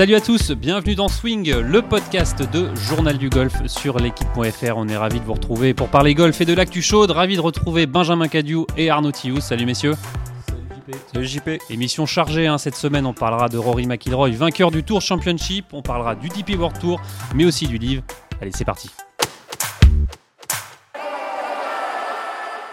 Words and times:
Salut 0.00 0.14
à 0.14 0.20
tous, 0.22 0.52
bienvenue 0.52 0.94
dans 0.94 1.08
Swing, 1.08 1.54
le 1.54 1.82
podcast 1.82 2.42
de 2.50 2.74
Journal 2.74 3.18
du 3.18 3.28
Golf 3.28 3.66
sur 3.66 3.98
l'équipe.fr. 3.98 4.72
On 4.74 4.88
est 4.88 4.96
ravis 4.96 5.20
de 5.20 5.24
vous 5.26 5.34
retrouver 5.34 5.74
pour 5.74 5.88
parler 5.88 6.14
golf 6.14 6.40
et 6.40 6.46
de 6.46 6.54
l'actu 6.54 6.80
chaude. 6.80 7.10
Ravi 7.10 7.36
de 7.36 7.42
retrouver 7.42 7.84
Benjamin 7.84 8.26
Cadieu 8.26 8.64
et 8.78 8.88
Arnaud 8.88 9.12
Thiou. 9.12 9.42
Salut 9.42 9.66
messieurs. 9.66 9.92
Salut 11.12 11.26
JP. 11.26 11.50
Émission 11.68 12.06
chargée 12.06 12.46
hein, 12.46 12.56
cette 12.56 12.76
semaine, 12.76 13.04
on 13.04 13.12
parlera 13.12 13.50
de 13.50 13.58
Rory 13.58 13.86
McIlroy, 13.86 14.30
vainqueur 14.30 14.70
du 14.70 14.84
Tour 14.84 15.02
Championship, 15.02 15.66
on 15.74 15.82
parlera 15.82 16.14
du 16.14 16.30
DP 16.30 16.58
World 16.58 16.78
Tour, 16.80 16.98
mais 17.34 17.44
aussi 17.44 17.66
du 17.66 17.76
livre. 17.76 18.02
Allez, 18.40 18.52
c'est 18.54 18.64
parti. 18.64 18.88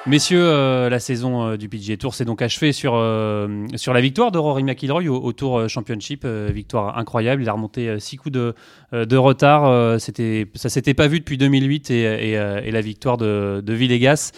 Messieurs, 0.08 0.42
euh, 0.42 0.90
la 0.90 1.00
saison 1.00 1.46
euh, 1.46 1.58
du 1.58 1.68
PGA 1.68 1.98
Tour 1.98 2.16
s'est 2.16 2.24
donc 2.24 2.42
achevée 2.42 2.72
sur, 2.72 2.94
euh, 2.96 3.66
sur 3.76 3.92
la 3.94 4.00
victoire 4.00 4.32
de 4.32 4.38
Rory 4.38 4.64
McIlroy 4.64 5.10
au, 5.10 5.34
Tour 5.34 5.68
Championship. 5.68 6.26
victoire 6.26 6.98
incroyable. 6.98 7.42
Il 7.42 7.50
a 7.50 7.52
remonté 7.54 8.00
6 8.00 8.16
coups 8.16 8.32
de, 8.32 8.56
de 8.94 9.18
retard. 9.18 10.00
C'était, 10.00 10.48
ça 10.56 10.70
s'était 10.70 10.94
pas 10.94 11.08
vu 11.08 11.20
depuis 11.20 11.38
2008 11.38 11.92
et, 11.92 12.32
et, 12.32 12.72
la 12.72 12.82
victoire 12.82 13.18
de, 13.18 13.62
de 13.64 13.74
Villegas. 13.74 14.32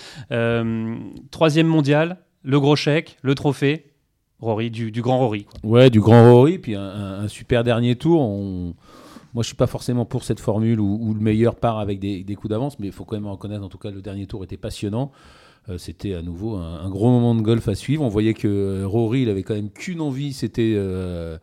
Troisième 1.30 1.68
mondial, 1.68 2.18
le 2.44 2.60
gros 2.60 2.76
chèque, 2.76 3.18
le 3.22 3.36
trophée. 3.36 3.86
Rory, 4.40 4.72
du, 4.72 4.92
grand 5.02 5.20
Rory. 5.20 5.44
quoi. 5.44 5.60
Ouais, 5.70 5.90
du 5.90 6.00
grand 6.00 6.34
Rory, 6.34 6.58
puis 6.58 6.74
un, 6.76 7.28
super 7.28 7.64
dernier 7.64 7.96
tour. 7.96 8.22
On- 8.22 8.74
Moi, 9.34 9.44
je 9.44 9.48
suis 9.48 9.56
pas 9.56 9.68
forcément 9.68 10.06
pour 10.06 10.24
cette 10.24 10.40
formule 10.40 10.80
où, 10.80 10.98
où 11.02 11.14
le 11.14 11.20
meilleur 11.20 11.56
part 11.56 11.78
avec 11.78 12.00
des, 12.00 12.24
des 12.24 12.36
coups 12.36 12.50
d'avance, 12.50 12.80
mais 12.80 12.88
il 12.88 12.94
faut 12.94 13.04
quand 13.06 13.18
même 13.18 13.28
reconnaître, 13.28 13.64
en 13.64 13.70
tout 13.70 13.78
cas, 13.78 13.92
le 13.92 14.02
dernier 14.02 14.26
tour 14.26 14.44
était 14.44 14.58
passionnant. 14.58 15.12
Euh, 15.70 15.78
c'était 15.78 16.14
à 16.16 16.22
nouveau 16.22 16.56
un, 16.56 16.80
un 16.82 16.90
gros 16.90 17.10
moment 17.10 17.36
de 17.36 17.42
golf 17.42 17.68
à 17.68 17.76
suivre. 17.76 18.04
On 18.04 18.10
voyait 18.10 18.34
que 18.34 18.48
euh, 18.48 18.88
Rory, 18.88 19.22
il 19.22 19.30
avait 19.30 19.44
quand 19.44 19.54
même 19.56 19.70
qu'une 19.70 20.02
envie, 20.02 20.34
c'était 20.34 20.74
euh, 20.76 21.38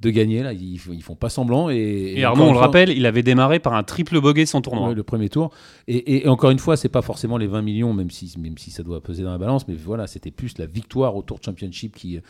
de 0.00 0.10
gagner. 0.10 0.42
Là, 0.42 0.52
ils, 0.52 0.74
ils 0.92 1.02
font 1.02 1.14
pas 1.14 1.28
semblant. 1.30 1.70
Et, 1.70 2.22
Arnaud, 2.24 2.42
on 2.44 2.46
le 2.48 2.52
fois- 2.52 2.62
rappelle, 2.66 2.90
il 2.90 3.06
avait 3.06 3.22
démarré 3.22 3.60
par 3.60 3.72
un 3.74 3.82
triple 3.82 4.20
bogey 4.20 4.44
son 4.46 4.60
tournoi. 4.60 4.88
Ouais, 4.88 4.94
le 4.94 5.02
premier 5.02 5.28
tour. 5.28 5.50
Et, 5.88 6.28
encore 6.28 6.50
une 6.50 6.58
fois, 6.58 6.76
c'est 6.76 6.88
pas 6.90 7.02
forcément 7.02 7.38
les 7.38 7.46
20 7.46 7.62
millions, 7.62 7.94
même 7.94 8.10
si, 8.10 8.34
même 8.38 8.58
si 8.58 8.70
ça 8.70 8.82
doit 8.82 9.00
peser 9.00 9.22
dans 9.22 9.30
la 9.32 9.38
balance, 9.38 9.66
mais 9.68 9.74
voilà, 9.74 10.06
c'était 10.06 10.30
plus 10.32 10.58
la 10.58 10.66
victoire 10.66 11.16
au 11.16 11.22
Tour 11.22 11.38
Championship 11.42 11.96
qui, 11.96 12.20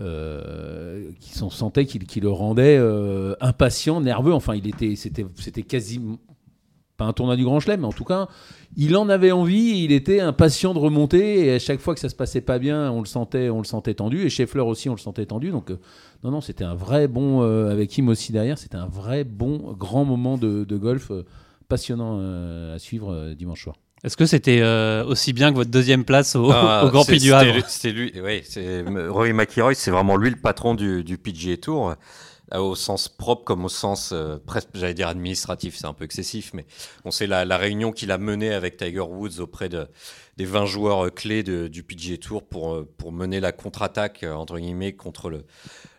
euh, 0.00 1.10
qui 1.20 1.30
s'en 1.30 1.50
sentait, 1.50 1.86
qui, 1.86 1.98
qui 1.98 2.20
le 2.20 2.28
rendait 2.30 2.76
euh, 2.78 3.34
impatient, 3.40 4.00
nerveux. 4.00 4.32
Enfin, 4.34 4.54
il 4.54 4.68
était, 4.68 4.94
c'était, 4.96 5.26
c'était 5.36 5.62
quasiment 5.62 6.18
pas 6.96 7.04
un 7.04 7.12
tournoi 7.12 7.36
du 7.36 7.44
Grand 7.44 7.60
Chelem, 7.60 7.80
mais 7.80 7.86
en 7.86 7.92
tout 7.92 8.04
cas, 8.04 8.28
il 8.76 8.96
en 8.96 9.08
avait 9.08 9.32
envie, 9.32 9.82
il 9.84 9.92
était 9.92 10.20
impatient 10.20 10.74
de 10.74 10.78
remonter, 10.78 11.46
et 11.46 11.52
à 11.54 11.58
chaque 11.58 11.80
fois 11.80 11.94
que 11.94 12.00
ça 12.00 12.08
se 12.08 12.14
passait 12.14 12.40
pas 12.40 12.58
bien, 12.58 12.90
on 12.90 13.00
le 13.00 13.06
sentait, 13.06 13.48
on 13.50 13.58
le 13.58 13.64
sentait 13.64 13.94
tendu, 13.94 14.22
et 14.24 14.28
Scheffler 14.30 14.60
aussi, 14.62 14.88
on 14.88 14.94
le 14.94 14.98
sentait 15.00 15.26
tendu. 15.26 15.50
Donc, 15.50 15.70
euh, 15.70 15.78
non, 16.24 16.30
non, 16.30 16.40
c'était 16.40 16.64
un 16.64 16.74
vrai 16.74 17.08
bon, 17.08 17.42
euh, 17.42 17.70
avec 17.70 17.90
Kim 17.90 18.08
aussi 18.08 18.32
derrière, 18.32 18.58
c'était 18.58 18.76
un 18.76 18.86
vrai 18.88 19.24
bon, 19.24 19.74
grand 19.78 20.04
moment 20.04 20.38
de, 20.38 20.64
de 20.64 20.76
golf. 20.76 21.10
euh, 21.10 21.24
passionnant 21.68 22.18
euh, 22.20 22.76
à 22.76 22.78
suivre 22.78 23.12
euh, 23.12 23.34
dimanche 23.34 23.64
soir. 23.64 23.74
Est-ce 24.04 24.16
que 24.16 24.24
c'était 24.24 24.60
euh, 24.60 25.04
aussi 25.04 25.32
bien 25.32 25.50
que 25.50 25.56
votre 25.56 25.70
deuxième 25.70 26.04
place 26.04 26.36
au, 26.36 26.48
Ah, 26.52 26.84
au 26.86 26.90
Grand 26.90 27.02
c'est- 27.02 27.12
Prix 27.12 27.20
du 27.20 27.32
Havre? 27.32 27.54
lui- 27.54 27.62
C'était 27.66 27.90
lui, 27.92 28.12
oui, 28.24 28.40
c'est 28.44 28.84
Rory 29.08 29.32
McIlroy, 29.32 29.74
c'est 29.74 29.90
vraiment 29.90 30.16
lui 30.16 30.30
le 30.30 30.36
patron 30.36 30.76
du, 30.76 31.02
du 31.02 31.18
PGA 31.18 31.56
Tour, 31.56 31.88
euh, 31.90 31.94
au 32.54 32.74
sens 32.76 33.08
propre 33.08 33.44
comme 33.44 33.64
au 33.64 33.68
sens 33.68 34.10
euh, 34.12 34.36
presque, 34.44 34.68
j'allais 34.74 34.94
dire 34.94 35.08
administratif, 35.08 35.76
c'est 35.76 35.86
un 35.86 35.92
peu 35.92 36.04
excessif, 36.04 36.52
mais 36.54 36.64
on 37.04 37.10
sait 37.10 37.26
la, 37.26 37.44
la 37.44 37.56
réunion 37.56 37.90
qu'il 37.92 38.12
a 38.12 38.18
menée 38.18 38.52
avec 38.54 38.76
Tiger 38.76 39.00
Woods 39.00 39.40
auprès 39.40 39.68
de, 39.68 39.88
des 40.36 40.44
20 40.44 40.64
joueurs 40.66 41.06
euh, 41.06 41.10
clés 41.10 41.42
de- 41.42 41.66
du 41.66 41.82
PGA 41.82 42.16
Tour 42.18 42.44
pour, 42.44 42.72
euh, 42.74 42.88
pour 42.98 43.10
mener 43.12 43.40
la 43.40 43.50
contre-attaque, 43.52 44.22
euh, 44.22 44.32
entre 44.32 44.58
guillemets, 44.60 44.92
contre 44.92 45.28
le, 45.28 45.44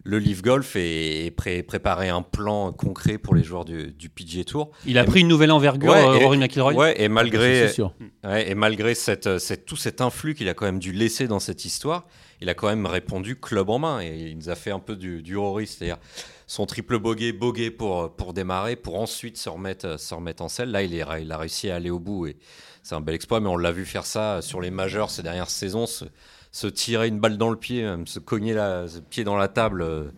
le 0.06 0.20
Live 0.20 0.42
Golf 0.42 0.78
et, 0.78 1.26
et 1.26 1.32
pré- 1.32 1.64
préparer 1.64 2.08
un 2.08 2.22
plan 2.22 2.72
concret 2.72 3.18
pour 3.18 3.36
les 3.36 3.44
joueurs 3.44 3.66
du, 3.66 3.92
du 3.92 4.08
PGA 4.08 4.46
Tour. 4.46 4.72
Il 4.86 4.98
a 4.98 5.04
pris 5.04 5.20
une 5.22 5.28
nouvelle 5.28 5.52
envergure, 5.52 5.92
Ouais, 5.92 5.98
euh, 6.06 6.14
et- 6.20 6.24
Rory 6.24 6.38
McIlroy? 6.38 6.74
Ouais, 6.76 7.02
et 7.02 7.10
malgré, 7.10 7.68
C'est 7.68 7.74
sûr. 7.74 7.94
Ouais, 8.24 8.50
et 8.50 8.56
malgré 8.56 8.96
cette, 8.96 9.28
euh, 9.28 9.38
cette- 9.40 9.66
tout 9.66 9.76
cet 9.76 10.00
influx 10.00 10.34
qu'il 10.34 10.48
a 10.48 10.54
quand 10.54 10.66
même 10.66 10.80
dû 10.80 10.94
laisser 10.94 11.28
dans 11.28 11.40
cette 11.42 11.66
histoire, 11.66 12.08
il 12.42 12.50
a 12.50 12.54
quand 12.54 12.68
même 12.68 12.86
répondu 12.86 13.36
club 13.36 13.70
en 13.70 13.80
main. 13.80 14.02
Et 14.02 14.30
il 14.30 14.38
nous 14.38 14.50
a 14.50 14.56
fait 14.56 14.72
un 14.72 14.80
peu 14.80 14.96
du, 14.96 15.22
du 15.22 15.38
c'est-à-dire 15.66 15.98
son 16.46 16.66
triple 16.66 17.00
bogey, 17.00 17.32
bogey 17.32 17.72
pour, 17.72 18.16
pour 18.16 18.34
démarrer, 18.34 18.76
pour 18.76 19.00
ensuite 19.00 19.38
se 19.38 19.50
remettre, 19.50 20.00
se 20.00 20.14
remettre 20.14 20.44
en 20.44 20.50
selle. 20.50 20.72
Là, 20.72 20.84
il, 20.84 20.94
est, 20.94 21.04
il 21.22 21.32
a 21.32 21.38
réussi 21.38 21.70
à 21.70 21.76
aller 21.76 21.90
au 21.90 22.00
bout 22.00 22.28
et 22.28 22.38
c'est 22.84 22.96
un 22.96 23.02
bel 23.02 23.16
exploit, 23.16 23.40
mais 23.40 23.50
on 23.50 23.58
l'a 23.58 23.72
vu 23.72 23.86
faire 23.86 24.06
ça 24.06 24.42
sur 24.42 24.62
les 24.62 24.72
majeurs 24.72 25.10
ces 25.10 25.24
dernières 25.24 25.50
saisons, 25.50 25.86
se, 25.86 26.68
tirer 26.68 27.08
une 27.08 27.20
balle 27.20 27.38
dans 27.38 27.50
le 27.50 27.58
pied, 27.58 27.84
même 27.84 28.08
se 28.08 28.20
cogner 28.20 28.54
le 28.54 28.88
pied 29.10 29.24
dans 29.24 29.36
la 29.36 29.48
table. 29.48 29.82
euh, 29.82 30.10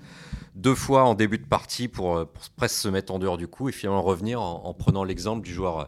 deux 0.59 0.75
fois 0.75 1.03
en 1.03 1.15
début 1.15 1.37
de 1.37 1.45
partie 1.45 1.87
pour, 1.87 2.17
euh, 2.17 2.25
pour 2.25 2.43
presque 2.55 2.75
se 2.75 2.87
mettre 2.87 3.13
en 3.13 3.19
dehors 3.19 3.37
du 3.37 3.47
coup 3.47 3.69
et 3.69 3.71
finalement 3.71 4.01
revenir 4.01 4.41
en, 4.41 4.65
en 4.65 4.73
prenant 4.73 5.03
l'exemple 5.03 5.43
du 5.43 5.53
joueur 5.53 5.79
euh, 5.79 5.85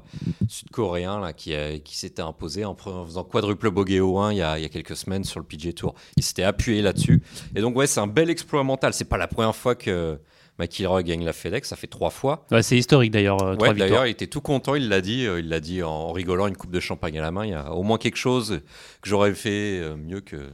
sud-coréen 0.48 1.20
là, 1.20 1.34
qui, 1.34 1.54
qui 1.84 1.98
s'était 1.98 2.22
imposé 2.22 2.66
en, 2.66 2.76
faisant 2.76 3.24
quadruple 3.24 3.70
bogey 3.70 4.00
au 4.00 4.18
1 4.20 4.32
il 4.32 4.38
y, 4.38 4.42
a, 4.42 4.58
il 4.58 4.62
y 4.62 4.66
a 4.66 4.70
quelques 4.70 4.96
semaines 4.96 5.24
sur 5.24 5.40
le 5.40 5.46
PGA 5.46 5.74
Tour. 5.74 5.96
Il 6.18 6.24
s'était 6.24 6.44
appuyé 6.44 6.82
là-dessus. 6.82 7.22
Et 7.56 7.62
donc 7.62 7.76
ouais, 7.76 7.88
c'est 7.88 8.00
un 8.00 8.08
bel 8.08 8.30
exploit 8.30 8.64
mental. 8.64 8.94
C'est 8.94 9.06
pas 9.06 9.18
la 9.18 9.28
première 9.28 9.56
fois 9.56 9.76
que 9.76 10.20
McIlroy 10.62 11.04
gagne 11.04 11.26
la 11.26 11.34
FedEx, 11.34 11.68
ça 11.68 11.76
fait 11.76 11.88
trois 11.88 12.10
fois. 12.10 12.46
Ouais, 12.52 12.62
C'est 12.62 12.78
historique 12.78 13.12
d'ailleurs, 13.12 13.42
euh, 13.42 13.56
Ouais, 13.56 13.74
d'ailleurs, 13.74 14.06
il 14.06 14.12
était 14.12 14.28
tout 14.28 14.42
content, 14.42 14.76
il 14.76 14.90
l'a 14.90 15.02
dit, 15.02 15.26
euh, 15.26 15.40
il 15.40 15.50
l'a 15.50 15.60
dit 15.60 15.82
en 15.82 16.12
rigolant, 16.12 16.48
une 16.48 16.58
coupe 16.58 16.72
de 16.72 16.80
champagne 16.80 17.18
à 17.18 17.22
la 17.22 17.32
main. 17.32 17.46
Il 17.46 17.52
y 17.52 17.56
a 17.56 17.72
au 17.74 17.84
moins 17.84 17.98
quelque 17.98 18.18
chose 18.18 18.62
que 19.02 19.10
j'aurais 19.10 19.34
fait 19.34 19.80
euh, 19.80 19.96
mieux 19.96 20.22
que 20.22 20.50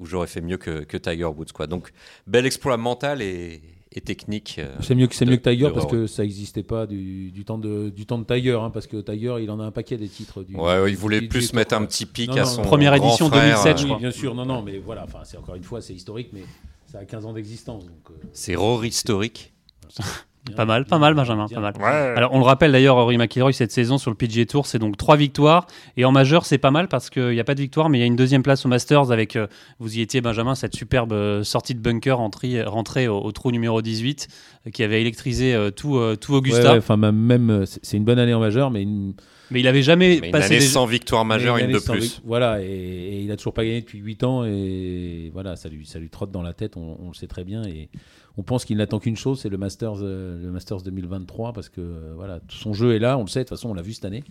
ou 0.00 0.06
j'aurais 0.06 0.26
fait 0.26 0.40
mieux 0.40 0.56
que, 0.56 0.80
que 0.84 0.96
Tiger 0.96 1.24
Woods 1.26 1.52
quoi. 1.54 1.66
Donc 1.68 1.92
bel 2.26 2.46
exploit 2.46 2.76
mental 2.76 3.22
et, 3.22 3.60
et 3.92 4.00
technique. 4.00 4.56
euh, 4.58 4.74
C'est 4.80 4.94
mieux 4.94 5.06
que 5.06 5.24
mieux 5.24 5.36
que 5.36 5.48
Tiger 5.50 5.66
de 5.66 5.70
parce 5.70 5.86
que 5.86 6.06
ça 6.06 6.22
n'existait 6.22 6.62
pas 6.62 6.86
du, 6.86 7.30
du 7.30 7.44
temps 7.44 7.58
de 7.58 7.90
du 7.90 8.06
temps 8.06 8.18
de 8.18 8.24
Tiger 8.24 8.58
hein, 8.60 8.70
parce 8.70 8.86
que 8.86 8.96
Tiger 9.00 9.36
il 9.40 9.50
en 9.50 9.60
a 9.60 9.64
un 9.64 9.70
paquet 9.72 9.96
des 9.96 10.08
titres 10.08 10.42
du. 10.42 10.56
Ouais, 10.56 10.80
ouais, 10.80 10.90
il 10.90 10.96
voulait 10.96 11.20
du- 11.20 11.28
plus 11.28 11.50
du- 11.50 11.56
mettre 11.56 11.74
un 11.74 11.84
petit 11.84 12.06
pic 12.06 12.28
Non, 12.30 12.36
à 12.36 12.40
non, 12.40 12.44
son 12.46 12.62
Première 12.62 12.96
grand 12.96 13.06
édition 13.08 13.28
frère, 13.28 13.62
2007, 13.62 13.78
je 13.78 13.82
euh, 13.82 13.86
crois. 13.86 13.96
Oui, 13.96 14.00
bien 14.02 14.10
sûr, 14.10 14.34
non, 14.34 14.46
non, 14.46 14.62
mais 14.62 14.78
voilà, 14.78 15.04
enfin, 15.04 15.20
c'est 15.24 15.36
encore 15.36 15.54
une 15.54 15.62
fois, 15.64 15.80
c'est 15.82 15.94
historique, 15.94 16.30
mais 16.32 16.42
ça 16.90 16.98
a 17.00 17.04
15 17.04 17.26
ans 17.26 17.32
d'existence. 17.32 17.84
euh, 17.84 18.12
C'est 18.32 18.54
Rory 18.54 18.88
historique. 18.88 19.52
Pas 20.56 20.64
mal, 20.64 20.86
pas 20.86 20.98
mal, 20.98 21.14
Benjamin, 21.14 21.46
pas 21.48 21.60
mal. 21.60 21.74
Alors, 22.16 22.32
on 22.32 22.38
le 22.38 22.44
rappelle 22.44 22.72
d'ailleurs, 22.72 22.96
Rory 22.96 23.18
McIlroy, 23.18 23.52
cette 23.52 23.72
saison 23.72 23.98
sur 23.98 24.10
le 24.10 24.16
PGA 24.16 24.46
Tour, 24.46 24.66
c'est 24.66 24.78
donc 24.78 24.96
trois 24.96 25.16
victoires. 25.16 25.66
Et 25.98 26.04
en 26.06 26.12
majeur, 26.12 26.46
c'est 26.46 26.56
pas 26.58 26.70
mal 26.70 26.88
parce 26.88 27.10
qu'il 27.10 27.28
n'y 27.30 27.40
a 27.40 27.44
pas 27.44 27.54
de 27.54 27.60
victoire, 27.60 27.90
mais 27.90 27.98
il 27.98 28.00
y 28.00 28.04
a 28.04 28.06
une 28.06 28.16
deuxième 28.16 28.42
place 28.42 28.64
au 28.64 28.68
Masters 28.68 29.12
avec, 29.12 29.36
euh, 29.36 29.46
vous 29.80 29.98
y 29.98 30.00
étiez, 30.00 30.22
Benjamin, 30.22 30.54
cette 30.54 30.74
superbe 30.74 31.12
euh, 31.12 31.44
sortie 31.44 31.74
de 31.74 31.80
bunker 31.80 32.16
rentrée, 32.16 32.62
rentrée 32.62 33.06
au, 33.06 33.18
au 33.20 33.32
trou 33.32 33.50
numéro 33.50 33.82
18 33.82 34.28
euh, 34.66 34.70
qui 34.70 34.82
avait 34.82 35.00
électrisé 35.02 35.54
euh, 35.54 35.70
tout, 35.70 35.96
euh, 35.98 36.16
tout 36.16 36.34
Augusta. 36.34 36.72
ouais, 36.72 36.78
enfin, 36.78 36.96
même- 36.96 37.64
c'est 37.82 37.98
une 37.98 38.04
bonne 38.04 38.18
année 38.18 38.34
en 38.34 38.40
majeur, 38.40 38.70
mais 38.70 38.82
une, 38.82 39.12
Mais 39.50 39.60
il 39.60 39.68
avait 39.68 39.82
jamais 39.82 40.18
Mais 40.22 40.28
une 40.28 40.32
passé 40.32 40.46
année 40.46 40.58
des- 40.60 40.66
sans 40.66 40.86
victoire 40.86 41.24
majeure, 41.26 41.58
une 41.58 41.72
de 41.72 41.78
plus. 41.78 42.22
Voilà, 42.24 42.62
et, 42.62 42.66
et 42.66 43.20
il 43.20 43.30
a 43.30 43.36
toujours 43.36 43.52
pas 43.54 43.64
gagné 43.64 43.82
depuis 43.82 43.98
8 43.98 44.24
ans, 44.24 44.44
et 44.44 45.30
voilà, 45.34 45.56
ça 45.56 45.68
lui, 45.68 45.84
ça 45.84 45.98
lui 45.98 46.08
trotte 46.08 46.30
dans 46.30 46.42
la 46.42 46.54
tête, 46.54 46.78
on, 46.78 46.96
on 47.04 47.08
le 47.08 47.14
sait 47.14 47.26
très 47.26 47.44
bien, 47.44 47.62
et 47.64 47.90
on 48.40 48.42
pense 48.42 48.64
qu'il 48.64 48.78
n'attend 48.78 48.98
qu'une 49.00 49.18
chose, 49.18 49.38
c'est 49.40 49.50
le 49.50 49.58
Masters, 49.58 49.96
euh, 50.00 50.42
le 50.42 50.50
Masters 50.50 50.80
2023, 50.80 51.52
parce 51.52 51.68
que 51.68 51.82
euh, 51.82 52.12
voilà, 52.16 52.40
son 52.48 52.72
jeu 52.72 52.94
est 52.94 52.98
là, 52.98 53.18
on 53.18 53.22
le 53.24 53.28
sait, 53.28 53.40
de 53.40 53.44
toute 53.44 53.50
façon, 53.50 53.68
on 53.68 53.74
l'a 53.74 53.82
vu 53.82 53.92
cette 53.92 54.06
année. 54.06 54.24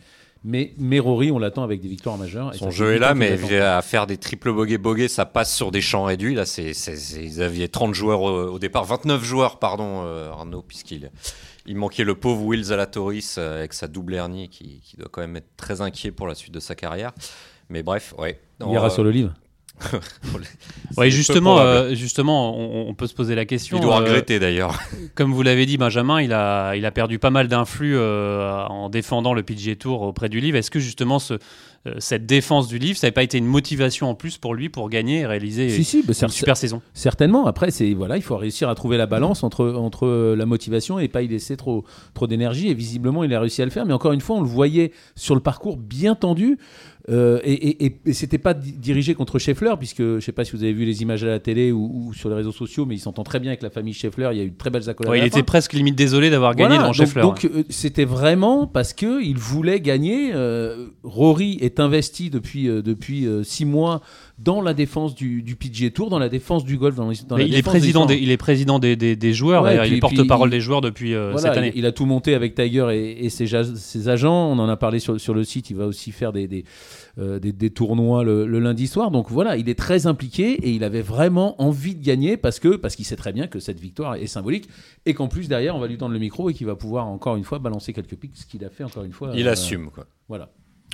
Mais, 0.43 0.73
mais 0.79 0.97
Rory, 0.97 1.31
on 1.31 1.37
l'attend 1.37 1.61
avec 1.61 1.79
des 1.79 1.87
victoires 1.89 2.17
majeures. 2.17 2.51
et 2.55 2.57
Son 2.57 2.71
jeu 2.71 2.93
est 2.95 2.97
là, 2.97 3.13
mais 3.13 3.37
à 3.59 3.81
faire 3.83 4.07
des 4.07 4.17
triple 4.17 4.51
bogey 4.51 4.79
bogey, 4.79 5.07
ça 5.07 5.27
passe 5.27 5.55
sur 5.55 5.69
des 5.69 5.81
champs 5.81 6.05
réduits. 6.05 6.33
Là, 6.33 6.47
c'est, 6.47 6.71
ils 6.71 7.41
avaient 7.43 7.67
30 7.67 7.93
joueurs 7.93 8.21
au, 8.21 8.53
au 8.53 8.57
départ, 8.57 8.83
29 8.85 9.23
joueurs, 9.23 9.59
pardon, 9.59 10.01
euh, 10.05 10.31
Arnaud, 10.31 10.63
puisqu'il 10.63 11.11
il 11.67 11.75
manquait 11.75 12.03
le 12.05 12.15
pauvre 12.15 12.43
Will 12.45 12.63
Zalatoris 12.63 13.35
euh, 13.37 13.59
avec 13.59 13.73
sa 13.73 13.87
double 13.87 14.15
hernie, 14.15 14.49
qui, 14.49 14.79
qui 14.83 14.97
doit 14.97 15.09
quand 15.11 15.21
même 15.21 15.35
être 15.35 15.55
très 15.55 15.81
inquiet 15.81 16.09
pour 16.11 16.25
la 16.25 16.33
suite 16.33 16.53
de 16.55 16.59
sa 16.59 16.73
carrière. 16.73 17.11
Mais 17.69 17.83
bref, 17.83 18.15
ouais. 18.17 18.39
Il 18.65 18.71
ira 18.71 18.87
Euh, 18.87 18.89
sur 18.89 19.03
le 19.03 19.11
livre. 19.11 19.35
Ouais, 20.97 21.09
justement, 21.09 21.59
euh, 21.59 21.93
justement 21.93 22.57
on, 22.57 22.89
on 22.89 22.93
peut 22.93 23.07
se 23.07 23.13
poser 23.13 23.35
la 23.35 23.45
question. 23.45 23.77
il 23.77 23.81
doit 23.81 23.97
euh, 23.97 23.99
regretter 23.99 24.39
d'ailleurs. 24.39 24.79
Comme 25.15 25.33
vous 25.33 25.43
l'avez 25.43 25.65
dit, 25.65 25.77
Benjamin, 25.77 26.21
il 26.21 26.33
a, 26.33 26.75
il 26.75 26.85
a 26.85 26.91
perdu 26.91 27.19
pas 27.19 27.29
mal 27.29 27.47
d'influx 27.47 27.95
euh, 27.95 28.65
en 28.65 28.89
défendant 28.89 29.33
le 29.33 29.43
PGA 29.43 29.75
Tour 29.75 30.01
auprès 30.01 30.29
du 30.29 30.39
livre. 30.39 30.57
Est-ce 30.57 30.71
que 30.71 30.79
justement 30.79 31.19
ce, 31.19 31.35
cette 31.99 32.25
défense 32.25 32.67
du 32.67 32.77
livre, 32.77 32.97
ça 32.97 33.07
n'avait 33.07 33.13
pas 33.13 33.23
été 33.23 33.37
une 33.37 33.45
motivation 33.45 34.09
en 34.09 34.15
plus 34.15 34.37
pour 34.37 34.53
lui 34.53 34.69
pour 34.69 34.89
gagner 34.89 35.19
et 35.19 35.25
réaliser 35.25 35.69
Si, 35.69 35.83
si, 35.83 36.03
bah, 36.03 36.13
une 36.21 36.27
super 36.29 36.57
saison 36.57 36.81
certainement. 36.93 37.47
Après, 37.47 37.71
c'est 37.71 37.93
voilà, 37.93 38.17
il 38.17 38.21
faut 38.23 38.35
réussir 38.37 38.67
à 38.69 38.75
trouver 38.75 38.97
la 38.97 39.05
balance 39.05 39.43
entre, 39.43 39.65
entre 39.69 40.05
euh, 40.05 40.35
la 40.35 40.45
motivation 40.45 40.99
et 40.99 41.07
pas 41.07 41.21
y 41.21 41.27
laisser 41.27 41.55
trop, 41.57 41.85
trop 42.13 42.27
d'énergie. 42.27 42.67
Et 42.69 42.73
visiblement, 42.73 43.23
il 43.23 43.33
a 43.33 43.39
réussi 43.39 43.61
à 43.61 43.65
le 43.65 43.71
faire. 43.71 43.85
Mais 43.85 43.93
encore 43.93 44.11
une 44.11 44.21
fois, 44.21 44.35
on 44.35 44.41
le 44.41 44.47
voyait 44.47 44.91
sur 45.15 45.35
le 45.35 45.41
parcours 45.41 45.77
bien 45.77 46.15
tendu. 46.15 46.57
Euh, 47.09 47.39
et 47.43 47.53
et, 47.53 47.85
et, 47.85 47.99
et 48.05 48.13
c'était 48.13 48.37
pas 48.37 48.53
di- 48.53 48.73
dirigé 48.73 49.15
contre 49.15 49.39
Scheffler, 49.39 49.73
puisque 49.79 50.01
je 50.03 50.19
sais 50.19 50.31
pas 50.33 50.43
si 50.45 50.51
vous 50.51 50.61
avez 50.63 50.73
vu 50.73 50.85
les 50.85 51.01
images 51.01 51.23
à 51.23 51.27
la 51.27 51.39
télé 51.39 51.71
ou, 51.71 51.89
ou 51.91 52.13
sur 52.13 52.29
les 52.29 52.35
réseaux 52.35 52.51
sociaux, 52.51 52.85
mais 52.85 52.93
il 52.95 52.99
s'entend 52.99 53.23
très 53.23 53.39
bien 53.39 53.49
avec 53.49 53.63
la 53.63 53.71
famille 53.71 53.93
Scheffler. 53.93 54.29
Il 54.33 54.37
y 54.37 54.41
a 54.41 54.43
eu 54.43 54.51
de 54.51 54.57
très 54.57 54.69
belles 54.69 54.87
accolades. 54.89 55.11
Ouais, 55.11 55.19
Il 55.19 55.25
était 55.25 55.39
fin. 55.39 55.43
presque 55.43 55.73
limite 55.73 55.95
désolé 55.95 56.29
d'avoir 56.29 56.53
gagné 56.53 56.75
Voilà, 56.75 56.83
donc, 56.87 56.93
Scheffler. 56.95 57.21
Donc 57.23 57.45
euh, 57.45 57.63
c'était 57.69 58.05
vraiment 58.05 58.67
parce 58.67 58.93
que 58.93 59.23
il 59.23 59.37
voulait 59.37 59.79
gagner. 59.79 60.31
euh, 60.35 60.87
Rory 61.03 61.57
est 61.69 61.79
investi 61.79 62.29
depuis, 62.29 62.65
depuis 62.67 63.27
six 63.43 63.65
mois 63.65 64.01
dans 64.37 64.61
la 64.61 64.73
défense 64.73 65.15
du, 65.15 65.41
du 65.41 65.55
PGA 65.55 65.89
Tour, 65.89 66.09
dans 66.09 66.19
la 66.19 66.29
défense 66.29 66.63
du 66.63 66.77
golf. 66.77 66.95
Dans, 66.95 67.11
dans 67.27 67.37
la 67.37 67.43
il, 67.43 67.55
est 67.55 67.61
président 67.61 68.05
des, 68.05 68.15
il 68.15 68.31
est 68.31 68.37
président 68.37 68.79
des, 68.79 68.95
des, 68.95 69.33
joueurs, 69.33 69.69
il 69.85 69.93
est 69.93 69.99
porte-parole 69.99 70.49
des 70.49 70.61
joueurs 70.61 70.81
depuis 70.81 71.13
cette 71.37 71.57
année. 71.57 71.73
Il, 71.75 71.85
a 71.85 71.91
tout 71.91 72.05
monté 72.05 72.33
avec 72.33 72.55
Tiger 72.55 72.87
et, 72.91 73.25
et 73.25 73.29
ses, 73.29 73.47
ses, 73.75 74.09
agents. 74.09 74.51
On 74.51 74.59
en 74.59 74.69
a 74.69 74.77
parlé 74.77 74.99
sur, 74.99 75.19
sur, 75.19 75.33
le 75.33 75.43
site. 75.43 75.69
Il 75.69 75.77
va 75.77 75.85
aussi 75.85 76.11
faire 76.11 76.33
des, 76.33 76.47
des, 76.47 76.63
des 77.17 77.69
tournois 77.69 78.23
le, 78.23 78.45
le, 78.45 78.59
lundi 78.59 78.87
soir. 78.87 79.11
Donc 79.11 79.29
voilà, 79.29 79.57
il 79.57 79.69
est 79.69 79.77
très 79.77 80.07
impliqué 80.07 80.53
et 80.53 80.71
il 80.71 80.83
avait 80.83 81.01
vraiment 81.01 81.61
envie 81.61 81.95
de 81.95 82.03
gagner 82.03 82.37
parce 82.37 82.59
que 82.59 82.75
parce 82.75 82.95
qu'il 82.95 83.05
sait 83.05 83.15
très 83.15 83.33
bien 83.33 83.47
que 83.47 83.59
cette 83.59 83.79
victoire 83.79 84.15
est 84.15 84.27
symbolique 84.27 84.69
et 85.05 85.13
qu'en 85.13 85.27
plus 85.27 85.47
derrière 85.47 85.75
on 85.75 85.79
va 85.79 85.87
lui 85.87 85.97
tendre 85.97 86.13
le 86.13 86.19
micro 86.19 86.49
et 86.49 86.53
qu'il 86.53 86.67
va 86.67 86.75
pouvoir 86.75 87.07
encore 87.07 87.35
une 87.35 87.43
fois 87.43 87.59
balancer 87.59 87.93
quelques 87.93 88.15
pics, 88.15 88.35
ce 88.35 88.45
qu'il 88.45 88.63
a 88.65 88.69
fait 88.69 88.83
encore 88.83 89.03
une 89.03 89.13
fois. 89.13 89.31
Il 89.35 89.47
euh, 89.47 89.51
assume 89.51 89.89
quoi. 89.91 90.05
Voilà 90.27 90.49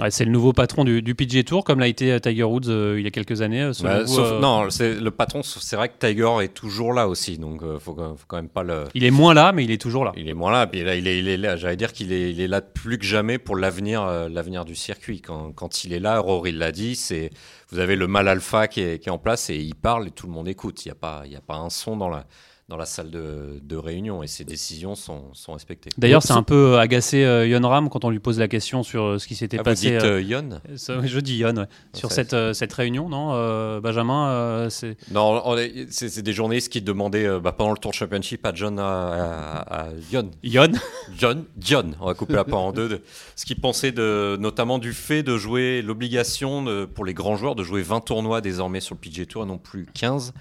c'est 0.10 0.26
le 0.26 0.32
nouveau 0.32 0.54
patron 0.54 0.84
du, 0.84 1.02
du, 1.02 1.16
PGA 1.16 1.44
Tour, 1.44 1.64
comme 1.64 1.80
l'a 1.80 1.88
été 1.88 2.12
euh, 2.12 2.20
Tiger 2.20 2.44
Woods 2.44 2.68
euh, 2.68 2.96
il 2.98 3.04
y 3.04 3.08
a 3.08 3.12
quelques 3.12 3.42
années. 3.42 3.62
Euh, 3.62 3.74
bah, 3.82 4.04
non, 4.42 4.70
c'est 4.70 4.96
le 4.96 5.12
patron. 5.12 5.42
C'est 5.44 5.76
vrai 5.76 5.90
que 5.90 6.06
Tiger 6.06 6.44
est 6.44 6.54
toujours 6.54 6.94
là 6.94 7.08
aussi, 7.08 7.38
donc 7.38 7.62
il 7.64 7.80
faut, 7.80 7.96
faut, 7.96 8.26
quand 8.28 8.36
même 8.36 8.50
pas 8.50 8.64
le. 8.64 8.86
Il 8.94 9.04
est 9.04 9.12
moins 9.12 9.34
là, 9.34 9.52
mais 9.52 9.64
il 9.64 9.72
est 9.72 9.82
toujours 9.82 10.04
là. 10.04 10.12
Il 10.18 10.28
est 10.28 10.34
moins 10.34 10.52
là, 10.52 10.68
puis 10.68 10.84
là, 10.84 10.96
il 10.96 11.08
est, 11.08 11.20
il 11.20 11.28
est 11.28 11.38
là. 11.38 11.56
J'allais 11.56 11.78
dire 11.78 11.94
qu'il 11.94 12.12
est, 12.12 12.32
il 12.32 12.42
est 12.42 12.48
là 12.48 12.62
plus 12.62 12.98
que 12.98 13.06
jamais 13.06 13.38
pour 13.38 13.56
l'avenir, 13.56 14.06
l'avenir 14.30 14.66
du 14.66 14.76
circuit. 14.76 15.22
Quand, 15.22 15.52
quand, 15.54 15.84
il 15.84 15.94
est 15.94 16.00
là, 16.00 16.20
Rory 16.20 16.52
l'a 16.52 16.72
dit, 16.72 16.96
c'est 16.96 17.30
vous 17.70 17.80
avez 17.80 17.96
le 17.96 18.08
mal 18.08 18.28
alpha 18.28 18.68
qui 18.68 18.82
est, 18.82 19.00
qui 19.00 19.10
est, 19.10 19.12
en 19.12 19.18
place 19.18 19.50
et 19.50 19.58
il 19.58 19.76
parle 19.76 20.08
et 20.08 20.12
tout 20.12 20.28
le 20.28 20.34
monde 20.34 20.48
écoute. 20.48 20.86
Il 20.86 20.90
n'y 20.90 20.94
a 20.94 20.96
pas, 20.96 21.24
il 21.26 21.32
y 21.32 21.38
a 21.38 21.42
pas 21.42 21.56
un 21.56 21.70
son 21.70 21.98
dans 21.98 22.10
la 22.10 22.26
dans 22.68 22.78
la 22.78 22.86
salle 22.86 23.12
de, 23.12 23.60
de, 23.62 23.76
réunion 23.76 24.24
et 24.24 24.28
ses 24.28 24.44
décisions 24.44 24.96
sont, 24.96 25.26
sont 25.34 25.54
respectées. 25.54 25.92
D'ailleurs, 26.00 26.24
c'est 26.24 26.34
un 26.34 26.42
peu 26.42 26.80
agacé 26.80 27.24
euh, 27.24 27.46
Yon 27.46 27.62
Ram 27.62 27.90
quand 27.90 28.06
on 28.06 28.10
lui 28.10 28.18
pose 28.18 28.40
la 28.40 28.48
question 28.48 28.82
sur 28.82 29.04
euh, 29.04 29.20
ce 29.20 29.28
qui 29.28 29.36
s'était 29.36 29.60
ah, 29.60 29.64
passé. 29.64 29.90
Vous 29.90 29.94
dites 29.98 30.04
euh, 30.04 30.22
Yon 30.22 30.62
Je 31.04 31.20
dis 31.20 31.38
Yon, 31.38 31.58
ouais. 31.58 31.66
sur 31.94 32.12
cette, 32.12 32.36
cette 32.54 32.74
réunion, 32.74 33.08
non 33.08 33.80
Benjamin 33.82 34.68
c'est... 34.72 34.98
Non, 35.12 35.56
c'est, 35.90 36.24
des 36.24 36.34
journalistes 36.34 36.72
qui 36.72 36.82
demandaient 36.82 37.40
bah, 37.40 37.52
pendant 37.52 37.72
le 37.72 37.78
Tour 37.78 37.94
Championship 37.94 38.44
à 38.44 38.54
John, 38.56 38.80
à, 38.80 39.60
à, 39.62 39.88
Yon. 40.12 40.32
Yon 40.44 40.72
John, 41.16 41.46
John, 41.60 41.96
on 42.02 42.08
va 42.08 42.16
couper 42.16 42.34
la 42.34 42.46
part 42.46 42.62
en 42.62 42.72
deux. 42.72 42.90
De, 42.90 43.02
ce 43.36 43.46
qu'il 43.46 43.62
pensait 43.62 43.92
de, 43.92 44.38
notamment 44.40 44.80
du 44.80 44.94
fait 44.94 45.22
de 45.22 45.38
jouer 45.38 45.84
l'obligation 45.84 46.88
pour 46.96 47.06
les 47.06 47.14
grands 47.14 47.36
joueurs 47.36 47.54
de 47.54 47.64
jouer 47.64 47.84
20 47.84 48.02
tournois 48.02 48.42
désormais 48.42 48.80
sur 48.80 48.96
le 48.96 49.00
PGA 49.00 49.28
Tour 49.28 49.44
et 49.44 49.46
non 49.46 49.60
plus 49.60 49.86
15 49.94 50.34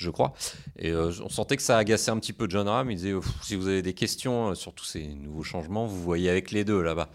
je 0.00 0.10
crois. 0.10 0.32
Et 0.78 0.90
euh, 0.90 1.12
on 1.22 1.28
sentait 1.28 1.56
que 1.56 1.62
ça 1.62 1.76
agaçait 1.76 2.10
un 2.10 2.18
petit 2.18 2.32
peu 2.32 2.46
John 2.48 2.66
Ram. 2.66 2.90
Il 2.90 2.96
disait 2.96 3.14
si 3.42 3.54
vous 3.54 3.68
avez 3.68 3.82
des 3.82 3.92
questions 3.92 4.50
euh, 4.50 4.54
sur 4.54 4.72
tous 4.72 4.84
ces 4.84 5.06
nouveaux 5.06 5.42
changements, 5.42 5.86
vous 5.86 6.02
voyez 6.02 6.30
avec 6.30 6.50
les 6.52 6.64
deux 6.64 6.80
là-bas. 6.80 7.10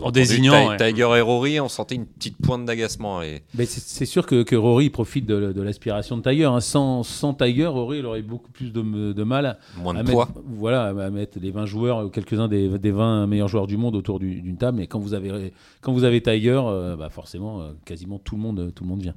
en 0.00 0.10
désignant 0.10 0.74
Tiger 0.78 1.10
et 1.16 1.20
Rory, 1.20 1.60
on 1.60 1.68
sentait 1.68 1.94
une 1.94 2.06
petite 2.06 2.38
pointe 2.38 2.64
d'agacement. 2.64 3.22
Et... 3.22 3.42
Mais 3.54 3.66
c'est 3.66 4.06
sûr 4.06 4.26
que, 4.26 4.42
que, 4.42 4.56
Rory 4.56 4.88
profite 4.88 5.26
de, 5.26 5.60
l'aspiration 5.60 6.16
de 6.16 6.22
Tiger. 6.22 6.46
Hein. 6.46 6.60
Sans, 6.60 7.02
sans, 7.02 7.34
Tiger, 7.34 7.66
Rory 7.66 7.98
il 7.98 8.06
aurait 8.06 8.22
beaucoup 8.22 8.50
plus 8.50 8.72
de, 8.72 9.12
de 9.12 9.22
mal 9.22 9.58
Moins 9.76 9.92
de 9.92 10.00
à, 10.00 10.04
poids. 10.04 10.26
Mettre, 10.26 10.40
voilà, 10.46 10.86
à 10.86 11.10
mettre 11.10 11.38
les 11.38 11.50
20 11.50 11.66
joueurs, 11.66 12.10
quelques-uns 12.10 12.48
des, 12.48 12.78
des, 12.78 12.90
20 12.90 13.26
meilleurs 13.26 13.48
joueurs 13.48 13.66
du 13.66 13.76
monde 13.76 13.94
autour 13.94 14.20
d'une 14.20 14.56
table. 14.56 14.78
Mais 14.78 14.86
quand 14.86 15.00
vous 15.00 15.12
avez, 15.12 15.52
quand 15.82 15.92
vous 15.92 16.04
avez 16.04 16.22
Tiger, 16.22 16.62
euh, 16.64 16.96
bah 16.96 17.10
forcément, 17.10 17.72
quasiment 17.84 18.18
tout 18.18 18.36
le 18.36 18.42
monde, 18.42 18.72
tout 18.74 18.84
le 18.84 18.88
monde 18.88 19.02
vient. 19.02 19.14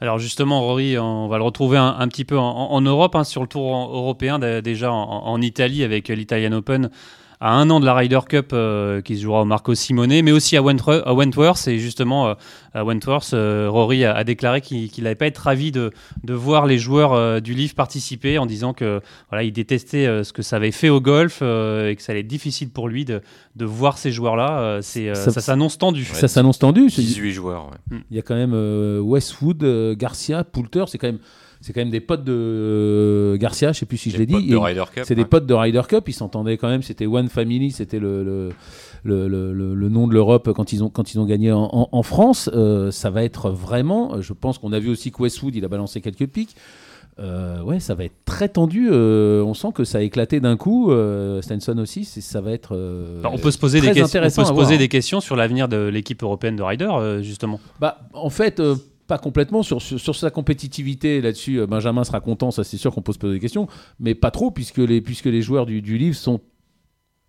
Alors 0.00 0.18
justement, 0.18 0.60
Rory, 0.60 0.96
on 0.98 1.26
va 1.26 1.38
le 1.38 1.42
retrouver 1.42 1.76
un, 1.76 2.06
petit 2.08 2.24
peu 2.24 2.38
en, 2.38 2.80
Europe, 2.80 3.16
hein, 3.16 3.24
sur 3.24 3.42
le 3.42 3.48
tour 3.48 3.74
européen, 3.74 4.38
déjà 4.38 4.92
en, 4.92 5.26
en 5.26 5.40
Italie 5.40 5.82
avec 5.82 6.08
l'Italian 6.08 6.52
Open 6.52 6.90
à 7.40 7.52
un 7.52 7.70
an 7.70 7.78
de 7.78 7.86
la 7.86 7.94
Ryder 7.94 8.20
Cup 8.28 8.50
euh, 8.52 9.00
qui 9.00 9.16
se 9.16 9.22
jouera 9.22 9.42
au 9.42 9.44
Marco 9.44 9.74
Simone, 9.74 10.22
mais 10.22 10.32
aussi 10.32 10.56
à, 10.56 10.62
Wentworth. 10.62 11.68
Et 11.68 11.78
justement, 11.78 12.28
euh, 12.28 12.34
à 12.74 12.84
Wentworth, 12.84 13.32
euh, 13.32 13.68
Rory 13.70 14.04
a, 14.04 14.24
déclaré 14.24 14.60
qu'il 14.60 14.90
n'allait 15.04 15.14
pas 15.14 15.26
être 15.26 15.38
ravi 15.38 15.70
de, 15.70 15.92
de 16.24 16.34
voir 16.34 16.66
les 16.66 16.78
joueurs 16.78 17.40
du 17.40 17.54
livre 17.54 17.74
participer 17.74 18.38
en 18.38 18.46
disant 18.46 18.72
que 18.72 19.00
voilà, 19.30 19.44
il 19.44 19.52
détestait 19.52 20.24
ce 20.24 20.32
que 20.32 20.42
ça 20.42 20.56
avait 20.56 20.72
fait 20.72 20.88
au 20.88 21.00
golf 21.00 21.42
et 21.42 21.94
que 21.96 22.02
ça 22.02 22.12
allait 22.12 22.20
être 22.20 22.26
difficile 22.26 22.70
pour 22.70 22.88
lui 22.88 23.04
de, 23.04 23.22
de 23.56 23.64
voir 23.64 23.98
ces 23.98 24.10
joueurs-là. 24.10 24.80
c'est 24.82 25.14
ça, 25.14 25.30
s'annonce 25.40 25.78
tendu. 25.78 26.04
ça 26.04 26.28
s'annonce 26.28 26.58
tendu. 26.58 26.88
18 26.88 27.32
joueurs. 27.32 27.70
Il 28.10 28.16
y 28.16 28.18
a 28.18 28.22
quand 28.22 28.34
même 28.34 28.54
Westwood, 29.00 29.94
Garcia, 29.96 30.44
Poulter. 30.44 30.84
C'est 30.88 30.98
quand 30.98 31.08
même 31.08 31.20
c'est 31.60 31.72
quand 31.72 31.80
même 31.80 31.90
des 31.90 32.00
potes 32.00 32.24
de 32.24 32.32
euh, 32.32 33.36
Garcia, 33.36 33.72
je 33.72 33.80
sais 33.80 33.86
plus 33.86 33.98
si 33.98 34.10
je 34.10 34.18
l'ai 34.18 34.26
dit. 34.26 34.54
C'est 35.02 35.14
des 35.14 35.24
potes 35.24 35.46
de 35.46 35.54
Ryder 35.54 35.82
Cup, 35.88 36.04
ils 36.08 36.12
s'entendaient 36.12 36.56
quand 36.56 36.68
même, 36.68 36.82
c'était 36.82 37.06
One 37.06 37.28
Family, 37.28 37.72
c'était 37.72 37.98
le, 37.98 38.22
le, 38.22 39.28
le, 39.28 39.52
le, 39.74 39.88
nom 39.88 40.06
de 40.06 40.14
l'Europe 40.14 40.52
quand, 40.52 40.72
ils 40.72 40.84
ont, 40.84 40.88
quand 40.88 41.12
ils 41.12 41.18
ont 41.18 41.24
gagné 41.24 41.50
en, 41.50 41.88
en, 41.90 42.02
France. 42.02 42.48
Euh, 42.54 42.90
ça 42.90 43.10
va 43.10 43.24
être 43.24 43.50
vraiment, 43.50 44.20
je 44.20 44.32
pense 44.32 44.58
qu'on 44.58 44.72
a 44.72 44.78
vu 44.78 44.88
aussi 44.88 45.10
que 45.10 45.22
Westwood, 45.22 45.56
il 45.56 45.64
a 45.64 45.68
balancé 45.68 46.00
quelques 46.00 46.26
pics. 46.26 46.54
Euh, 47.18 47.60
ouais, 47.62 47.80
ça 47.80 47.96
va 47.96 48.04
être 48.04 48.14
très 48.24 48.48
tendu. 48.48 48.88
on 48.92 49.52
sent 49.52 49.68
que 49.74 49.82
ça 49.82 49.98
a 49.98 50.02
éclaté 50.02 50.38
d'un 50.38 50.56
coup. 50.56 50.92
Stenson 51.40 51.76
aussi, 51.78 52.04
ça 52.04 52.40
va 52.40 52.52
être. 52.52 52.76
on 53.24 53.38
peut 53.38 53.50
se 53.50 53.58
poser, 53.58 53.80
des, 53.80 53.90
questions, 53.90 54.20
on 54.20 54.22
peut 54.22 54.44
se 54.44 54.52
poser 54.52 54.78
des 54.78 54.88
questions 54.88 55.20
sur 55.20 55.34
l'avenir 55.34 55.66
de 55.66 55.88
l'équipe 55.88 56.22
européenne 56.22 56.54
de 56.54 56.62
Ryder, 56.62 57.18
justement. 57.22 57.58
Bah, 57.80 57.98
en 58.12 58.30
fait, 58.30 58.62
pas 59.08 59.18
complètement 59.18 59.64
sur, 59.64 59.82
sur, 59.82 60.14
sa 60.14 60.30
compétitivité 60.30 61.20
là-dessus. 61.20 61.58
Euh, 61.58 61.66
Benjamin 61.66 62.04
sera 62.04 62.20
content, 62.20 62.52
ça 62.52 62.62
c'est 62.62 62.76
sûr 62.76 62.94
qu'on 62.94 63.02
peut 63.02 63.14
se 63.14 63.18
poser 63.18 63.34
des 63.34 63.40
questions, 63.40 63.66
mais 63.98 64.14
pas 64.14 64.30
trop 64.30 64.52
puisque 64.52 64.78
les, 64.78 65.00
puisque 65.00 65.24
les 65.24 65.42
joueurs 65.42 65.66
du, 65.66 65.82
du 65.82 65.98
livre 65.98 66.14
sont 66.14 66.40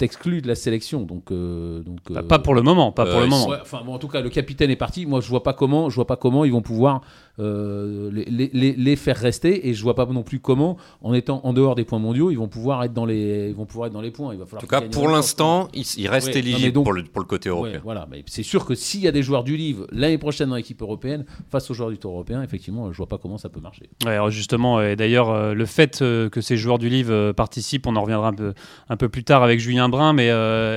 exclus 0.01 0.41
de 0.41 0.47
la 0.47 0.55
sélection. 0.55 1.03
Donc, 1.03 1.31
euh, 1.31 1.81
donc 1.81 2.01
pas 2.27 2.39
pour 2.39 2.53
le 2.53 2.61
moment, 2.61 2.91
pas 2.91 3.05
pour 3.05 3.19
le 3.19 3.27
moment. 3.27 3.49
enfin, 3.61 3.81
en 3.85 3.97
tout 3.97 4.07
cas, 4.07 4.21
le 4.21 4.29
capitaine 4.29 4.69
est 4.69 4.75
parti. 4.75 5.05
Moi, 5.05 5.21
je 5.21 5.29
vois 5.29 5.43
pas 5.43 5.53
comment, 5.53 5.89
je 5.89 5.95
vois 5.95 6.07
pas 6.07 6.17
comment 6.17 6.45
ils 6.45 6.51
vont 6.51 6.61
pouvoir 6.61 7.01
euh, 7.39 8.09
les, 8.11 8.49
les, 8.53 8.73
les, 8.73 8.95
faire 8.95 9.15
rester. 9.17 9.69
Et 9.69 9.73
je 9.73 9.81
vois 9.81 9.95
pas 9.95 10.05
non 10.05 10.23
plus 10.23 10.39
comment 10.39 10.77
en 11.01 11.13
étant 11.13 11.39
en 11.43 11.53
dehors 11.53 11.75
des 11.75 11.85
points 11.85 11.99
mondiaux 11.99 12.31
ils 12.31 12.37
vont 12.37 12.49
pouvoir 12.49 12.83
être 12.83 12.93
dans 12.93 13.05
les 13.05 13.47
ils 13.49 13.55
vont 13.55 13.65
pouvoir 13.65 13.87
être 13.87 13.93
dans 13.93 14.01
les 14.01 14.11
points. 14.11 14.33
Il 14.33 14.39
va 14.39 14.45
falloir 14.45 14.63
en 14.63 14.65
tout 14.65 14.67
cas 14.67 14.81
pour 14.81 15.07
l'instant 15.07 15.69
ils, 15.73 16.07
restent 16.07 16.35
éligibles 16.35 16.73
pour, 16.73 16.91
le, 16.91 17.03
pour, 17.03 17.21
le, 17.21 17.27
côté 17.27 17.49
européen. 17.49 17.79
voilà 17.83 18.07
mais 18.11 18.23
c'est 18.25 18.43
sûr 18.43 18.65
que 18.65 18.75
s'il 18.75 19.01
y 19.01 19.07
a 19.07 19.11
des 19.11 19.23
joueurs 19.23 19.43
du 19.43 19.55
livre 19.55 19.87
l'année 19.91 20.17
prochaine 20.17 20.49
dans 20.49 20.55
l'équipe 20.55 20.81
européenne 20.81 21.25
face 21.49 21.69
aux 21.71 21.73
joueurs 21.73 21.89
du 21.89 21.97
tour 21.97 22.11
européen 22.11 22.41
effectivement 22.43 22.91
je 22.91 22.97
vois 22.97 23.07
pas 23.07 23.17
comment 23.17 23.37
ça 23.37 23.49
peut 23.49 23.61
marcher. 23.61 23.89
Ouais, 24.05 24.11
alors 24.11 24.29
justement 24.29 24.81
et 24.81 24.95
d'ailleurs 24.95 25.29
euh, 25.29 25.53
le 25.53 25.65
fait 25.65 26.01
euh, 26.01 26.29
que 26.29 26.41
ces 26.41 26.57
joueurs 26.57 26.79
du 26.79 26.89
livre 26.89 27.31
participent 27.31 27.87
on 27.87 27.95
en 27.95 28.01
reviendra 28.01 28.29
un 28.29 28.33
peu 28.33 28.53
un 28.89 28.97
peu 28.97 29.07
plus 29.07 29.23
tard 29.23 29.43
avec 29.43 29.59
Julien 29.59 29.87
Brun 29.87 30.13
mais 30.13 30.29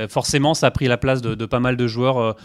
forcément 0.07 0.53
ça 0.53 0.67
a 0.67 0.71
pris 0.71 0.87
la 0.87 0.97
place 0.97 1.21
de, 1.21 1.45
pas 1.45 1.59
mal 1.59 1.75
de 1.75 1.87
joueurs 1.87 2.35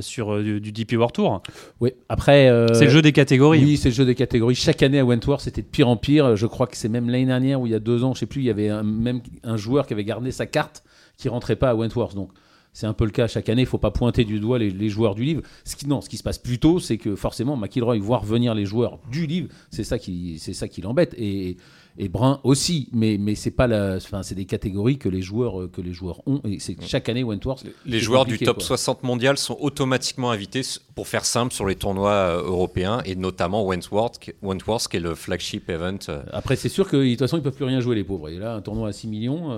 sur 0.00 0.42
du, 0.42 0.60
du, 0.60 0.72
DP 0.72 0.92
World 0.92 1.14
Tour. 1.14 1.42
Oui 1.80 1.92
après 2.10 2.52
c'est 2.74 2.84
le 2.84 2.90
jeu 2.90 3.02
des 3.02 3.12
catégories 3.12 3.37
oui, 3.40 3.76
c'est 3.76 3.88
le 3.90 3.94
jeu 3.94 4.04
des 4.04 4.14
catégories. 4.14 4.54
Chaque 4.54 4.82
année 4.82 4.98
à 4.98 5.04
Wentworth, 5.04 5.42
c'était 5.42 5.62
de 5.62 5.66
pire 5.66 5.88
en 5.88 5.96
pire. 5.96 6.36
Je 6.36 6.46
crois 6.46 6.66
que 6.66 6.76
c'est 6.76 6.88
même 6.88 7.08
l'année 7.08 7.26
dernière 7.26 7.60
ou 7.60 7.66
il 7.66 7.72
y 7.72 7.74
a 7.74 7.80
deux 7.80 8.04
ans, 8.04 8.14
je 8.14 8.20
sais 8.20 8.26
plus, 8.26 8.42
il 8.42 8.46
y 8.46 8.50
avait 8.50 8.68
un, 8.68 8.82
même 8.82 9.20
un 9.44 9.56
joueur 9.56 9.86
qui 9.86 9.92
avait 9.92 10.04
gardé 10.04 10.30
sa 10.30 10.46
carte 10.46 10.82
qui 11.16 11.28
rentrait 11.28 11.56
pas 11.56 11.70
à 11.70 11.74
Wentworth. 11.74 12.14
Donc 12.14 12.30
c'est 12.72 12.86
un 12.86 12.92
peu 12.92 13.04
le 13.04 13.10
cas 13.10 13.26
chaque 13.26 13.48
année. 13.48 13.62
Il 13.62 13.66
faut 13.66 13.78
pas 13.78 13.90
pointer 13.90 14.24
du 14.24 14.40
doigt 14.40 14.58
les, 14.58 14.88
joueurs 14.88 15.14
du 15.14 15.24
livre. 15.24 15.42
Ce 15.64 15.76
qui, 15.76 15.86
non, 15.86 16.00
ce 16.00 16.08
qui 16.08 16.16
se 16.16 16.22
passe 16.22 16.38
plutôt, 16.38 16.78
c'est 16.78 16.96
que 16.96 17.16
forcément, 17.16 17.56
McIlroy 17.56 17.98
voit 17.98 18.18
revenir 18.18 18.54
les 18.54 18.66
joueurs 18.66 18.98
du 19.10 19.26
livre. 19.26 19.48
C'est 19.70 19.84
ça 19.84 19.98
qui, 19.98 20.38
c'est 20.38 20.52
ça 20.52 20.68
qui 20.68 20.80
l'embête. 20.80 21.14
Et 21.18 21.56
et 22.00 22.08
Brun 22.08 22.40
aussi, 22.44 22.88
mais 22.92 23.16
mais 23.18 23.34
c'est 23.34 23.50
pas 23.50 23.66
la, 23.66 23.96
enfin 23.96 24.22
c'est 24.22 24.36
des 24.36 24.44
catégories 24.44 24.98
que 24.98 25.08
les 25.08 25.20
joueurs 25.20 25.68
que 25.70 25.80
les 25.80 25.92
joueurs 25.92 26.22
ont 26.26 26.40
et 26.44 26.60
c'est 26.60 26.76
chaque 26.86 27.08
année 27.08 27.24
Wentworth. 27.24 27.66
Les 27.86 27.98
joueurs 27.98 28.24
du 28.24 28.38
top 28.38 28.62
60 28.62 29.02
mondial 29.02 29.36
sont 29.36 29.56
automatiquement 29.60 30.30
invités 30.30 30.62
pour 30.98 31.06
faire 31.06 31.24
simple 31.24 31.54
sur 31.54 31.64
les 31.64 31.76
tournois 31.76 32.10
euh, 32.10 32.42
européens 32.42 33.02
et 33.04 33.14
notamment 33.14 33.64
Wentworth, 33.64 34.18
Wentworth 34.42 34.88
qui 34.88 34.96
est 34.96 35.00
le 35.00 35.14
flagship 35.14 35.70
event. 35.70 35.96
Euh. 36.08 36.24
Après 36.32 36.56
c'est 36.56 36.68
sûr 36.68 36.88
que 36.88 36.96
de 36.96 37.08
toute 37.10 37.20
façon 37.20 37.36
ils 37.36 37.42
peuvent 37.44 37.54
plus 37.54 37.66
rien 37.66 37.78
jouer 37.78 37.94
les 37.94 38.02
pauvres 38.02 38.28
et 38.28 38.36
là 38.36 38.54
un 38.54 38.60
tournoi 38.60 38.88
à 38.88 38.92
6 38.92 39.06
millions, 39.06 39.48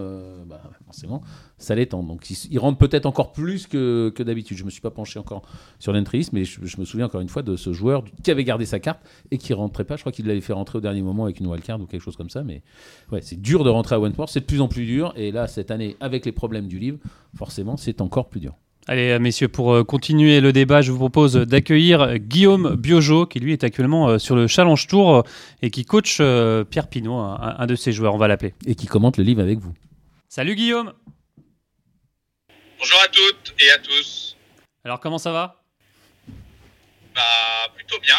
bah, 0.46 0.60
forcément 0.84 1.22
ça 1.56 1.74
l'étend. 1.74 2.02
Donc 2.02 2.28
ils, 2.28 2.58
rentrent 2.58 2.76
peut-être 2.78 3.06
encore 3.06 3.32
plus 3.32 3.66
que, 3.66 4.12
d'habitude. 4.18 4.58
Je 4.58 4.64
me 4.64 4.70
suis 4.70 4.80
pas 4.80 4.90
penché 4.90 5.18
encore 5.18 5.40
sur 5.78 5.94
l'entrisme, 5.94 6.36
mais 6.36 6.44
je, 6.44 6.60
me 6.78 6.84
souviens 6.84 7.06
encore 7.06 7.22
une 7.22 7.28
fois 7.28 7.42
de 7.42 7.56
ce 7.56 7.72
joueur 7.72 8.04
qui 8.22 8.30
avait 8.30 8.44
gardé 8.44 8.66
sa 8.66 8.80
carte 8.80 9.00
et 9.30 9.38
qui 9.38 9.54
rentrait 9.54 9.84
pas. 9.84 9.96
Je 9.96 10.02
crois 10.02 10.12
qu'il 10.12 10.26
l'avait 10.26 10.40
fait 10.40 10.52
rentrer 10.52 10.78
au 10.78 10.80
dernier 10.80 11.02
moment 11.02 11.24
avec 11.24 11.38
une 11.40 11.46
wildcard 11.46 11.80
ou 11.80 11.86
quelque 11.86 12.02
chose 12.02 12.16
comme 12.16 12.30
ça. 12.30 12.42
Mais 12.42 12.62
ouais, 13.12 13.20
c'est 13.22 13.40
dur 13.40 13.62
de 13.62 13.70
rentrer 13.70 13.94
à 13.94 14.00
Wentworth, 14.00 14.30
c'est 14.30 14.40
de 14.40 14.46
plus 14.46 14.60
en 14.60 14.68
plus 14.68 14.84
dur. 14.84 15.12
Et 15.16 15.30
là, 15.32 15.46
cette 15.46 15.70
année, 15.70 15.96
avec 16.00 16.26
les 16.26 16.32
problèmes 16.32 16.66
du 16.66 16.78
livre, 16.78 16.98
forcément, 17.34 17.76
c'est 17.76 18.00
encore 18.00 18.28
plus 18.28 18.40
dur. 18.40 18.54
Allez, 18.90 19.20
messieurs, 19.20 19.46
pour 19.46 19.72
euh, 19.72 19.84
continuer 19.84 20.40
le 20.40 20.52
débat, 20.52 20.82
je 20.82 20.90
vous 20.90 20.98
propose 20.98 21.34
d'accueillir 21.34 22.18
Guillaume 22.18 22.74
Biojo, 22.74 23.24
qui 23.24 23.38
lui 23.38 23.52
est 23.52 23.62
actuellement 23.62 24.08
euh, 24.08 24.18
sur 24.18 24.34
le 24.34 24.48
Challenge 24.48 24.84
Tour 24.88 25.14
euh, 25.14 25.22
et 25.62 25.70
qui 25.70 25.84
coach 25.84 26.16
Pierre 26.16 26.88
Pinot, 26.88 27.16
un 27.16 27.66
de 27.66 27.76
ses 27.76 27.92
joueurs, 27.92 28.16
on 28.16 28.18
va 28.18 28.26
l'appeler. 28.26 28.52
Et 28.66 28.74
qui 28.74 28.88
commente 28.88 29.16
le 29.16 29.22
livre 29.22 29.42
avec 29.42 29.60
vous. 29.60 29.72
Salut 30.28 30.56
Guillaume 30.56 30.92
Bonjour 32.80 32.98
à 33.04 33.06
toutes 33.06 33.54
et 33.60 33.70
à 33.70 33.78
tous. 33.78 34.36
Alors 34.84 34.98
comment 34.98 35.18
ça 35.18 35.30
va? 35.30 35.62
Bah 37.14 37.20
plutôt 37.76 38.00
bien. 38.00 38.16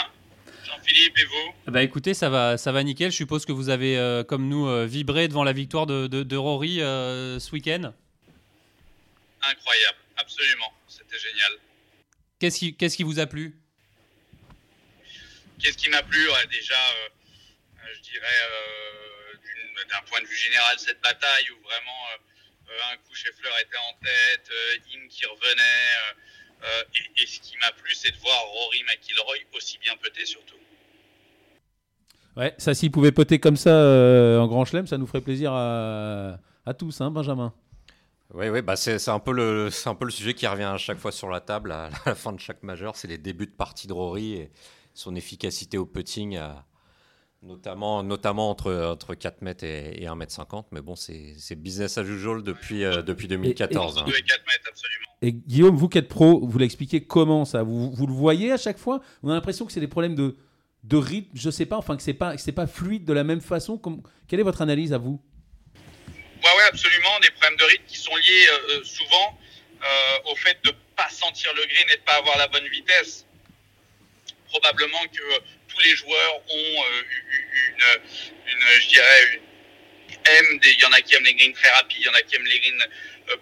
Jean-Philippe 0.63 1.17
et 1.17 1.25
vous? 1.25 1.71
Bah 1.71 1.83
écoutez, 1.83 2.13
ça 2.13 2.29
va, 2.29 2.55
ça 2.55 2.71
va 2.71 2.81
nickel. 2.81 3.11
Je 3.11 3.17
suppose 3.17 3.45
que 3.45 3.51
vous 3.51 3.67
avez, 3.67 3.97
euh, 3.97 4.23
comme 4.23 4.47
nous, 4.47 4.67
euh, 4.67 4.85
vibré 4.85 5.27
devant 5.27 5.43
la 5.43 5.51
victoire 5.51 5.85
de, 5.85 6.07
de, 6.07 6.37
Rory 6.37 6.79
euh, 6.79 7.39
ce 7.39 7.51
week-end? 7.51 7.91
Incroyable, 9.41 9.97
absolument. 10.21 10.71
C'était 10.87 11.19
génial. 11.19 11.51
Qu'est-ce 12.39 12.59
qui, 12.59 12.75
qu'est-ce 12.75 12.95
qui 12.97 13.03
vous 13.03 13.19
a 13.19 13.25
plu? 13.27 13.55
Qu'est-ce 15.59 15.77
qui 15.77 15.89
m'a 15.89 16.01
plu? 16.03 16.27
Ouais, 16.29 16.47
Déjà, 16.49 16.73
euh, 16.75 17.87
je 17.95 18.01
dirais, 18.01 18.39
euh, 18.51 19.83
d'un 19.89 20.01
point 20.09 20.21
de 20.21 20.25
vue 20.25 20.35
général, 20.35 20.79
cette 20.79 21.01
bataille 21.01 21.49
où 21.51 21.61
vraiment 21.63 22.01
euh, 22.69 22.93
un 22.93 22.97
coup 22.97 23.13
Scheffler 23.13 23.51
était 23.61 23.77
en 23.77 23.93
tête, 24.01 24.49
euh, 24.49 24.95
Im 24.95 25.07
qui 25.09 25.25
revenait. 25.25 26.15
et, 26.95 27.23
et 27.23 27.25
ce 27.27 27.39
qui 27.41 27.57
m'a 27.57 27.71
plu, 27.73 27.93
c'est 27.93 28.11
de 28.11 28.17
voir 28.17 28.41
Rory 28.45 28.83
McIlroy 28.83 29.37
aussi 29.53 29.77
bien 29.79 29.95
peté 29.97 30.25
surtout. 30.25 30.55
Ouais, 32.37 32.55
ça, 32.57 32.73
s'il 32.73 32.91
pouvait 32.91 33.11
poter 33.11 33.39
comme 33.39 33.57
ça 33.57 33.71
euh, 33.71 34.39
en 34.39 34.47
grand 34.47 34.63
chelem, 34.65 34.87
ça 34.87 34.97
nous 34.97 35.05
ferait 35.05 35.21
plaisir 35.21 35.51
à, 35.53 36.39
à 36.65 36.73
tous, 36.73 37.01
hein, 37.01 37.11
Benjamin? 37.11 37.53
Oui, 38.33 38.47
oui, 38.49 38.61
bah 38.61 38.75
c'est 38.77 38.97
c'est 38.97 39.11
un, 39.11 39.19
peu 39.19 39.33
le- 39.33 39.69
c'est 39.69 39.89
un 39.89 39.95
peu 39.95 40.05
le 40.05 40.11
sujet 40.11 40.33
qui 40.33 40.47
revient 40.47 40.63
à 40.63 40.77
chaque 40.77 40.97
fois 40.99 41.11
sur 41.11 41.29
la 41.29 41.41
table 41.41 41.71
à, 41.71 41.89
la 42.05 42.15
fin 42.15 42.31
de 42.31 42.39
chaque 42.39 42.63
majeur. 42.63 42.95
C'est 42.95 43.07
les 43.07 43.17
débuts 43.17 43.47
de 43.47 43.51
partie 43.51 43.87
de 43.87 43.93
Rory 43.93 44.33
et 44.33 44.51
son 44.93 45.15
efficacité 45.15 45.77
au 45.77 45.85
putting, 45.85 46.37
à- 46.37 46.65
notamment, 47.43 48.03
notamment 48.03 48.49
entre, 48.49 48.73
entre 48.73 49.15
4 49.15 49.41
mètres 49.41 49.63
et, 49.65 50.01
et 50.01 50.07
1 50.07 50.15
mètre 50.15 50.31
50. 50.31 50.67
Mais 50.71 50.81
bon, 50.81 50.95
c'est 50.95 51.33
c'est 51.37 51.55
business 51.55 51.97
as 51.97 52.03
usual 52.03 52.41
depuis, 52.43 52.83
euh, 52.85 53.01
depuis 53.01 53.27
2014. 53.27 53.97
hein. 53.97 54.03
2 54.05 54.11
et 54.11 54.21
4 54.21 54.39
mètres, 54.47 54.69
absolument. 54.69 55.07
Et 55.23 55.33
Guillaume, 55.33 55.75
vous 55.75 55.89
qui 55.89 55.97
êtes 55.97 56.07
pro, 56.07 56.45
vous 56.47 56.57
l'expliquez 56.57 57.03
comment 57.05 57.43
ça? 57.45 57.63
Vous, 57.63 57.91
vous 57.91 58.07
le 58.07 58.13
voyez 58.13 58.51
à 58.51 58.57
chaque 58.57 58.77
fois? 58.77 59.01
On 59.23 59.29
a 59.29 59.33
l'impression 59.33 59.65
que 59.65 59.71
c'est 59.71 59.79
des 59.79 59.87
problèmes 59.87 60.15
de, 60.15 60.37
de 60.83 60.97
rythme, 60.97 61.29
je 61.33 61.49
sais 61.49 61.65
pas, 61.65 61.77
enfin 61.77 61.97
que 61.97 62.01
c'est 62.03 62.13
pas, 62.13 62.35
que 62.37 62.51
pas 62.51 62.65
fluide 62.67 63.05
de 63.05 63.13
la 63.13 63.23
même 63.23 63.41
façon. 63.41 63.77
Comme... 63.77 64.01
Quelle 64.27 64.39
est 64.39 64.43
votre 64.43 64.61
analyse 64.61 64.93
à 64.93 64.97
vous? 64.97 65.19
Ouais, 66.43 66.49
ouais, 66.57 66.63
absolument. 66.63 67.19
Des 67.19 67.29
problèmes 67.31 67.57
de 67.57 67.65
rythme 67.65 67.85
qui 67.87 67.97
sont 67.97 68.15
liés 68.15 68.47
euh, 68.49 68.69
euh, 68.69 68.83
souvent 68.83 69.39
euh, 69.83 70.17
au 70.25 70.35
fait 70.35 70.57
de 70.63 70.71
pas 70.95 71.09
sentir 71.09 71.53
le 71.53 71.63
green 71.65 71.89
et 71.89 71.97
de 71.97 72.01
pas 72.01 72.15
avoir 72.15 72.37
la 72.37 72.47
bonne 72.47 72.67
vitesse. 72.67 73.25
Probablement 74.49 75.05
que 75.07 75.39
tous 75.67 75.79
les 75.81 75.95
joueurs 75.95 76.35
ont 76.49 76.83
une, 77.67 77.83
je 78.81 78.87
dirais, 78.87 79.41
aiment 80.25 80.59
des- 80.59 80.71
il 80.71 80.79
y 80.79 80.85
en 80.85 80.91
a 80.91 81.01
qui 81.01 81.15
aiment 81.15 81.23
les 81.23 81.35
greens 81.35 81.53
très 81.53 81.69
rapides, 81.69 81.99
il 82.01 82.05
y 82.05 82.09
en 82.09 82.13
a 82.13 82.21
qui 82.21 82.35
aiment 82.35 82.45
les 82.45 82.59
greens 82.59 82.85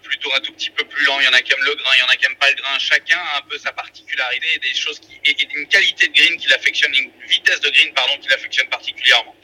plutôt 0.04 0.32
un 0.34 0.40
tout 0.40 0.52
petit 0.52 0.70
peu 0.70 0.84
plus 0.84 1.04
lents, 1.04 1.18
il 1.18 1.24
y 1.24 1.28
en 1.28 1.32
a 1.32 1.42
qui 1.42 1.52
aiment 1.52 1.64
le 1.64 1.74
grain, 1.74 1.90
il 1.96 2.00
y 2.00 2.02
en 2.02 2.08
a 2.08 2.16
qui 2.16 2.26
aiment 2.26 2.36
pas 2.36 2.48
le 2.48 2.54
grain. 2.56 2.78
Chacun 2.78 3.18
a 3.18 3.38
un 3.38 3.42
peu 3.42 3.58
sa 3.58 3.72
particularité 3.72 4.46
et 4.54 4.58
des 4.60 4.74
choses 4.74 5.00
qui, 5.00 5.18
et, 5.24 5.36
une 5.56 5.66
qualité 5.66 6.06
de 6.06 6.12
green 6.12 6.36
qu'il 6.36 6.52
affectionne, 6.52 6.94
une 6.94 7.10
vitesse 7.26 7.60
de 7.60 7.70
green, 7.70 7.92
pardon, 7.92 8.16
qu'il 8.18 8.32
affectionne 8.32 8.68
particulièrement. 8.68 9.34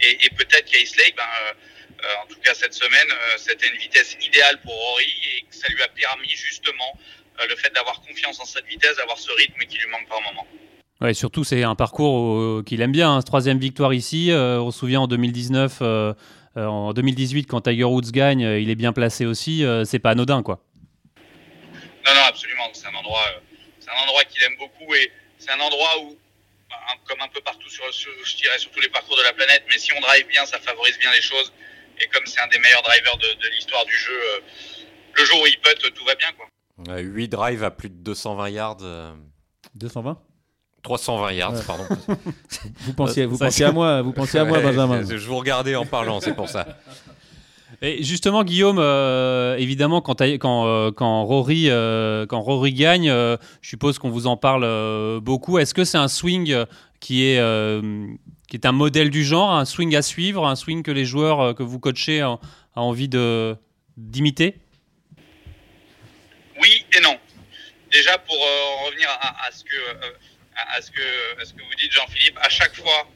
Et, 0.00 0.28
peut-être 0.30 0.72
Lake, 0.72 1.14
ben, 1.16 1.24
en 2.22 2.26
tout 2.26 2.38
cas 2.44 2.54
cette 2.54 2.74
semaine, 2.74 3.08
euh, 3.10 3.34
c'était 3.38 3.68
une 3.68 3.76
vitesse 3.78 4.16
idéale 4.24 4.60
pour 4.62 4.72
Rory 4.74 5.04
et 5.38 5.44
ça 5.50 5.66
lui 5.72 5.82
a 5.82 5.88
permis 5.88 6.28
justement 6.30 6.98
euh, 7.40 7.46
le 7.48 7.56
fait 7.56 7.72
d'avoir 7.74 8.00
confiance 8.00 8.38
en 8.40 8.44
cette 8.44 8.66
vitesse, 8.66 8.96
d'avoir 8.96 9.18
ce 9.18 9.30
rythme 9.32 9.60
qui 9.68 9.78
lui 9.78 9.88
manque 9.90 10.08
par 10.08 10.20
moment. 10.22 10.46
Ouais, 11.00 11.12
surtout, 11.14 11.44
c'est 11.44 11.62
un 11.62 11.74
parcours 11.74 12.38
euh, 12.38 12.62
qu'il 12.64 12.80
aime 12.80 12.92
bien. 12.92 13.16
hein. 13.16 13.22
Troisième 13.22 13.58
victoire 13.58 13.92
ici. 13.92 14.30
Euh, 14.30 14.60
on 14.60 14.70
se 14.70 14.78
souvient 14.78 15.00
en 15.00 15.06
2019, 15.06 15.78
euh, 15.82 16.14
euh, 16.56 16.64
en 16.66 16.94
2018, 16.94 17.44
quand 17.46 17.60
Tiger 17.60 17.84
Woods 17.84 18.10
gagne, 18.12 18.44
euh, 18.44 18.58
il 18.60 18.70
est 18.70 18.74
bien 18.76 18.94
placé 18.94 19.26
aussi. 19.26 19.62
euh, 19.64 19.84
c'est 19.84 19.98
pas 19.98 20.10
anodin, 20.12 20.42
quoi. 20.42 20.60
Non, 22.06 22.14
non, 22.14 22.22
absolument. 22.26 22.70
C'est 22.72 22.86
un 22.86 22.94
endroit, 22.94 23.24
euh, 23.28 23.40
c'est 23.80 23.90
un 23.90 24.02
endroit 24.04 24.24
qu'il 24.24 24.42
aime 24.44 24.56
beaucoup 24.58 24.94
et 24.94 25.10
c'est 25.38 25.50
un 25.50 25.60
endroit 25.60 25.98
où, 26.00 26.16
bah, 26.70 26.76
comme 27.06 27.20
un 27.20 27.28
peu 27.28 27.40
partout 27.42 27.68
sur, 27.68 27.84
sur- 27.92 28.10
je 28.24 28.36
dirais 28.36 28.58
sur 28.58 28.70
tous 28.70 28.80
les 28.80 28.88
parcours 28.88 29.16
de 29.18 29.22
la 29.22 29.32
planète, 29.34 29.64
mais 29.68 29.78
si 29.78 29.92
on 29.92 30.00
drive 30.00 30.26
bien, 30.28 30.46
ça 30.46 30.58
favorise 30.60 30.98
bien 30.98 31.12
les 31.12 31.20
choses. 31.22 31.52
Et 32.00 32.06
comme 32.08 32.22
c'est 32.26 32.40
un 32.40 32.48
des 32.48 32.58
meilleurs 32.58 32.82
drivers 32.82 33.16
de, 33.16 33.42
de 33.42 33.48
l'histoire 33.54 33.84
du 33.86 33.92
jeu, 33.96 34.12
euh, 34.12 34.40
le 35.16 35.24
jour 35.24 35.40
où 35.42 35.46
il 35.46 35.58
putt, 35.60 35.94
tout 35.94 36.04
va 36.04 36.14
bien, 36.14 36.28
quoi. 36.36 36.46
8 37.00 37.28
drives 37.28 37.64
à 37.64 37.70
plus 37.70 37.88
de 37.88 37.94
220 37.94 38.48
yards. 38.50 38.76
euh, 38.82 39.14
220 39.74 40.18
320 40.82 41.32
yards, 41.32 41.52
Ouais. 41.54 41.60
pardon. 41.66 41.84
Vous 42.80 42.92
pensiez, 42.92 43.26
vous 43.26 43.38
pensiez 43.38 43.64
à 43.64 43.72
moi, 43.72 44.02
vous 44.02 44.12
pensiez 44.12 44.38
à 44.40 44.44
moi, 44.44 44.60
Benjamin. 44.60 45.02
je 45.04 45.16
vous 45.26 45.36
regardais 45.36 45.74
en 45.74 45.84
parlant, 45.86 46.20
c'est 46.20 46.34
pour 46.34 46.48
ça. 46.48 46.66
Et 47.82 48.02
justement, 48.04 48.44
Guillaume, 48.44 48.78
euh, 48.78 49.56
évidemment, 49.56 50.00
quand, 50.00 50.20
quand, 50.22 50.66
euh, 50.66 50.92
quand, 50.92 51.24
Rory, 51.24 51.68
euh, 51.68 52.24
quand 52.26 52.40
Rory 52.40 52.72
gagne, 52.72 53.10
euh, 53.10 53.36
je 53.60 53.70
suppose 53.70 53.98
qu'on 53.98 54.10
vous 54.10 54.28
en 54.28 54.36
parle 54.36 54.62
euh, 54.64 55.18
beaucoup. 55.20 55.58
Est-ce 55.58 55.74
que 55.74 55.84
c'est 55.84 55.98
un 55.98 56.06
swing 56.08 56.52
euh, 56.52 56.64
qui 57.00 57.24
est, 57.26 57.38
euh, 57.40 58.06
qui 58.48 58.56
est 58.56 58.66
un 58.66 58.72
modèle 58.72 59.10
du 59.10 59.24
genre, 59.24 59.50
un 59.52 59.64
swing 59.64 59.94
à 59.96 60.02
suivre, 60.02 60.46
un 60.46 60.56
swing 60.56 60.82
que 60.82 60.90
les 60.90 61.04
joueurs 61.04 61.40
euh, 61.40 61.54
que 61.54 61.62
vous 61.62 61.78
coachez 61.78 62.22
ont, 62.22 62.38
ont 62.76 62.80
envie 62.82 63.08
de- 63.08 63.56
d'imiter? 63.96 64.56
Oui 66.60 66.86
et 66.96 67.00
non. 67.00 67.18
Déjà, 67.90 68.18
pour 68.18 68.36
euh, 68.36 68.64
en 68.78 68.84
revenir 68.86 69.08
à, 69.10 69.50
ce 69.52 69.64
que, 69.64 69.76
euh, 69.76 70.10
à, 70.56 70.80
ce 70.82 70.90
que, 70.90 71.62
vous 71.62 71.74
dites, 71.78 71.92
Jean-Philippe, 71.92 72.38
à 72.40 72.48
chaque 72.48 72.74
fois, 72.74 73.08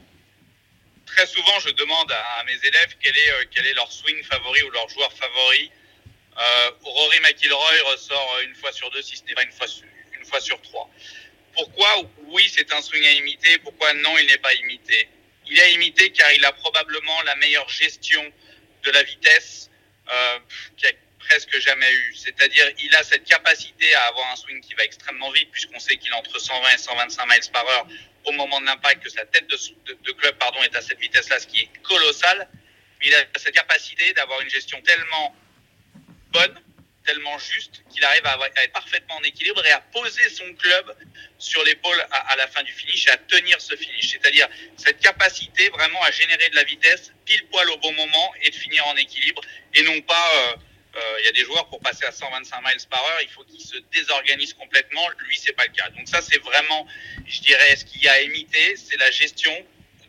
très 1.05 1.25
souvent, 1.25 1.59
je 1.59 1.69
demande 1.71 2.11
à, 2.11 2.43
mes 2.45 2.53
élèves 2.53 2.95
quel 3.01 3.15
est, 3.15 3.31
euh, 3.31 3.45
quel 3.51 3.65
est 3.67 3.73
leur 3.73 3.91
swing 3.91 4.23
favori 4.23 4.63
ou 4.63 4.69
leur 4.71 4.87
joueur 4.89 5.11
favori. 5.13 5.71
Euh, 6.37 6.71
Rory 6.83 7.19
McIlroy 7.19 7.91
ressort 7.91 8.35
euh, 8.37 8.45
une 8.47 8.55
fois 8.55 8.71
sur 8.71 8.89
deux, 8.91 9.01
si 9.01 9.17
ce 9.17 9.23
n'est 9.25 9.33
pas 9.33 9.43
une 9.43 9.51
fois, 9.51 9.67
une 10.17 10.25
fois 10.25 10.39
sur 10.39 10.61
trois. 10.61 10.89
Pourquoi? 11.53 11.89
Oui, 12.29 12.49
c'est 12.49 12.73
un 12.73 12.81
swing 12.81 13.03
à 13.05 13.11
imiter 13.11 13.57
Pourquoi? 13.59 13.93
Non, 13.95 14.17
il 14.17 14.27
n'est 14.27 14.37
pas 14.37 14.53
imité 14.53 15.09
Il 15.51 15.59
est 15.59 15.73
imité 15.73 16.11
car 16.13 16.31
il 16.31 16.45
a 16.45 16.53
probablement 16.53 17.21
la 17.23 17.35
meilleure 17.35 17.67
gestion 17.67 18.23
de 18.83 18.91
la 18.91 19.03
vitesse 19.03 19.69
euh, 20.09 20.39
qu'il 20.77 20.87
a 20.87 20.91
presque 21.19 21.59
jamais 21.59 21.91
eu. 21.91 22.15
C'est-à-dire, 22.15 22.63
il 22.79 22.95
a 22.95 23.03
cette 23.03 23.25
capacité 23.25 23.93
à 23.95 24.03
avoir 24.05 24.31
un 24.31 24.37
swing 24.37 24.61
qui 24.61 24.73
va 24.75 24.85
extrêmement 24.85 25.29
vite, 25.31 25.51
puisqu'on 25.51 25.79
sait 25.79 25.97
qu'il 25.97 26.09
est 26.09 26.15
entre 26.15 26.39
120 26.39 26.69
et 26.73 26.77
125 26.77 27.25
miles 27.25 27.51
par 27.51 27.67
heure 27.67 27.85
au 28.23 28.31
moment 28.31 28.61
de 28.61 28.65
l'impact, 28.65 29.03
que 29.03 29.09
sa 29.09 29.25
tête 29.25 29.45
de 29.47 30.11
club 30.13 30.37
pardon, 30.37 30.63
est 30.63 30.73
à 30.73 30.81
cette 30.81 30.99
vitesse-là, 30.99 31.37
ce 31.39 31.47
qui 31.47 31.63
est 31.63 31.81
colossal. 31.83 32.47
Mais 33.01 33.07
il 33.07 33.13
a 33.13 33.25
cette 33.35 33.53
capacité 33.53 34.13
d'avoir 34.13 34.39
une 34.39 34.49
gestion 34.49 34.81
tellement 34.81 35.35
bonne, 36.31 36.61
tellement 37.05 37.37
juste, 37.39 37.83
qu'il 37.89 38.03
arrive 38.03 38.25
à, 38.25 38.37
être 38.63 38.73
parfaitement 38.73 39.15
en 39.15 39.23
équilibre 39.23 39.65
et 39.65 39.71
à 39.71 39.79
poser 39.79 40.29
son 40.29 40.53
club 40.55 40.95
sur 41.37 41.63
l'épaule 41.63 42.05
à, 42.11 42.35
la 42.35 42.47
fin 42.47 42.63
du 42.63 42.71
finish 42.71 43.07
et 43.07 43.11
à 43.11 43.17
tenir 43.17 43.59
ce 43.59 43.75
finish. 43.75 44.11
C'est-à-dire 44.11 44.47
cette 44.77 44.99
capacité 44.99 45.69
vraiment 45.69 46.01
à 46.03 46.11
générer 46.11 46.49
de 46.49 46.55
la 46.55 46.63
vitesse 46.63 47.11
pile 47.25 47.45
poil 47.47 47.69
au 47.69 47.77
bon 47.77 47.93
moment 47.93 48.33
et 48.41 48.49
de 48.49 48.55
finir 48.55 48.85
en 48.87 48.95
équilibre 48.95 49.41
et 49.73 49.83
non 49.83 50.01
pas. 50.01 50.31
euh, 50.35 50.55
euh, 50.95 51.15
Il 51.19 51.25
y 51.25 51.29
a 51.29 51.31
des 51.31 51.45
joueurs 51.45 51.67
pour 51.69 51.79
passer 51.79 52.05
à 52.05 52.11
125 52.11 52.61
miles 52.61 52.77
par 52.89 53.01
heure, 53.03 53.19
il 53.21 53.29
faut 53.29 53.43
qu'ils 53.45 53.61
se 53.61 53.77
désorganisent 53.93 54.53
complètement. 54.53 55.07
Lui, 55.19 55.37
c'est 55.37 55.53
pas 55.53 55.65
le 55.65 55.71
cas. 55.71 55.89
Donc 55.91 56.07
ça, 56.07 56.21
c'est 56.21 56.39
vraiment, 56.39 56.85
je 57.25 57.39
dirais, 57.39 57.75
ce 57.77 57.85
qu'il 57.85 58.01
y 58.03 58.09
a 58.09 58.13
à 58.13 58.21
imiter, 58.21 58.75
c'est 58.75 58.97
la 58.97 59.09
gestion 59.09 59.53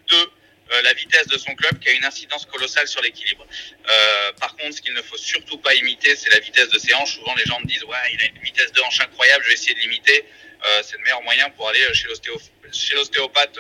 de 0.08 0.30
la 0.82 0.92
vitesse 0.94 1.26
de 1.26 1.36
son 1.36 1.54
club 1.54 1.78
qui 1.78 1.88
a 1.88 1.92
une 1.92 2.04
incidence 2.04 2.46
colossale 2.46 2.88
sur 2.88 3.02
l'équilibre. 3.02 3.46
Euh, 3.90 4.32
par 4.40 4.56
contre, 4.56 4.76
ce 4.76 4.80
qu'il 4.82 4.94
ne 4.94 5.02
faut 5.02 5.16
surtout 5.18 5.58
pas 5.58 5.74
imiter, 5.74 6.16
c'est 6.16 6.30
la 6.30 6.38
vitesse 6.40 6.68
de 6.70 6.78
ses 6.78 6.94
hanches. 6.94 7.14
Souvent, 7.16 7.34
les 7.34 7.44
gens 7.44 7.60
me 7.60 7.66
disent, 7.66 7.84
ouais, 7.84 7.96
il 8.14 8.20
a 8.22 8.24
une 8.26 8.38
vitesse 8.42 8.72
de 8.72 8.80
hanche 8.80 9.00
incroyable, 9.00 9.42
je 9.44 9.48
vais 9.48 9.54
essayer 9.54 9.74
de 9.74 9.80
l'imiter. 9.80 10.24
Euh, 10.64 10.82
c'est 10.84 10.96
le 10.96 11.02
meilleur 11.02 11.22
moyen 11.22 11.50
pour 11.50 11.68
aller 11.68 11.82
chez 11.92 12.06
l'ostéo- 12.08 12.40
chez 12.72 12.94
l'ostéopathe 12.94 13.58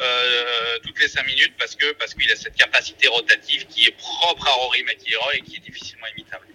euh, 0.00 0.78
toutes 0.82 0.98
les 1.00 1.08
5 1.08 1.24
minutes 1.26 1.54
parce 1.58 1.76
parce 1.98 2.14
qu'il 2.14 2.30
a 2.32 2.36
cette 2.36 2.56
capacité 2.56 3.06
rotative 3.08 3.66
qui 3.66 3.86
est 3.86 3.92
propre 3.96 4.46
à 4.48 4.52
Rory 4.52 4.82
McIlroy 4.82 5.36
et 5.36 5.40
qui 5.42 5.56
est 5.56 5.60
difficilement 5.60 6.06
imitable. 6.16 6.46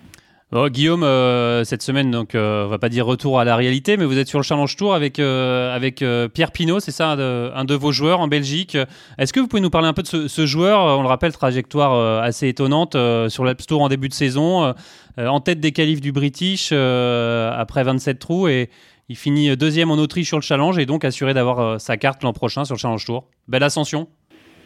Bon, 0.50 0.70
Guillaume, 0.70 1.04
euh, 1.04 1.66
cette 1.66 1.82
semaine, 1.82 2.10
donc, 2.10 2.34
euh, 2.34 2.64
on 2.64 2.70
va 2.70 2.80
pas 2.80 2.88
dire 2.88 3.06
retour 3.06 3.38
à 3.38 3.44
la 3.44 3.58
réalité, 3.58 3.98
mais 3.98 4.06
vous 4.06 4.18
êtes 4.18 4.30
sur 4.30 4.40
le 4.40 4.44
Challenge 4.44 4.74
Tour 4.78 4.96
avec, 4.96 5.20
euh, 5.20 5.76
avec 5.76 6.02
euh, 6.02 6.30
Pierre 6.30 6.54
Pinault, 6.54 6.80
c'est 6.80 6.92
ça, 6.94 7.12
un 7.12 7.66
de, 7.66 7.74
vos 7.74 7.92
joueurs 7.92 8.22
en 8.22 8.30
Belgique. 8.30 8.78
Est-ce 9.18 9.34
que 9.34 9.42
vous 9.42 9.50
pouvez 9.50 9.62
nous 9.62 9.70
parler 9.70 9.90
un 9.90 9.94
peu 9.94 10.04
de 10.04 10.28
ce, 10.30 10.46
joueur 10.46 10.98
On 10.98 11.02
le 11.02 11.08
rappelle, 11.10 11.34
trajectoire 11.34 12.24
assez 12.24 12.48
étonnante 12.48 12.96
sur 13.28 13.44
l'Alps 13.44 13.66
Tour 13.66 13.82
en 13.82 13.90
début 13.90 14.08
de 14.08 14.14
saison, 14.14 14.74
en 15.18 15.40
tête 15.42 15.60
des 15.60 15.74
qualifs 15.74 16.00
du 16.00 16.14
British 16.14 16.72
après 16.72 17.84
27 17.84 18.18
trous 18.18 18.48
et 18.48 18.70
il 19.10 19.18
finit 19.18 19.56
deuxième 19.58 19.92
en 19.92 19.96
Autriche 19.96 20.28
sur 20.28 20.38
le 20.38 20.44
Challenge 20.44 20.78
et 20.80 20.86
donc 20.86 21.04
assuré 21.04 21.34
d'avoir 21.34 21.82
sa 21.82 21.98
carte 21.98 22.24
l'an 22.24 22.32
prochain 22.32 22.64
sur 22.64 22.76
le 22.76 22.80
Challenge 22.80 23.04
Tour. 23.04 23.28
Belle 23.50 23.64
ascension. 23.64 24.08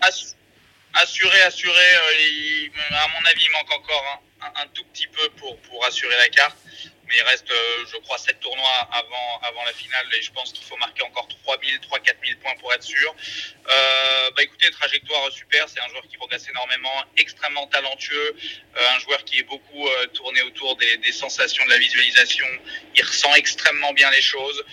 Assu- 0.02 0.36
assuré, 0.94 1.42
assuré, 1.48 1.74
à 2.92 3.08
mon 3.20 3.30
avis, 3.30 3.42
il 3.42 3.52
manque 3.52 3.80
encore 3.82 4.04
un, 4.14 4.31
un- 4.42 4.68
tout 4.74 4.84
petit 4.86 5.08
peu 5.08 5.30
pour, 5.32 5.58
pour 5.62 5.86
assurer 5.86 6.16
la 6.18 6.30
carte. 6.30 6.58
Mais 7.08 7.18
il 7.18 7.24
reste, 7.24 7.52
euh, 7.52 7.86
je 7.92 7.98
crois, 7.98 8.18
7 8.18 8.40
tournois 8.40 8.88
avant, 8.94 9.40
avant 9.44 9.64
la 9.66 9.74
finale 9.74 10.06
et 10.18 10.22
je 10.22 10.32
pense 10.32 10.54
qu'il 10.54 10.64
faut 10.64 10.78
marquer 10.78 11.04
encore 11.04 11.28
3000, 11.44 11.80
3 11.82 12.00
4000 12.00 12.38
points 12.38 12.56
pour 12.62 12.74
être 12.74 12.84
sûr. 12.84 13.14
Euh, 13.68 14.32
bah 14.32 14.44
écoutez, 14.44 14.72
trajectoire 14.72 15.30
super, 15.30 15.68
c'est 15.68 15.82
un 15.82 15.90
joueur 15.90 16.04
qui 16.08 16.16
progresse 16.16 16.48
énormément, 16.48 17.04
extrêmement 17.18 17.68
talentueux, 17.68 18.36
euh, 18.78 18.96
un 18.96 19.00
joueur 19.00 19.26
qui 19.26 19.40
est 19.40 19.44
beaucoup 19.44 19.90
tourné 20.14 20.42
autour 20.44 20.78
des, 20.78 21.12
sensations 21.12 21.66
de 21.66 21.70
la 21.70 21.78
visualisation. 21.78 22.48
Il 22.96 23.04
ressent 23.04 23.36
extrêmement 23.36 23.92
bien 23.92 24.10
les 24.12 24.22
choses 24.22 24.64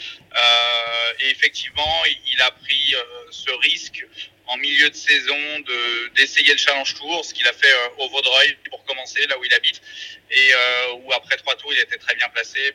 et 1.21 1.31
effectivement, 1.31 2.05
il, 2.27 2.41
a 2.41 2.53
pris 2.53 2.95
ce 3.31 3.51
risque 3.51 4.07
en 4.49 4.57
milieu 4.57 4.89
de 4.91 4.95
saison 4.95 5.59
de 5.61 6.09
d'essayer 6.15 6.53
le 6.53 6.59
Challenge 6.59 6.95
Tour, 6.95 7.25
ce 7.25 7.33
qu'il 7.35 7.47
a 7.47 7.53
fait 7.53 7.73
euh, 7.73 7.89
au 7.99 8.09
Vaudreuil 8.09 8.57
pour 8.71 8.85
commencer, 8.85 9.27
là 9.27 9.39
où 9.39 9.45
il 9.45 9.55
habite, 9.55 9.81
et 10.31 10.51
euh, 10.55 10.93
où 11.03 11.13
après 11.13 11.37
trois 11.37 11.55
tours, 11.57 11.73
il 11.73 11.81
était 11.81 11.99
très 11.99 12.15
bien 12.15 12.29
placé. 12.31 12.75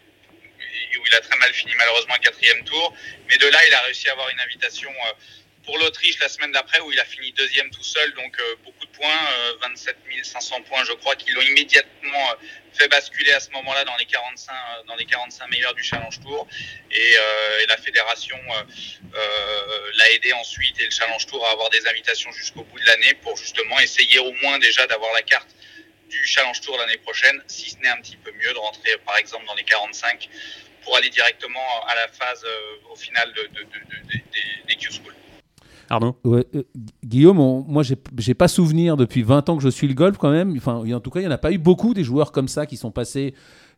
où 0.97 1.03
il 1.05 1.15
a 1.15 1.21
très 1.21 1.37
mal 1.37 1.51
fini 1.53 1.73
malheureusement 1.75 2.15
quatrième 2.21 2.63
tour. 2.63 2.93
Mais 3.27 3.37
de 3.37 3.47
là, 3.47 3.59
il 3.67 3.73
a 3.73 3.81
réussi 3.81 4.07
à 4.09 4.13
avoir 4.13 4.29
une 4.29 4.39
invitation 4.39 4.91
pour 5.65 5.77
l'Autriche 5.77 6.19
la 6.19 6.29
semaine 6.29 6.51
d'après 6.51 6.79
où 6.81 6.91
il 6.91 6.99
a 6.99 7.05
fini 7.05 7.31
deuxième 7.31 7.69
tout 7.69 7.83
seul, 7.83 8.13
donc 8.13 8.37
euh, 8.39 8.55
beaucoup 8.63 8.85
de 8.85 8.91
points, 8.91 9.27
27 9.61 9.95
euh, 9.95 10.23
500 10.23 10.61
points 10.63 10.83
je 10.83 10.93
crois, 10.93 11.15
qui 11.15 11.31
l'ont 11.31 11.41
immédiatement 11.41 12.31
euh, 12.31 12.35
fait 12.73 12.87
basculer 12.87 13.31
à 13.31 13.39
ce 13.39 13.49
moment-là 13.51 13.85
dans 13.85 13.95
les 13.97 14.05
45 14.05 14.53
dans 14.87 14.95
les 14.95 15.05
45 15.05 15.47
meilleurs 15.49 15.73
du 15.73 15.83
Challenge 15.83 16.19
Tour 16.21 16.47
et, 16.91 17.15
la 17.67 17.77
fédération 17.77 18.37
l'a 19.13 20.11
aidé 20.11 20.33
ensuite 20.33 20.79
et 20.79 20.85
le 20.85 20.91
Challenge 20.91 21.25
Tour 21.27 21.45
à 21.45 21.51
avoir 21.51 21.69
des 21.69 21.87
invitations 21.87 22.31
jusqu'au 22.31 22.63
bout 22.63 22.79
de 22.79 22.85
l'année 22.85 23.13
pour 23.15 23.37
justement 23.37 23.79
essayer 23.79 24.19
au 24.19 24.31
moins 24.41 24.59
déjà 24.59 24.85
d'avoir 24.87 25.13
la 25.13 25.21
carte 25.21 25.47
du 26.09 26.25
Challenge 26.25 26.59
Tour 26.61 26.77
l'année 26.77 26.97
prochaine, 26.97 27.41
si 27.47 27.69
ce 27.69 27.77
n'est 27.77 27.89
un 27.89 28.01
petit 28.01 28.17
peu 28.17 28.31
mieux 28.31 28.51
de 28.51 28.57
rentrer 28.57 28.97
par 29.05 29.17
exemple 29.17 29.45
dans 29.45 29.55
les 29.55 29.63
45 29.63 30.29
pour 30.83 30.97
aller 30.97 31.09
directement 31.09 31.85
à 31.87 31.95
la 31.95 32.07
phase 32.07 32.45
au 32.89 32.95
final 32.95 33.31
de, 33.33 33.49
des 34.67 34.75
Q-School. 34.75 35.13
Arnaud 35.89 36.15
ouais, 36.23 36.45
euh, 36.55 36.63
Guillaume, 37.03 37.37
moi, 37.67 37.83
j'ai 37.83 38.33
pas 38.33 38.47
souvenir 38.47 38.97
depuis 38.97 39.23
20 39.23 39.49
ans 39.49 39.57
que 39.57 39.63
je 39.63 39.69
suis 39.69 39.87
le 39.87 39.93
golf 39.93 40.17
quand 40.17 40.31
même. 40.31 40.53
Enfin, 40.57 40.83
en 40.93 40.99
tout 40.99 41.09
cas, 41.09 41.19
il 41.19 41.23
n'y 41.23 41.29
en 41.29 41.31
a 41.31 41.37
pas 41.37 41.51
eu 41.51 41.57
beaucoup 41.57 41.93
des 41.93 42.03
joueurs 42.03 42.31
comme 42.31 42.47
ça 42.47 42.65
qui 42.65 42.77
sont 42.77 42.91
passés 42.91 43.33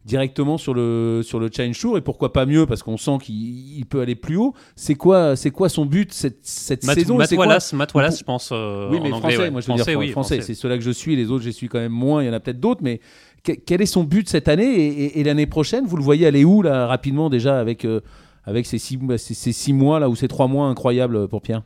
directement 0.05 0.57
sur 0.57 0.73
le, 0.73 1.21
sur 1.23 1.39
le 1.39 1.49
Challenge 1.51 1.77
Tour. 1.77 1.97
Et 1.97 2.01
pourquoi 2.01 2.31
pas 2.31 2.45
mieux 2.45 2.65
Parce 2.65 2.83
qu'on 2.83 2.97
sent 2.97 3.17
qu'il 3.21 3.85
peut 3.87 4.01
aller 4.01 4.15
plus 4.15 4.37
haut. 4.37 4.53
C'est 4.75 4.95
quoi, 4.95 5.33
quoi 5.53 5.69
son 5.69 5.85
but 5.85 6.13
cette, 6.13 6.39
cette 6.43 6.83
saison? 6.83 7.17
Matt 7.17 7.31
Wallace, 7.31 7.73
Matt 7.73 7.93
Wallace, 7.93 8.19
je 8.19 8.23
pense. 8.23 8.49
Euh, 8.51 8.89
oui, 8.91 8.99
mais 9.01 9.09
français, 9.09 9.49
moi 9.49 9.61
je 9.61 9.71
veux 9.71 10.03
dire 10.03 10.11
français. 10.11 10.41
C'est 10.41 10.53
ceux-là 10.53 10.77
que 10.77 10.83
je 10.83 10.91
suis. 10.91 11.15
Les 11.15 11.31
autres, 11.31 11.43
je 11.43 11.49
suis 11.49 11.67
quand 11.67 11.79
même 11.79 11.91
moins. 11.91 12.23
Il 12.23 12.27
y 12.27 12.29
en 12.29 12.33
a 12.33 12.39
peut-être 12.39 12.59
d'autres. 12.59 12.81
Mais 12.83 13.01
quel 13.43 13.81
est 13.81 13.87
son 13.87 14.03
but 14.03 14.29
cette 14.29 14.47
année? 14.47 15.17
Et, 15.19 15.23
l'année 15.23 15.47
prochaine, 15.47 15.85
vous 15.85 15.97
le 15.97 16.03
voyez 16.03 16.27
aller 16.27 16.45
où, 16.45 16.61
là, 16.61 16.87
rapidement, 16.87 17.29
déjà, 17.29 17.59
avec, 17.59 17.85
euh, 17.85 18.01
avec 18.43 18.65
ces, 18.65 18.77
six, 18.77 18.99
ces, 19.17 19.33
ces 19.33 19.51
six 19.51 19.73
mois, 19.73 19.99
là, 19.99 20.09
ou 20.09 20.15
ces 20.15 20.27
trois 20.27 20.47
mois 20.47 20.67
incroyables 20.67 21.27
pour 21.27 21.41
Pierre? 21.41 21.63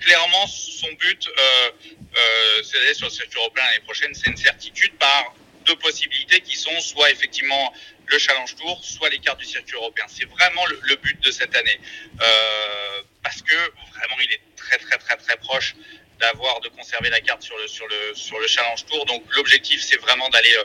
Clairement 0.00 0.46
son 0.46 0.88
but, 0.92 1.28
euh, 1.28 1.70
euh, 2.16 2.62
c'est 2.62 2.78
d'aller 2.78 2.94
sur 2.94 3.06
le 3.06 3.12
circuit 3.12 3.38
européen 3.38 3.64
l'année 3.64 3.84
prochaine. 3.84 4.14
C'est 4.14 4.30
une 4.30 4.36
certitude 4.36 4.96
par 4.98 5.34
deux 5.66 5.76
possibilités 5.76 6.40
qui 6.40 6.56
sont 6.56 6.80
soit 6.80 7.10
effectivement 7.10 7.72
le 8.06 8.18
Challenge 8.18 8.56
Tour, 8.56 8.80
soit 8.82 9.10
les 9.10 9.18
cartes 9.18 9.38
du 9.38 9.44
circuit 9.44 9.76
européen. 9.76 10.06
C'est 10.08 10.24
vraiment 10.26 10.64
le, 10.66 10.96
but 10.96 11.20
de 11.22 11.30
cette 11.30 11.54
année. 11.54 11.80
Euh, 12.20 13.02
parce 13.22 13.42
que 13.42 13.54
vraiment, 13.54 14.20
il 14.22 14.32
est 14.32 14.40
très, 14.56 14.78
très, 14.78 14.96
très, 14.96 15.16
très 15.16 15.36
proche 15.36 15.74
d'avoir, 16.18 16.60
de 16.60 16.68
conserver 16.70 17.10
la 17.10 17.20
carte 17.20 17.42
sur 17.42 17.56
le, 17.58 17.68
sur 17.68 17.86
le, 17.86 18.14
sur 18.14 18.38
le 18.40 18.46
Challenge 18.46 18.84
Tour. 18.86 19.04
Donc, 19.06 19.22
l'objectif, 19.34 19.82
c'est 19.82 19.98
vraiment 19.98 20.28
d'aller, 20.30 20.56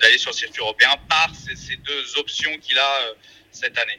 d'aller 0.00 0.18
sur 0.18 0.30
le 0.30 0.36
circuit 0.36 0.60
européen 0.60 0.94
par 1.08 1.30
ces 1.34 1.76
deux 1.76 2.18
options 2.18 2.56
qu'il 2.58 2.78
a 2.78 3.08
cette 3.50 3.76
année. 3.78 3.98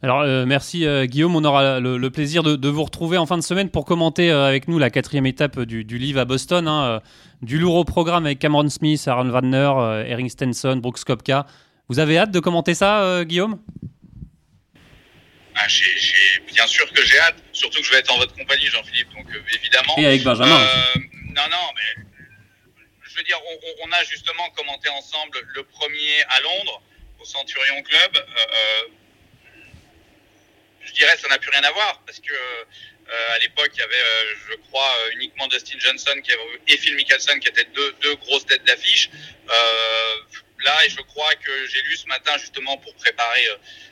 Alors 0.00 0.20
euh, 0.20 0.46
merci 0.46 0.86
euh, 0.86 1.06
Guillaume, 1.06 1.34
on 1.34 1.44
aura 1.44 1.80
le, 1.80 2.10
plaisir 2.10 2.44
de, 2.44 2.68
vous 2.68 2.84
retrouver 2.84 3.18
en 3.18 3.26
fin 3.26 3.36
de 3.36 3.42
semaine 3.42 3.68
pour 3.68 3.84
commenter 3.84 4.30
euh, 4.30 4.46
avec 4.46 4.68
nous 4.68 4.78
la 4.78 4.90
quatrième 4.90 5.26
étape 5.26 5.58
du, 5.60 5.82
livre 5.98 6.20
à 6.20 6.24
Boston. 6.24 6.68
Hein, 6.68 7.02
du 7.42 7.58
lourd 7.58 7.74
au 7.74 7.84
programme 7.84 8.24
avec 8.24 8.38
Cameron 8.38 8.68
Smith, 8.68 9.06
Aaron 9.08 9.28
Wagner, 9.28 10.06
Erin 10.08 10.28
Stenson, 10.28 10.76
Brooks 10.76 11.02
Kopka. 11.04 11.46
Vous 11.88 11.98
avez 11.98 12.18
hâte 12.18 12.30
de 12.30 12.38
commenter 12.38 12.74
ça 12.74 13.24
Guillaume? 13.24 13.60
Ah, 15.56 15.66
Bien 16.46 16.66
sûr 16.66 16.92
que 16.92 17.04
j'ai 17.04 17.18
hâte, 17.18 17.36
surtout 17.52 17.80
que 17.80 17.84
je 17.84 17.90
vais 17.90 17.98
être 17.98 18.12
en 18.12 18.18
votre 18.18 18.34
compagnie 18.36 18.66
Jean-Philippe, 18.66 19.08
donc 19.16 19.26
évidemment. 19.54 19.94
Et 19.98 20.06
avec 20.06 20.22
Benjamin. 20.22 20.58
non, 21.34 21.42
non, 21.50 21.68
mais 21.74 22.02
je 23.02 23.16
veux 23.16 23.24
dire, 23.24 23.38
on, 23.84 23.92
a 23.92 24.04
justement 24.04 24.48
commenté 24.56 24.88
ensemble 24.90 25.38
le 25.54 25.64
premier 25.64 26.22
à 26.28 26.40
Londres, 26.40 26.82
au 27.20 27.24
Centurion 27.24 27.82
Club 27.82 28.24
je 30.88 30.92
dirais 30.94 31.16
ça 31.20 31.28
n'a 31.28 31.38
plus 31.38 31.50
rien 31.50 31.62
à 31.62 31.72
voir 31.72 32.02
parce 32.06 32.18
que 32.18 32.32
euh, 32.32 33.34
à 33.34 33.38
l'époque 33.38 33.70
il 33.74 33.78
y 33.78 33.82
avait, 33.82 33.94
euh, 33.94 34.34
je 34.50 34.56
crois, 34.68 34.90
euh, 35.00 35.14
uniquement 35.14 35.46
Dustin 35.48 35.78
Johnson 35.78 36.12
qui 36.22 36.32
avait, 36.32 36.42
et 36.66 36.76
Phil 36.76 36.94
Mickelson 36.94 37.38
qui 37.40 37.48
étaient 37.48 37.66
deux, 37.74 37.94
deux 38.02 38.14
grosses 38.16 38.44
têtes 38.44 38.64
d'affiche. 38.66 39.10
là, 40.64 40.84
et 40.84 40.90
je 40.90 41.00
crois 41.02 41.34
que 41.36 41.66
j'ai 41.68 41.80
lu 41.82 41.96
ce 41.96 42.06
matin 42.06 42.32
justement 42.38 42.76
pour 42.78 42.92
préparer 42.96 43.46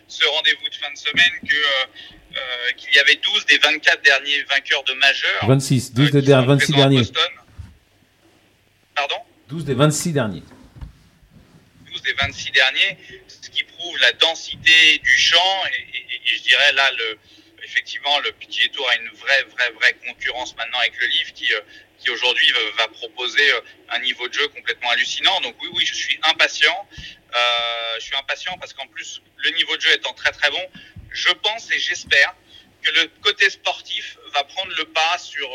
ce 0.09 0.24
rendez-vous 0.26 0.68
de 0.68 0.74
fin 0.74 0.90
de 0.92 0.98
semaine 0.98 1.32
que 1.48 2.72
qu'il 2.76 2.94
y 2.94 2.98
avait 2.98 3.14
12 3.14 3.46
des 3.46 3.56
24 3.56 4.02
derniers 4.02 4.42
vainqueurs 4.42 4.82
de 4.85 4.92
majeurs. 4.94 5.46
26, 5.46 5.94
12 5.94 6.11
des 6.11 6.20
26 6.20 6.72
derniers. 6.72 7.02
Pardon? 8.94 9.16
12 9.48 9.64
des 9.64 9.74
26 9.74 10.12
derniers. 10.12 10.42
12 11.90 12.02
des 12.02 12.12
26 12.12 12.50
derniers, 12.50 12.98
ce 13.46 13.50
qui 13.50 13.62
prouve 13.62 13.96
la 13.98 14.12
densité 14.12 14.98
du 14.98 15.18
champ 15.18 15.64
et, 15.66 16.20
je 16.24 16.42
dirais 16.42 16.72
là, 16.72 16.90
effectivement, 17.62 18.18
le 18.20 18.32
PGA 18.32 18.68
Tour 18.72 18.88
a 18.90 18.96
une 18.96 19.09
vraie, 19.11 19.44
vraie, 19.44 19.70
vraie 19.70 19.94
concurrence 20.04 20.56
maintenant 20.56 20.80
avec 20.80 21.00
le 21.00 21.06
livre 21.06 21.32
qui, 21.32 21.52
euh, 21.52 21.61
aujourd'hui 22.09 22.52
va 22.76 22.88
proposer 22.88 23.50
euh, 23.52 23.61
un 23.90 23.98
niveau 24.00 24.28
de 24.28 24.35
jeu 24.35 24.48
complètement 24.48 24.90
hallucinant. 24.90 25.40
Donc 25.40 25.54
oui, 25.62 25.68
oui, 25.74 25.87
je 25.87 25.94
suis 25.94 26.18
impatient. 26.24 26.88
Euh, 27.35 27.94
je 27.98 28.04
suis 28.04 28.16
impatient 28.16 28.56
parce 28.59 28.72
qu'en 28.72 28.87
plus, 28.88 29.22
le 29.37 29.50
niveau 29.50 29.76
de 29.76 29.82
jeu 29.82 29.92
étant 29.92 30.12
très, 30.14 30.32
très 30.32 30.50
bon, 30.50 30.64
je 31.11 31.30
pense 31.30 31.70
et 31.70 31.78
j'espère 31.78 32.35
que 32.82 32.90
le 32.92 33.06
côté 33.22 33.48
sportif 33.50 34.16
va 34.35 34.42
prendre 34.44 34.72
le 34.76 34.85
pas 34.87 35.18
sur, 35.18 35.48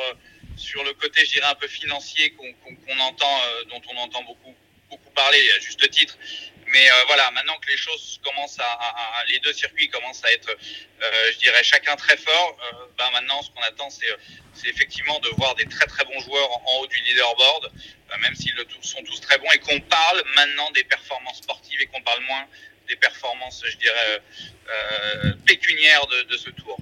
sur 0.58 0.84
le 0.84 0.94
côté, 0.94 1.26
je 1.26 1.32
dirais, 1.32 1.48
un 1.48 1.56
peu 1.56 1.68
financier 1.68 2.32
qu'on 2.32 3.00
entend, 3.00 3.42
dont 3.70 3.82
on 3.94 3.98
entend 3.98 4.24
beaucoup, 4.24 4.56
beaucoup 4.90 5.10
parler, 5.12 5.52
à 5.56 5.60
juste 5.60 5.90
titre, 5.90 6.18
mais 6.72 6.90
euh, 6.90 7.04
voilà, 7.08 7.30
maintenant 7.32 7.58
que 7.60 7.70
les 7.70 7.78
choses 7.78 8.20
commencent 8.24 8.60
à, 8.60 9.24
les 9.30 9.40
deux 9.40 9.54
circuits 9.54 9.90
commencent 9.90 10.24
à 10.24 10.32
être, 10.32 10.50
euh, 10.50 11.32
je 11.34 11.38
dirais, 11.40 11.64
chacun 11.64 11.96
très 11.96 12.18
fort, 12.18 12.58
euh, 12.74 12.86
ben 12.98 13.10
maintenant, 13.12 13.42
ce 13.42 13.50
qu'on 13.52 13.62
attend, 13.62 13.90
c'est 13.90 14.70
effectivement 14.70 15.20
de 15.20 15.30
voir 15.38 15.56
des 15.56 15.66
très 15.66 15.86
très 15.86 16.06
bons 16.06 16.20
joueurs 16.22 16.50
en, 16.52 16.80
haut 16.80 16.88
du 16.88 16.98
leaderboard, 17.02 17.72
même 18.22 18.36
s'ils 18.36 18.54
sont 18.82 19.04
tous 19.04 19.22
très 19.22 19.38
bons, 19.38 19.52
et 19.54 19.60
qu'on 19.60 19.80
parle 19.82 20.24
maintenant 20.36 20.70
des 20.72 20.84
performances 20.84 21.38
sportives 21.38 21.82
et 21.82 21.88
qu'on 21.88 22.02
parle 22.02 22.22
moins 22.24 22.46
des 22.88 22.96
performances, 22.96 23.64
je 23.66 23.78
dirais, 23.78 24.22
pécuniaires 25.46 26.06
de, 26.08 26.38
ce 26.38 26.50
tour. 26.50 26.78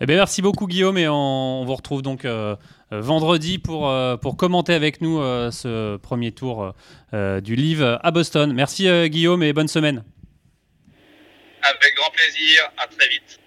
Eh 0.00 0.06
bien, 0.06 0.16
merci 0.16 0.42
beaucoup 0.42 0.66
Guillaume 0.66 0.96
et 0.96 1.08
on, 1.08 1.64
vous 1.64 1.74
retrouve 1.74 2.02
donc 2.02 2.24
vendredi 2.90 3.58
pour, 3.58 3.88
euh, 3.88 4.16
pour 4.16 4.36
commenter 4.36 4.72
avec 4.72 5.00
nous 5.00 5.20
euh, 5.20 5.50
ce 5.50 5.96
premier 5.96 6.32
tour 6.32 6.74
du 7.12 7.56
livre 7.56 7.98
à 8.02 8.10
Boston. 8.10 8.52
Merci 8.52 8.88
Guillaume 9.08 9.42
et 9.42 9.52
bonne 9.52 9.68
semaine. 9.68 10.04
Avec 11.62 11.94
grand 11.96 12.10
plaisir, 12.10 12.70
à 12.76 12.86
très 12.86 13.08
vite. 13.08 13.40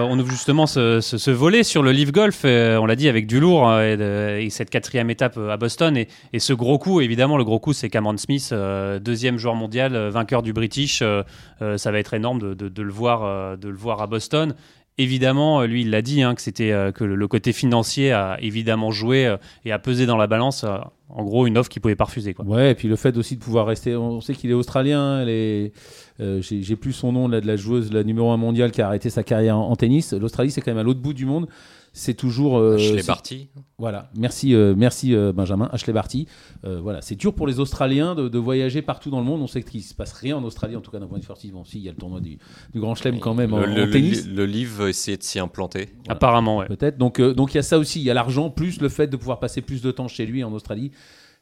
On 0.00 0.16
ouvre 0.16 0.30
justement 0.30 0.68
ce, 0.68 1.00
ce, 1.00 1.30
volet 1.32 1.64
sur 1.64 1.82
le 1.82 1.90
Live 1.90 2.12
Golf, 2.12 2.44
on 2.44 2.86
l'a 2.86 2.94
dit, 2.94 3.08
avec 3.08 3.26
du 3.26 3.40
lourd 3.40 3.80
et, 3.80 4.48
cette 4.48 4.70
quatrième 4.70 5.10
étape 5.10 5.36
à 5.36 5.56
Boston. 5.56 5.96
Et, 5.96 6.06
et, 6.32 6.38
ce 6.38 6.52
gros 6.52 6.78
coup, 6.78 7.00
évidemment, 7.00 7.36
le 7.36 7.42
gros 7.42 7.58
coup, 7.58 7.72
c'est 7.72 7.90
Cameron 7.90 8.16
Smith, 8.16 8.54
deuxième 9.00 9.38
joueur 9.38 9.56
mondial, 9.56 9.96
vainqueur 10.08 10.42
du 10.42 10.52
British. 10.52 11.00
ça 11.00 11.90
va 11.90 11.98
être 11.98 12.14
énorme 12.14 12.38
de, 12.38 12.54
de, 12.54 12.68
de, 12.68 12.82
le, 12.82 12.92
voir, 12.92 13.58
de 13.58 13.68
le 13.68 13.76
voir 13.76 14.00
à 14.00 14.06
Boston. 14.06 14.54
Évidemment, 15.00 15.60
euh, 15.60 15.66
lui, 15.66 15.82
il 15.82 15.90
l'a 15.90 16.02
dit, 16.02 16.22
hein, 16.22 16.34
que 16.34 16.42
c'était 16.42 16.72
euh, 16.72 16.90
que 16.90 17.04
le, 17.04 17.28
côté 17.28 17.52
financier 17.52 18.10
a 18.10 18.36
évidemment 18.40 18.90
joué 18.90 19.26
euh, 19.26 19.36
et 19.64 19.70
a 19.70 19.78
pesé 19.78 20.06
dans 20.06 20.16
la 20.16 20.26
balance. 20.26 20.64
en 20.64 21.24
gros, 21.24 21.46
une 21.46 21.56
offre 21.56 21.68
qu'il 21.68 21.80
pouvait 21.80 21.94
pas 21.94 22.04
refuser. 22.04 22.34
Ouais, 22.44 22.72
et 22.72 22.74
puis 22.74 22.88
le 22.88 22.96
fait 22.96 23.16
aussi 23.16 23.36
de 23.36 23.40
pouvoir 23.40 23.66
rester. 23.66 23.94
On 23.94 24.20
sait 24.20 24.34
qu'il 24.34 24.50
est 24.50 24.54
australien. 24.54 25.24
j'ai, 25.24 26.76
plus 26.76 26.92
son 26.92 27.12
nom 27.12 27.28
de 27.28 27.38
la 27.38 27.56
joueuse, 27.56 27.92
la 27.92 28.02
numéro 28.02 28.30
1 28.32 28.36
mondiale 28.36 28.72
qui 28.72 28.82
a 28.82 28.88
arrêté 28.88 29.08
sa 29.08 29.22
carrière 29.22 29.56
en 29.56 29.76
tennis. 29.76 30.12
L'Australie, 30.12 30.50
c'est 30.50 30.60
quand 30.60 30.72
même 30.72 30.78
à 30.78 30.82
l'autre 30.82 31.00
bout 31.00 31.14
du 31.14 31.26
monde 31.26 31.46
c'est 31.92 32.14
toujours. 32.14 32.58
Euh, 32.58 32.76
Ashley 32.76 33.02
Barty. 33.02 33.48
Voilà, 33.78 34.10
merci, 34.16 34.54
euh, 34.54 34.74
merci 34.76 35.14
euh, 35.14 35.32
Benjamin. 35.32 35.68
Ashley 35.72 35.92
Barty. 35.92 36.26
voilà, 36.62 37.00
c'est 37.02 37.14
dur 37.14 37.34
pour 37.34 37.46
les 37.46 37.60
Australiens 37.60 38.14
de, 38.14 38.38
voyager 38.38 38.82
partout 38.82 39.10
dans 39.10 39.20
le 39.20 39.24
monde. 39.24 39.42
On 39.42 39.46
sait 39.46 39.62
qu'il 39.62 39.80
ne 39.80 39.84
se 39.84 39.94
passe 39.94 40.12
rien 40.12 40.36
en 40.36 40.44
Australie, 40.44 40.76
en 40.76 40.80
tout 40.80 40.90
cas 40.90 40.98
d'un 40.98 41.06
point 41.06 41.18
de 41.18 41.22
vue 41.22 41.26
sportif. 41.26 41.52
Bon, 41.52 41.64
si, 41.64 41.78
il 41.78 41.84
y 41.84 41.88
a 41.88 41.92
le 41.92 41.96
tournoi 41.96 42.20
du, 42.20 42.38
Grand 42.74 42.94
Chelem 42.94 43.18
quand 43.18 43.34
même 43.34 43.54
en, 43.54 43.62
tennis. 43.90 44.26
Le, 44.26 44.46
livre 44.46 44.84
va 44.84 44.88
essayer 44.88 45.16
de 45.16 45.22
s'y 45.22 45.38
implanter. 45.38 45.90
Apparemment, 46.08 46.58
ouais. 46.58 46.66
Peut-être. 46.66 46.98
Donc, 46.98 47.20
donc 47.20 47.54
il 47.54 47.56
y 47.56 47.60
a 47.60 47.62
ça 47.62 47.78
aussi. 47.78 48.00
Il 48.00 48.04
y 48.04 48.10
a 48.10 48.14
l'argent, 48.14 48.50
plus 48.50 48.80
le 48.80 48.88
fait 48.88 49.06
de 49.06 49.16
pouvoir 49.16 49.38
passer 49.38 49.60
plus 49.60 49.82
de 49.82 49.90
temps 49.90 50.08
chez 50.08 50.26
lui 50.26 50.42
en 50.44 50.52
Australie 50.52 50.92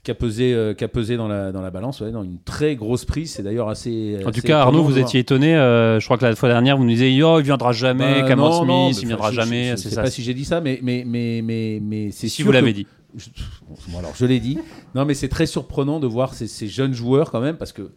qui 0.06 0.12
a 0.12 0.14
pesé, 0.14 0.54
euh, 0.54 0.72
qui 0.72 0.84
a 0.84 0.88
pesé 0.88 1.16
dans, 1.16 1.26
la, 1.26 1.50
dans 1.50 1.60
la 1.60 1.72
balance, 1.72 2.00
ouais, 2.00 2.12
dans 2.12 2.22
une 2.22 2.38
très 2.38 2.76
grosse 2.76 3.04
prise. 3.04 3.32
C'est 3.32 3.42
d'ailleurs 3.42 3.68
assez. 3.68 4.16
En 4.24 4.30
tout 4.30 4.40
cas, 4.40 4.60
Arnaud, 4.60 4.84
vous 4.84 4.98
étiez 4.98 5.18
étonné. 5.18 5.56
Euh, 5.56 5.98
je 5.98 6.04
crois 6.04 6.16
que 6.16 6.24
la 6.24 6.36
fois 6.36 6.48
dernière, 6.48 6.76
vous 6.76 6.84
nous 6.84 6.90
disiez 6.90 7.20
oh, 7.24 7.40
il 7.40 7.44
viendra 7.44 7.72
jamais, 7.72 8.22
bah, 8.22 8.28
Cameron 8.28 8.92
Smith, 8.92 9.02
il 9.02 9.08
viendra 9.08 9.32
jamais. 9.32 9.66
Je 9.66 9.72
ne 9.72 9.76
sais 9.76 9.96
pas 9.96 10.08
si 10.08 10.22
j'ai 10.22 10.32
dit 10.32 10.44
ça, 10.44 10.60
mais, 10.60 10.78
mais, 10.80 11.02
mais, 11.04 11.42
mais, 11.42 11.80
mais 11.82 12.10
c'est 12.12 12.28
Si 12.28 12.44
vous 12.44 12.52
l'avez 12.52 12.72
dit. 12.72 12.86
bon, 13.88 13.98
alors, 13.98 14.12
je 14.14 14.26
l'ai 14.26 14.38
dit. 14.38 14.58
Non, 14.94 15.04
mais 15.04 15.14
c'est 15.14 15.28
très 15.28 15.46
surprenant 15.46 15.98
de 15.98 16.06
voir 16.06 16.34
ces, 16.34 16.46
ces, 16.46 16.68
jeunes 16.68 16.94
joueurs 16.94 17.32
quand 17.32 17.40
même, 17.40 17.56
parce 17.56 17.72
que. 17.72 17.90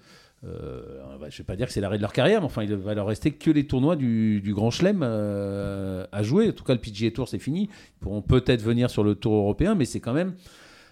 Euh, 0.45 0.81
bah, 1.19 1.27
je 1.29 1.35
ne 1.35 1.37
vais 1.39 1.43
pas 1.43 1.57
dire 1.57 1.67
que 1.67 1.73
c'est 1.73 1.81
l'arrêt 1.81 1.97
de 1.97 2.01
leur 2.01 2.13
carrière, 2.13 2.39
mais 2.39 2.45
enfin, 2.45 2.63
il 2.63 2.73
va 2.73 2.95
leur 2.95 3.05
rester 3.05 3.31
que 3.31 3.51
les 3.51 3.67
tournois 3.67 3.95
du, 3.95 4.41
du 4.41 4.55
Grand 4.55 4.71
Chelem 4.71 5.03
à 5.03 6.23
jouer. 6.23 6.49
En 6.49 6.53
tout 6.53 6.63
cas, 6.63 6.73
le 6.73 6.79
PGA 6.79 7.11
Tour, 7.11 7.27
c'est 7.27 7.37
fini. 7.37 7.69
Ils 7.69 7.99
pourront 7.99 8.23
peut-être 8.23 8.63
venir 8.63 8.89
sur 8.89 9.03
le 9.03 9.13
Tour 9.13 9.35
européen, 9.35 9.75
mais 9.75 9.85
c'est 9.85 9.99
quand 9.99 10.13
même 10.13 10.33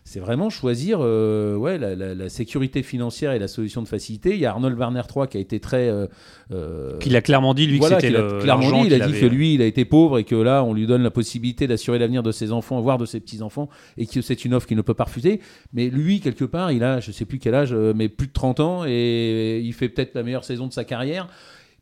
c'est 0.08 0.22
vraiment 0.22 0.50
choisir 0.50 1.00
euh, 1.02 1.58
ouais, 1.58 1.78
la, 1.78 2.30
sécurité 2.30 2.82
financière 2.82 3.34
et 3.34 3.40
la 3.40 3.50
solution 3.50 3.82
de 3.82 3.90
facilité. 3.90 4.36
Il 4.36 4.40
y 4.40 4.46
a 4.46 4.52
Arnold 4.52 4.80
Warner 4.80 5.02
3 5.06 5.28
qui 5.28 5.36
a 5.36 5.42
été 5.42 5.60
très. 5.60 5.90
Euh, 5.90 6.08
euh 6.52 6.98
qu'il 7.00 7.14
a 7.18 7.22
clairement 7.22 7.54
dit, 7.54 7.68
lui, 7.68 7.78
que 7.78 7.88
c'était 7.88 8.10
le. 8.10 8.40
Clairement 8.40 8.84
dit, 8.84 8.88
il 8.88 9.02
a 9.02 9.06
dit 9.06 9.20
que 9.20 9.26
lui, 9.26 9.56
il 9.56 9.62
a 9.62 9.66
été 9.66 9.84
pauvre 9.84 10.18
et 10.18 10.24
que 10.24 10.36
là, 10.36 10.64
on 10.64 10.74
lui 10.74 10.88
donne 10.88 11.04
la 11.04 11.12
possibilité 11.12 11.68
d'assurer 11.68 12.00
l'avenir 12.00 12.24
de 12.24 12.32
ses 12.32 12.54
enfants, 12.54 12.80
voire 12.80 12.98
de 12.98 13.06
ses 13.06 13.20
petits-enfants, 13.20 13.68
et 13.98 14.06
que 14.06 14.22
c'est 14.22 14.46
une 14.46 14.54
offre 14.54 14.66
qu'il 14.66 14.78
ne 14.78 14.82
peut 14.82 14.94
pas 14.94 15.04
refuser. 15.04 15.42
Mais 15.74 15.90
lui, 15.90 16.22
quelque 16.22 16.46
part, 16.46 16.72
il 16.72 16.86
a, 16.86 17.02
je 17.02 17.12
sais 17.12 17.26
plus 17.26 17.38
quel 17.38 17.54
âge, 17.54 17.74
euh, 17.74 17.92
mais 17.94 18.08
plus 18.08 18.28
de 18.28 18.34
30 18.34 18.62
ans 18.62 18.86
et 18.88 19.60
il 19.62 19.74
fait 19.74 19.90
peut-être 19.90 20.16
la 20.16 20.24
meilleure 20.24 20.46
saison 20.46 20.68
de 20.68 20.74
sa 20.74 20.86
carrière. 20.86 21.28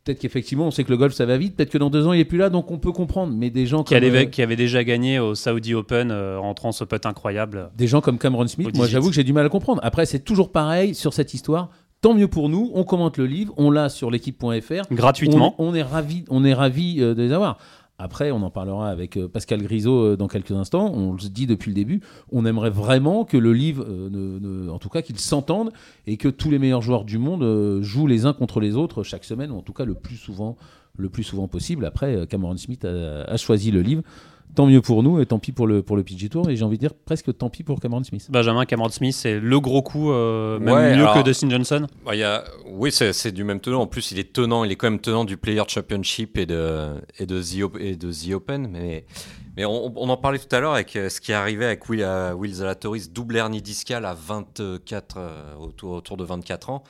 Peut-être 0.06 0.20
qu'effectivement, 0.20 0.68
on 0.68 0.70
sait 0.70 0.84
que 0.84 0.90
le 0.90 0.96
golf, 0.96 1.14
ça 1.14 1.26
va 1.26 1.36
vite. 1.36 1.56
Peut-être 1.56 1.70
que 1.70 1.78
dans 1.78 1.90
deux 1.90 2.06
ans, 2.06 2.12
il 2.12 2.18
n'est 2.18 2.24
plus 2.24 2.38
là, 2.38 2.48
donc 2.48 2.70
on 2.70 2.78
peut 2.78 2.92
comprendre. 2.92 3.34
Mais 3.36 3.50
des 3.50 3.66
gens 3.66 3.82
qui, 3.82 3.92
comme, 3.92 4.04
avait, 4.04 4.26
euh, 4.26 4.30
qui 4.30 4.40
avaient 4.40 4.54
déjà 4.54 4.84
gagné 4.84 5.18
au 5.18 5.34
Saudi 5.34 5.74
Open, 5.74 6.12
euh, 6.12 6.38
rentrant 6.38 6.70
ce 6.70 6.84
putt 6.84 7.04
incroyable. 7.04 7.70
Des 7.76 7.88
gens 7.88 8.00
comme 8.00 8.16
Cameron 8.16 8.46
Smith, 8.46 8.76
moi 8.76 8.86
j'avoue 8.86 9.08
que 9.08 9.16
j'ai 9.16 9.24
du 9.24 9.32
mal 9.32 9.44
à 9.44 9.48
comprendre. 9.48 9.80
Après, 9.82 10.06
c'est 10.06 10.20
toujours 10.20 10.52
pareil 10.52 10.94
sur 10.94 11.12
cette 11.12 11.34
histoire. 11.34 11.70
Tant 12.02 12.14
mieux 12.14 12.28
pour 12.28 12.48
nous, 12.48 12.70
on 12.74 12.84
commente 12.84 13.16
le 13.16 13.26
livre, 13.26 13.52
on 13.56 13.68
l'a 13.68 13.88
sur 13.88 14.12
l'équipe.fr. 14.12 14.92
Gratuitement. 14.92 15.56
On, 15.58 15.74
est 15.74 15.82
ravis 15.82 16.24
on 16.30 16.44
est 16.44 16.54
ravi, 16.54 16.98
euh, 17.00 17.14
de 17.14 17.22
les 17.22 17.32
avoir. 17.32 17.58
Après, 17.98 18.30
on 18.30 18.42
en 18.42 18.50
parlera 18.50 18.90
avec 18.90 19.16
euh, 19.16 19.26
Pascal 19.26 19.62
Grisot 19.62 20.04
euh, 20.04 20.16
dans 20.16 20.28
quelques 20.28 20.52
instants. 20.52 20.92
On 20.92 21.12
le 21.12 21.28
dit 21.30 21.46
depuis 21.46 21.70
le 21.70 21.74
début. 21.74 22.02
On 22.30 22.44
aimerait 22.44 22.70
vraiment 22.70 23.24
que 23.24 23.38
le 23.38 23.52
livre, 23.54 23.86
euh, 23.88 24.68
en 24.68 24.78
tout 24.78 24.90
cas, 24.90 25.00
qu'il 25.00 25.18
s'entende 25.18 25.72
et 26.06 26.16
que 26.16 26.28
tous 26.28 26.50
les 26.50 26.58
meilleurs 26.58 26.82
joueurs 26.82 27.04
du 27.04 27.18
monde 27.18 27.82
jouent 27.82 28.06
les 28.06 28.26
uns 28.26 28.34
contre 28.34 28.60
les 28.60 28.76
autres 28.76 29.02
chaque 29.02 29.24
semaine, 29.24 29.50
ou 29.50 29.56
en 29.56 29.62
tout 29.62 29.72
cas 29.72 29.84
le 29.84 29.94
plus 29.94 30.16
souvent 30.16 31.48
possible. 31.48 31.84
Après, 31.84 32.26
Cameron 32.26 32.56
Smith 32.56 32.84
a 32.84 33.36
choisi 33.36 33.70
le 33.70 33.80
livre 33.82 34.02
tant 34.54 34.66
mieux 34.66 34.80
pour 34.80 35.02
nous 35.02 35.20
et 35.20 35.26
tant 35.26 35.38
pis 35.38 35.52
pour 35.52 35.66
le, 35.66 35.82
pour 35.82 35.96
le 35.96 36.02
PG 36.02 36.28
Tour. 36.28 36.48
Et 36.48 36.56
j'ai 36.56 36.64
envie 36.64 36.76
de 36.76 36.80
dire 36.80 36.94
presque 36.94 37.36
tant 37.36 37.50
pis 37.50 37.62
pour 37.62 37.80
Cameron 37.80 38.02
Smith. 38.04 38.28
Benjamin 38.30 38.64
Cameron 38.64 38.88
Smith, 38.88 39.14
c'est 39.14 39.38
le 39.38 39.60
gros 39.60 39.82
coup, 39.82 40.10
euh, 40.10 40.58
même 40.58 40.98
mieux 40.98 41.06
que 41.06 41.22
Dustin 41.22 41.50
Johnson 41.50 41.86
bah, 42.04 42.14
y 42.14 42.22
a, 42.22 42.44
Oui, 42.66 42.90
c'est 42.92 43.32
du 43.32 43.44
même 43.44 43.60
tenant. 43.60 43.82
En 43.82 43.86
plus, 43.86 44.12
il 44.12 44.18
est 44.18 44.32
tenant, 44.32 44.64
il 44.64 44.72
est 44.72 44.76
quand 44.76 44.90
même 44.90 45.00
tenant 45.00 45.24
du 45.24 45.36
Player 45.36 45.62
Championship 45.68 46.38
et 46.38 46.46
de, 46.46 46.94
et 47.18 47.26
de, 47.26 47.40
The, 47.40 47.80
et 47.80 47.96
de 47.96 48.10
The 48.10 48.34
Open. 48.34 48.68
Mais, 48.70 49.04
mais 49.56 49.64
on, 49.64 49.92
on, 49.96 50.08
en 50.08 50.16
parlait 50.16 50.38
tout 50.38 50.54
à 50.54 50.60
l'heure 50.60 50.74
avec 50.74 50.96
euh, 50.96 51.08
ce 51.08 51.20
qui 51.20 51.32
est 51.32 51.34
arrivé 51.36 51.64
avec 51.64 51.88
Will, 51.88 52.00
uh, 52.00 52.34
Will 52.34 52.54
Zalatoris, 52.54 53.10
double 53.12 53.36
hernie 53.36 53.62
discale 53.62 54.04
à 54.04 54.14
24, 54.14 55.18
autour, 55.60 55.92
autour 55.92 56.16
de 56.16 56.24
24 56.24 56.70
ans. 56.70 56.82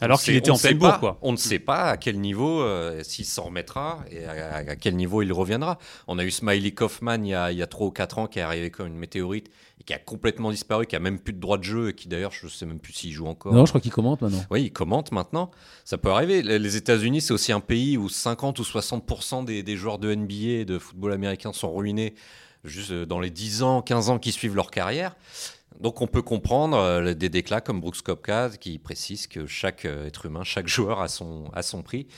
Alors 0.00 0.20
qu'il 0.20 0.34
était 0.36 0.50
en 0.50 0.56
pleine 0.56 0.78
bourre, 0.78 1.00
quoi. 1.00 1.18
On 1.22 1.32
ne 1.32 1.36
sait 1.36 1.58
pas 1.58 1.90
à 1.90 1.96
quel 1.96 2.20
niveau, 2.20 2.60
euh, 2.60 3.02
s'il 3.02 3.24
s'en 3.24 3.44
remettra 3.44 4.04
et 4.10 4.24
à, 4.24 4.76
quel 4.76 4.96
niveau 4.96 5.22
il 5.22 5.32
reviendra. 5.32 5.78
On 6.06 6.18
a 6.18 6.24
eu 6.24 6.30
Smiley 6.30 6.72
Kaufman 6.72 7.24
il 7.24 7.30
y 7.30 7.34
a, 7.34 7.52
il 7.52 7.58
y 7.58 7.62
a 7.62 7.66
3 7.66 7.86
ou 7.86 7.90
4 7.90 8.18
ans 8.18 8.26
qui 8.26 8.38
est 8.38 8.42
arrivé 8.42 8.70
comme 8.70 8.86
une 8.86 8.96
météorite 8.96 9.48
et 9.80 9.84
qui 9.84 9.92
a 9.92 9.98
complètement 9.98 10.50
disparu, 10.50 10.86
qui 10.86 10.96
a 10.96 11.00
même 11.00 11.18
plus 11.18 11.32
de 11.32 11.40
droit 11.40 11.58
de 11.58 11.64
jeu 11.64 11.90
et 11.90 11.94
qui 11.94 12.08
d'ailleurs, 12.08 12.32
je 12.32 12.46
ne 12.46 12.50
sais 12.50 12.66
même 12.66 12.80
plus 12.80 12.92
s'il 12.92 13.12
joue 13.12 13.26
encore. 13.26 13.52
Non, 13.52 13.66
je 13.66 13.70
crois 13.70 13.80
qu'il 13.80 13.92
commente 13.92 14.20
maintenant. 14.20 14.44
Oui, 14.50 14.64
il 14.64 14.72
commente 14.72 15.12
maintenant. 15.12 15.50
Ça 15.84 15.98
peut 15.98 16.10
arriver. 16.10 16.42
Les 16.42 16.76
États-Unis, 16.76 17.20
c'est 17.20 17.32
aussi 17.32 17.52
un 17.52 17.60
pays 17.60 17.96
où 17.96 18.08
50 18.08 18.58
ou 18.58 18.62
60% 18.62 19.44
des, 19.44 19.62
des 19.62 19.76
joueurs 19.76 19.98
de 19.98 20.14
NBA 20.14 20.34
et 20.34 20.64
de 20.64 20.78
football 20.78 21.12
américain 21.12 21.52
sont 21.52 21.72
ruinés 21.74 22.14
juste 22.64 22.92
dans 22.92 23.20
les 23.20 23.30
10 23.30 23.62
ans, 23.62 23.82
15 23.82 24.10
ans 24.10 24.18
qui 24.18 24.32
suivent 24.32 24.56
leur 24.56 24.70
carrière. 24.70 25.14
Donc 25.80 26.00
on 26.00 26.06
peut 26.06 26.22
comprendre 26.22 26.76
euh, 26.76 27.14
des 27.14 27.28
déclats 27.28 27.60
comme 27.60 27.80
Brooks 27.80 28.02
Kopka 28.02 28.50
qui 28.60 28.78
précise 28.78 29.26
que 29.26 29.46
chaque 29.46 29.84
euh, 29.84 30.06
être 30.06 30.26
humain, 30.26 30.42
chaque 30.42 30.66
joueur 30.66 31.00
a 31.00 31.08
son, 31.08 31.50
a 31.52 31.62
son 31.62 31.82
prix. 31.82 32.08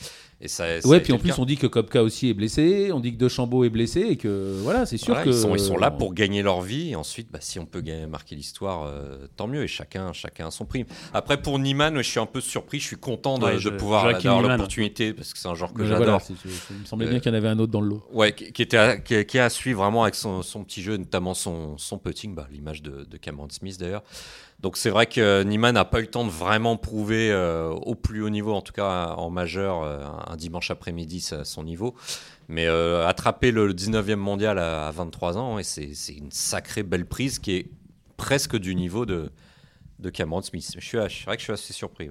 Et 0.42 0.48
ça, 0.48 0.64
ouais, 0.85 1.00
puis 1.00 1.12
en 1.12 1.18
plus, 1.18 1.38
on 1.38 1.44
dit 1.44 1.59
que 1.59 1.66
Kopka 1.66 2.03
aussi 2.03 2.31
est 2.31 2.35
blessé, 2.35 2.90
on 2.92 3.00
dit 3.00 3.14
que 3.14 3.18
De 3.18 3.26
est 3.66 3.68
blessé, 3.68 4.00
et 4.00 4.16
que 4.16 4.59
voilà, 4.62 4.87
c'est 4.87 4.96
sûr 4.96 5.22
que. 5.22 5.29
Ils 5.29 5.35
sont, 5.35 5.55
ils 5.55 5.61
sont, 5.61 5.76
là 5.76 5.90
pour 5.90 6.14
gagner 6.14 6.42
leur 6.42 6.62
vie, 6.62 6.90
et 6.90 6.96
ensuite, 6.96 7.31
bah, 7.31 7.40
si 7.42 7.59
on 7.59 7.66
peut 7.66 7.83
gagner, 7.83 8.07
marquer 8.07 8.37
l'histoire, 8.37 8.85
euh, 8.87 9.26
tant 9.37 9.46
mieux, 9.46 9.64
et 9.64 9.68
chacun, 9.68 10.14
chacun 10.14 10.46
a 10.46 10.50
son 10.50 10.64
prix. 10.64 10.87
Après, 11.12 11.42
pour 11.42 11.59
Niman, 11.59 11.96
je 11.98 12.03
suis 12.03 12.20
un 12.20 12.26
peu 12.26 12.40
surpris, 12.40 12.81
je 12.81 12.87
suis 12.87 12.96
content 12.96 13.38
de, 13.38 13.70
pouvoir 13.70 14.07
avoir 14.07 14.40
l'opportunité, 14.40 15.12
parce 15.12 15.35
que 15.35 15.38
c'est 15.38 15.48
un 15.48 15.55
genre 15.55 15.74
que 15.74 15.85
j'adore. 15.85 16.22
il 16.70 16.76
me 16.76 16.85
semblait 16.87 17.07
bien 17.07 17.20
qu'il 17.20 17.31
y 17.31 17.35
en 17.35 17.38
avait 17.38 17.48
un 17.48 17.59
autre 17.59 17.72
dans 17.72 17.83
le 17.83 17.88
lot. 17.88 18.03
Ouais, 18.11 18.33
qui, 18.33 18.62
était 18.62 18.79
à, 18.79 18.96
qui, 18.96 19.38
a 19.38 19.44
à 19.44 19.50
suivre 19.50 19.83
vraiment 19.83 20.05
avec 20.05 20.14
son, 20.14 20.40
son, 20.40 20.64
petit 20.64 20.83
jeu, 20.83 20.96
notamment 20.96 21.35
son, 21.35 21.76
son 21.76 21.98
putting, 21.98 22.35
bah, 22.35 22.48
l'image 22.50 22.83
de, 22.83 23.05
de 23.05 23.16
Cameron 23.18 23.48
Smith 23.50 23.79
d'ailleurs. 23.79 24.03
Donc 24.62 24.77
c'est 24.77 24.90
vrai 24.90 25.07
que 25.07 25.42
Nima 25.42 25.73
n'a 25.73 25.87
pas 25.87 26.01
eu 26.01 26.03
le 26.03 26.11
temps 26.11 26.25
de 26.25 26.31
vraiment 26.31 26.77
prouver 26.77 27.31
euh, 27.33 27.70
au 27.70 27.94
plus 27.94 28.23
haut 28.23 28.29
niveau, 28.29 28.53
en 28.53 28.61
tout 28.61 28.75
cas 28.75 29.14
en 29.16 29.31
majeur, 29.31 29.83
euh, 29.83 30.05
un 30.27 30.37
dimanche 30.37 30.70
après-midi 30.70 31.27
son 31.44 31.64
niveau. 31.64 31.94
Mais 32.49 32.66
euh, 32.66 33.07
attraper 33.07 33.53
le 33.53 33.73
19e 33.73 34.16
mondial 34.16 34.59
à, 34.59 34.90
23 34.90 35.38
ans, 35.38 35.59
c'est 35.62 35.92
une 36.09 36.31
sacrée 36.31 36.83
belle 36.83 37.07
prise 37.07 37.38
qui 37.38 37.53
est 37.57 37.70
presque 38.18 38.57
du 38.57 38.75
niveau 38.75 39.07
de, 39.07 39.31
de 39.99 40.11
Cameron 40.11 40.42
Smith. 40.42 40.73
Je 40.77 40.85
suis, 40.85 40.99
c'est 40.99 41.25
vrai 41.25 41.37
que 41.37 41.40
je 41.40 41.44
suis 41.44 41.53
assez 41.53 41.73
surpris. 41.73 42.11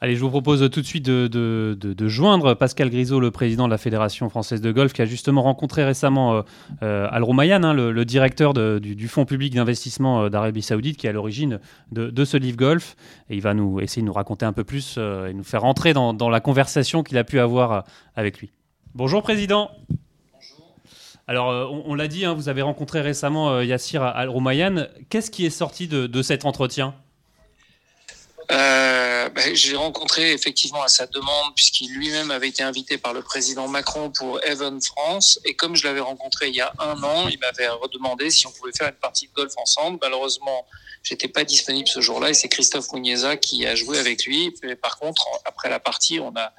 Allez, 0.00 0.14
je 0.14 0.20
vous 0.20 0.28
propose 0.28 0.68
tout 0.70 0.82
de 0.82 0.86
suite 0.86 1.06
de, 1.06 2.08
joindre 2.08 2.54
Pascal 2.54 2.90
Grisot, 2.90 3.18
le 3.18 3.30
président 3.30 3.66
de 3.66 3.70
la 3.70 3.78
Fédération 3.78 4.28
française 4.28 4.60
de 4.60 4.70
golf, 4.70 4.92
qui 4.92 5.00
a 5.00 5.06
justement 5.06 5.42
rencontré 5.42 5.84
récemment 5.84 6.36
euh, 6.36 6.42
euh 6.82 7.08
Al 7.10 7.22
Roumayan, 7.22 7.62
hein, 7.62 7.72
le, 7.72 8.04
directeur 8.04 8.52
du, 8.52 9.08
Fonds 9.08 9.24
public 9.24 9.54
d'investissement 9.54 10.24
euh, 10.24 10.28
d'Arabie 10.28 10.60
Saoudite, 10.60 10.98
qui 10.98 11.06
est 11.06 11.10
à 11.10 11.12
l'origine 11.12 11.60
de, 11.92 12.24
ce 12.24 12.36
livre 12.36 12.58
golf. 12.58 12.96
Et 13.30 13.36
il 13.36 13.40
va 13.40 13.54
nous 13.54 13.80
essayer 13.80 14.02
de 14.02 14.06
nous 14.06 14.12
raconter 14.12 14.44
un 14.44 14.52
peu 14.52 14.64
plus 14.64 14.98
et 14.98 15.32
nous 15.32 15.44
faire 15.44 15.64
entrer 15.64 15.94
dans, 15.94 16.28
la 16.28 16.40
conversation 16.40 17.02
qu'il 17.02 17.16
a 17.16 17.24
pu 17.24 17.38
avoir 17.38 17.84
avec 18.16 18.38
lui. 18.38 18.50
Bonjour, 18.94 19.22
président. 19.22 19.70
Alors, 21.28 21.72
on, 21.86 21.94
l'a 21.94 22.08
dit, 22.08 22.24
hein, 22.24 22.34
vous 22.34 22.48
avez 22.48 22.62
rencontré 22.62 23.00
récemment 23.00 23.60
Yassir 23.60 24.02
Al 24.02 24.28
Roumayan. 24.28 24.86
Qu'est-ce 25.08 25.30
qui 25.30 25.46
est 25.46 25.50
sorti 25.50 25.88
de 25.88 26.22
cet 26.22 26.44
entretien? 26.44 26.94
Euh, 28.52 29.28
ben, 29.30 29.54
J'ai 29.54 29.76
rencontré 29.76 30.32
effectivement 30.32 30.82
à 30.82 30.88
sa 30.88 31.06
demande, 31.06 31.54
puisqu'il 31.54 31.92
lui-même 31.94 32.30
avait 32.30 32.48
été 32.48 32.62
invité 32.62 32.98
par 32.98 33.12
le 33.12 33.22
président 33.22 33.68
Macron 33.68 34.10
pour 34.10 34.42
Even 34.44 34.80
France. 34.80 35.40
Et 35.44 35.54
comme 35.54 35.74
je 35.76 35.84
l'avais 35.84 36.00
rencontré 36.00 36.48
il 36.48 36.54
y 36.54 36.60
a 36.60 36.72
un 36.78 37.02
an, 37.02 37.28
il 37.28 37.38
m'avait 37.38 37.68
redemandé 37.68 38.30
si 38.30 38.46
on 38.46 38.52
pouvait 38.52 38.72
faire 38.72 38.88
une 38.88 38.94
partie 38.94 39.26
de 39.28 39.32
golf 39.32 39.52
ensemble. 39.56 39.98
Malheureusement, 40.02 40.66
j'étais 41.02 41.28
pas 41.28 41.44
disponible 41.44 41.88
ce 41.88 42.00
jour-là 42.00 42.30
et 42.30 42.34
c'est 42.34 42.48
Christophe 42.48 42.92
Mounieza 42.92 43.36
qui 43.36 43.66
a 43.66 43.74
joué 43.74 43.98
avec 43.98 44.24
lui. 44.24 44.54
Mais 44.62 44.76
par 44.76 44.98
contre, 44.98 45.28
après 45.44 45.68
la 45.68 45.80
partie, 45.80 46.20
on 46.20 46.34
a 46.36 46.52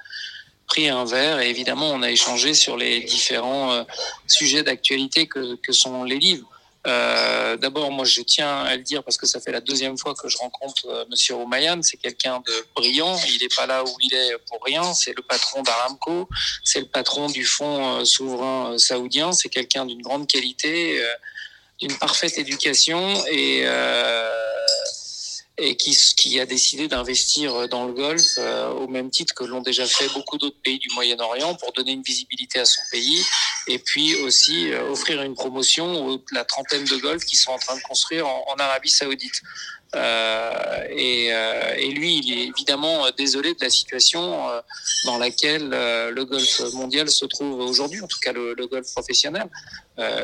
pris 0.66 0.88
un 0.88 1.04
verre 1.04 1.40
et 1.40 1.48
évidemment, 1.48 1.90
on 1.90 2.02
a 2.02 2.10
échangé 2.10 2.54
sur 2.54 2.76
les 2.76 3.00
différents 3.00 3.72
euh, 3.72 3.84
sujets 4.26 4.62
d'actualité 4.62 5.26
que, 5.26 5.56
que 5.56 5.72
sont 5.72 6.04
les 6.04 6.18
livres. 6.18 6.48
Euh, 6.88 7.56
D'abord, 7.56 7.90
moi, 7.90 8.04
je 8.04 8.20
tiens 8.22 8.62
à 8.62 8.76
le 8.76 8.82
dire 8.82 9.02
parce 9.02 9.16
que 9.16 9.26
ça 9.26 9.40
fait 9.40 9.52
la 9.52 9.60
deuxième 9.60 9.98
fois 9.98 10.14
que 10.14 10.28
je 10.28 10.38
rencontre 10.38 10.86
euh, 10.86 11.04
Monsieur 11.10 11.34
Roumayan. 11.34 11.82
C'est 11.82 11.96
quelqu'un 11.96 12.40
de 12.46 12.52
brillant. 12.74 13.16
Il 13.28 13.38
n'est 13.42 13.54
pas 13.54 13.66
là 13.66 13.84
où 13.84 13.88
il 14.00 14.14
est 14.14 14.36
pour 14.48 14.62
rien. 14.64 14.94
C'est 14.94 15.14
le 15.16 15.22
patron 15.22 15.62
d'Aramco. 15.62 16.28
C'est 16.64 16.80
le 16.80 16.86
patron 16.86 17.28
du 17.28 17.44
fonds 17.44 18.00
euh, 18.00 18.04
souverain 18.04 18.72
euh, 18.72 18.78
saoudien. 18.78 19.32
C'est 19.32 19.48
quelqu'un 19.48 19.86
d'une 19.86 20.02
grande 20.02 20.26
qualité, 20.26 21.00
d'une 21.80 21.96
parfaite 21.98 22.38
éducation 22.38 23.24
et 23.26 23.64
et 25.58 25.76
qui, 25.76 25.96
qui 26.16 26.38
a 26.38 26.46
décidé 26.46 26.86
d'investir 26.86 27.68
dans 27.68 27.86
le 27.86 27.92
golf 27.92 28.22
euh, 28.38 28.70
au 28.70 28.86
même 28.86 29.10
titre 29.10 29.34
que 29.34 29.44
l'ont 29.44 29.60
déjà 29.60 29.86
fait 29.86 30.08
beaucoup 30.14 30.38
d'autres 30.38 30.60
pays 30.62 30.78
du 30.78 30.88
Moyen-Orient 30.94 31.56
pour 31.56 31.72
donner 31.72 31.92
une 31.92 32.02
visibilité 32.02 32.60
à 32.60 32.64
son 32.64 32.80
pays 32.92 33.20
et 33.66 33.78
puis 33.80 34.14
aussi 34.16 34.72
euh, 34.72 34.90
offrir 34.90 35.20
une 35.22 35.34
promotion 35.34 36.06
aux 36.06 36.24
la 36.32 36.44
trentaine 36.44 36.84
de 36.84 36.96
golf 36.96 37.24
qui 37.24 37.36
sont 37.36 37.50
en 37.50 37.58
train 37.58 37.76
de 37.76 37.82
construire 37.82 38.26
en, 38.28 38.44
en 38.48 38.54
Arabie 38.54 38.90
Saoudite. 38.90 39.42
Euh, 39.94 40.84
et, 40.90 41.28
euh, 41.32 41.74
et, 41.78 41.90
lui, 41.92 42.18
il 42.18 42.38
est 42.38 42.46
évidemment 42.48 43.06
désolé 43.16 43.54
de 43.54 43.60
la 43.62 43.70
situation 43.70 44.48
euh, 44.50 44.60
dans 45.06 45.16
laquelle 45.16 45.70
le 45.70 46.24
golf 46.24 46.60
mondial 46.74 47.08
se 47.08 47.24
trouve 47.24 47.60
aujourd'hui, 47.60 48.00
en 48.02 48.06
tout 48.06 48.18
cas 48.20 48.32
le, 48.32 48.54
le 48.54 48.66
golf 48.66 48.90
professionnel. 48.92 49.48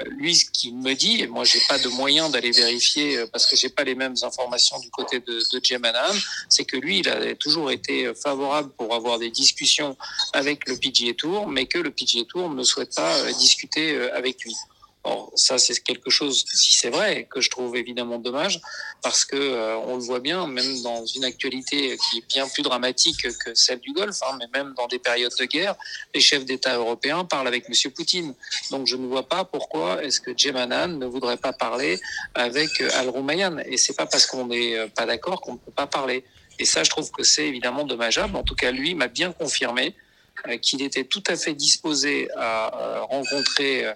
lui, 0.07 0.35
ce 0.37 0.44
qu'il 0.50 0.77
me 0.77 0.94
dit, 0.94 1.22
et 1.22 1.27
moi 1.27 1.44
j'ai 1.44 1.61
pas 1.68 1.79
de 1.79 1.88
moyen 1.88 2.29
d'aller 2.29 2.50
vérifier 2.50 3.24
parce 3.33 3.46
que 3.46 3.57
j'ai 3.57 3.70
pas 3.70 3.85
les 3.85 3.94
mêmes 3.94 4.14
informations 4.22 4.79
du 4.79 4.90
côté 4.90 5.20
de, 5.20 5.35
de 5.53 5.61
Jim 5.62 5.83
c'est 6.48 6.64
que 6.64 6.77
lui, 6.77 7.00
il 7.00 7.09
a 7.09 7.35
toujours 7.35 7.70
été 7.70 8.12
favorable 8.14 8.70
pour 8.77 8.94
avoir 8.94 9.18
des 9.18 9.31
discussions 9.31 9.96
avec 10.33 10.68
le 10.68 10.77
PGA 10.77 11.14
Tour, 11.14 11.48
mais 11.48 11.66
que 11.66 11.79
le 11.79 11.90
PGA 11.90 12.24
Tour 12.29 12.50
ne 12.50 12.62
souhaite 12.62 12.94
pas 12.94 13.33
discuter 13.33 14.11
avec 14.11 14.44
lui. 14.44 14.55
Or, 15.07 15.31
ça, 15.35 15.59
c'est 15.59 15.79
quelque 15.81 16.09
chose, 16.09 16.47
si 16.55 16.79
c'est 16.79 16.88
vrai, 16.88 17.29
que 17.31 17.43
je 17.43 17.51
trouve 17.51 17.77
évidemment 17.77 18.19
dommage, 18.19 18.62
parce 19.03 19.27
que 19.27 19.37
euh, 19.37 19.77
on 19.77 19.97
le 19.97 20.01
voit 20.03 20.21
bien, 20.21 20.47
même 20.47 20.81
dans 20.81 21.05
une 21.05 21.25
actualité 21.25 21.99
qui 21.99 22.19
est 22.19 22.27
bien 22.27 22.49
plus 22.49 22.62
dramatique 22.62 23.29
que 23.45 23.55
celle 23.55 23.81
du 23.81 23.93
Golfe, 23.93 24.23
hein, 24.23 24.38
mais 24.38 24.47
même 24.59 24.73
dans 24.79 24.87
des 24.87 24.99
périodes 24.99 25.35
de 25.38 25.45
guerre, 25.45 25.75
les 26.14 26.23
chefs 26.23 26.47
d'État 26.47 26.77
européens 26.77 27.27
parlent 27.27 27.47
avec 27.47 27.69
Monsieur 27.69 27.90
Poutine. 27.90 28.35
Donc, 28.71 28.87
je 28.87 28.97
ne 28.97 29.07
vois 29.07 29.29
pas 29.29 29.45
pourquoi 29.45 30.03
est-ce 30.03 30.23
que 30.23 30.31
Jemanan 30.35 30.99
ne 30.99 31.05
voudrait 31.05 31.37
pas 31.37 31.53
parler 31.53 32.01
avec 32.35 32.81
euh, 32.81 32.88
Al 32.95 33.11
Roumayan. 33.11 33.59
Et 33.67 33.77
c'est 33.77 33.95
pas 33.95 34.07
parce 34.07 34.25
qu'on 34.25 34.47
n'est 34.47 34.75
euh, 34.75 34.88
pas 34.88 35.05
d'accord 35.05 35.43
qu'on 35.43 35.53
ne 35.53 35.59
peut 35.59 35.71
pas 35.71 35.87
parler. 35.87 36.25
Et 36.59 36.64
ça, 36.64 36.83
je 36.83 36.88
trouve 36.88 37.11
que 37.11 37.25
c'est 37.25 37.47
évidemment 37.47 37.85
dommageable. 37.85 38.35
En 38.37 38.43
tout 38.43 38.55
cas, 38.55 38.71
lui 38.71 38.95
m'a 38.95 39.09
bien 39.09 39.33
confirmé 39.33 39.95
qu'il 40.62 40.83
était 40.83 41.05
tout 41.05 41.23
à 41.27 41.37
fait 41.37 41.55
disposé 41.55 42.29
à 42.37 43.01
rencontrer 43.09 43.87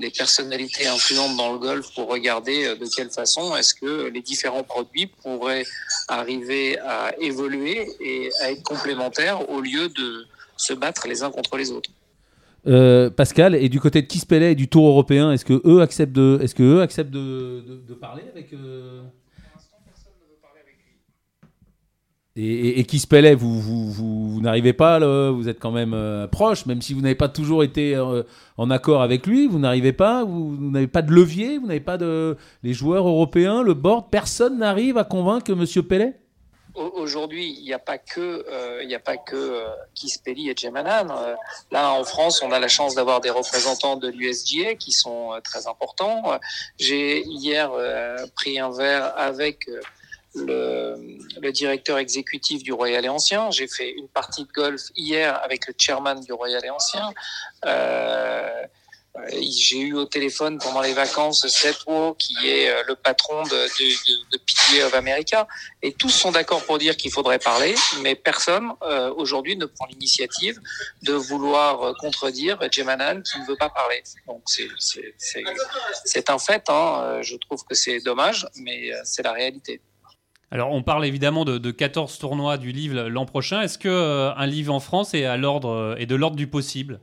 les 0.00 0.10
personnalités 0.10 0.86
influentes 0.86 1.36
dans 1.36 1.52
le 1.52 1.58
golf 1.58 1.94
pour 1.94 2.08
regarder 2.08 2.74
de 2.76 2.86
quelle 2.94 3.10
façon 3.10 3.54
est-ce 3.56 3.74
que 3.74 4.08
les 4.08 4.22
différents 4.22 4.62
produits 4.62 5.06
pourraient 5.22 5.66
arriver 6.08 6.78
à 6.78 7.12
évoluer 7.20 7.86
et 8.00 8.30
à 8.42 8.50
être 8.52 8.62
complémentaires 8.62 9.50
au 9.50 9.60
lieu 9.60 9.88
de 9.88 10.26
se 10.56 10.72
battre 10.74 11.08
les 11.08 11.22
uns 11.22 11.30
contre 11.30 11.56
les 11.56 11.70
autres. 11.70 11.90
Euh, 12.66 13.08
Pascal, 13.08 13.54
et 13.54 13.68
du 13.68 13.80
côté 13.80 14.02
de 14.02 14.06
Kispellet 14.06 14.52
et 14.52 14.54
du 14.54 14.68
Tour 14.68 14.86
européen, 14.86 15.32
est-ce 15.32 15.46
que 15.46 15.62
eux 15.64 15.80
acceptent 15.80 16.12
de, 16.12 16.38
est-ce 16.42 16.54
que 16.54 16.62
eux 16.62 16.82
acceptent 16.82 17.10
de, 17.10 17.82
de, 17.88 17.94
parler 17.94 18.22
avec 18.30 18.52
euh... 18.52 19.02
Et, 22.42 22.80
et, 22.80 22.84
Kispellet, 22.84 23.34
vous, 23.34 23.60
vous, 23.60 23.90
vous, 23.90 24.40
n'arrivez 24.40 24.72
pas, 24.72 24.98
vous 25.30 25.48
êtes 25.50 25.58
quand 25.58 25.72
même 25.72 25.92
euh, 25.92 26.26
proche, 26.26 26.64
même 26.64 26.80
si 26.80 26.94
vous 26.94 27.02
n'avez 27.02 27.14
pas 27.14 27.28
toujours 27.28 27.62
été 27.62 27.94
euh, 27.94 28.22
en 28.56 28.70
accord 28.70 29.02
avec 29.02 29.26
lui, 29.26 29.46
vous 29.46 29.58
n'arrivez 29.58 29.92
pas, 29.92 30.24
vous, 30.24 30.56
n'avez 30.58 30.86
pas 30.86 31.02
de 31.02 31.12
levier, 31.12 31.58
vous 31.58 31.66
n'avez 31.66 31.80
pas 31.80 31.98
de 31.98 32.38
les 32.62 32.72
joueurs 32.72 33.06
européens, 33.06 33.62
le 33.62 33.74
board, 33.74 34.06
personne 34.10 34.58
n'arrive 34.58 34.96
à 34.96 35.04
convaincre 35.04 35.52
Monsieur 35.52 35.82
Pellet? 35.82 36.14
Aujourd'hui, 36.74 37.56
il 37.58 37.64
n'y 37.64 37.74
a 37.74 37.78
pas 37.78 37.98
que, 37.98 38.46
euh, 38.48 38.78
il 38.82 38.88
n'y 38.88 38.94
a 38.94 39.00
pas 39.00 39.18
que 39.18 39.60
et 40.26 40.56
Gemanan. 40.56 41.08
Là, 41.70 41.92
en 41.92 42.04
France, 42.04 42.42
on 42.42 42.52
a 42.52 42.58
la 42.58 42.68
chance 42.68 42.94
d'avoir 42.94 43.20
des 43.20 43.28
représentants 43.28 43.96
de 43.96 44.08
l'USGA 44.08 44.76
qui 44.76 44.92
sont 44.92 45.32
très 45.44 45.66
importants. 45.66 46.22
J'ai 46.78 47.22
hier 47.26 47.70
pris 48.34 48.58
un 48.58 48.70
verre 48.70 49.12
avec 49.18 49.68
le, 50.34 51.50
directeur 51.52 51.98
exécutif 51.98 52.62
du 52.62 52.72
Royal 52.72 53.04
et 53.04 53.08
Ancien. 53.08 53.50
J'ai 53.50 53.66
fait 53.66 53.90
une 53.90 54.08
partie 54.08 54.44
de 54.44 54.52
golf 54.52 54.82
hier 54.94 55.42
avec 55.42 55.66
le 55.66 55.74
chairman 55.76 56.20
du 56.20 56.32
Royal 56.32 56.64
et 56.64 56.70
Ancien. 56.70 57.12
Euh, 57.66 58.62
j'ai 59.42 59.80
eu 59.80 59.94
au 59.94 60.04
téléphone 60.04 60.58
pendant 60.58 60.80
les 60.80 60.92
vacances 60.92 61.44
Seth 61.48 61.84
Wo, 61.86 62.14
qui 62.14 62.36
est 62.44 62.70
euh, 62.70 62.84
le 62.86 62.94
patron 62.94 63.42
de, 63.42 63.48
de, 63.48 64.84
of 64.86 64.94
America, 64.94 65.48
et 65.82 65.92
tous 65.92 66.10
sont 66.10 66.30
d'accord 66.30 66.64
pour 66.64 66.78
dire 66.78 66.96
qu'il 66.96 67.10
faudrait 67.10 67.40
parler, 67.40 67.74
mais 68.02 68.14
personne 68.14 68.70
euh, 68.82 69.12
aujourd'hui 69.16 69.56
ne 69.56 69.66
prend 69.66 69.86
l'initiative 69.86 70.60
de 71.02 71.12
vouloir 71.14 71.92
contredire 71.96 72.60
Jemanan 72.70 73.20
qui 73.24 73.40
ne 73.40 73.46
veut 73.46 73.56
pas 73.56 73.68
parler. 73.68 74.00
Donc 74.28 74.42
c'est 74.46 76.30
un 76.30 76.38
fait, 76.38 76.70
hein. 76.70 77.18
je 77.22 77.34
trouve 77.34 77.64
que 77.64 77.74
c'est 77.74 77.98
dommage, 77.98 78.46
mais 78.54 78.92
c'est 79.02 79.22
la 79.22 79.32
réalité. 79.32 79.80
Alors, 80.50 80.72
on 80.72 80.82
parle 80.82 81.06
évidemment 81.06 81.44
de, 81.44 81.58
de 81.58 81.70
14 81.70 82.18
tournois 82.18 82.56
du 82.56 82.72
livre 82.72 83.02
l'an 83.02 83.24
prochain. 83.24 83.62
Est-ce 83.62 83.78
que 83.78 84.32
un 84.36 84.46
livre 84.46 84.74
en 84.74 84.80
France 84.80 85.14
est 85.14 85.22
est 85.22 86.06
de 86.06 86.14
l'ordre 86.14 86.36
du 86.36 86.48
possible? 86.48 87.00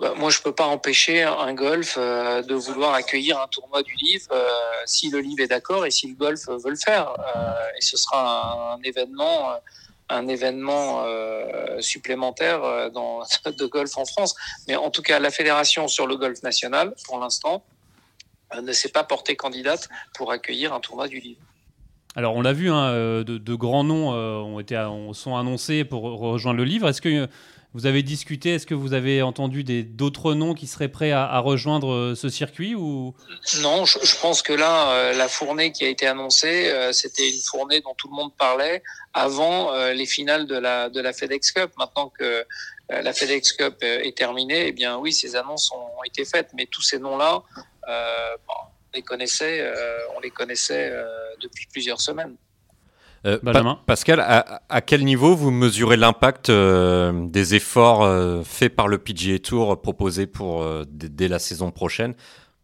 Bah, 0.00 0.14
moi, 0.16 0.30
je 0.30 0.40
peux 0.40 0.54
pas 0.54 0.66
empêcher 0.66 1.22
un 1.22 1.54
golf 1.54 1.96
euh, 1.98 2.42
de 2.42 2.54
vouloir 2.54 2.94
accueillir 2.94 3.40
un 3.40 3.48
tournoi 3.48 3.82
du 3.82 3.94
livre 3.94 4.26
euh, 4.30 4.48
si 4.86 5.10
le 5.10 5.18
livre 5.18 5.42
est 5.42 5.48
d'accord 5.48 5.86
et 5.86 5.90
si 5.90 6.06
le 6.06 6.14
golf 6.14 6.46
veut 6.46 6.70
le 6.70 6.76
faire. 6.76 7.10
Euh, 7.10 7.76
et 7.76 7.80
ce 7.80 7.96
sera 7.96 8.74
un, 8.74 8.82
événement, 8.82 9.56
supplémentaire 11.80 12.60
de 12.92 13.66
golf 13.66 13.96
en 13.96 14.04
France. 14.04 14.36
Mais 14.68 14.76
en 14.76 14.90
tout 14.90 15.02
cas, 15.02 15.18
la 15.18 15.30
fédération 15.30 15.88
sur 15.88 16.06
le 16.06 16.16
golf 16.16 16.42
national, 16.42 16.94
pour 17.06 17.18
l'instant, 17.18 17.64
ne 18.60 18.72
s'est 18.72 18.90
pas 18.90 19.04
portée 19.04 19.36
candidate 19.36 19.88
pour 20.14 20.30
accueillir 20.30 20.72
un 20.72 20.80
tournoi 20.80 21.08
du 21.08 21.18
livre. 21.18 21.40
Alors, 22.16 22.34
on 22.34 22.42
l'a 22.42 22.52
vu, 22.52 22.70
hein, 22.70 22.92
de, 22.92 23.22
de, 23.22 23.54
grands 23.54 23.84
noms 23.84 24.10
ont 24.10 24.58
été, 24.58 24.74
sont 25.12 25.36
annoncés 25.36 25.84
pour 25.84 26.02
rejoindre 26.02 26.58
le 26.58 26.64
livre. 26.64 26.88
Est-ce 26.88 27.00
que 27.00 27.28
vous 27.74 27.84
avez 27.84 28.02
discuté, 28.02 28.54
est-ce 28.54 28.66
que 28.66 28.74
vous 28.74 28.94
avez 28.94 29.20
entendu 29.20 29.62
d'autres 29.62 30.32
noms 30.32 30.54
qui 30.54 30.66
seraient 30.66 30.88
prêts 30.88 31.12
à, 31.12 31.38
rejoindre 31.38 31.92
euh, 31.92 32.14
ce 32.14 32.30
circuit 32.30 32.72
Non, 32.74 33.84
je, 33.84 34.20
pense 34.20 34.40
que 34.40 34.54
là, 34.54 34.90
euh, 34.90 35.12
la 35.12 35.28
fournée 35.28 35.70
qui 35.70 35.84
a 35.84 35.88
été 35.88 36.06
annoncée, 36.06 36.68
euh, 36.68 36.92
c'était 36.92 37.28
une 37.28 37.40
fournée 37.40 37.82
dont 37.82 37.94
tout 37.94 38.08
le 38.08 38.16
monde 38.16 38.34
parlait 38.36 38.82
avant 39.12 39.74
les 39.92 40.06
finales 40.06 40.46
de 40.46 40.56
la, 40.56 40.88
de 40.88 41.00
la 41.00 41.12
FedEx 41.12 41.52
Cup. 41.52 41.70
Maintenant 41.78 42.10
que 42.18 42.44
la 42.88 43.12
FedEx 43.12 43.52
Cup 43.52 43.76
est 43.82 44.16
terminée, 44.16 44.68
eh 44.68 44.72
bien 44.72 44.96
oui, 44.96 45.12
ces 45.12 45.36
annonces 45.36 45.70
ont 45.72 46.02
été 46.04 46.24
faites, 46.24 46.50
mais 46.54 46.66
tous 46.66 46.82
ces 46.82 46.98
noms-là, 46.98 47.42
les 48.94 49.02
connaissait, 49.02 49.72
on 50.16 50.20
les 50.20 50.30
connaissait 50.30 50.92
depuis 51.40 51.66
plusieurs 51.70 52.00
semaines. 52.00 52.36
Euh, 53.26 53.38
Pascal, 53.86 54.20
à, 54.20 54.80
quel 54.80 55.04
niveau 55.04 55.34
vous 55.34 55.50
mesurez 55.50 55.96
l'impact 55.96 56.50
euh, 56.50 57.12
des 57.26 57.54
efforts 57.54 58.04
euh, 58.04 58.42
faits 58.44 58.74
par 58.74 58.86
le 58.86 58.98
PGA 58.98 59.38
Tour 59.38 59.80
proposé 59.80 60.26
pour 60.26 60.64
dès 60.86 61.28
la 61.28 61.38
saison 61.38 61.70
prochaine 61.70 62.14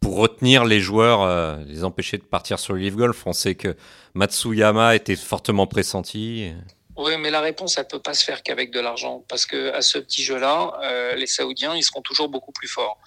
pour 0.01 0.19
retenir 0.19 0.67
les 0.67 0.81
joueurs, 0.81 1.57
les 1.67 1.83
empêcher 1.83 2.19
de 2.19 2.25
partir 2.25 2.59
sur 2.59 2.75
le 2.75 2.81
Live 2.81 2.95
Golf? 2.95 3.27
On 3.27 3.33
sait 3.33 3.55
que 3.55 3.75
Matsuyama 4.13 4.95
était 4.95 5.17
fortement 5.17 5.67
pressenti. 5.67 6.53
Oui, 6.95 7.13
mais 7.19 7.31
la 7.31 7.41
réponse, 7.41 7.79
elle 7.79 7.87
peut 7.87 8.03
pas 8.03 8.13
se 8.13 8.23
faire 8.23 8.43
qu'avec 8.43 8.71
de 8.71 8.81
l'argent, 8.81 9.25
parce 9.31 9.47
que 9.47 9.73
à 9.73 9.81
ce 9.81 9.97
petit 9.97 10.23
jeu-là, 10.23 11.15
les 11.17 11.27
Saoudiens, 11.27 11.75
ils 11.75 11.83
seront 11.83 12.03
toujours 12.03 12.29
beaucoup 12.29 12.53
plus 12.53 12.69
forts. 12.69 12.99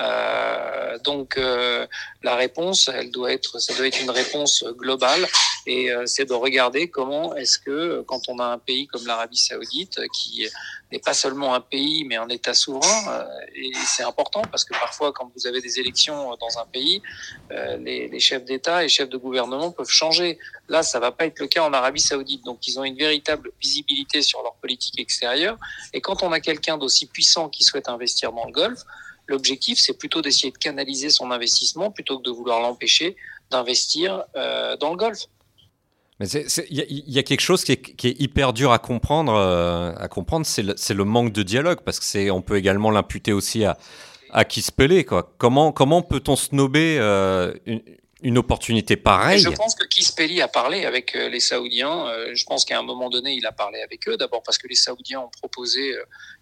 Euh, 0.00 0.98
donc 1.04 1.36
euh, 1.36 1.86
la 2.22 2.34
réponse, 2.34 2.90
elle 2.92 3.10
doit 3.10 3.32
être, 3.32 3.58
ça 3.58 3.74
doit 3.74 3.86
être 3.86 4.00
une 4.00 4.10
réponse 4.10 4.64
globale. 4.76 5.26
Et 5.66 5.90
euh, 5.90 6.04
c'est 6.06 6.24
de 6.24 6.32
regarder 6.32 6.88
comment 6.88 7.34
est-ce 7.36 7.58
que 7.58 8.02
quand 8.06 8.28
on 8.28 8.38
a 8.38 8.44
un 8.44 8.58
pays 8.58 8.86
comme 8.86 9.06
l'Arabie 9.06 9.36
Saoudite 9.36 10.00
qui 10.12 10.46
n'est 10.90 10.98
pas 10.98 11.12
seulement 11.12 11.54
un 11.54 11.60
pays 11.60 12.04
mais 12.04 12.16
un 12.16 12.28
État 12.28 12.54
souverain 12.54 13.26
et 13.54 13.70
c'est 13.84 14.02
important 14.02 14.42
parce 14.50 14.64
que 14.64 14.72
parfois 14.72 15.12
quand 15.12 15.30
vous 15.36 15.46
avez 15.46 15.60
des 15.60 15.78
élections 15.78 16.34
dans 16.40 16.58
un 16.58 16.64
pays, 16.64 17.02
les, 17.50 18.18
chefs 18.20 18.44
d'État 18.44 18.84
et 18.84 18.88
chefs 18.88 19.08
de 19.08 19.18
gouvernement 19.18 19.70
peuvent 19.70 19.90
changer. 19.90 20.38
Là, 20.68 20.82
ça 20.82 20.98
va 20.98 21.12
pas 21.12 21.26
être 21.26 21.38
le 21.40 21.46
cas 21.46 21.62
en 21.62 21.72
Arabie 21.72 22.00
Saoudite, 22.00 22.44
donc 22.44 22.66
ils 22.66 22.78
ont 22.78 22.84
une 22.84 22.96
véritable 22.96 23.52
visibilité 23.60 24.22
sur 24.22 24.42
leur 24.42 24.54
politique 24.54 24.98
extérieure. 24.98 25.58
Et 25.92 26.00
quand 26.00 26.22
on 26.22 26.32
a 26.32 26.40
quelqu'un 26.40 26.78
d'aussi 26.78 27.06
puissant 27.06 27.48
qui 27.48 27.64
souhaite 27.64 27.88
investir 27.88 28.32
dans 28.32 28.46
le 28.46 28.52
Golfe 28.52 28.84
L'objectif, 29.30 29.78
c'est 29.78 29.96
plutôt 29.96 30.22
d'essayer 30.22 30.50
de 30.50 30.58
canaliser 30.58 31.08
son 31.08 31.30
investissement 31.30 31.92
plutôt 31.92 32.18
que 32.18 32.24
de 32.24 32.30
vouloir 32.30 32.60
l'empêcher 32.60 33.16
d'investir 33.50 34.24
euh, 34.36 34.76
dans 34.76 34.90
le 34.90 34.96
golf. 34.96 35.20
Mais 36.18 36.26
il 36.28 37.04
y, 37.06 37.18
a 37.18 37.22
quelque 37.22 37.40
chose 37.40 37.64
qui 37.64 37.72
est, 37.72 38.20
hyper 38.20 38.52
dur 38.52 38.72
à 38.72 38.78
comprendre. 38.78 39.32
Euh, 39.32 39.94
à 39.96 40.08
comprendre, 40.08 40.44
c'est 40.44 40.94
le, 40.94 41.04
manque 41.04 41.32
de 41.32 41.42
dialogue, 41.42 41.78
parce 41.82 41.98
que 41.98 42.04
c'est, 42.04 42.30
on 42.30 42.42
peut 42.42 42.56
également 42.56 42.90
l'imputer 42.90 43.32
aussi 43.32 43.64
à, 43.64 43.78
à 44.30 44.44
qui 44.44 44.60
se 44.62 44.72
peler, 44.72 45.04
quoi. 45.04 45.32
Comment, 45.38 45.72
comment 45.72 46.02
peut-on 46.02 46.36
snober 46.36 46.98
euh, 46.98 47.54
une, 47.64 47.80
une, 48.22 48.38
opportunité 48.38 48.96
pareille 48.96 49.40
Je 49.40 49.48
pense 49.50 49.74
que 49.74 49.86
Kispeli 49.86 50.40
a 50.42 50.48
parlé 50.48 50.84
avec 50.84 51.14
les 51.14 51.40
Saoudiens. 51.40 52.06
je 52.32 52.44
pense 52.44 52.64
qu'à 52.64 52.78
un 52.78 52.82
moment 52.82 53.10
donné, 53.10 53.32
il 53.32 53.46
a 53.46 53.52
parlé 53.52 53.80
avec 53.80 54.08
eux. 54.08 54.16
D'abord 54.16 54.42
parce 54.42 54.58
que 54.58 54.68
les 54.68 54.74
Saoudiens 54.74 55.20
ont 55.20 55.30
proposé 55.40 55.94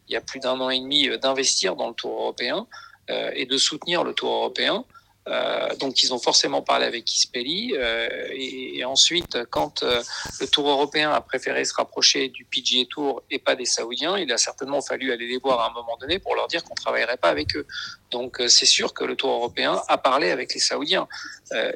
il 0.09 0.13
y 0.13 0.17
a 0.17 0.21
plus 0.21 0.41
d'un 0.41 0.59
an 0.61 0.71
et 0.71 0.81
demi 0.81 1.09
euh, 1.09 1.19
d'investir 1.19 1.77
dans 1.77 1.89
le 1.89 1.95
Tour 1.95 2.13
européen 2.13 2.67
euh, 3.11 3.31
et 3.35 3.47
de 3.47 3.59
soutenir 3.59 4.05
le 4.05 4.15
Tour 4.15 4.33
européen. 4.33 4.85
Euh, 5.31 5.75
donc 5.77 6.03
ils 6.03 6.15
ont 6.15 6.19
forcément 6.19 6.63
parlé 6.63 6.87
avec 6.87 7.05
Kispeli 7.05 7.75
euh, 7.77 8.09
et, 8.33 8.79
et, 8.79 8.85
ensuite 8.85 9.37
quand 9.51 9.83
euh, 9.83 10.03
le 10.41 10.47
Tour 10.47 10.69
européen 10.71 11.11
a 11.11 11.21
préféré 11.21 11.65
se 11.67 11.75
rapprocher 11.75 12.29
du 12.29 12.47
PGA 12.47 12.87
Tour 12.89 13.23
et 13.31 13.39
pas 13.39 13.55
des 13.55 13.67
Saoudiens, 13.67 14.17
il 14.17 14.33
a 14.33 14.39
certainement 14.39 14.81
fallu 14.81 15.13
aller 15.13 15.27
les 15.27 15.39
voir 15.39 15.61
à 15.61 15.71
un 15.71 15.73
moment 15.75 15.99
donné 16.01 16.19
pour 16.19 16.35
leur 16.35 16.49
dire 16.49 16.65
qu'on 16.65 16.75
travaillerait 16.75 17.19
pas 17.19 17.29
avec 17.29 17.57
eux. 17.57 17.67
Donc 18.11 18.41
c'est 18.49 18.67
sûr 18.67 18.95
que 18.95 19.05
le 19.05 19.17
Tour 19.17 19.31
européen 19.31 19.83
a 19.89 19.99
parlé 19.99 20.31
avec 20.31 20.55
les 20.55 20.61
Saoudiens 20.61 21.07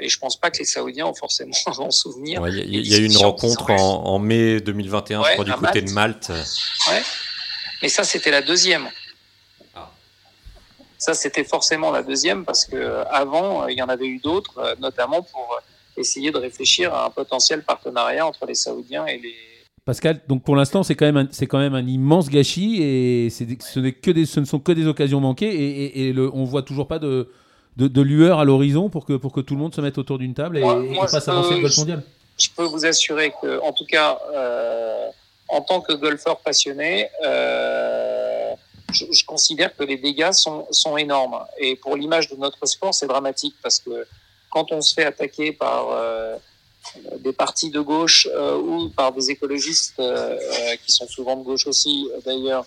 et 0.00 0.08
je 0.08 0.18
pense 0.18 0.38
pas 0.38 0.50
que 0.50 0.58
les 0.58 0.64
Saoudiens 0.64 1.06
ont 1.06 1.14
forcément 1.14 1.52
en 1.66 1.90
souvenir. 1.90 2.40
Il 2.40 2.42
ouais, 2.42 2.66
y, 2.66 2.88
y, 2.88 2.94
a 2.94 2.98
eu 2.98 3.04
une 3.04 3.16
rencontre 3.18 3.70
en, 3.70 4.04
en, 4.06 4.18
mai 4.18 4.60
2021, 4.60 5.20
ouais, 5.20 5.28
je 5.28 5.32
crois, 5.32 5.44
du 5.44 5.52
côté 5.52 5.82
Malte. 5.82 5.88
de 5.88 5.92
Malte. 5.92 6.28
Ouais. 6.88 7.02
Mais 7.82 7.88
ça, 7.88 8.04
c'était 8.04 8.30
la 8.30 8.42
deuxième. 8.42 8.88
Ça, 11.02 11.14
c'était 11.14 11.42
forcément 11.42 11.90
la 11.90 12.04
deuxième 12.04 12.44
parce 12.44 12.64
que 12.64 12.76
euh, 12.76 13.04
avant, 13.06 13.64
euh, 13.64 13.72
il 13.72 13.76
y 13.76 13.82
en 13.82 13.88
avait 13.88 14.06
eu 14.06 14.20
d'autres, 14.20 14.56
euh, 14.58 14.76
notamment 14.78 15.20
pour 15.20 15.58
essayer 15.96 16.30
de 16.30 16.38
réfléchir 16.38 16.94
à 16.94 17.06
un 17.06 17.10
potentiel 17.10 17.64
partenariat 17.64 18.24
entre 18.24 18.46
les 18.46 18.54
Saoudiens 18.54 19.04
et 19.06 19.18
les. 19.18 19.34
Pascal, 19.84 20.20
donc 20.28 20.44
pour 20.44 20.54
l'instant, 20.54 20.84
c'est 20.84 20.94
quand 20.94 21.10
même 21.12 21.26
c'est 21.32 21.48
quand 21.48 21.58
même 21.58 21.74
un 21.74 21.84
immense 21.84 22.30
gâchis 22.30 22.80
et 22.84 23.30
ce, 23.30 23.80
n'est 23.80 23.94
que 23.94 24.12
des, 24.12 24.26
ce 24.26 24.38
ne 24.38 24.44
sont 24.44 24.60
que 24.60 24.70
des 24.70 24.86
occasions 24.86 25.18
manquées 25.18 25.52
et, 25.52 26.06
et, 26.06 26.12
le, 26.12 26.30
on 26.32 26.44
voit 26.44 26.62
toujours 26.62 26.86
pas 26.86 27.00
de, 27.00 27.28
de, 27.76 27.88
de 27.88 28.00
lueur 28.00 28.38
à 28.38 28.44
l'horizon 28.44 28.88
pour 28.88 29.04
que 29.04 29.14
pour 29.14 29.32
que 29.32 29.40
tout 29.40 29.54
le 29.54 29.60
monde 29.60 29.74
se 29.74 29.80
mette 29.80 29.98
autour 29.98 30.18
d'une 30.18 30.34
table 30.34 30.58
et, 30.58 30.60
moi, 30.60 30.76
moi, 30.76 31.06
et 31.06 31.08
fasse 31.08 31.26
avancer 31.26 31.56
le 31.56 31.62
golf 31.62 31.76
mondial. 31.78 32.04
Je 32.38 32.48
peux 32.56 32.62
vous 32.62 32.86
assurer 32.86 33.32
que, 33.42 33.60
en 33.60 33.72
tout 33.72 33.86
cas. 33.86 34.20
Euh, 34.32 35.08
en 35.52 35.60
tant 35.60 35.82
que 35.82 35.92
golfeur 35.92 36.38
passionné, 36.38 37.10
euh, 37.26 38.54
je, 38.92 39.24
considère 39.24 39.74
que 39.76 39.84
les 39.84 39.96
dégâts 39.96 40.32
sont, 40.32 40.66
sont 40.70 40.96
énormes. 40.96 41.44
Et 41.58 41.76
pour 41.76 41.96
l'image 41.96 42.28
de 42.28 42.36
notre 42.36 42.64
sport, 42.66 42.94
c'est 42.94 43.06
dramatique 43.06 43.54
parce 43.62 43.78
que 43.78 44.06
quand 44.50 44.70
on 44.70 44.80
se 44.80 44.94
fait 44.94 45.04
attaquer 45.04 45.52
par 45.52 45.88
euh, 45.90 46.36
des 47.18 47.32
partis 47.32 47.70
de 47.70 47.80
gauche 47.80 48.28
euh, 48.30 48.56
ou 48.56 48.90
par 48.90 49.12
des 49.12 49.30
écologistes 49.30 49.98
euh, 49.98 50.36
qui 50.84 50.92
sont 50.92 51.08
souvent 51.08 51.36
de 51.36 51.42
gauche 51.42 51.66
aussi, 51.66 52.08
d'ailleurs, 52.24 52.66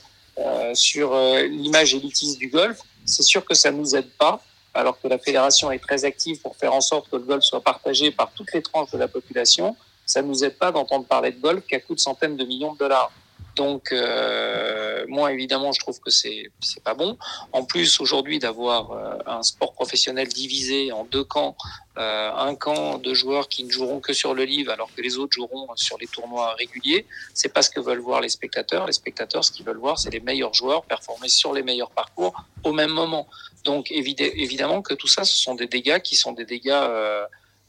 sur 0.73 1.15
l'image 1.15 1.95
élitiste 1.95 2.37
du 2.37 2.49
golf, 2.49 2.79
c'est 3.05 3.23
sûr 3.23 3.45
que 3.45 3.53
ça 3.53 3.71
ne 3.71 3.77
nous 3.77 3.95
aide 3.95 4.09
pas, 4.17 4.41
alors 4.73 4.99
que 4.99 5.07
la 5.07 5.17
fédération 5.17 5.71
est 5.71 5.79
très 5.79 6.03
active 6.03 6.41
pour 6.41 6.57
faire 6.57 6.73
en 6.73 6.81
sorte 6.81 7.09
que 7.09 7.15
le 7.15 7.23
golf 7.23 7.41
soit 7.41 7.61
partagé 7.61 8.11
par 8.11 8.31
toutes 8.33 8.51
les 8.53 8.61
tranches 8.61 8.91
de 8.91 8.97
la 8.97 9.07
population. 9.07 9.77
Ça 10.05 10.21
ne 10.21 10.27
nous 10.27 10.43
aide 10.43 10.57
pas 10.57 10.73
d'entendre 10.73 11.05
parler 11.05 11.31
de 11.31 11.39
golf 11.39 11.65
qu'à 11.65 11.79
coût 11.79 11.95
de 11.95 12.01
centaines 12.01 12.35
de 12.35 12.43
millions 12.43 12.73
de 12.73 12.79
dollars. 12.79 13.13
Donc, 13.55 13.93
euh, 13.93 15.05
moi, 15.07 15.31
évidemment, 15.31 15.71
je 15.71 15.79
trouve 15.79 15.99
que 15.99 16.11
c'est 16.11 16.51
c'est 16.59 16.83
pas 16.83 16.93
bon. 16.93 17.17
En 17.53 17.63
plus, 17.63 18.01
aujourd'hui, 18.01 18.37
d'avoir 18.37 18.91
euh, 18.91 19.17
un 19.25 19.43
sport 19.43 19.73
professionnel 19.73 20.27
divisé 20.27 20.91
en 20.91 21.05
deux 21.05 21.23
camps, 21.23 21.55
euh, 21.97 22.31
un 22.33 22.55
camp 22.55 22.97
de 22.97 23.13
joueurs 23.13 23.47
qui 23.47 23.63
ne 23.63 23.71
joueront 23.71 24.01
que 24.01 24.11
sur 24.11 24.33
le 24.33 24.43
livre, 24.43 24.71
alors 24.71 24.89
que 24.93 25.01
les 25.01 25.17
autres 25.17 25.33
joueront 25.33 25.67
sur 25.75 25.97
les 25.97 26.07
tournois 26.07 26.53
réguliers, 26.55 27.05
c'est 27.33 27.53
pas 27.53 27.61
ce 27.61 27.69
que 27.69 27.79
veulent 27.79 27.99
voir 27.99 28.19
les 28.19 28.29
spectateurs. 28.29 28.85
Les 28.87 28.93
spectateurs, 28.93 29.45
ce 29.45 29.51
qu'ils 29.51 29.65
veulent 29.65 29.77
voir, 29.77 29.97
c'est 29.97 30.09
les 30.09 30.19
meilleurs 30.19 30.53
joueurs 30.53 30.83
performer 30.83 31.29
sur 31.29 31.53
les 31.53 31.63
meilleurs 31.63 31.91
parcours 31.91 32.33
au 32.63 32.73
même 32.73 32.91
moment. 32.91 33.27
Donc, 33.63 33.89
évidemment 33.89 34.81
que 34.81 34.93
tout 34.93 35.07
ça, 35.07 35.23
ce 35.23 35.37
sont 35.37 35.55
des 35.55 35.67
dégâts 35.67 35.99
qui 35.99 36.15
sont 36.15 36.33
des 36.33 36.45
dégâts 36.45 36.83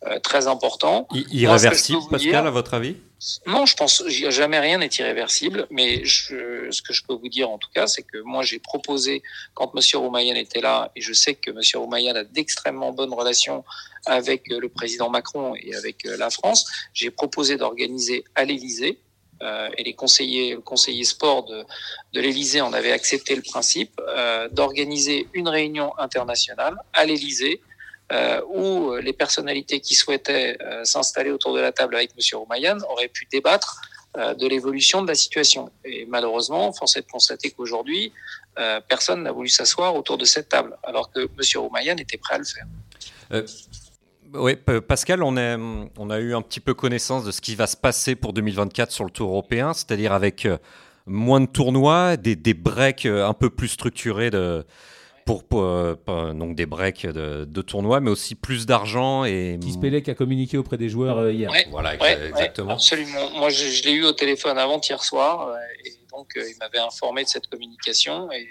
euh, 0.04 0.10
euh, 0.10 0.18
très 0.20 0.46
importants. 0.46 1.08
Irréversibles, 1.30 2.02
Pascal, 2.10 2.46
à 2.46 2.50
votre 2.50 2.74
avis? 2.74 2.96
Non, 3.46 3.64
je 3.64 3.74
pense 3.74 4.02
jamais 4.06 4.58
rien 4.58 4.78
n'est 4.78 4.90
irréversible, 4.98 5.66
mais 5.70 6.04
je, 6.04 6.70
ce 6.70 6.82
que 6.82 6.92
je 6.92 7.02
peux 7.02 7.14
vous 7.14 7.30
dire 7.30 7.48
en 7.48 7.56
tout 7.56 7.70
cas, 7.74 7.86
c'est 7.86 8.02
que 8.02 8.18
moi 8.18 8.42
j'ai 8.42 8.58
proposé 8.58 9.22
quand 9.54 9.74
Monsieur 9.74 9.98
Roumayan 9.98 10.34
était 10.34 10.60
là, 10.60 10.90
et 10.94 11.00
je 11.00 11.14
sais 11.14 11.34
que 11.34 11.50
Monsieur 11.50 11.78
Roumayan 11.78 12.14
a 12.14 12.24
d'extrêmement 12.24 12.92
bonnes 12.92 13.14
relations 13.14 13.64
avec 14.04 14.48
le 14.48 14.68
président 14.68 15.08
Macron 15.08 15.54
et 15.56 15.74
avec 15.74 16.04
euh, 16.04 16.16
la 16.18 16.28
France, 16.28 16.66
j'ai 16.92 17.10
proposé 17.10 17.56
d'organiser 17.56 18.24
à 18.34 18.44
l'Élysée. 18.44 19.00
Euh, 19.42 19.68
et 19.76 19.84
les 19.84 19.92
conseillers, 19.92 20.56
conseillers 20.64 21.04
sport 21.04 21.44
de, 21.44 21.62
de 22.14 22.20
l'Élysée 22.22 22.62
en 22.62 22.72
avaient 22.72 22.92
accepté 22.92 23.34
le 23.36 23.42
principe 23.42 24.00
euh, 24.00 24.48
d'organiser 24.50 25.28
une 25.34 25.48
réunion 25.48 25.92
internationale 25.98 26.74
à 26.94 27.04
l'Élysée 27.04 27.60
euh, 28.12 28.40
où 28.48 28.94
les 28.96 29.12
personnalités 29.12 29.80
qui 29.80 29.94
souhaitaient 29.94 30.56
euh, 30.62 30.84
s'installer 30.84 31.30
autour 31.30 31.54
de 31.54 31.60
la 31.60 31.72
table 31.72 31.96
avec 31.96 32.10
M. 32.10 32.38
Roumayan 32.38 32.78
auraient 32.88 33.08
pu 33.08 33.26
débattre 33.30 33.80
euh, 34.16 34.32
de 34.32 34.46
l'évolution 34.46 35.02
de 35.02 35.08
la 35.08 35.14
situation. 35.14 35.70
Et 35.84 36.06
malheureusement, 36.06 36.72
force 36.72 36.96
est 36.96 37.02
de 37.02 37.06
constater 37.06 37.50
qu'aujourd'hui, 37.50 38.12
euh, 38.58 38.80
personne 38.88 39.24
n'a 39.24 39.32
voulu 39.32 39.50
s'asseoir 39.50 39.94
autour 39.94 40.16
de 40.16 40.24
cette 40.24 40.48
table, 40.48 40.74
alors 40.84 41.10
que 41.10 41.20
M. 41.20 41.28
Roumayan 41.56 41.96
était 41.98 42.16
prêt 42.16 42.36
à 42.36 42.38
le 42.38 42.44
faire. 42.44 42.64
Euh, 43.32 43.46
oui, 44.32 44.56
Pascal, 44.56 45.22
on 45.22 45.36
a 45.36 46.18
eu 46.18 46.34
un 46.34 46.40
petit 46.40 46.60
peu 46.60 46.72
connaissance 46.72 47.24
de 47.24 47.30
ce 47.30 47.42
qui 47.42 47.56
va 47.56 47.66
se 47.66 47.76
passer 47.76 48.14
pour 48.14 48.32
2024 48.32 48.90
sur 48.90 49.04
le 49.04 49.10
Tour 49.10 49.28
européen, 49.28 49.74
c'est-à-dire 49.74 50.14
avec 50.14 50.48
moins 51.04 51.42
de 51.42 51.46
tournois, 51.46 52.16
des, 52.16 52.36
des 52.36 52.54
breaks 52.54 53.04
un 53.04 53.34
peu 53.34 53.50
plus 53.50 53.68
structurés 53.68 54.30
de, 54.30 54.64
pour, 55.26 55.42
pour 55.42 55.64
euh, 55.64 56.32
donc 56.32 56.54
des 56.54 56.66
breaks 56.66 57.04
de, 57.04 57.44
de, 57.44 57.62
tournois, 57.62 58.00
mais 58.00 58.10
aussi 58.10 58.36
plus 58.36 58.64
d'argent. 58.64 59.24
et 59.24 59.58
Tispelec 59.60 60.08
a 60.08 60.14
communiqué 60.14 60.56
auprès 60.56 60.78
des 60.78 60.88
joueurs 60.88 61.18
euh, 61.18 61.32
hier. 61.32 61.50
Ouais, 61.50 61.66
voilà, 61.70 61.96
ouais, 61.96 62.28
exactement. 62.28 62.74
absolument. 62.74 63.30
Moi, 63.36 63.50
je, 63.50 63.66
je 63.66 63.82
l'ai 63.82 63.92
eu 63.92 64.04
au 64.04 64.12
téléphone 64.12 64.56
avant-hier 64.56 65.02
soir, 65.02 65.48
euh, 65.48 65.56
et 65.84 65.90
donc 66.16 66.32
il 66.36 66.56
m'avait 66.58 66.78
informé 66.78 67.24
de 67.24 67.28
cette 67.28 67.46
communication. 67.46 68.30
Et, 68.32 68.48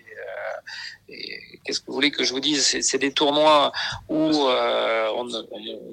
et 1.09 1.59
qu'est-ce 1.63 1.79
que 1.79 1.85
vous 1.87 1.93
voulez 1.93 2.11
que 2.11 2.23
je 2.23 2.33
vous 2.33 2.39
dise? 2.39 2.79
C'est 2.81 2.97
des 2.97 3.13
tournois 3.13 3.71
où 4.09 4.47
euh, 4.47 5.09
on, 5.15 5.27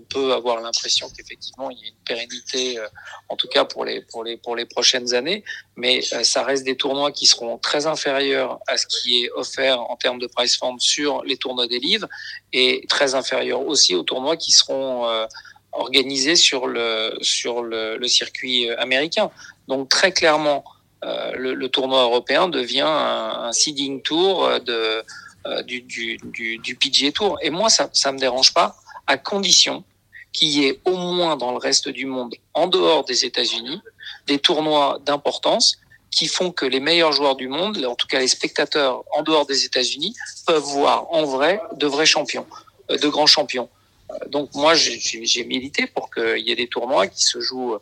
peut 0.09 0.33
avoir 0.33 0.61
l'impression 0.61 1.09
qu'effectivement 1.11 1.71
il 1.71 1.79
y 1.79 1.85
a 1.85 1.89
une 1.89 2.05
pérennité, 2.05 2.79
euh, 2.79 2.87
en 3.29 3.37
tout 3.37 3.49
cas 3.49 3.65
pour 3.65 3.85
les 3.85 4.03
pour 4.03 4.25
les 4.25 4.37
pour 4.37 4.57
les 4.57 4.65
prochaines 4.65 5.15
années, 5.15 5.45
mais 5.77 6.01
euh, 6.13 6.23
ça 6.25 6.43
reste 6.43 6.65
des 6.65 6.77
tournois 6.77 7.13
qui 7.13 7.27
seront 7.27 7.59
très 7.59 7.87
inférieurs 7.87 8.59
à 8.67 8.77
ce 8.77 8.87
qui 8.87 9.25
est 9.25 9.31
offert 9.33 9.81
en 9.81 9.97
termes 9.97 10.19
de 10.19 10.27
price 10.27 10.57
fund 10.57 10.79
sur 10.79 11.23
les 11.25 11.37
tournois 11.37 11.67
des 11.67 11.79
livres 11.79 12.09
et 12.53 12.85
très 12.89 13.15
inférieurs 13.15 13.67
aussi 13.67 13.95
aux 13.95 14.03
tournois 14.03 14.37
qui 14.37 14.53
seront 14.53 15.07
organisés 15.73 16.37
sur 16.37 16.67
le 16.67 17.19
sur 17.23 17.63
le, 17.63 18.07
circuit 18.09 18.71
américain. 18.71 19.31
Donc 19.69 19.89
très 19.89 20.13
clairement 20.13 20.65
euh, 20.67 20.72
le, 21.03 21.55
le, 21.55 21.69
tournoi 21.69 22.03
européen 22.03 22.49
devient 22.49 22.87
un, 22.87 23.53
seeding 23.53 24.03
tour 24.03 24.49
de, 24.61 25.03
euh, 25.45 25.63
du, 25.63 25.83
du, 25.83 26.77
PGA 26.77 27.11
Tour. 27.11 27.37
Et 27.43 27.51
moi, 27.51 27.69
ça 27.69 27.91
ne 28.07 28.13
me 28.13 28.19
dérange 28.19 28.55
pas, 28.55 28.77
à 29.09 29.17
condition 29.17 29.83
qu'il 30.33 30.51
y 30.51 30.67
ait 30.67 30.81
au 30.85 30.97
moins 30.97 31.37
dans 31.37 31.51
le 31.51 31.57
reste 31.57 31.89
du 31.89 32.07
monde, 32.07 32.37
en 32.55 32.69
dehors 32.69 33.05
des 33.05 33.25
États-Unis, 33.25 33.81
des 34.29 34.39
tournois 34.39 35.01
d'importance 35.05 35.79
qui 36.13 36.29
font 36.29 36.53
que 36.53 36.65
les 36.65 36.79
meilleurs 36.79 37.11
joueurs 37.11 37.35
du 37.35 37.49
monde, 37.49 37.85
en 37.85 37.97
tout 37.97 38.07
cas 38.07 38.21
les 38.21 38.29
spectateurs 38.29 39.03
en 39.13 39.23
dehors 39.23 39.45
des 39.45 39.65
États-Unis, 39.65 40.15
peuvent 40.47 40.63
voir 40.63 41.13
en 41.13 41.25
vrai 41.25 41.61
de 41.77 41.89
vrais 41.89 42.07
champions, 42.07 42.47
euh, 42.91 42.97
de 42.97 43.09
grands 43.09 43.27
champions. 43.27 43.69
Donc 44.29 44.55
moi, 44.55 44.75
j'ai 44.75 45.45
milité 45.45 45.89
pour 45.89 46.09
qu'il 46.15 46.47
y 46.47 46.53
ait 46.53 46.57
des 46.57 46.69
tournois 46.69 47.09
qui 47.09 47.25
se 47.25 47.41
jouent 47.41 47.79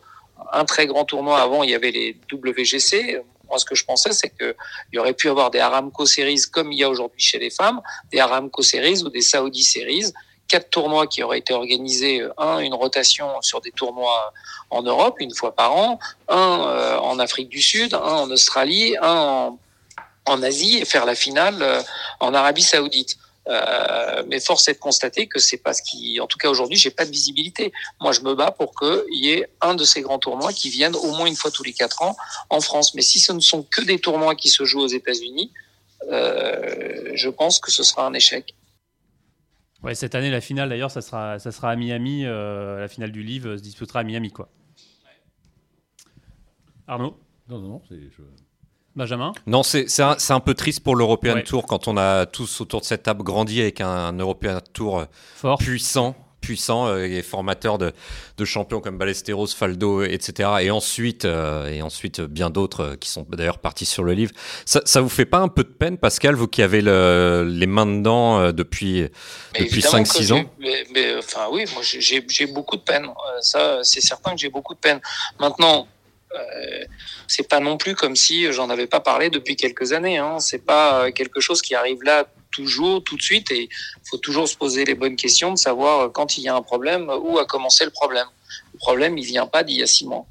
un 0.53 0.65
très 0.65 0.87
grand 0.87 1.05
tournoi. 1.05 1.41
Avant, 1.41 1.63
il 1.63 1.71
y 1.71 1.75
avait 1.75 1.91
les 1.91 2.17
WGC. 2.33 3.21
Moi, 3.49 3.59
ce 3.59 3.65
que 3.65 3.75
je 3.75 3.85
pensais, 3.85 4.13
c'est 4.13 4.31
qu'il 4.31 4.55
y 4.93 4.99
aurait 4.99 5.15
pu 5.15 5.29
avoir 5.29 5.51
des 5.51 5.59
Aramco 5.59 6.07
Series 6.07 6.43
comme 6.53 6.73
il 6.73 6.79
y 6.79 6.85
a 6.85 6.89
aujourd'hui 6.89 7.21
chez 7.21 7.39
les 7.39 7.51
femmes, 7.51 7.81
des 8.13 8.21
Aramco 8.21 8.63
Series 8.63 9.03
ou 9.03 9.09
des 9.09 9.23
Saudi 9.23 9.63
Series. 9.63 10.13
Quatre 10.47 10.71
tournois 10.71 11.07
qui 11.07 11.23
auraient 11.23 11.39
été 11.39 11.53
organisés, 11.53 12.23
un, 12.37 12.59
une 12.59 12.75
rotation 12.75 13.41
sur 13.41 13.61
des 13.61 13.71
tournois 13.71 14.33
en 14.71 14.83
Europe, 14.83 15.17
une 15.21 15.35
fois 15.35 15.55
par 15.55 15.77
an, 15.77 15.99
un 16.29 16.61
euh, 16.67 16.99
en 16.99 17.19
Afrique 17.21 17.49
du 17.49 17.63
Sud, 17.63 17.95
un 17.95 17.99
en 17.99 18.31
Australie, 18.31 18.97
un 19.01 19.15
en, 19.15 19.59
en 20.27 20.43
Asie, 20.43 20.79
et 20.79 20.85
faire 20.85 21.07
la 21.07 21.15
finale 21.15 21.63
euh, 21.63 21.81
en 22.19 22.35
Arabie 22.35 22.63
Saoudite. 22.63 23.17
Euh, 23.49 24.23
mais 24.29 24.39
force 24.39 24.69
est 24.69 24.75
de 24.75 24.79
constater 24.79 25.27
que 25.27 25.39
c'est 25.39 25.57
pas 25.57 25.73
ce 25.73 25.83
qui, 25.83 26.21
en 26.21 26.27
tout 26.27 26.39
cas 26.39 26.49
aujourd'hui, 26.51 26.77
j'ai 26.77 26.91
pas 26.91 27.05
de 27.05 27.11
visibilité. 27.11 27.73
Moi, 28.01 28.13
je 28.13 28.21
me 28.21 28.35
bats 28.35 28.51
pour 28.51 28.75
qu'il 28.79 29.25
y 29.25 29.31
ait 29.31 29.49
un 29.61 29.75
de 29.75 29.85
ces 29.85 30.03
grands 30.03 30.19
tournois 30.19 30.53
qui 30.53 30.69
viennent 30.69 30.95
au 30.95 31.13
moins 31.13 31.27
une 31.27 31.37
fois 31.37 31.51
tous 31.51 31.63
les 31.63 31.73
quatre 31.73 32.03
ans 32.03 32.17
en 32.51 32.61
France. 32.61 32.95
Mais 32.95 33.03
si 33.03 33.19
ce 33.19 33.33
ne 33.33 33.41
sont 33.41 33.63
que 33.63 33.83
des 33.83 33.99
tournois 33.99 34.35
qui 34.35 34.49
se 34.49 34.65
jouent 34.65 34.83
aux 34.83 34.89
États-Unis, 34.89 35.53
euh, 36.11 37.13
je 37.15 37.29
pense 37.29 37.61
que 37.61 37.71
ce 37.71 37.83
sera 37.83 38.07
un 38.07 38.13
échec. 38.13 38.55
Ouais, 39.83 39.95
cette 39.95 40.15
année, 40.15 40.31
la 40.31 40.43
finale 40.43 40.69
d'ailleurs, 40.69 40.91
ça 40.91 41.01
sera, 41.01 41.39
ça 41.39 41.53
sera 41.53 41.71
à 41.71 41.77
Miami. 41.77 42.27
Euh, 42.27 42.81
la 42.81 42.89
finale 42.89 43.13
du 43.13 43.23
livre 43.23 43.57
se 43.57 43.63
disputera 43.63 44.01
à 44.01 44.05
Miami, 44.05 44.31
quoi. 44.31 44.51
Arnaud? 46.87 47.17
Non, 47.49 47.59
non, 47.59 47.69
non, 47.69 47.83
c'est. 47.89 47.99
Je... 47.99 48.23
Benjamin 48.97 49.33
Non, 49.47 49.63
c'est 49.63 49.87
un, 50.01 50.17
un, 50.29 50.41
peu 50.41 50.55
triste 50.55 50.81
pour 50.81 50.97
l'European 50.97 51.35
ouais. 51.35 51.45
Tour 51.45 51.67
quand 51.67 51.89
on 51.89 51.97
a 51.97 52.27
tous 52.27 52.61
autour 52.61 52.81
de 52.81 52.87
cette 52.87 53.05
table 53.05 53.23
grandi 53.23 53.61
avec 53.61 53.81
un, 53.81 53.89
un 53.89 54.13
European 54.19 54.59
Tour 54.73 55.07
Fort. 55.37 55.59
puissant 55.59 56.17
puissant 56.41 56.89
euh, 56.89 57.05
et 57.05 57.23
formateur 57.23 57.79
de, 57.79 57.93
de, 58.37 58.45
champions 58.45 58.81
comme 58.81 58.99
Ballesteros, 58.99 59.49
Faldo, 59.49 60.03
etc. 60.03 60.49
Et 60.63 60.71
ensuite, 60.71 61.25
euh, 61.25 61.69
et 61.69 61.83
ensuite 61.83 62.21
bien 62.21 62.51
d'autres 62.51 62.81
euh, 62.81 62.97
qui 62.97 63.09
sont 63.09 63.27
d'ailleurs 63.29 63.59
partis 63.59 63.87
sur 63.87 64.03
le 64.03 64.13
livre. 64.13 64.33
Ça, 64.65 64.81
ça 64.85 65.01
vous 65.01 65.09
fait 65.09 65.27
pas 65.27 65.39
un 65.39 65.49
peu 65.49 65.63
de 65.63 65.69
peine, 65.69 65.99
Pascal, 65.99 66.35
vous 66.35 66.49
qui 66.49 66.63
avez 66.63 66.81
le, 66.81 67.47
les 67.49 67.67
mains 67.67 67.87
dedans 67.87 68.41
euh, 68.41 68.53
depuis, 68.53 69.07
depuis 69.59 69.81
5-6 69.81 70.33
ans 70.33 70.45
mais, 70.59 70.85
mais, 70.95 71.17
enfin 71.19 71.49
oui, 71.53 71.65
moi 71.75 71.83
j'ai 71.83 72.47
beaucoup 72.47 72.77
de 72.77 72.83
peine. 72.83 73.07
ça, 73.41 73.81
c'est 73.83 74.01
certain 74.01 74.33
que 74.33 74.39
j'ai 74.39 74.51
beaucoup 74.51 74.75
de 74.75 74.81
peine. 74.81 75.01
Maintenant, 75.39 75.81
euh, 75.81 76.00
c'est 77.27 77.49
pas 77.49 77.61
non 77.61 77.77
plus 77.77 77.95
comme 77.95 78.17
si 78.17 78.53
j'en 78.53 78.71
avais 78.71 78.87
pas 78.87 79.01
parlé 79.01 79.31
depuis 79.31 79.57
quelques 79.57 79.93
années. 79.93 80.19
Hein. 80.19 80.39
C'est 80.39 80.65
pas 80.65 81.11
quelque 81.13 81.41
chose 81.41 81.63
qui 81.63 81.75
arrive 81.75 82.03
là 82.03 82.27
toujours, 82.51 83.03
tout 83.03 83.17
de 83.17 83.23
suite, 83.23 83.51
et 83.51 83.65
il 83.65 84.09
faut 84.09 84.19
toujours 84.19 84.49
se 84.49 84.57
poser 84.57 84.85
les 84.85 84.95
bonnes 84.95 85.17
questions 85.17 85.53
de 85.53 85.59
savoir 85.59 86.11
quand 86.13 86.37
il 86.37 86.45
y 86.45 86.49
a 86.49 86.55
un 86.55 86.63
problème 86.63 87.11
où 87.23 87.39
a 87.39 87.47
commencé 87.47 87.85
le 87.85 87.91
problème. 87.91 88.27
Le 88.73 88.79
problème, 88.79 89.19
il 89.19 89.25
vient 89.25 89.47
pas 89.47 89.63
d'il 89.63 89.79
y 89.79 89.83
a 89.83 89.87
six 89.87 90.07
mois. 90.07 90.27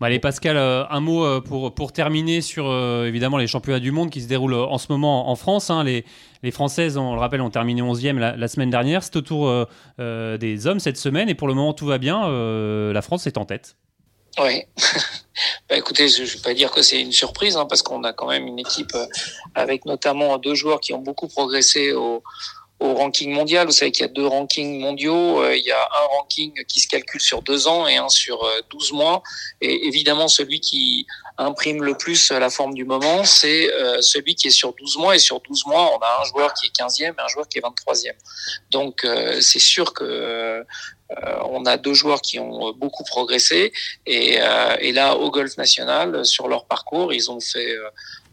Bon, 0.00 0.06
allez 0.06 0.20
Pascal, 0.20 0.56
euh, 0.56 0.84
un 0.90 1.00
mot 1.00 1.24
euh, 1.24 1.40
pour, 1.40 1.74
pour 1.74 1.90
terminer 1.90 2.40
sur 2.40 2.68
euh, 2.68 3.06
évidemment 3.06 3.36
les 3.36 3.48
championnats 3.48 3.80
du 3.80 3.90
monde 3.90 4.10
qui 4.10 4.22
se 4.22 4.28
déroulent 4.28 4.54
en 4.54 4.78
ce 4.78 4.86
moment 4.90 5.28
en 5.28 5.34
France. 5.34 5.70
Hein. 5.70 5.82
Les, 5.82 6.04
les 6.44 6.52
Françaises, 6.52 6.96
on 6.96 7.14
le 7.14 7.20
rappelle, 7.20 7.40
ont 7.40 7.50
terminé 7.50 7.82
11e 7.82 8.16
la, 8.16 8.36
la 8.36 8.48
semaine 8.48 8.70
dernière. 8.70 9.02
C'est 9.02 9.16
au 9.16 9.22
tour 9.22 9.66
des 9.98 10.66
hommes 10.68 10.78
cette 10.78 10.98
semaine 10.98 11.28
et 11.28 11.34
pour 11.34 11.48
le 11.48 11.54
moment 11.54 11.72
tout 11.72 11.86
va 11.86 11.98
bien. 11.98 12.28
la 12.28 13.02
France 13.02 13.26
est 13.26 13.38
en 13.38 13.44
tête. 13.44 13.76
Oui. 14.38 14.62
bah, 15.68 15.76
écoutez, 15.76 16.08
je 16.08 16.22
ne 16.22 16.26
vais 16.26 16.38
pas 16.40 16.54
dire 16.54 16.70
que 16.70 16.82
c'est 16.82 17.00
une 17.00 17.12
surprise, 17.12 17.56
hein, 17.56 17.66
parce 17.66 17.82
qu'on 17.82 18.04
a 18.04 18.12
quand 18.12 18.28
même 18.28 18.46
une 18.46 18.58
équipe 18.58 18.96
avec 19.54 19.84
notamment 19.84 20.38
deux 20.38 20.54
joueurs 20.54 20.80
qui 20.80 20.92
ont 20.92 21.00
beaucoup 21.00 21.28
progressé 21.28 21.92
au, 21.92 22.22
au 22.80 22.94
ranking 22.94 23.32
mondial. 23.32 23.66
Vous 23.66 23.72
savez 23.72 23.90
qu'il 23.90 24.02
y 24.02 24.08
a 24.08 24.12
deux 24.12 24.26
rankings 24.26 24.78
mondiaux. 24.78 25.44
Il 25.52 25.64
y 25.64 25.72
a 25.72 25.82
un 25.82 26.06
ranking 26.18 26.52
qui 26.66 26.80
se 26.80 26.86
calcule 26.86 27.20
sur 27.20 27.42
deux 27.42 27.66
ans 27.66 27.88
et 27.88 27.96
un 27.96 28.08
sur 28.08 28.48
12 28.70 28.92
mois. 28.92 29.22
Et 29.60 29.86
évidemment, 29.86 30.28
celui 30.28 30.60
qui 30.60 31.06
imprime 31.38 31.82
le 31.82 31.96
plus 31.96 32.30
la 32.30 32.50
forme 32.50 32.74
du 32.74 32.84
moment, 32.84 33.24
c'est 33.24 33.68
celui 34.00 34.36
qui 34.36 34.48
est 34.48 34.50
sur 34.50 34.72
12 34.74 34.98
mois. 34.98 35.16
Et 35.16 35.18
sur 35.18 35.40
12 35.40 35.66
mois, 35.66 35.92
on 35.94 35.98
a 35.98 36.20
un 36.22 36.24
joueur 36.24 36.54
qui 36.54 36.66
est 36.66 36.80
15e 36.80 37.14
et 37.14 37.20
un 37.20 37.28
joueur 37.28 37.48
qui 37.48 37.58
est 37.58 37.62
23e. 37.62 38.14
Donc, 38.70 39.04
c'est 39.40 39.58
sûr 39.58 39.92
que 39.92 40.04
euh, 40.04 40.64
on 41.44 41.64
a 41.64 41.76
deux 41.76 41.94
joueurs 41.94 42.20
qui 42.20 42.38
ont 42.38 42.72
beaucoup 42.74 43.04
progressé 43.04 43.72
et, 44.06 44.40
euh, 44.40 44.76
et, 44.80 44.92
là 44.92 45.16
au 45.16 45.30
golf 45.30 45.56
national 45.56 46.24
sur 46.26 46.48
leur 46.48 46.66
parcours 46.66 47.12
ils 47.12 47.30
ont 47.30 47.40
fait 47.40 47.74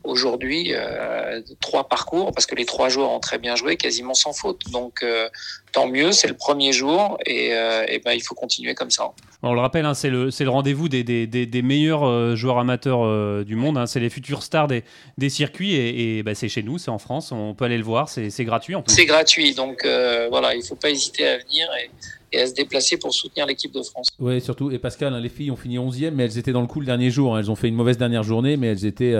aujourd'hui 0.06 0.74
euh, 0.74 1.41
trois 1.60 1.88
parcours 1.88 2.32
parce 2.32 2.45
que 2.45 2.56
les 2.56 2.66
trois 2.66 2.89
joueurs 2.89 3.12
ont 3.12 3.20
très 3.20 3.38
bien 3.38 3.56
joué, 3.56 3.78
quasiment 3.78 4.14
sans 4.14 4.34
faute. 4.34 4.62
Donc 4.72 5.03
euh, 5.03 5.28
tant 5.76 5.88
mieux, 5.88 6.14
c'est 6.14 6.30
le 6.30 6.34
premier 6.36 6.72
jour 6.72 7.18
et, 7.26 7.53
euh, 7.53 7.86
et 7.89 7.99
ben, 7.99 8.14
il 8.14 8.22
faut 8.22 8.34
continuer 8.34 8.74
comme 8.74 8.89
ça. 8.89 9.12
On 9.43 9.53
le 9.53 9.60
rappelle, 9.60 9.86
hein, 9.86 9.93
c'est 9.93 10.10
le, 10.10 10.30
le 10.38 10.49
rendez-vous 10.49 10.88
des, 10.88 11.03
des, 11.03 11.28
des, 11.28 11.62
meilleurs 11.62 12.36
joueurs 12.36 12.60
amateurs 12.60 13.01
euh, 13.03 13.43
du 13.43 13.56
monde. 13.56 13.78
Hein, 13.78 13.86
c'est 13.86 13.99
les 13.99 14.10
futurs 14.10 14.41
stars 14.41 14.68
des, 14.68 14.84
des 15.18 15.30
circuits 15.30 15.74
et, 15.74 16.18
et 16.18 16.24
bah, 16.24 16.34
c'est 16.34 16.47
chez 16.47 16.64
nous, 16.64 16.78
c'est 16.78 16.91
en 16.91 16.97
France. 16.97 17.34
On 17.34 17.53
peut 17.53 17.66
aller 17.66 17.78
le 17.78 17.84
voir, 17.84 18.08
c'est 18.08 18.45
gratuit 18.45 18.74
en 18.74 18.82
plus. 18.82 18.93
C'est 18.93 19.06
gratuit, 19.06 19.53
donc 19.53 19.84
euh, 19.84 20.28
voilà, 20.30 20.56
il 20.56 20.60
ne 20.60 20.64
faut 20.64 20.76
pas 20.76 20.89
hésiter 20.89 21.28
à 21.28 21.38
venir. 21.38 21.68
Et 21.84 21.89
et 22.32 22.41
à 22.41 22.47
se 22.47 22.53
déplacer 22.53 22.97
pour 22.97 23.14
soutenir 23.14 23.45
l'équipe 23.45 23.72
de 23.72 23.82
France. 23.82 24.10
Oui, 24.20 24.41
surtout. 24.41 24.72
Et 24.72 24.80
Pascal, 24.80 25.14
hein, 25.14 25.22
les 25.22 25.30
filles 25.30 25.51
ont 25.51 25.56
fini 25.56 25.78
11e, 25.78 26.12
mais 26.12 26.26
elles 26.26 26.38
étaient 26.38 26.51
dans 26.51 26.62
le 26.62 26.68
coup 26.68 26.80
le 26.80 26.86
dernier 26.86 27.10
jour. 27.10 27.34
Hein. 27.34 27.39
Elles 27.39 27.51
ont 27.51 27.56
fait 27.56 27.70
une 27.70 27.76
mauvaise 27.76 27.97
dernière 27.97 28.24
journée, 28.24 28.58
mais 28.58 28.68
elles 28.68 28.86
étaient 28.86 29.16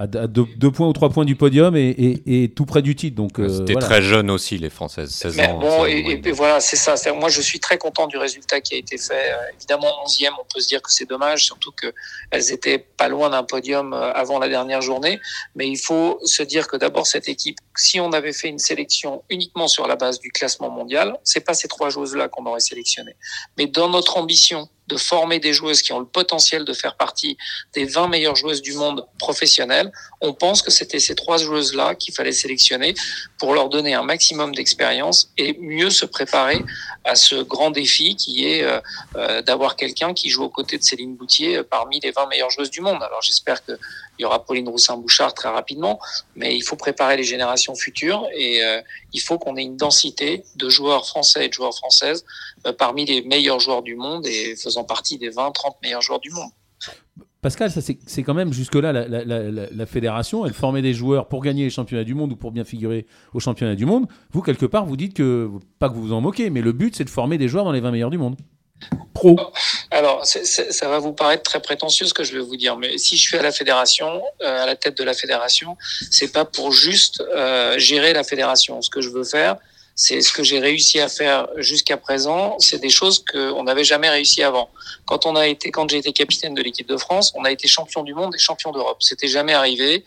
à, 0.00 0.04
à 0.04 0.26
deux, 0.26 0.70
points 0.70 0.88
ou 0.88 0.92
trois 0.94 1.10
points 1.10 1.26
du 1.26 1.36
podium 1.36 1.76
et, 1.76 2.22
et, 2.26 2.48
tout 2.48 2.64
près 2.64 2.80
du 2.80 2.96
titre. 2.96 3.16
Donc, 3.16 3.38
euh, 3.38 3.48
C'était 3.58 3.74
très 3.74 4.00
jeune 4.00 4.30
aussi, 4.30 4.56
les 4.56 4.70
Françaises, 4.70 5.10
16 5.10 5.40
ans. 5.40 5.58
Bon, 5.58 5.84
et, 5.84 6.20
voilà, 6.32 6.60
c'est 6.60 6.76
ça. 6.76 6.94
Moi, 7.12 7.28
je 7.28 7.42
suis 7.42 7.60
très 7.60 7.76
content 7.76 8.06
du 8.06 8.16
résultat 8.16 8.62
qui 8.62 8.74
a 8.74 8.78
été 8.78 8.96
fait. 8.96 9.32
Euh, 9.32 9.36
évidemment, 9.58 9.88
11e, 10.06 10.30
on 10.40 10.44
peut 10.52 10.60
se 10.60 10.68
dire 10.68 10.80
que 10.80 10.90
c'est 10.90 11.08
dommage, 11.08 11.44
surtout 11.44 11.72
qu'elles 11.72 12.52
étaient 12.52 12.78
pas 12.78 13.08
loin 13.08 13.28
d'un 13.28 13.42
podium 13.42 13.92
euh, 13.92 14.12
avant 14.12 14.38
la 14.38 14.48
dernière 14.48 14.80
journée. 14.80 15.20
Mais 15.54 15.68
il 15.68 15.78
faut 15.78 16.18
se 16.24 16.42
dire 16.42 16.66
que 16.66 16.78
d'abord, 16.78 17.06
cette 17.06 17.28
équipe, 17.28 17.58
si 17.76 18.00
on 18.00 18.12
avait 18.12 18.32
fait 18.32 18.48
une 18.48 18.58
sélection 18.58 19.22
uniquement 19.28 19.68
sur 19.68 19.86
la 19.86 19.96
base 19.96 20.18
du 20.18 20.30
classement 20.30 20.70
mondial, 20.70 21.18
c'est 21.24 21.44
pas 21.44 21.54
ces 21.54 21.68
trois 21.68 21.90
joueuses-là 21.90 22.28
qu'on 22.28 22.46
aurait 22.46 22.60
sélectionnées. 22.60 23.16
Mais 23.58 23.66
dans 23.66 23.90
notre 23.90 24.16
ambition 24.16 24.68
de 24.90 24.96
former 24.96 25.38
des 25.38 25.52
joueuses 25.52 25.82
qui 25.82 25.92
ont 25.92 26.00
le 26.00 26.06
potentiel 26.06 26.64
de 26.64 26.72
faire 26.72 26.96
partie 26.96 27.36
des 27.72 27.84
20 27.84 28.08
meilleures 28.08 28.36
joueuses 28.36 28.60
du 28.60 28.72
monde 28.74 29.06
professionnelles, 29.18 29.92
on 30.20 30.34
pense 30.34 30.62
que 30.62 30.70
c'était 30.70 30.98
ces 30.98 31.14
trois 31.14 31.38
joueuses-là 31.38 31.94
qu'il 31.94 32.12
fallait 32.12 32.32
sélectionner 32.32 32.94
pour 33.38 33.54
leur 33.54 33.68
donner 33.68 33.94
un 33.94 34.02
maximum 34.02 34.54
d'expérience 34.54 35.32
et 35.38 35.56
mieux 35.60 35.90
se 35.90 36.04
préparer 36.04 36.62
à 37.04 37.14
ce 37.14 37.36
grand 37.36 37.70
défi 37.70 38.16
qui 38.16 38.46
est 38.46 38.62
euh, 38.62 38.80
euh, 39.16 39.42
d'avoir 39.42 39.76
quelqu'un 39.76 40.12
qui 40.12 40.28
joue 40.28 40.44
aux 40.44 40.50
côtés 40.50 40.76
de 40.76 40.82
Céline 40.82 41.14
Boutier 41.16 41.58
euh, 41.58 41.62
parmi 41.62 42.00
les 42.00 42.10
20 42.10 42.26
meilleures 42.26 42.50
joueuses 42.50 42.70
du 42.70 42.80
monde. 42.80 43.02
Alors 43.02 43.22
j'espère 43.22 43.64
qu'il 43.64 43.78
y 44.18 44.24
aura 44.24 44.44
Pauline 44.44 44.68
Roussin-Bouchard 44.68 45.34
très 45.34 45.48
rapidement, 45.48 46.00
mais 46.34 46.56
il 46.56 46.62
faut 46.62 46.76
préparer 46.76 47.16
les 47.16 47.24
générations 47.24 47.74
futures 47.74 48.26
et 48.34 48.60
il 49.12 49.20
faut 49.20 49.38
qu'on 49.38 49.56
ait 49.56 49.62
une 49.62 49.76
densité 49.76 50.44
de 50.56 50.68
joueurs 50.68 51.06
français 51.06 51.46
et 51.46 51.48
de 51.48 51.52
joueurs 51.52 51.74
françaises 51.74 52.24
parmi 52.78 53.04
les 53.04 53.22
meilleurs 53.22 53.60
joueurs 53.60 53.82
du 53.82 53.96
monde 53.96 54.26
et 54.26 54.56
faisant 54.56 54.84
partie 54.84 55.18
des 55.18 55.30
20-30 55.30 55.76
meilleurs 55.82 56.02
joueurs 56.02 56.20
du 56.20 56.30
monde. 56.30 56.50
Pascal, 57.42 57.70
ça 57.70 57.80
c'est 57.80 58.22
quand 58.22 58.34
même 58.34 58.52
jusque-là 58.52 58.92
la, 58.92 59.06
la, 59.06 59.86
fédération, 59.86 60.44
elle 60.44 60.52
formait 60.52 60.82
des 60.82 60.92
joueurs 60.92 61.26
pour 61.26 61.42
gagner 61.42 61.64
les 61.64 61.70
championnats 61.70 62.04
du 62.04 62.14
monde 62.14 62.32
ou 62.32 62.36
pour 62.36 62.52
bien 62.52 62.64
figurer 62.64 63.06
au 63.32 63.40
championnat 63.40 63.76
du 63.76 63.86
monde. 63.86 64.06
Vous, 64.32 64.42
quelque 64.42 64.66
part, 64.66 64.84
vous 64.84 64.96
dites 64.96 65.14
que, 65.14 65.48
pas 65.78 65.88
que 65.88 65.94
vous 65.94 66.02
vous 66.02 66.12
en 66.12 66.20
moquez, 66.20 66.50
mais 66.50 66.60
le 66.60 66.72
but 66.72 66.94
c'est 66.94 67.04
de 67.04 67.10
former 67.10 67.38
des 67.38 67.48
joueurs 67.48 67.64
dans 67.64 67.72
les 67.72 67.80
20 67.80 67.92
meilleurs 67.92 68.10
du 68.10 68.18
monde. 68.18 68.36
Pro. 69.14 69.38
Alors, 69.90 70.24
ça 70.24 70.88
va 70.88 70.98
vous 70.98 71.12
paraître 71.12 71.42
très 71.42 71.60
prétentieux 71.60 72.06
ce 72.06 72.14
que 72.14 72.24
je 72.24 72.34
vais 72.34 72.44
vous 72.44 72.56
dire, 72.56 72.76
mais 72.76 72.96
si 72.98 73.16
je 73.16 73.22
suis 73.22 73.36
à 73.36 73.42
la 73.42 73.52
fédération, 73.52 74.22
euh, 74.42 74.62
à 74.62 74.66
la 74.66 74.76
tête 74.76 74.96
de 74.96 75.04
la 75.04 75.14
fédération, 75.14 75.76
c'est 76.10 76.32
pas 76.32 76.44
pour 76.44 76.72
juste 76.72 77.22
euh, 77.34 77.78
gérer 77.78 78.12
la 78.12 78.24
fédération. 78.24 78.80
Ce 78.80 78.88
que 78.88 79.00
je 79.00 79.10
veux 79.10 79.24
faire, 79.24 79.56
c'est 80.02 80.22
ce 80.22 80.32
que 80.32 80.42
j'ai 80.42 80.60
réussi 80.60 80.98
à 80.98 81.10
faire 81.10 81.46
jusqu'à 81.58 81.98
présent. 81.98 82.56
C'est 82.58 82.78
des 82.78 82.88
choses 82.88 83.22
qu'on 83.30 83.64
n'avait 83.64 83.84
jamais 83.84 84.08
réussi 84.08 84.42
avant. 84.42 84.70
Quand 85.04 85.26
on 85.26 85.36
a 85.36 85.46
été, 85.46 85.70
quand 85.70 85.90
j'ai 85.90 85.98
été 85.98 86.14
capitaine 86.14 86.54
de 86.54 86.62
l'équipe 86.62 86.88
de 86.88 86.96
France, 86.96 87.34
on 87.36 87.44
a 87.44 87.50
été 87.50 87.68
champion 87.68 88.02
du 88.02 88.14
monde 88.14 88.34
et 88.34 88.38
champion 88.38 88.72
d'Europe. 88.72 88.96
C'était 89.00 89.28
jamais 89.28 89.52
arrivé. 89.52 90.02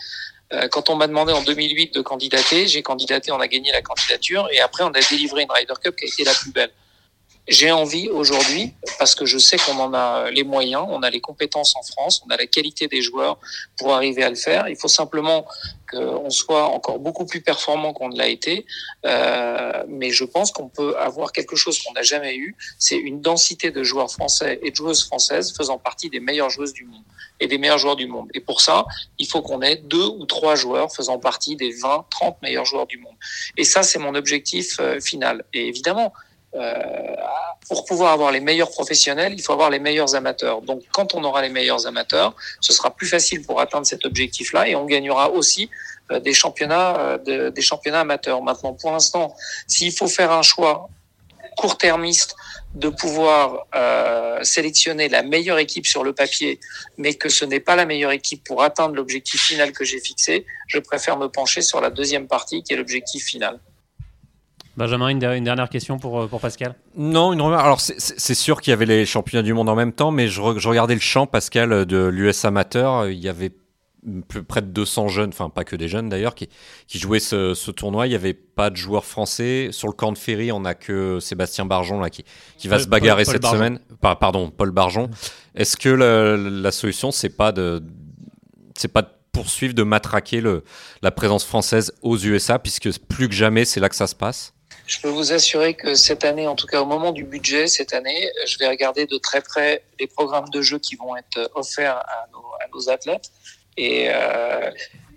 Euh, 0.51 0.67
quand 0.67 0.89
on 0.89 0.95
m'a 0.95 1.05
demandé 1.05 1.31
en 1.31 1.43
2008 1.43 1.93
de 1.93 2.01
candidater, 2.01 2.67
j'ai 2.67 2.81
candidaté, 2.81 3.31
on 3.31 3.39
a 3.39 3.47
gagné 3.47 3.71
la 3.71 3.83
candidature 3.83 4.49
et 4.51 4.61
après 4.61 4.83
on 4.83 4.89
a 4.89 4.99
délivré 5.11 5.43
une 5.43 5.51
Ryder 5.51 5.75
Cup 5.79 5.95
qui 5.95 6.05
a 6.05 6.07
été 6.07 6.23
la 6.23 6.33
plus 6.33 6.51
belle. 6.51 6.71
J'ai 7.49 7.71
envie 7.71 8.07
aujourd'hui, 8.07 8.73
parce 8.97 9.15
que 9.15 9.25
je 9.25 9.37
sais 9.37 9.57
qu'on 9.57 9.77
en 9.77 9.93
a 9.93 10.31
les 10.31 10.43
moyens, 10.43 10.85
on 10.87 11.03
a 11.03 11.09
les 11.09 11.19
compétences 11.19 11.75
en 11.75 11.83
France, 11.83 12.23
on 12.25 12.29
a 12.29 12.37
la 12.37 12.47
qualité 12.47 12.87
des 12.87 13.01
joueurs 13.01 13.37
pour 13.77 13.93
arriver 13.93 14.23
à 14.23 14.29
le 14.29 14.37
faire. 14.37 14.69
Il 14.69 14.77
faut 14.77 14.87
simplement 14.87 15.45
qu'on 15.91 16.29
soit 16.29 16.65
encore 16.69 16.99
beaucoup 16.99 17.25
plus 17.25 17.41
performant 17.41 17.91
qu'on 17.91 18.07
ne 18.07 18.17
l'a 18.17 18.29
été. 18.29 18.65
Euh, 19.05 19.83
mais 19.89 20.11
je 20.11 20.23
pense 20.23 20.51
qu'on 20.51 20.69
peut 20.69 20.97
avoir 20.97 21.33
quelque 21.33 21.57
chose 21.57 21.79
qu'on 21.79 21.91
n'a 21.91 22.01
jamais 22.01 22.37
eu, 22.37 22.55
c'est 22.79 22.95
une 22.95 23.19
densité 23.19 23.71
de 23.71 23.83
joueurs 23.83 24.09
français 24.09 24.59
et 24.63 24.71
de 24.71 24.75
joueuses 24.75 25.03
françaises 25.03 25.53
faisant 25.53 25.77
partie 25.77 26.09
des 26.09 26.21
meilleures 26.21 26.49
joueuses 26.49 26.73
du 26.73 26.85
monde 26.85 27.03
et 27.41 27.47
des 27.47 27.57
meilleurs 27.57 27.77
joueurs 27.77 27.97
du 27.97 28.07
monde. 28.07 28.29
Et 28.33 28.39
pour 28.39 28.61
ça, 28.61 28.85
il 29.17 29.27
faut 29.27 29.41
qu'on 29.41 29.61
ait 29.61 29.75
deux 29.75 30.05
ou 30.05 30.25
trois 30.25 30.55
joueurs 30.55 30.93
faisant 30.93 31.19
partie 31.19 31.57
des 31.57 31.71
20, 31.71 32.05
30 32.09 32.41
meilleurs 32.41 32.65
joueurs 32.65 32.87
du 32.87 32.99
monde. 32.99 33.15
Et 33.57 33.65
ça, 33.65 33.83
c'est 33.83 33.99
mon 33.99 34.15
objectif 34.15 34.77
euh, 34.79 35.01
final. 35.01 35.43
Et 35.53 35.67
évidemment, 35.67 36.13
pour 37.67 37.85
pouvoir 37.85 38.13
avoir 38.13 38.31
les 38.31 38.39
meilleurs 38.39 38.69
professionnels, 38.69 39.33
il 39.35 39.41
faut 39.41 39.53
avoir 39.53 39.69
les 39.69 39.79
meilleurs 39.79 40.15
amateurs. 40.15 40.61
Donc, 40.61 40.83
quand 40.91 41.15
on 41.15 41.23
aura 41.23 41.41
les 41.41 41.49
meilleurs 41.49 41.87
amateurs, 41.87 42.35
ce 42.61 42.73
sera 42.73 42.95
plus 42.95 43.07
facile 43.07 43.41
pour 43.43 43.59
atteindre 43.59 43.87
cet 43.87 44.05
objectif-là 44.05 44.67
et 44.67 44.75
on 44.75 44.85
gagnera 44.85 45.31
aussi 45.31 45.69
euh, 46.11 46.19
des 46.19 46.33
championnats, 46.33 47.17
euh, 47.27 47.49
des 47.49 47.61
championnats 47.61 48.01
amateurs. 48.01 48.41
Maintenant, 48.41 48.73
pour 48.73 48.91
l'instant, 48.91 49.35
s'il 49.67 49.91
faut 49.91 50.07
faire 50.07 50.31
un 50.31 50.41
choix 50.41 50.89
court-termiste 51.55 52.35
de 52.75 52.89
pouvoir 52.89 53.67
euh, 53.75 54.43
sélectionner 54.43 55.07
la 55.07 55.21
meilleure 55.21 55.59
équipe 55.59 55.85
sur 55.85 56.03
le 56.03 56.13
papier, 56.13 56.59
mais 56.97 57.13
que 57.13 57.29
ce 57.29 57.45
n'est 57.45 57.59
pas 57.59 57.75
la 57.75 57.85
meilleure 57.85 58.11
équipe 58.11 58.43
pour 58.43 58.63
atteindre 58.63 58.95
l'objectif 58.95 59.41
final 59.41 59.71
que 59.71 59.85
j'ai 59.85 59.99
fixé, 59.99 60.45
je 60.67 60.79
préfère 60.79 61.17
me 61.17 61.27
pencher 61.27 61.61
sur 61.61 61.81
la 61.81 61.91
deuxième 61.91 62.27
partie 62.27 62.63
qui 62.63 62.73
est 62.73 62.77
l'objectif 62.77 63.25
final. 63.25 63.59
Benjamin, 64.75 65.09
une, 65.09 65.19
dernière 65.19 65.69
question 65.69 65.99
pour, 65.99 66.21
euh, 66.21 66.27
pour 66.27 66.41
Pascal? 66.41 66.75
Non, 66.95 67.33
une 67.33 67.41
remarque. 67.41 67.65
Alors, 67.65 67.79
c'est 67.79 68.33
sûr 68.33 68.59
qu'il 68.61 68.71
y 68.71 68.73
avait 68.73 68.85
les 68.85 69.05
championnats 69.05 69.43
du 69.43 69.53
monde 69.53 69.69
en 69.69 69.75
même 69.75 69.93
temps, 69.93 70.11
mais 70.11 70.27
je, 70.27 70.41
regardais 70.41 70.95
le 70.95 70.99
champ, 70.99 71.27
Pascal, 71.27 71.85
de 71.85 72.05
l'US 72.05 72.45
amateur. 72.45 73.07
Il 73.07 73.19
y 73.19 73.29
avait 73.29 73.51
près 74.47 74.61
de 74.61 74.67
200 74.67 75.07
jeunes, 75.07 75.29
enfin 75.29 75.49
pas 75.49 75.63
que 75.63 75.75
des 75.75 75.87
jeunes 75.87 76.09
d'ailleurs, 76.09 76.35
qui, 76.35 76.49
qui 76.87 76.99
jouaient 76.99 77.19
ce, 77.19 77.71
tournoi. 77.71 78.07
Il 78.07 78.09
n'y 78.09 78.15
avait 78.15 78.33
pas 78.33 78.69
de 78.69 78.75
joueurs 78.75 79.05
français. 79.05 79.69
Sur 79.71 79.87
le 79.87 79.93
camp 79.93 80.11
de 80.11 80.17
Ferry, 80.17 80.51
on 80.51 80.61
n'a 80.61 80.73
que 80.73 81.19
Sébastien 81.19 81.65
Barjon 81.65 81.99
là, 81.99 82.09
qui, 82.09 82.25
qui 82.57 82.67
va 82.67 82.79
se 82.79 82.87
bagarrer 82.87 83.25
cette 83.25 83.45
semaine. 83.45 83.79
pardon, 84.01 84.49
Paul 84.49 84.71
Barjon. 84.71 85.09
Est-ce 85.55 85.77
que 85.77 85.89
la, 85.89 86.35
la 86.35 86.71
solution, 86.71 87.11
c'est 87.11 87.29
pas 87.29 87.51
de, 87.51 87.83
c'est 88.75 88.91
pas 88.91 89.03
de 89.03 89.09
poursuivre, 89.31 89.73
de 89.73 89.83
matraquer 89.83 90.41
le, 90.41 90.63
la 91.01 91.11
présence 91.11 91.43
française 91.45 91.93
aux 92.01 92.17
USA, 92.17 92.59
puisque 92.59 92.89
plus 92.99 93.27
que 93.27 93.35
jamais, 93.35 93.65
c'est 93.65 93.79
là 93.79 93.89
que 93.89 93.95
ça 93.95 94.07
se 94.07 94.15
passe? 94.15 94.52
Je 94.85 94.99
peux 94.99 95.09
vous 95.09 95.31
assurer 95.31 95.73
que 95.75 95.95
cette 95.95 96.25
année, 96.25 96.47
en 96.47 96.55
tout 96.55 96.67
cas 96.67 96.81
au 96.81 96.85
moment 96.85 97.11
du 97.11 97.23
budget, 97.23 97.67
cette 97.67 97.93
année, 97.93 98.29
je 98.45 98.57
vais 98.57 98.67
regarder 98.67 99.05
de 99.05 99.17
très 99.17 99.41
près 99.41 99.83
les 99.99 100.07
programmes 100.07 100.49
de 100.49 100.61
jeux 100.61 100.79
qui 100.79 100.95
vont 100.95 101.15
être 101.15 101.51
offerts 101.55 101.97
à 101.97 102.27
nos, 102.31 102.89
athlètes. 102.89 103.29
Et 103.77 104.07
euh, 104.09 104.71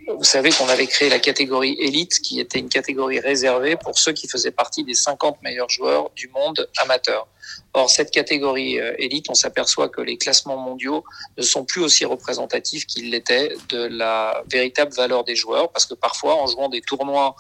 vous 0.08 0.24
savez 0.24 0.50
qu'on 0.50 0.68
avait 0.68 0.86
créé 0.86 1.08
la 1.08 1.18
catégorie 1.18 1.76
élite, 1.80 2.20
qui 2.20 2.38
était 2.38 2.58
une 2.58 2.68
catégorie 2.68 3.18
réservée 3.18 3.76
pour 3.76 3.98
ceux 3.98 4.12
qui 4.12 4.28
faisaient 4.28 4.52
partie 4.52 4.84
des 4.84 4.94
50 4.94 5.42
meilleurs 5.42 5.68
joueurs 5.68 6.10
du 6.14 6.28
monde 6.28 6.68
amateur. 6.76 7.26
Or, 7.72 7.90
cette 7.90 8.10
catégorie 8.10 8.78
euh, 8.78 8.94
élite, 8.98 9.26
on 9.30 9.34
s'aperçoit 9.34 9.88
que 9.88 10.00
les 10.00 10.16
classements 10.16 10.56
mondiaux 10.58 11.02
ne 11.36 11.42
sont 11.42 11.64
plus 11.64 11.82
aussi 11.82 12.04
représentatifs 12.04 12.86
qu'ils 12.86 13.10
l'étaient 13.10 13.52
de 13.68 13.86
la 13.86 14.42
véritable 14.50 14.92
valeur 14.94 15.24
des 15.24 15.34
joueurs, 15.34 15.70
parce 15.72 15.86
que 15.86 15.94
parfois, 15.94 16.36
en 16.36 16.46
jouant 16.46 16.68
des 16.68 16.82
tournois 16.82 17.34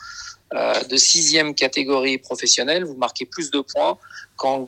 de 0.52 0.96
sixième 0.96 1.54
catégorie 1.54 2.18
professionnelle, 2.18 2.84
vous 2.84 2.96
marquez 2.96 3.26
plus 3.26 3.50
de 3.50 3.60
points 3.60 3.98
qu'en, 4.36 4.66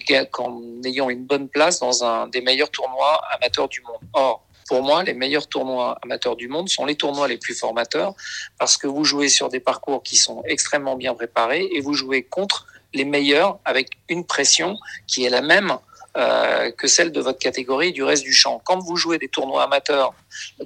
ayant 0.84 1.10
une 1.10 1.24
bonne 1.24 1.48
place 1.48 1.78
dans 1.80 2.04
un 2.04 2.26
des 2.26 2.40
meilleurs 2.40 2.70
tournois 2.70 3.20
amateurs 3.32 3.68
du 3.68 3.80
monde. 3.82 4.00
Or, 4.12 4.42
pour 4.68 4.82
moi, 4.82 5.02
les 5.02 5.14
meilleurs 5.14 5.48
tournois 5.48 5.98
amateurs 6.02 6.36
du 6.36 6.46
monde 6.46 6.68
sont 6.68 6.84
les 6.84 6.94
tournois 6.94 7.26
les 7.26 7.38
plus 7.38 7.54
formateurs 7.54 8.14
parce 8.58 8.76
que 8.76 8.86
vous 8.86 9.04
jouez 9.04 9.28
sur 9.28 9.48
des 9.48 9.60
parcours 9.60 10.02
qui 10.02 10.16
sont 10.16 10.42
extrêmement 10.46 10.96
bien 10.96 11.14
préparés 11.14 11.68
et 11.72 11.80
vous 11.80 11.94
jouez 11.94 12.22
contre 12.22 12.66
les 12.92 13.04
meilleurs 13.04 13.58
avec 13.64 13.88
une 14.08 14.24
pression 14.24 14.76
qui 15.06 15.24
est 15.24 15.30
la 15.30 15.40
même 15.40 15.78
euh, 16.16 16.70
que 16.72 16.86
celle 16.86 17.12
de 17.12 17.20
votre 17.20 17.38
catégorie 17.38 17.88
et 17.88 17.92
du 17.92 18.02
reste 18.02 18.24
du 18.24 18.32
champ. 18.32 18.60
Quand 18.64 18.78
vous 18.78 18.96
jouez 18.96 19.18
des 19.18 19.28
tournois 19.28 19.64
amateurs, 19.64 20.14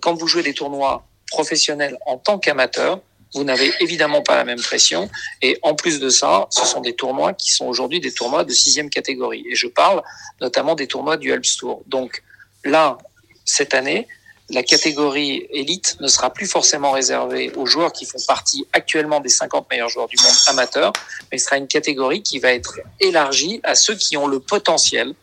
quand 0.01 0.15
vous 0.15 0.27
jouez 0.27 0.43
des 0.43 0.55
tournois 0.55 1.05
professionnels 1.29 1.97
en 2.07 2.19
tant 2.19 2.39
qu'amateur, 2.39 3.01
vous 3.35 3.45
n'avez 3.45 3.73
évidemment 3.81 4.23
pas 4.23 4.37
la 4.37 4.45
même 4.45 4.61
pression. 4.61 5.11
Et 5.41 5.59
en 5.63 5.75
plus 5.75 6.01
de 6.01 6.09
ça, 6.09 6.47
ce 6.51 6.67
sont 6.67 6.81
des 6.81 6.95
tournois 6.95 7.33
qui 7.33 7.51
sont 7.51 7.67
aujourd'hui 7.67 8.01
des 8.01 8.13
tournois 8.13 8.45
de 8.45 8.53
sixième 8.53 8.91
catégorie. 8.91 9.45
Et 9.51 9.55
je 9.55 9.67
parle 9.67 10.03
notamment 10.41 10.75
des 10.75 10.87
tournois 10.87 11.17
du 11.17 11.33
Alps 11.33 11.57
Tour. 11.59 11.83
Donc 11.87 12.23
là, 12.65 12.99
cette 13.45 13.75
année, 13.75 14.07
la 14.51 14.63
catégorie 14.63 15.47
élite 15.51 15.97
ne 16.01 16.09
sera 16.09 16.31
plus 16.31 16.47
forcément 16.47 16.91
réservée 16.91 17.53
aux 17.57 17.65
joueurs 17.65 17.93
qui 17.93 18.05
font 18.05 18.19
partie 18.27 18.67
actuellement 18.73 19.21
des 19.21 19.31
50 19.31 19.71
meilleurs 19.71 19.89
joueurs 19.89 20.09
du 20.09 20.17
monde 20.23 20.35
amateurs, 20.49 20.93
mais 21.31 21.39
sera 21.39 21.57
une 21.57 21.69
catégorie 21.69 22.23
qui 22.23 22.39
va 22.39 22.53
être 22.53 22.81
élargie 23.01 23.61
à 23.63 23.75
ceux 23.75 23.95
qui 23.95 24.17
ont 24.17 24.27
le 24.27 24.41
potentiel, 24.41 25.15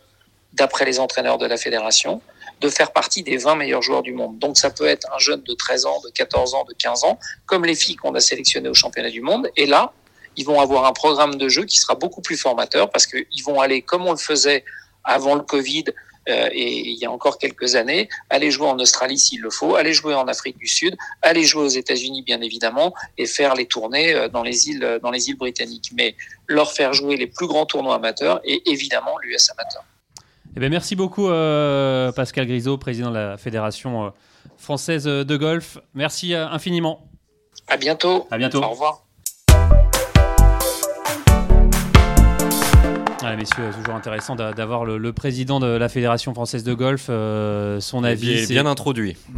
d'après 0.53 0.83
les 0.83 0.99
entraîneurs 0.99 1.37
de 1.37 1.45
la 1.45 1.57
fédération, 1.57 2.21
de 2.61 2.69
faire 2.69 2.91
partie 2.91 3.23
des 3.23 3.37
20 3.37 3.55
meilleurs 3.55 3.81
joueurs 3.81 4.01
du 4.01 4.13
monde. 4.13 4.37
Donc 4.39 4.57
ça 4.57 4.69
peut 4.69 4.85
être 4.85 5.07
un 5.13 5.19
jeune 5.19 5.41
de 5.43 5.53
13 5.53 5.85
ans, 5.85 6.01
de 6.03 6.09
14 6.09 6.53
ans, 6.55 6.65
de 6.65 6.73
15 6.73 7.03
ans, 7.03 7.19
comme 7.45 7.65
les 7.65 7.75
filles 7.75 7.95
qu'on 7.95 8.13
a 8.15 8.19
sélectionnées 8.19 8.69
au 8.69 8.73
championnat 8.73 9.09
du 9.09 9.21
monde. 9.21 9.49
Et 9.55 9.65
là, 9.65 9.93
ils 10.35 10.45
vont 10.45 10.59
avoir 10.59 10.85
un 10.85 10.93
programme 10.93 11.35
de 11.35 11.49
jeu 11.49 11.65
qui 11.65 11.77
sera 11.77 11.95
beaucoup 11.95 12.21
plus 12.21 12.37
formateur 12.37 12.89
parce 12.89 13.05
qu'ils 13.05 13.43
vont 13.45 13.59
aller, 13.59 13.81
comme 13.81 14.05
on 14.05 14.11
le 14.11 14.17
faisait 14.17 14.63
avant 15.03 15.35
le 15.35 15.41
Covid, 15.41 15.85
euh, 16.29 16.49
et 16.51 16.89
il 16.89 16.97
y 16.97 17.05
a 17.05 17.11
encore 17.11 17.37
quelques 17.37 17.75
années, 17.75 18.09
aller 18.29 18.51
jouer 18.51 18.67
en 18.67 18.77
Australie 18.79 19.17
s'il 19.17 19.41
le 19.41 19.49
faut, 19.49 19.75
aller 19.75 19.93
jouer 19.93 20.13
en 20.13 20.27
Afrique 20.27 20.57
du 20.57 20.67
Sud, 20.67 20.95
aller 21.21 21.43
jouer 21.43 21.63
aux 21.63 21.69
États-Unis 21.69 22.21
bien 22.21 22.41
évidemment, 22.41 22.93
et 23.17 23.25
faire 23.25 23.55
les 23.55 23.65
tournées 23.65 24.13
euh, 24.13 24.27
dans 24.27 24.43
les 24.43 24.69
îles 24.69 24.83
euh, 24.83 24.99
dans 24.99 25.11
les 25.11 25.29
îles 25.29 25.37
britanniques. 25.37 25.91
Mais 25.93 26.15
leur 26.47 26.71
faire 26.71 26.93
jouer 26.93 27.17
les 27.17 27.27
plus 27.27 27.47
grands 27.47 27.65
tournois 27.65 27.95
amateurs 27.95 28.41
et 28.43 28.61
évidemment 28.69 29.17
l'US 29.19 29.49
amateur. 29.49 29.83
Eh 30.55 30.59
bien, 30.59 30.69
merci 30.69 30.95
beaucoup 30.95 31.27
Pascal 31.27 32.47
Grisot, 32.47 32.77
président 32.77 33.09
de 33.09 33.15
la 33.15 33.37
Fédération 33.37 34.13
française 34.57 35.05
de 35.05 35.37
golf. 35.37 35.77
Merci 35.93 36.33
infiniment. 36.33 37.09
À 37.67 37.77
bientôt. 37.77 38.27
À 38.31 38.37
bientôt. 38.37 38.63
Au 38.63 38.69
revoir. 38.69 39.05
Ah, 43.21 43.35
messieurs, 43.35 43.69
toujours 43.77 43.95
intéressant 43.95 44.35
d'avoir 44.35 44.85
le, 44.85 45.13
président 45.13 45.59
de 45.59 45.67
la 45.67 45.89
Fédération 45.89 46.33
française 46.33 46.63
de 46.63 46.73
golf, 46.73 47.07
euh, 47.09 47.79
son 47.79 48.03
avis. 48.03 48.31
Il 48.31 48.37
est 48.39 48.49
bien 48.49 48.65
introduit. 48.65 49.17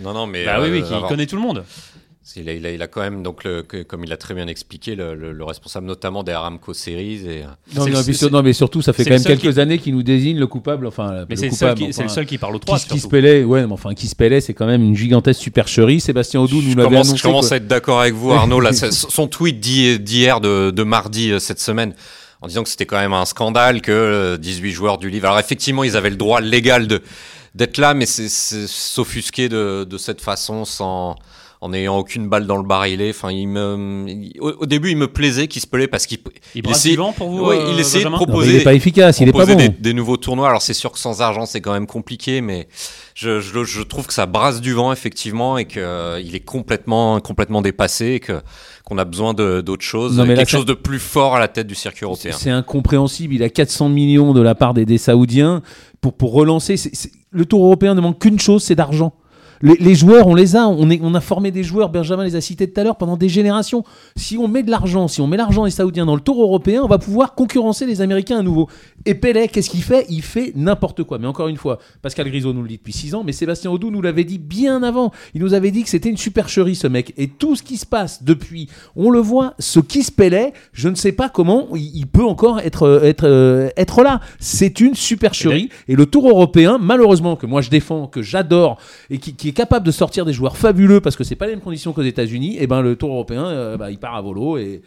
Non, 0.00 0.12
non, 0.12 0.26
mais. 0.26 0.44
Bah 0.44 0.58
oui, 0.60 0.68
oui, 0.70 0.82
euh, 0.82 1.00
il 1.00 1.08
connaît 1.08 1.26
tout 1.26 1.36
le 1.36 1.42
monde. 1.42 1.64
Il 2.34 2.48
a, 2.48 2.52
il, 2.52 2.82
a, 2.82 2.86
quand 2.88 3.02
même, 3.02 3.22
donc, 3.22 3.44
le, 3.44 3.62
comme 3.62 4.02
il 4.02 4.12
a 4.12 4.16
très 4.16 4.34
bien 4.34 4.48
expliqué, 4.48 4.96
le, 4.96 5.44
responsable 5.44 5.86
notamment 5.86 6.24
des 6.24 6.32
Aramco 6.32 6.74
Series. 6.74 7.24
Et... 7.24 7.44
Non, 7.74 8.42
mais, 8.42 8.52
surtout, 8.52 8.82
ça 8.82 8.92
fait 8.92 9.04
quand 9.04 9.10
même 9.10 9.22
quelques 9.22 9.58
années 9.58 9.78
qu'il 9.78 9.94
nous 9.94 10.02
désigne 10.02 10.36
le 10.36 10.48
coupable. 10.48 10.88
Enfin, 10.88 11.24
mais 11.28 11.36
c'est 11.36 11.50
le, 11.50 12.08
seul 12.08 12.26
qui 12.26 12.36
parle 12.36 12.56
au 12.56 12.58
3. 12.58 12.80
Qui, 12.80 12.98
se 12.98 13.06
pélait, 13.06 13.44
ouais, 13.44 13.64
mais 13.64 13.72
enfin, 13.72 13.94
qui 13.94 14.08
se 14.08 14.16
pélait, 14.16 14.40
c'est 14.40 14.54
quand 14.54 14.66
même 14.66 14.82
une 14.82 14.96
gigantesque 14.96 15.40
supercherie. 15.40 16.00
Sébastien 16.00 16.40
Audou 16.40 16.60
nous 16.62 16.74
l'avait 16.74 16.96
annoncé. 16.96 17.16
Je 17.16 17.22
commence 17.22 17.52
à 17.52 17.56
être 17.56 17.68
d'accord 17.68 18.00
avec 18.00 18.14
vous, 18.14 18.32
Arnaud. 18.32 18.60
là, 18.60 18.72
son 18.90 19.28
tweet 19.28 19.60
d'hier, 19.60 20.40
de, 20.40 20.72
de 20.72 20.82
mardi 20.82 21.30
euh, 21.30 21.38
cette 21.38 21.60
semaine 21.60 21.94
en 22.42 22.48
disant 22.48 22.64
que 22.64 22.68
c'était 22.68 22.86
quand 22.86 22.98
même 22.98 23.12
un 23.12 23.24
scandale 23.24 23.80
que 23.80 24.36
18 24.36 24.68
euh, 24.68 24.72
joueurs 24.72 24.98
du 24.98 25.10
livre. 25.10 25.26
Alors 25.26 25.38
effectivement, 25.38 25.84
ils 25.84 25.96
avaient 25.96 26.10
le 26.10 26.16
droit 26.16 26.40
légal 26.40 26.86
de 26.86 27.02
d'être 27.54 27.78
là, 27.78 27.94
mais 27.94 28.04
c'est 28.04 28.28
s'offusquer 28.28 29.48
de, 29.48 29.84
de 29.88 29.96
cette 29.96 30.20
façon 30.20 30.66
sans 30.66 31.16
en 31.60 31.70
n'ayant 31.70 31.96
aucune 31.96 32.28
balle 32.28 32.46
dans 32.46 32.56
le 32.56 32.62
barillet. 32.62 33.10
Enfin, 33.10 33.30
il 33.30 33.48
me, 33.48 34.06
au, 34.40 34.66
début, 34.66 34.90
il 34.90 34.96
me 34.96 35.08
plaisait 35.08 35.48
qu'il 35.48 35.62
se 35.62 35.66
pelait 35.66 35.88
parce 35.88 36.06
qu'il 36.06 36.18
il, 36.54 36.68
essayait, 36.68 36.96
pour 36.96 37.30
vous, 37.30 37.46
ouais, 37.46 37.56
il 37.70 37.76
euh, 37.76 37.78
essayait 37.78 38.04
de 38.04 38.10
proposer. 38.10 38.50
il 38.50 38.60
est 38.60 38.64
pas 38.64 38.74
efficace, 38.74 39.20
il 39.20 39.28
est 39.28 39.32
pas 39.32 39.46
bon. 39.46 39.54
Des, 39.54 39.68
des, 39.68 39.94
nouveaux 39.94 40.16
tournois. 40.16 40.48
Alors 40.48 40.62
c'est 40.62 40.74
sûr 40.74 40.92
que 40.92 40.98
sans 40.98 41.22
argent, 41.22 41.46
c'est 41.46 41.60
quand 41.60 41.72
même 41.72 41.86
compliqué, 41.86 42.40
mais 42.40 42.68
je, 43.14 43.40
je, 43.40 43.64
je, 43.64 43.82
trouve 43.82 44.06
que 44.06 44.12
ça 44.12 44.26
brasse 44.26 44.60
du 44.60 44.72
vent 44.72 44.92
effectivement 44.92 45.56
et 45.58 45.64
qu'il 45.64 45.82
euh, 45.82 46.20
il 46.22 46.34
est 46.34 46.40
complètement, 46.40 47.20
complètement 47.20 47.62
dépassé 47.62 48.06
et 48.06 48.20
que 48.20 48.40
qu'on 48.84 48.98
a 48.98 49.04
besoin 49.04 49.34
d'autre 49.34 49.82
chose, 49.82 50.22
quelque 50.24 50.48
chose 50.48 50.64
de 50.64 50.72
plus 50.72 51.00
fort 51.00 51.34
à 51.34 51.40
la 51.40 51.48
tête 51.48 51.66
du 51.66 51.74
circuit 51.74 52.04
européen. 52.04 52.36
C'est 52.38 52.50
incompréhensible. 52.50 53.34
Il 53.34 53.42
a 53.42 53.48
400 53.48 53.88
millions 53.88 54.32
de 54.32 54.40
la 54.40 54.54
part 54.54 54.74
des, 54.74 54.84
des 54.84 54.96
Saoudiens 54.96 55.62
pour, 56.00 56.12
pour 56.12 56.32
relancer. 56.32 56.76
le 57.32 57.44
Tour 57.46 57.64
européen 57.64 57.96
ne 57.96 58.00
manque 58.00 58.20
qu'une 58.20 58.38
chose, 58.38 58.62
c'est 58.62 58.76
d'argent. 58.76 59.12
Les, 59.62 59.94
joueurs, 59.94 60.26
on 60.26 60.34
les 60.34 60.56
a. 60.56 60.66
On, 60.68 60.90
est, 60.90 61.00
on 61.02 61.14
a 61.14 61.20
formé 61.20 61.50
des 61.50 61.64
joueurs, 61.64 61.88
Benjamin 61.88 62.24
les 62.24 62.36
a 62.36 62.40
cités 62.40 62.70
tout 62.70 62.80
à 62.80 62.84
l'heure, 62.84 62.96
pendant 62.96 63.16
des 63.16 63.28
générations. 63.28 63.84
Si 64.16 64.36
on 64.36 64.48
met 64.48 64.62
de 64.62 64.70
l'argent, 64.70 65.08
si 65.08 65.20
on 65.20 65.26
met 65.26 65.36
l'argent 65.36 65.64
des 65.64 65.70
Saoudiens 65.70 66.06
dans 66.06 66.14
le 66.14 66.20
tour 66.20 66.42
européen, 66.42 66.82
on 66.82 66.88
va 66.88 66.98
pouvoir 66.98 67.34
concurrencer 67.34 67.86
les 67.86 68.00
Américains 68.00 68.38
à 68.38 68.42
nouveau. 68.42 68.68
Et 69.04 69.14
Pelé, 69.14 69.48
qu'est-ce 69.48 69.70
qu'il 69.70 69.82
fait? 69.82 70.06
Il 70.08 70.22
fait 70.22 70.52
n'importe 70.54 71.04
quoi. 71.04 71.18
Mais 71.18 71.26
encore 71.26 71.48
une 71.48 71.56
fois, 71.56 71.78
Pascal 72.02 72.28
Grisot 72.28 72.52
nous 72.52 72.62
le 72.62 72.68
dit 72.68 72.76
depuis 72.76 72.92
6 72.92 73.14
ans, 73.14 73.22
mais 73.24 73.32
Sébastien 73.32 73.70
Audou 73.70 73.90
nous 73.90 74.02
l'avait 74.02 74.24
dit 74.24 74.38
bien 74.38 74.82
avant. 74.82 75.12
Il 75.34 75.40
nous 75.40 75.54
avait 75.54 75.70
dit 75.70 75.82
que 75.82 75.88
c'était 75.88 76.10
une 76.10 76.16
supercherie, 76.16 76.74
ce 76.74 76.86
mec. 76.86 77.14
Et 77.16 77.28
tout 77.28 77.56
ce 77.56 77.62
qui 77.62 77.76
se 77.76 77.86
passe 77.86 78.22
depuis, 78.22 78.68
on 78.94 79.10
le 79.10 79.20
voit, 79.20 79.54
ce 79.58 79.80
qui 79.80 80.02
se 80.02 80.12
Pelé, 80.12 80.52
je 80.72 80.88
ne 80.88 80.94
sais 80.94 81.12
pas 81.12 81.28
comment 81.28 81.68
il, 81.74 82.06
peut 82.06 82.24
encore 82.24 82.60
être, 82.60 83.00
être, 83.04 83.26
euh, 83.26 83.68
être 83.76 84.02
là. 84.02 84.20
C'est 84.38 84.80
une 84.80 84.94
supercherie. 84.94 85.70
Et 85.88 85.94
le 85.94 86.06
tour 86.06 86.28
européen, 86.28 86.78
malheureusement, 86.80 87.36
que 87.36 87.46
moi 87.46 87.60
je 87.60 87.70
défends, 87.70 88.06
que 88.06 88.22
j'adore, 88.22 88.78
et 89.10 89.18
qui 89.18 89.45
est 89.48 89.52
capable 89.52 89.86
de 89.86 89.90
sortir 89.90 90.24
des 90.24 90.32
joueurs 90.32 90.56
fabuleux 90.56 91.00
parce 91.00 91.16
que 91.16 91.24
c'est 91.24 91.36
pas 91.36 91.46
les 91.46 91.52
mêmes 91.52 91.60
conditions 91.60 91.92
qu'aux 91.92 92.02
États-Unis, 92.02 92.56
et 92.56 92.62
eh 92.62 92.66
ben 92.66 92.80
le 92.80 92.96
Tour 92.96 93.10
européen, 93.10 93.46
euh, 93.46 93.76
bah, 93.76 93.90
il 93.90 93.98
part 93.98 94.14
à 94.14 94.22
volo 94.22 94.58
et, 94.58 94.82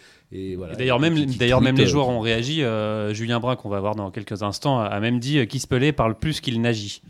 voilà. 0.55 0.75
D'ailleurs, 0.75 0.99
même, 0.99 1.25
d'ailleurs, 1.25 1.59
même 1.59 1.75
les 1.75 1.87
joueurs 1.87 2.07
ont 2.09 2.19
réagi. 2.19 2.61
Euh, 2.61 3.15
Julien 3.15 3.39
Brun, 3.39 3.55
qu'on 3.55 3.69
va 3.69 3.79
voir 3.79 3.95
dans 3.95 4.11
quelques 4.11 4.43
instants, 4.43 4.79
a 4.79 4.99
même 4.99 5.19
dit 5.19 5.47
qui 5.47 5.59
se 5.59 5.65
pelait 5.65 5.91
parle 5.91 6.19
plus 6.19 6.39
qu'il 6.39 6.61
n'agit. 6.61 7.01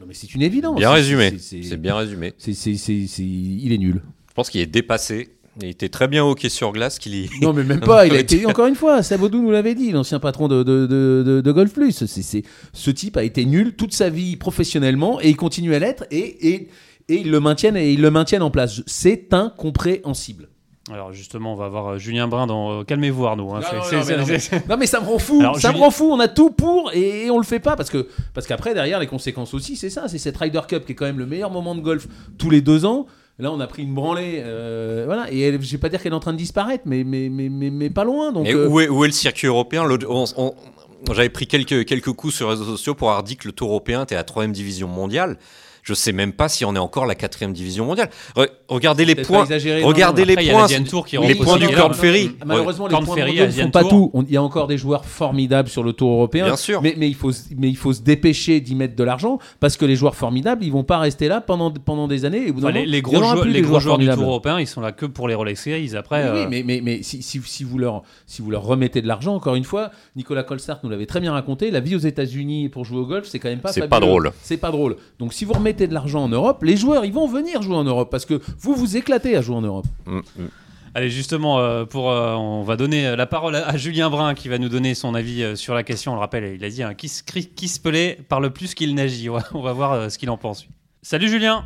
Non, 0.00 0.06
mais 0.08 0.14
c'est 0.14 0.34
une 0.34 0.42
évidence. 0.42 0.76
Bien 0.76 0.90
résumé. 0.90 1.34
C'est 1.38 1.76
bien 1.76 1.94
résumé. 1.94 2.32
C'est, 2.38 2.52
il 2.52 3.72
est 3.72 3.78
nul. 3.78 4.02
Je 4.28 4.34
pense 4.34 4.50
qu'il 4.50 4.60
est 4.60 4.66
dépassé. 4.66 5.28
Il 5.62 5.68
était 5.68 5.88
très 5.88 6.08
bien 6.08 6.24
hockey 6.24 6.48
sur 6.48 6.72
glace 6.72 6.98
qu'il 6.98 7.14
y... 7.14 7.30
Non, 7.40 7.52
mais 7.52 7.62
même 7.62 7.80
pas. 7.86 8.06
Il 8.06 8.14
a 8.14 8.18
été, 8.18 8.44
encore 8.46 8.66
une 8.66 8.74
fois, 8.74 9.04
Sabodou 9.04 9.40
nous 9.40 9.52
l'avait 9.52 9.76
dit, 9.76 9.92
l'ancien 9.92 10.18
patron 10.18 10.48
de, 10.48 10.64
de, 10.64 10.86
de, 10.86 11.40
de 11.40 11.52
Golf 11.52 11.72
Plus. 11.72 12.06
C'est, 12.06 12.42
ce 12.72 12.90
type 12.90 13.16
a 13.16 13.22
été 13.22 13.44
nul 13.44 13.74
toute 13.74 13.92
sa 13.92 14.10
vie 14.10 14.36
professionnellement 14.36 15.20
et 15.20 15.28
il 15.28 15.36
continue 15.36 15.74
à 15.74 15.78
l'être. 15.78 16.06
Et, 16.10 16.48
et 16.54 16.68
et 17.08 17.16
ils 17.16 17.30
le 17.30 17.40
maintiennent 17.40 17.76
et 17.76 17.92
ils 17.92 18.00
le 18.00 18.10
maintiennent 18.10 18.42
en 18.42 18.50
place. 18.50 18.82
C'est 18.86 19.32
incompréhensible. 19.32 20.48
Alors 20.92 21.12
justement, 21.14 21.54
on 21.54 21.56
va 21.56 21.68
voir 21.68 21.86
euh, 21.86 21.98
Julien 21.98 22.28
Brun 22.28 22.46
dans 22.46 22.80
euh, 22.80 22.84
Calmez-vous 22.84 23.24
Arnaud. 23.24 23.54
Hein. 23.54 23.60
Non, 24.68 24.76
mais, 24.76 24.86
ça 24.86 25.00
me 25.00 25.06
rend 25.06 25.18
fou. 25.18 25.42
ça 25.58 25.72
me 25.72 25.78
rend 25.78 25.90
fou. 25.90 26.10
On 26.12 26.20
a 26.20 26.28
tout 26.28 26.50
pour 26.50 26.92
et, 26.92 27.30
on 27.30 27.38
le 27.38 27.44
fait 27.44 27.58
pas 27.58 27.74
parce 27.74 27.88
que 27.88 28.06
parce 28.34 28.46
qu'après 28.46 28.74
derrière 28.74 28.98
les 28.98 29.06
conséquences 29.06 29.54
aussi, 29.54 29.76
c'est 29.76 29.88
ça. 29.88 30.08
C'est 30.08 30.18
cette 30.18 30.36
Ryder 30.36 30.60
Cup 30.68 30.84
qui 30.84 30.92
est 30.92 30.94
quand 30.94 31.06
même 31.06 31.18
le 31.18 31.26
meilleur 31.26 31.50
moment 31.50 31.74
de 31.74 31.80
golf 31.80 32.06
tous 32.36 32.50
les 32.50 32.60
deux 32.60 32.84
ans. 32.84 33.06
Là, 33.38 33.50
on 33.50 33.58
a 33.60 33.66
pris 33.66 33.82
une 33.82 33.94
branlée, 33.94 34.42
euh, 34.44 35.04
voilà. 35.06 35.32
Et 35.32 35.50
je 35.60 35.72
vais 35.72 35.78
pas 35.78 35.88
dire 35.88 36.00
qu'elle 36.00 36.12
est 36.12 36.16
en 36.16 36.20
train 36.20 36.34
de 36.34 36.38
disparaître, 36.38 36.84
mais 36.86 37.02
mais 37.02 37.28
mais 37.30 37.48
mais, 37.48 37.90
pas 37.90 38.04
loin. 38.04 38.30
Donc. 38.30 38.46
où, 38.46 38.80
est, 38.80 38.88
où, 38.88 39.04
est, 39.04 39.08
le 39.08 39.12
circuit 39.12 39.48
européen? 39.48 39.88
J'avais 41.12 41.30
pris 41.30 41.46
quelques 41.46 41.86
quelques 41.86 42.12
coups 42.12 42.34
sur 42.34 42.46
les 42.46 42.52
réseaux 42.52 42.64
sociaux 42.64 42.94
pour 42.94 43.08
avoir 43.08 43.24
dit 43.24 43.36
que 43.36 43.48
le 43.48 43.52
Tour 43.52 43.70
européen 43.70 44.02
était 44.02 44.14
à 44.14 44.18
la 44.18 44.24
troisième 44.24 44.52
division 44.52 44.86
mondiale 44.86 45.38
je 45.84 45.92
sais 45.92 46.12
même 46.12 46.32
pas 46.32 46.48
si 46.48 46.64
on 46.64 46.74
est 46.74 46.78
encore 46.78 47.04
la 47.04 47.14
quatrième 47.14 47.52
division 47.52 47.84
mondiale. 47.84 48.08
regardez 48.68 49.04
les 49.04 49.14
points. 49.14 49.44
Regardez 49.82 50.24
les 50.24 50.34
points. 50.34 50.66
Les 50.66 51.34
points 51.34 51.58
du 51.58 51.68
Corn 51.68 51.94
Ferry. 51.94 52.30
Malheureusement, 52.44 52.88
les 52.88 52.96
points 52.96 53.14
Ferry, 53.14 53.38
ne 53.38 53.50
font 53.50 53.70
pas 53.70 53.84
tout. 53.84 54.10
Il 54.26 54.32
y 54.32 54.36
a 54.38 54.42
encore 54.42 54.66
des 54.66 54.78
joueurs 54.78 55.04
formidables 55.04 55.68
sur 55.68 55.82
le 55.82 55.92
Tour 55.92 56.10
européen. 56.12 56.46
Bien 56.46 56.56
sûr. 56.56 56.80
Mais, 56.82 56.94
il 56.98 57.14
faut, 57.14 57.30
mais 57.56 57.68
il 57.68 57.76
faut 57.76 57.92
se 57.92 58.00
dépêcher 58.00 58.60
d'y 58.60 58.74
mettre 58.74 58.96
de 58.96 59.04
l'argent 59.04 59.38
parce 59.60 59.76
que 59.76 59.84
les 59.84 59.94
joueurs 59.94 60.16
formidables, 60.16 60.64
ils 60.64 60.72
vont 60.72 60.84
pas 60.84 60.98
rester 60.98 61.28
là 61.28 61.42
pendant, 61.42 61.70
pendant 61.70 62.08
des 62.08 62.24
années. 62.24 62.46
les, 62.46 63.02
gros 63.02 63.16
joueurs, 63.16 63.44
les 63.44 63.60
gros 63.60 63.78
joueurs 63.78 63.98
du 63.98 64.08
Tour 64.08 64.22
européen, 64.22 64.58
ils 64.58 64.66
sont 64.66 64.80
là 64.80 64.92
que 64.92 65.04
pour 65.04 65.28
les 65.28 65.34
Rolex 65.34 65.62
Series. 65.62 65.94
Après, 65.96 66.22
oui, 66.30 66.38
euh, 66.38 66.46
mais, 66.48 66.62
mais, 66.62 66.80
mais 66.82 67.02
si, 67.02 67.22
si, 67.22 67.42
si, 67.44 67.62
vous 67.64 67.76
leur, 67.78 68.02
si 68.26 68.40
vous 68.40 68.50
leur 68.50 68.62
remettez 68.62 69.02
de 69.02 69.06
l'argent, 69.06 69.34
encore 69.34 69.54
une 69.54 69.64
fois, 69.64 69.90
Nicolas 70.16 70.44
Colstart 70.44 70.80
nous 70.82 70.88
l'avait 70.88 71.06
très 71.06 71.20
bien 71.20 71.32
raconté. 71.32 71.70
La 71.70 71.80
vie 71.80 71.94
aux 71.94 71.98
États-Unis 71.98 72.70
pour 72.70 72.86
jouer 72.86 73.00
au 73.00 73.06
golf, 73.06 73.26
c'est 73.28 73.38
quand 73.38 73.50
même 73.50 73.60
pas. 73.60 73.72
C'est 73.72 73.86
pas 73.86 74.00
drôle. 74.00 74.32
C'est 74.40 74.56
pas 74.56 74.70
drôle. 74.70 74.96
Donc 75.18 75.34
si 75.34 75.44
vous 75.44 75.52
remettez 75.52 75.73
de 75.74 75.92
l'argent 75.94 76.24
en 76.24 76.28
Europe 76.28 76.62
les 76.62 76.76
joueurs, 76.76 77.04
ils 77.04 77.12
vont 77.12 77.26
venir 77.26 77.62
jouer 77.62 77.76
en 77.76 77.84
Europe 77.84 78.10
parce 78.10 78.24
que 78.24 78.40
vous 78.58 78.74
vous 78.74 78.96
éclatez 78.96 79.36
à 79.36 79.42
jouer 79.42 79.56
en 79.56 79.62
Europe. 79.62 79.86
Mm, 80.06 80.18
mm. 80.18 80.48
Allez, 80.96 81.10
justement, 81.10 81.58
euh, 81.58 81.84
pour, 81.84 82.12
euh, 82.12 82.34
on 82.34 82.62
va 82.62 82.76
donner 82.76 83.16
la 83.16 83.26
parole 83.26 83.56
à, 83.56 83.76
Julien 83.76 84.10
Brun 84.10 84.34
qui 84.34 84.48
va 84.48 84.58
nous 84.58 84.68
donner 84.68 84.94
son 84.94 85.16
avis 85.16 85.42
euh, 85.42 85.56
sur 85.56 85.74
la 85.74 85.82
question. 85.82 86.12
On 86.12 86.14
le 86.14 86.20
rappelle, 86.20 86.54
il 86.54 86.64
a 86.64 86.68
dit 86.68 86.84
hein, 86.84 86.94
qui, 86.94 87.08
se, 87.08 87.24
qui 87.24 87.66
se 87.66 87.80
pelait 87.80 88.16
parle 88.28 88.52
plus 88.52 88.74
qu'il 88.74 88.94
n'agit. 88.94 89.28
On 89.28 89.60
va 89.60 89.72
voir 89.72 90.10
ce 90.10 90.18
qu'il 90.18 90.30
en 90.30 90.36
pense. 90.36 90.66
Salut 91.02 91.28
Julien 91.28 91.64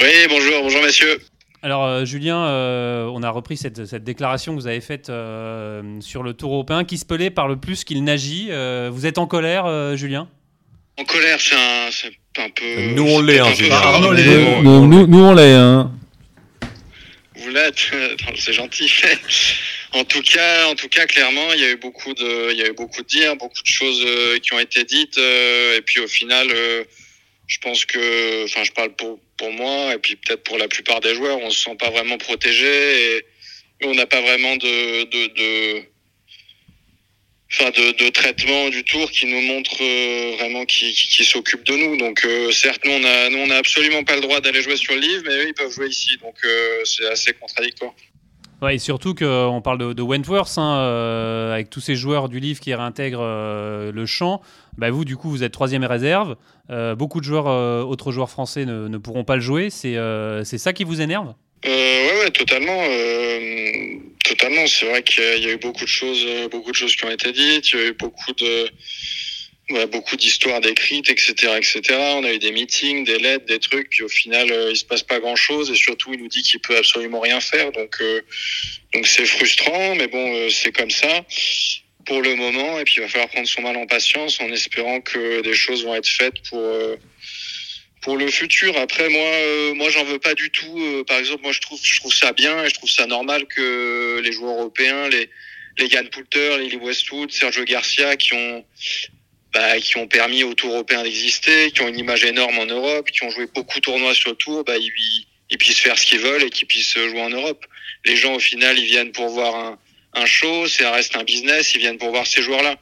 Oui, 0.00 0.12
bonjour, 0.28 0.62
bonjour 0.62 0.82
messieurs. 0.82 1.20
Alors 1.62 2.04
Julien, 2.04 2.36
on 2.36 3.22
a 3.24 3.30
repris 3.30 3.56
cette, 3.56 3.80
déclaration 3.96 4.54
que 4.54 4.60
vous 4.60 4.68
avez 4.68 4.80
faite 4.80 5.06
sur 5.06 6.22
le 6.22 6.32
Tour 6.32 6.52
européen. 6.52 6.84
Qui 6.84 6.96
se 6.96 7.04
pelait 7.04 7.30
parle 7.30 7.58
plus 7.58 7.82
qu'il 7.82 8.04
n'agit. 8.04 8.50
vous 8.90 9.06
êtes 9.06 9.18
en 9.18 9.26
colère, 9.26 9.96
Julien? 9.96 10.28
En 10.98 11.04
colère, 11.04 11.40
c'est 11.40 11.56
un, 11.56 12.10
un 12.38 12.50
peu. 12.50 12.64
Nous 12.94 13.02
on 13.02 13.20
l'est, 13.20 13.38
hein, 13.38 13.52
nous, 14.62 14.86
nous, 14.86 15.06
nous, 15.06 15.24
on 15.24 15.34
l'est, 15.34 15.52
hein. 15.52 15.92
Vous 17.36 17.50
l'êtes, 17.50 17.90
c'est 18.36 18.52
gentil. 18.52 18.90
en 19.92 20.04
tout 20.04 20.22
cas, 20.22 20.66
en 20.68 20.74
tout 20.74 20.88
cas, 20.88 21.06
clairement, 21.06 21.52
il 21.54 21.60
y 21.60 21.64
a 21.64 21.70
eu 21.70 21.76
beaucoup 21.76 22.14
de, 22.14 22.52
il 22.52 22.58
y 22.58 22.62
a 22.62 22.68
eu 22.68 22.72
beaucoup 22.72 23.02
de 23.02 23.06
dires, 23.06 23.36
beaucoup 23.36 23.62
de 23.62 23.66
choses 23.66 24.02
euh, 24.06 24.38
qui 24.38 24.52
ont 24.54 24.58
été 24.58 24.84
dites, 24.84 25.18
euh, 25.18 25.76
et 25.76 25.82
puis 25.82 26.00
au 26.00 26.08
final, 26.08 26.48
euh, 26.50 26.84
je 27.46 27.58
pense 27.58 27.84
que, 27.84 28.44
enfin, 28.44 28.64
je 28.64 28.72
parle 28.72 28.94
pour 28.96 29.18
pour 29.36 29.52
moi, 29.52 29.94
et 29.94 29.98
puis 29.98 30.16
peut-être 30.16 30.42
pour 30.44 30.56
la 30.56 30.66
plupart 30.66 31.00
des 31.00 31.14
joueurs, 31.14 31.38
on 31.42 31.50
se 31.50 31.62
sent 31.62 31.76
pas 31.78 31.90
vraiment 31.90 32.16
protégé, 32.16 32.66
et, 32.66 33.16
et 33.80 33.86
on 33.86 33.94
n'a 33.94 34.06
pas 34.06 34.22
vraiment 34.22 34.56
de, 34.56 35.04
de, 35.04 35.26
de 35.34 35.82
enfin 37.52 37.70
de, 37.70 38.10
traitement 38.10 38.68
du 38.70 38.84
tour 38.84 39.10
qui 39.10 39.26
nous 39.26 39.40
montre 39.54 39.76
euh, 39.80 40.36
vraiment 40.36 40.64
qui, 40.64 40.92
qui, 40.92 41.24
s'occupe 41.24 41.64
de 41.64 41.74
nous. 41.74 41.96
Donc 41.96 42.24
euh, 42.24 42.50
certes, 42.50 42.80
nous 42.84 42.92
on 42.92 43.04
a 43.04 43.30
nous 43.30 43.38
on 43.38 43.50
a 43.50 43.56
absolument 43.56 44.02
pas 44.04 44.16
le 44.16 44.22
droit 44.22 44.40
d'aller 44.40 44.62
jouer 44.62 44.76
sur 44.76 44.94
le 44.94 45.00
livre, 45.00 45.22
mais 45.26 45.34
eux 45.34 45.48
ils 45.48 45.54
peuvent 45.54 45.70
jouer 45.70 45.88
ici. 45.88 46.16
Donc 46.18 46.34
euh, 46.44 46.80
c'est 46.84 47.08
assez 47.08 47.32
contradictoire. 47.34 47.92
Ouais, 48.62 48.76
et 48.76 48.78
surtout 48.78 49.14
qu'on 49.14 49.60
parle 49.62 49.76
de, 49.76 49.92
de 49.92 50.02
Wentworth, 50.02 50.56
hein, 50.56 51.52
avec 51.52 51.68
tous 51.68 51.82
ces 51.82 51.94
joueurs 51.94 52.30
du 52.30 52.40
livre 52.40 52.58
qui 52.58 52.74
réintègrent 52.74 53.92
le 53.92 54.06
champ. 54.06 54.40
Bah 54.78 54.90
vous, 54.90 55.04
du 55.04 55.14
coup, 55.14 55.28
vous 55.28 55.42
êtes 55.42 55.52
troisième 55.52 55.84
réserve. 55.84 56.36
Beaucoup 56.96 57.20
de 57.20 57.26
joueurs, 57.26 57.46
autres 57.86 58.12
joueurs 58.12 58.30
français 58.30 58.64
ne, 58.64 58.88
ne 58.88 58.96
pourront 58.96 59.24
pas 59.24 59.34
le 59.34 59.42
jouer. 59.42 59.68
C'est 59.68 59.96
c'est 60.44 60.56
ça 60.56 60.72
qui 60.72 60.84
vous 60.84 61.02
énerve? 61.02 61.34
Euh, 61.66 62.06
ouais, 62.12 62.18
ouais, 62.24 62.30
totalement. 62.30 62.84
euh, 62.88 63.94
totalement. 64.24 64.66
C'est 64.66 64.86
vrai 64.86 65.02
qu'il 65.02 65.22
y 65.42 65.46
a- 65.46 65.52
eu 65.52 65.56
beaucoup 65.56 65.84
de 65.84 65.88
choses, 65.90 66.24
euh, 66.26 66.48
beaucoup 66.48 66.70
de 66.70 66.76
choses 66.76 66.94
qui 66.96 67.04
ont 67.04 67.10
été 67.10 67.32
dites. 67.32 67.72
Il 67.72 67.78
y 67.78 67.82
a 67.82 67.86
eu 67.86 67.92
beaucoup 67.92 68.32
de, 68.34 68.70
ouais, 69.70 69.86
beaucoup 69.86 70.16
d'histoires 70.16 70.60
décrites, 70.60 71.10
etc., 71.10 71.32
etc. 71.56 71.80
On 72.18 72.24
a 72.24 72.32
eu 72.32 72.38
des 72.38 72.52
meetings, 72.52 73.04
des 73.04 73.18
lettres, 73.18 73.46
des 73.46 73.58
trucs. 73.58 73.90
Puis 73.90 74.02
au 74.02 74.08
final, 74.08 74.50
euh, 74.52 74.70
il 74.70 74.76
se 74.76 74.84
passe 74.84 75.02
pas 75.02 75.18
grand 75.18 75.36
chose. 75.36 75.70
Et 75.70 75.74
surtout, 75.76 76.12
il 76.14 76.20
nous 76.20 76.28
dit 76.28 76.42
qu'il 76.42 76.60
peut 76.60 76.76
absolument 76.76 77.20
rien 77.20 77.40
faire. 77.40 77.72
Donc, 77.72 77.96
euh, 78.00 78.20
donc 78.94 79.06
c'est 79.06 79.26
frustrant. 79.26 79.94
Mais 79.96 80.06
bon, 80.08 80.48
c'est 80.50 80.72
comme 80.72 80.90
ça 80.90 81.24
pour 82.04 82.22
le 82.22 82.36
moment. 82.36 82.78
Et 82.78 82.84
puis, 82.84 82.94
il 82.98 83.00
va 83.02 83.08
falloir 83.08 83.28
prendre 83.28 83.48
son 83.48 83.62
mal 83.62 83.76
en 83.76 83.86
patience 83.86 84.40
en 84.40 84.50
espérant 84.52 85.00
que 85.00 85.40
des 85.42 85.54
choses 85.54 85.84
vont 85.84 85.94
être 85.96 86.08
faites 86.08 86.40
pour. 86.48 86.60
Pour 88.06 88.16
le 88.16 88.30
futur. 88.30 88.78
Après, 88.78 89.08
moi, 89.08 89.20
euh, 89.20 89.74
moi, 89.74 89.90
j'en 89.90 90.04
veux 90.04 90.20
pas 90.20 90.34
du 90.34 90.48
tout. 90.50 90.78
Euh, 90.80 91.02
par 91.02 91.18
exemple, 91.18 91.42
moi, 91.42 91.50
je 91.50 91.60
trouve, 91.60 91.80
je 91.82 91.98
trouve 91.98 92.14
ça 92.14 92.32
bien 92.32 92.62
et 92.62 92.68
je 92.68 92.74
trouve 92.74 92.88
ça 92.88 93.04
normal 93.08 93.46
que 93.46 94.20
les 94.22 94.30
joueurs 94.30 94.60
européens, 94.60 95.08
les, 95.08 95.28
les 95.76 95.88
Poulter, 96.04 96.56
les 96.58 96.68
Lee 96.68 96.76
Westwood, 96.76 97.32
Sergio 97.32 97.64
Garcia, 97.64 98.14
qui 98.16 98.32
ont, 98.34 98.64
bah, 99.52 99.80
qui 99.80 99.96
ont 99.96 100.06
permis 100.06 100.44
au 100.44 100.54
Tour 100.54 100.70
européen 100.74 101.02
d'exister, 101.02 101.72
qui 101.72 101.80
ont 101.80 101.88
une 101.88 101.98
image 101.98 102.24
énorme 102.24 102.56
en 102.60 102.66
Europe, 102.66 103.10
qui 103.10 103.24
ont 103.24 103.30
joué 103.30 103.48
beaucoup 103.52 103.80
de 103.80 103.84
tournois 103.86 104.14
sur 104.14 104.30
le 104.30 104.36
Tour, 104.36 104.62
bah, 104.62 104.76
ils, 104.76 104.92
ils 105.50 105.58
puissent 105.58 105.80
faire 105.80 105.98
ce 105.98 106.06
qu'ils 106.06 106.20
veulent 106.20 106.44
et 106.44 106.50
qu'ils 106.50 106.68
puissent 106.68 106.96
jouer 106.96 107.22
en 107.22 107.30
Europe. 107.30 107.66
Les 108.04 108.14
gens, 108.14 108.34
au 108.34 108.38
final, 108.38 108.78
ils 108.78 108.86
viennent 108.86 109.10
pour 109.10 109.30
voir 109.30 109.56
un, 109.56 109.78
un 110.12 110.26
show, 110.26 110.68
ça 110.68 110.92
reste 110.92 111.16
un 111.16 111.24
business, 111.24 111.74
ils 111.74 111.80
viennent 111.80 111.98
pour 111.98 112.10
voir 112.10 112.24
ces 112.24 112.40
joueurs-là. 112.40 112.76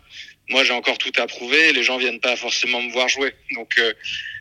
Moi, 0.51 0.64
j'ai 0.64 0.75
encore 0.75 0.99
tout 0.99 1.12
à 1.16 1.27
prouver. 1.27 1.72
Les 1.72 1.83
gens 1.83 1.97
viennent 1.97 2.20
pas 2.20 2.37
forcément 2.37 2.83
me 2.83 2.93
voir 2.93 3.09
jouer. 3.09 3.33
Donc, 3.55 3.79
euh, 3.79 3.95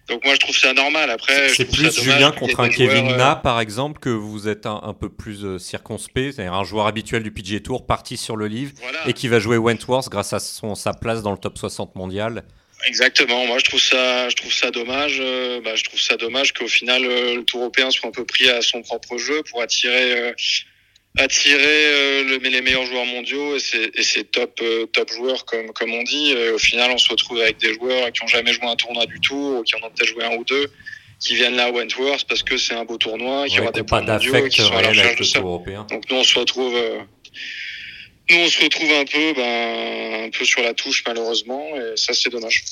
donc 0.09 0.23
moi, 0.25 0.33
je 0.35 0.39
trouve 0.39 0.55
ça 0.57 0.73
normal. 0.73 1.09
Après, 1.09 1.49
C'est 1.49 1.65
plus 1.65 1.91
Julien 2.01 2.31
contre 2.31 2.59
un 2.59 2.69
Kevin 2.69 3.11
euh, 3.11 3.15
Na, 3.17 3.35
par 3.35 3.59
exemple, 3.61 3.99
que 3.99 4.09
vous 4.09 4.47
êtes 4.47 4.65
un, 4.65 4.81
un 4.83 4.93
peu 4.93 5.09
plus 5.09 5.45
euh, 5.45 5.57
circonspect, 5.59 6.33
c'est-à-dire 6.35 6.53
un 6.53 6.63
joueur 6.63 6.87
habituel 6.87 7.23
du 7.23 7.31
PGA 7.31 7.59
Tour 7.61 7.85
parti 7.85 8.17
sur 8.17 8.35
le 8.35 8.47
livre 8.47 8.73
Voilà. 8.81 8.99
et 9.07 9.13
qui 9.13 9.27
va 9.27 9.39
jouer 9.39 9.57
Wentworth 9.57 10.09
grâce 10.09 10.33
à 10.33 10.39
son, 10.39 10.75
sa 10.75 10.93
place 10.93 11.21
dans 11.21 11.31
le 11.31 11.37
top 11.37 11.57
60 11.57 11.95
mondial. 11.95 12.43
Exactement. 12.85 13.45
Moi, 13.47 13.59
je 13.59 13.63
trouve 13.65 13.79
ça, 13.81 14.27
je 14.27 14.35
trouve 14.35 14.51
ça 14.51 14.69
dommage. 14.69 15.17
euh, 15.21 15.61
bah, 15.63 15.75
je 15.75 15.83
trouve 15.85 16.01
ça 16.01 16.17
dommage 16.17 16.51
qu'au 16.53 16.67
final, 16.67 17.05
euh, 17.05 17.35
le 17.37 17.43
Tour 17.45 17.61
européen 17.61 17.89
soit 17.89 18.09
un 18.09 18.11
peu 18.11 18.25
pris 18.25 18.49
à 18.49 18.61
son 18.61 18.81
propre 18.81 19.17
jeu 19.17 19.41
pour 19.49 19.61
attirer, 19.61 20.33
attirer 21.17 21.59
euh, 21.61 22.23
le- 22.23 22.37
les 22.49 22.61
meilleurs 22.61 22.85
joueurs 22.85 23.05
mondiaux 23.05 23.55
et 23.55 23.59
ces, 23.59 23.91
et 23.93 24.03
ces 24.03 24.23
top, 24.23 24.59
euh, 24.61 24.85
top 24.87 25.11
joueurs, 25.11 25.45
comme, 25.45 25.67
comme 25.73 25.93
on 25.93 26.03
dit. 26.03 26.31
Et 26.31 26.49
au 26.49 26.57
final, 26.57 26.91
on 26.91 26.97
se 26.97 27.09
retrouve 27.09 27.39
avec 27.41 27.57
des 27.57 27.73
joueurs 27.73 28.11
qui 28.11 28.23
ont 28.23 28.27
jamais 28.27 28.51
joué 28.53 28.65
un 28.65 28.75
tournoi 28.75 29.05
du 29.05 29.19
Tour, 29.19 29.59
ou 29.59 29.63
qui 29.63 29.75
en 29.75 29.79
ont 29.79 29.91
peut-être 29.91 30.07
joué 30.09 30.23
un 30.23 30.35
ou 30.35 30.43
deux, 30.43 30.71
qui 31.19 31.35
viennent 31.35 31.55
là 31.55 31.65
à 31.65 31.71
Wentworth 31.71 32.25
parce 32.27 32.43
que 32.43 32.57
c'est 32.57 32.73
un 32.73 32.83
beau 32.83 32.97
tournoi, 32.97 33.45
qui 33.47 33.55
Ouais, 33.57 33.63
aura 33.63 33.71
des 33.71 33.83
points 33.83 34.01
mondiaux 34.01 34.47
qui 34.47 34.61
sont 34.61 34.73
à 34.75 34.81
la 34.81 34.89
recherche 34.89 35.17
de 35.19 35.23
ça. 35.23 35.39
Européen. 35.39 35.85
Donc 35.89 36.03
nous, 36.09 36.17
on 36.17 36.23
se 36.23 36.37
retrouve, 36.39 36.75
euh, 36.75 36.99
nous, 38.31 38.37
on 38.37 38.47
se 38.47 38.63
retrouve 38.63 38.89
un 38.89 39.03
peu, 39.05 39.33
ben, 39.35 40.25
un 40.27 40.29
peu 40.29 40.45
sur 40.45 40.61
la 40.61 40.73
touche 40.73 41.03
malheureusement, 41.05 41.61
et 41.75 41.95
ça, 41.97 42.13
c'est 42.13 42.29
dommage. 42.29 42.63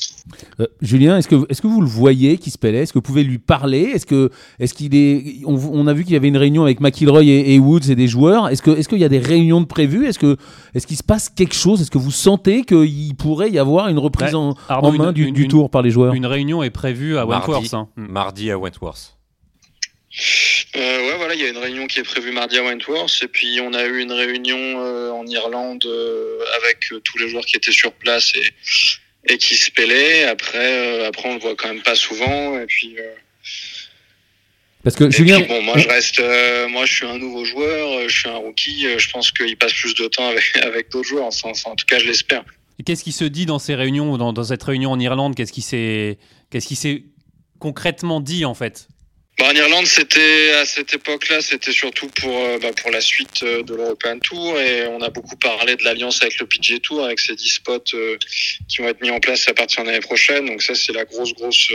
Euh, 0.59 0.67
Julien, 0.81 1.17
est-ce 1.17 1.27
que, 1.27 1.35
est 1.49 1.59
que 1.59 1.67
vous 1.67 1.81
le 1.81 1.87
voyez 1.87 2.37
qui 2.37 2.51
se 2.51 2.57
pélait 2.57 2.79
Est-ce 2.79 2.93
que 2.93 2.99
vous 2.99 3.03
pouvez 3.03 3.23
lui 3.23 3.37
parler? 3.37 3.81
Est-ce 3.93 4.05
que 4.05 4.29
est-ce 4.59 4.73
qu'il 4.73 4.95
est 4.95 5.41
on, 5.45 5.55
on 5.55 5.87
a 5.87 5.93
vu 5.93 6.03
qu'il 6.03 6.13
y 6.13 6.15
avait 6.15 6.29
une 6.29 6.37
réunion 6.37 6.63
avec 6.63 6.79
McIlroy 6.79 7.23
et, 7.25 7.53
et 7.55 7.59
Woods 7.59 7.89
et 7.89 7.95
des 7.95 8.07
joueurs. 8.07 8.47
Est-ce 8.49 8.61
que 8.61 8.71
est-ce 8.71 8.87
qu'il 8.87 8.99
y 8.99 9.03
a 9.03 9.09
des 9.09 9.19
réunions 9.19 9.59
de 9.61 9.65
prévues? 9.65 10.05
Est-ce 10.07 10.19
que 10.19 10.37
est-ce 10.73 10.87
qu'il 10.87 10.97
se 10.97 11.03
passe 11.03 11.27
quelque 11.29 11.55
chose? 11.55 11.81
Est-ce 11.81 11.91
que 11.91 11.97
vous 11.97 12.11
sentez 12.11 12.63
qu'il 12.63 13.15
pourrait 13.15 13.49
y 13.51 13.59
avoir 13.59 13.89
une 13.89 13.99
reprise 13.99 14.29
Ouais, 14.29 14.35
en, 14.35 14.55
Arnaud, 14.69 14.87
en 14.87 14.91
main 14.93 15.07
une- 15.09 15.11
du, 15.13 15.25
une- 15.25 15.33
du 15.33 15.47
tour 15.49 15.69
par 15.69 15.81
les 15.81 15.91
joueurs? 15.91 16.13
Une 16.13 16.25
réunion 16.25 16.63
est 16.63 16.69
prévue 16.69 17.17
à 17.17 17.25
Mardi. 17.25 17.51
Wentworth. 17.51 17.73
hein. 17.73 17.89
Mardi 17.97 18.51
à 18.51 18.57
Wentworth. 18.57 19.17
Euh, 20.75 21.07
ouais, 21.09 21.17
voilà, 21.17 21.35
il 21.35 21.41
y 21.41 21.45
a 21.45 21.49
une 21.49 21.57
réunion 21.57 21.87
qui 21.87 21.99
est 21.99 22.03
prévue 22.03 22.31
mardi 22.31 22.57
à 22.57 22.63
Wentworth, 22.63 23.19
et 23.23 23.27
puis 23.27 23.59
on 23.61 23.73
a 23.73 23.85
eu 23.85 23.99
une 24.01 24.11
réunion 24.11 24.57
euh, 24.59 25.09
en 25.11 25.25
Irlande 25.25 25.85
euh, 25.85 26.39
avec 26.61 26.91
euh, 26.91 26.99
tous 26.99 27.17
les 27.17 27.29
joueurs 27.29 27.45
qui 27.45 27.55
étaient 27.57 27.71
sur 27.71 27.93
place 27.93 28.33
et, 28.35 29.33
et 29.33 29.37
qui 29.37 29.55
se 29.55 29.71
pélaient. 29.71 30.25
Après, 30.25 30.57
euh, 31.01 31.07
après, 31.07 31.29
on 31.29 31.35
le 31.35 31.39
voit 31.39 31.55
quand 31.55 31.69
même 31.69 31.81
pas 31.83 31.95
souvent, 31.95 32.59
et 32.59 32.65
puis. 32.65 32.95
euh, 32.99 33.09
Parce 34.83 34.95
que 34.95 35.05
et 35.05 35.11
Julien, 35.11 35.39
puis, 35.39 35.47
bon, 35.47 35.61
moi, 35.61 35.77
je 35.77 35.87
reste, 35.87 36.19
euh, 36.19 36.67
moi, 36.67 36.85
je 36.85 36.93
suis 36.93 37.05
un 37.05 37.17
nouveau 37.17 37.45
joueur, 37.45 38.09
je 38.09 38.17
suis 38.19 38.29
un 38.29 38.35
rookie. 38.35 38.87
euh, 38.87 38.99
je 38.99 39.09
pense 39.11 39.31
qu'il 39.31 39.55
passe 39.57 39.73
plus 39.73 39.93
de 39.95 40.07
temps 40.07 40.27
avec 40.27 40.43
avec 40.63 40.89
d'autres 40.91 41.07
joueurs. 41.07 41.25
Enfin, 41.25 41.51
en 41.65 41.75
tout 41.75 41.85
cas, 41.85 41.99
je 41.99 42.05
l'espère. 42.05 42.43
Et 42.79 42.83
qu'est-ce 42.83 43.03
qui 43.03 43.11
se 43.11 43.25
dit 43.25 43.45
dans 43.45 43.59
ces 43.59 43.75
réunions, 43.75 44.17
dans, 44.17 44.33
dans 44.33 44.43
cette 44.43 44.63
réunion 44.63 44.91
en 44.91 44.99
Irlande? 44.99 45.35
Qu'est-ce 45.35 45.53
qui 45.53 45.61
s'est 45.61 46.17
qu'est-ce 46.49 46.67
qui 46.67 46.75
s'est 46.75 47.03
concrètement 47.59 48.19
dit 48.21 48.43
en 48.43 48.55
fait? 48.55 48.87
Bah, 49.41 49.47
en 49.49 49.55
Irlande, 49.55 49.87
c'était 49.87 50.51
à 50.61 50.65
cette 50.65 50.93
époque-là, 50.93 51.41
c'était 51.41 51.71
surtout 51.71 52.07
pour 52.09 52.37
euh, 52.37 52.59
bah, 52.61 52.67
pour 52.79 52.91
la 52.91 53.01
suite 53.01 53.41
euh, 53.41 53.63
de 53.63 53.73
l'European 53.73 54.19
Tour 54.19 54.59
et 54.59 54.85
on 54.85 55.01
a 55.01 55.09
beaucoup 55.09 55.35
parlé 55.35 55.75
de 55.75 55.83
l'alliance 55.83 56.21
avec 56.21 56.37
le 56.39 56.45
PGA 56.45 56.77
Tour, 56.77 57.03
avec 57.03 57.19
ces 57.19 57.35
10 57.35 57.47
spots 57.49 57.79
euh, 57.95 58.17
qui 58.69 58.83
vont 58.83 58.87
être 58.89 59.01
mis 59.01 59.09
en 59.09 59.19
place 59.19 59.47
à 59.47 59.55
partir 59.55 59.81
de 59.81 59.87
l'année 59.87 59.99
prochaine. 59.99 60.45
Donc 60.45 60.61
ça, 60.61 60.75
c'est 60.75 60.93
la 60.93 61.05
grosse 61.05 61.33
grosse 61.33 61.71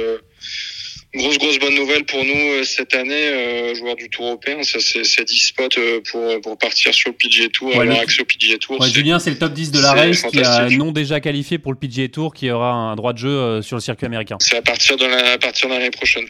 grosse 1.12 1.38
grosse 1.38 1.58
bonne 1.58 1.74
nouvelle 1.74 2.04
pour 2.04 2.24
nous 2.24 2.62
cette 2.62 2.94
année, 2.94 3.74
joueurs 3.74 3.96
du 3.96 4.10
Tour 4.10 4.26
européen. 4.26 4.62
Ça, 4.62 4.78
c'est 4.78 5.02
ces 5.02 5.24
10 5.24 5.36
spots 5.36 5.68
pour 6.12 6.40
pour 6.42 6.58
partir 6.58 6.94
sur 6.94 7.10
le 7.10 7.16
PGA 7.16 7.48
Tour, 7.48 7.70
Ouais, 7.70 7.80
avoir 7.80 7.96
le- 7.96 8.02
accès 8.02 8.22
au 8.22 8.26
PGA 8.26 8.58
Tour. 8.58 8.80
Ouais, 8.80 8.88
Julien, 8.90 9.18
c'est 9.18 9.30
le 9.30 9.38
top 9.38 9.52
10 9.52 9.72
de 9.72 9.80
la 9.80 9.92
race 9.92 10.22
qui 10.22 10.40
a 10.40 10.68
non 10.70 10.92
déjà 10.92 11.18
qualifié 11.18 11.58
pour 11.58 11.72
le 11.72 11.78
PGA 11.80 12.06
Tour 12.06 12.32
qui 12.32 12.48
aura 12.48 12.70
un 12.70 12.94
droit 12.94 13.12
de 13.12 13.18
jeu 13.18 13.60
sur 13.62 13.76
le 13.76 13.80
circuit 13.82 14.06
américain. 14.06 14.36
c'est 14.40 14.56
à 14.56 14.62
partir 14.62 14.96
de 14.96 15.06
la, 15.06 15.32
à 15.32 15.38
partir 15.38 15.68
de 15.68 15.74
l'année 15.74 15.90
prochaine. 15.90 16.28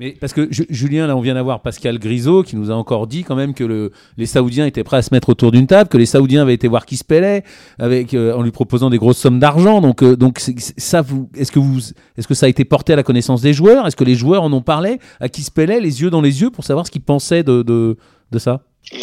Mais 0.00 0.16
parce 0.18 0.32
que 0.32 0.48
Ju- 0.50 0.66
Julien, 0.70 1.06
là, 1.06 1.14
on 1.14 1.20
vient 1.20 1.34
d'avoir 1.34 1.60
Pascal 1.60 1.98
Grisot 1.98 2.42
qui 2.42 2.56
nous 2.56 2.70
a 2.70 2.74
encore 2.74 3.06
dit 3.06 3.22
quand 3.22 3.36
même 3.36 3.52
que 3.52 3.64
le, 3.64 3.92
les 4.16 4.24
Saoudiens 4.24 4.64
étaient 4.64 4.82
prêts 4.82 4.96
à 4.96 5.02
se 5.02 5.12
mettre 5.12 5.28
autour 5.28 5.52
d'une 5.52 5.66
table, 5.66 5.90
que 5.90 5.98
les 5.98 6.06
Saoudiens 6.06 6.40
avaient 6.40 6.54
été 6.54 6.68
voir 6.68 6.86
qui 6.86 6.96
se 6.96 7.04
pélait, 7.04 7.44
avec 7.78 8.14
euh, 8.14 8.32
en 8.32 8.40
lui 8.42 8.50
proposant 8.50 8.88
des 8.88 8.96
grosses 8.96 9.18
sommes 9.18 9.38
d'argent. 9.38 9.82
Donc, 9.82 10.02
euh, 10.02 10.16
donc 10.16 10.40
ça, 10.40 11.02
vous, 11.02 11.28
est-ce 11.36 11.52
que 11.52 11.58
vous, 11.58 11.80
est-ce 12.16 12.26
que 12.26 12.32
ça 12.34 12.46
a 12.46 12.48
été 12.48 12.64
porté 12.64 12.94
à 12.94 12.96
la 12.96 13.02
connaissance 13.02 13.42
des 13.42 13.52
joueurs? 13.52 13.86
Est-ce 13.86 13.96
que 13.96 14.04
les 14.04 14.14
joueurs 14.14 14.42
en 14.42 14.52
ont 14.54 14.62
parlé? 14.62 14.98
À 15.20 15.28
qui 15.28 15.42
se 15.42 15.50
pélait, 15.50 15.80
les 15.80 16.00
yeux 16.00 16.08
dans 16.08 16.22
les 16.22 16.40
yeux, 16.40 16.48
pour 16.50 16.64
savoir 16.64 16.86
ce 16.86 16.90
qu'ils 16.90 17.02
pensaient 17.02 17.42
de, 17.42 17.62
de, 17.62 17.98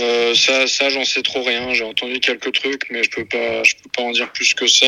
Euh, 0.01 0.33
ça, 0.33 0.65
ça, 0.65 0.89
j'en 0.89 1.05
sais 1.05 1.21
trop 1.21 1.43
rien. 1.43 1.73
J'ai 1.73 1.83
entendu 1.83 2.19
quelques 2.19 2.51
trucs, 2.53 2.87
mais 2.89 3.03
je 3.03 3.11
peux 3.11 3.25
pas, 3.25 3.61
je 3.63 3.75
peux 3.75 3.89
pas 3.95 4.01
en 4.01 4.11
dire 4.11 4.31
plus 4.33 4.55
que 4.55 4.65
ça 4.65 4.87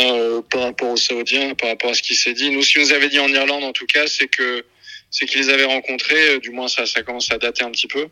par 0.49 0.63
rapport 0.63 0.89
aux 0.89 0.97
Saoudiens, 0.97 1.53
par 1.53 1.69
rapport 1.69 1.91
à 1.91 1.93
ce 1.93 2.01
qui 2.01 2.15
s'est 2.15 2.33
dit. 2.33 2.49
Nous, 2.49 2.63
ce 2.63 2.73
qu'ils 2.73 2.81
nous 2.81 2.93
avait 2.93 3.09
dit 3.09 3.19
en 3.19 3.27
Irlande, 3.27 3.63
en 3.63 3.71
tout 3.73 3.85
cas, 3.85 4.07
c'est 4.07 4.27
que, 4.27 4.63
c'est 5.11 5.25
qu'ils 5.25 5.41
les 5.41 5.49
avaient 5.49 5.65
rencontrés. 5.65 6.29
euh, 6.35 6.39
Du 6.39 6.51
moins, 6.51 6.67
ça, 6.67 6.85
ça 6.85 7.03
commence 7.03 7.31
à 7.31 7.37
dater 7.37 7.63
un 7.63 7.71
petit 7.71 7.87
peu. 7.87 8.07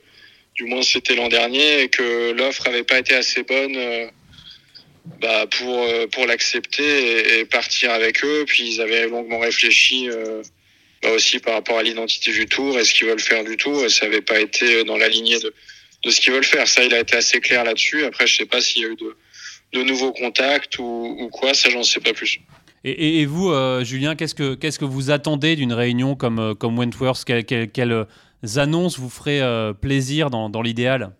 Du 0.55 0.63
moins, 0.65 0.81
c'était 0.81 1.15
l'an 1.15 1.29
dernier 1.29 1.81
et 1.81 1.89
que 1.89 2.31
l'offre 2.31 2.67
avait 2.67 2.83
pas 2.83 2.99
été 2.99 3.15
assez 3.15 3.43
bonne. 3.43 3.75
euh, 3.75 4.07
bah, 5.21 5.45
pour 5.47 5.83
euh, 5.83 6.05
pour 6.07 6.25
l'accepter 6.25 7.39
et, 7.39 7.45
partir 7.45 7.91
avec 7.91 8.23
eux. 8.25 8.43
Puis 8.45 8.63
ils 8.73 8.81
avaient 8.81 9.07
longuement 9.07 9.39
réfléchi 9.39 10.09
bah, 11.01 11.11
aussi 11.11 11.39
par 11.39 11.53
rapport 11.53 11.77
à 11.77 11.83
l'identité 11.83 12.31
du 12.33 12.45
tour 12.45 12.77
et 12.77 12.83
ce 12.83 12.93
qu'ils 12.93 13.07
veulent 13.07 13.19
faire 13.19 13.43
du 13.45 13.55
tour. 13.55 13.85
Et 13.85 13.89
ça 13.89 14.05
avait 14.05 14.21
pas 14.21 14.39
été 14.39 14.83
dans 14.83 14.97
la 14.97 15.07
lignée 15.07 15.39
de 15.39 15.53
de 16.03 16.09
ce 16.11 16.21
qu'ils 16.21 16.33
veulent 16.33 16.43
faire. 16.43 16.67
Ça, 16.67 16.83
il 16.83 16.93
a 16.93 16.99
été 16.99 17.15
assez 17.15 17.39
clair 17.39 17.63
là-dessus. 17.63 18.03
Après, 18.05 18.27
je 18.27 18.35
sais 18.35 18.45
pas 18.45 18.61
s'il 18.61 18.81
y 18.83 18.85
a 18.85 18.89
eu 18.89 18.95
de, 18.95 19.15
de 19.73 19.83
nouveaux 19.83 20.11
contacts 20.11 20.77
ou, 20.79 21.15
ou 21.19 21.29
quoi. 21.29 21.53
Ça, 21.53 21.69
j'en 21.69 21.83
sais 21.83 21.99
pas 21.99 22.13
plus. 22.13 22.39
Et, 22.89 23.25
vous, 23.25 23.51
euh, 23.51 23.83
Julien, 23.83 24.15
qu'est-ce 24.15 24.33
que 24.33 24.55
que 24.55 24.85
vous 24.85 25.11
attendez 25.11 25.57
d'une 25.57 25.73
réunion 25.73 26.15
comme 26.15 26.39
euh, 26.39 26.53
comme 26.53 26.77
Wentworth? 26.79 27.25
Quelles 27.25 27.91
euh, 27.91 28.05
annonces 28.55 28.97
vous 28.97 29.09
feraient 29.09 29.41
euh, 29.41 29.73
plaisir 29.73 30.29
dans, 30.29 30.49
dans 30.49 30.61
l'idéal? 30.61 31.11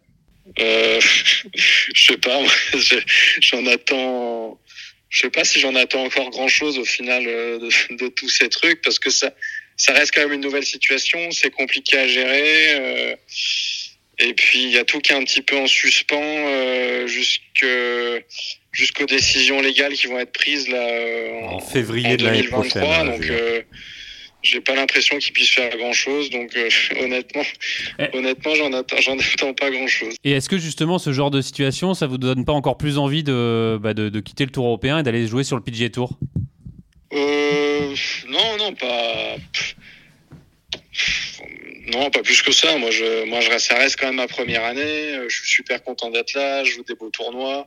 Euh, 0.59 0.99
je 1.53 1.91
sais 1.93 2.17
pas. 2.17 2.41
J'en 3.41 3.65
attends. 3.65 4.57
Je 5.09 5.19
sais 5.19 5.29
pas 5.29 5.43
si 5.43 5.59
j'en 5.61 5.73
attends 5.75 6.03
encore 6.03 6.29
grand 6.29 6.49
chose 6.49 6.77
au 6.77 6.83
final 6.83 7.23
de, 7.23 8.07
tous 8.09 8.29
ces 8.29 8.49
trucs 8.49 8.81
parce 8.81 8.99
que 8.99 9.09
ça, 9.09 9.33
ça 9.77 9.93
reste 9.93 10.13
quand 10.13 10.21
même 10.21 10.33
une 10.33 10.41
nouvelle 10.41 10.65
situation. 10.65 11.31
C'est 11.31 11.49
compliqué 11.49 11.97
à 11.97 12.07
gérer. 12.07 13.17
et 14.19 14.33
puis 14.33 14.63
il 14.63 14.71
y 14.71 14.77
a 14.77 14.83
tout 14.83 14.99
qui 14.99 15.13
est 15.13 15.15
un 15.15 15.23
petit 15.23 15.41
peu 15.41 15.57
en 15.57 15.65
suspens 15.65 17.07
jusque 17.07 17.65
jusqu'aux 18.77 19.07
décisions 19.07 19.59
légales 19.59 19.93
qui 19.93 20.05
vont 20.05 20.19
être 20.19 20.31
prises 20.31 20.67
là 20.69 20.77
euh, 20.77 21.41
En 21.47 21.59
février 21.59 22.13
en 22.13 22.15
de 22.15 22.23
l'année 22.23 22.43
2023. 22.43 22.81
prochaine, 22.81 23.05
donc 23.11 23.29
euh, 23.31 23.61
j'ai 24.43 24.61
pas 24.61 24.75
l'impression 24.75 25.17
qu'ils 25.17 25.33
puissent 25.33 25.49
faire 25.49 25.75
grand 25.77 25.93
chose. 25.93 26.29
Donc 26.29 26.55
euh, 26.55 26.69
honnêtement, 27.01 27.41
Eh. 27.97 28.15
honnêtement, 28.15 28.53
j'en 28.53 28.71
attends, 28.73 29.01
j'en 29.01 29.17
attends 29.17 29.53
pas 29.55 29.71
grand 29.71 29.87
chose. 29.87 30.13
Et 30.23 30.31
est-ce 30.31 30.47
que 30.47 30.59
justement 30.59 30.99
ce 30.99 31.11
genre 31.11 31.31
de 31.31 31.41
situation, 31.41 31.95
ça 31.95 32.05
vous 32.05 32.19
donne 32.19 32.45
pas 32.45 32.53
encore 32.53 32.77
plus 32.77 32.99
envie 32.99 33.23
de, 33.23 33.79
bah, 33.81 33.95
de, 33.95 34.09
de 34.09 34.19
quitter 34.19 34.45
le 34.45 34.51
Tour 34.51 34.65
européen 34.67 34.99
et 34.99 35.03
d'aller 35.03 35.25
jouer 35.25 35.43
sur 35.43 35.55
le 35.57 35.63
PGA 35.63 35.89
Tour? 35.89 36.11
Euh, 37.13 37.95
non, 38.29 38.57
non, 38.59 38.73
pas. 38.75 39.37
Non, 41.93 42.09
pas 42.11 42.21
plus 42.21 42.41
que 42.43 42.51
ça. 42.51 42.77
Moi, 42.77 42.91
je, 42.91 43.25
moi, 43.25 43.39
je 43.39 43.49
reste, 43.49 43.67
ça 43.67 43.75
reste 43.75 43.97
quand 43.99 44.07
même 44.07 44.17
ma 44.17 44.27
première 44.27 44.63
année. 44.65 45.17
Je 45.27 45.35
suis 45.35 45.47
super 45.47 45.81
content 45.83 46.11
d'être 46.11 46.33
là. 46.35 46.63
Je 46.63 46.73
joue 46.73 46.83
des 46.83 46.95
beaux 46.95 47.09
tournois. 47.09 47.65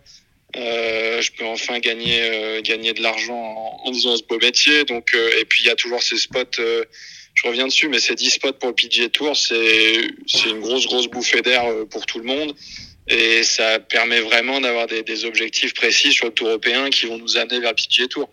Euh, 0.57 1.21
je 1.21 1.31
peux 1.33 1.45
enfin 1.45 1.79
gagner, 1.79 2.23
euh, 2.23 2.61
gagner 2.63 2.93
de 2.93 3.03
l'argent 3.03 3.35
en, 3.35 3.89
en, 3.89 3.93
faisant 3.93 4.17
ce 4.17 4.23
beau 4.25 4.39
métier. 4.39 4.85
Donc, 4.85 5.15
euh, 5.15 5.41
et 5.41 5.45
puis 5.45 5.63
il 5.63 5.67
y 5.67 5.71
a 5.71 5.77
toujours 5.77 6.03
ces 6.03 6.17
spots. 6.17 6.59
Euh, 6.59 6.85
je 7.35 7.47
reviens 7.47 7.67
dessus, 7.67 7.89
mais 7.89 8.01
ces 8.01 8.15
10 8.15 8.31
spots 8.31 8.53
pour 8.55 8.71
le 8.71 8.75
PGA 8.75 9.09
Tour, 9.09 9.37
c'est 9.37 9.95
c'est 10.27 10.51
une 10.51 10.61
grosse 10.61 10.87
grosse 10.87 11.07
bouffée 11.07 11.43
d'air 11.43 11.65
pour 11.91 12.05
tout 12.07 12.19
le 12.19 12.25
monde. 12.25 12.55
Et 13.09 13.43
ça 13.43 13.79
permet 13.79 14.21
vraiment 14.21 14.61
d'avoir 14.61 14.87
des, 14.87 15.03
des, 15.03 15.25
objectifs 15.25 15.75
précis 15.75 16.13
sur 16.13 16.27
le 16.27 16.33
Tour 16.33 16.49
européen 16.49 16.91
qui 16.91 17.07
vont 17.07 17.19
nous 17.19 17.37
amener 17.37 17.61
vers 17.61 17.71
le 17.71 17.77
PGA 17.77 18.09
Tour. 18.09 18.29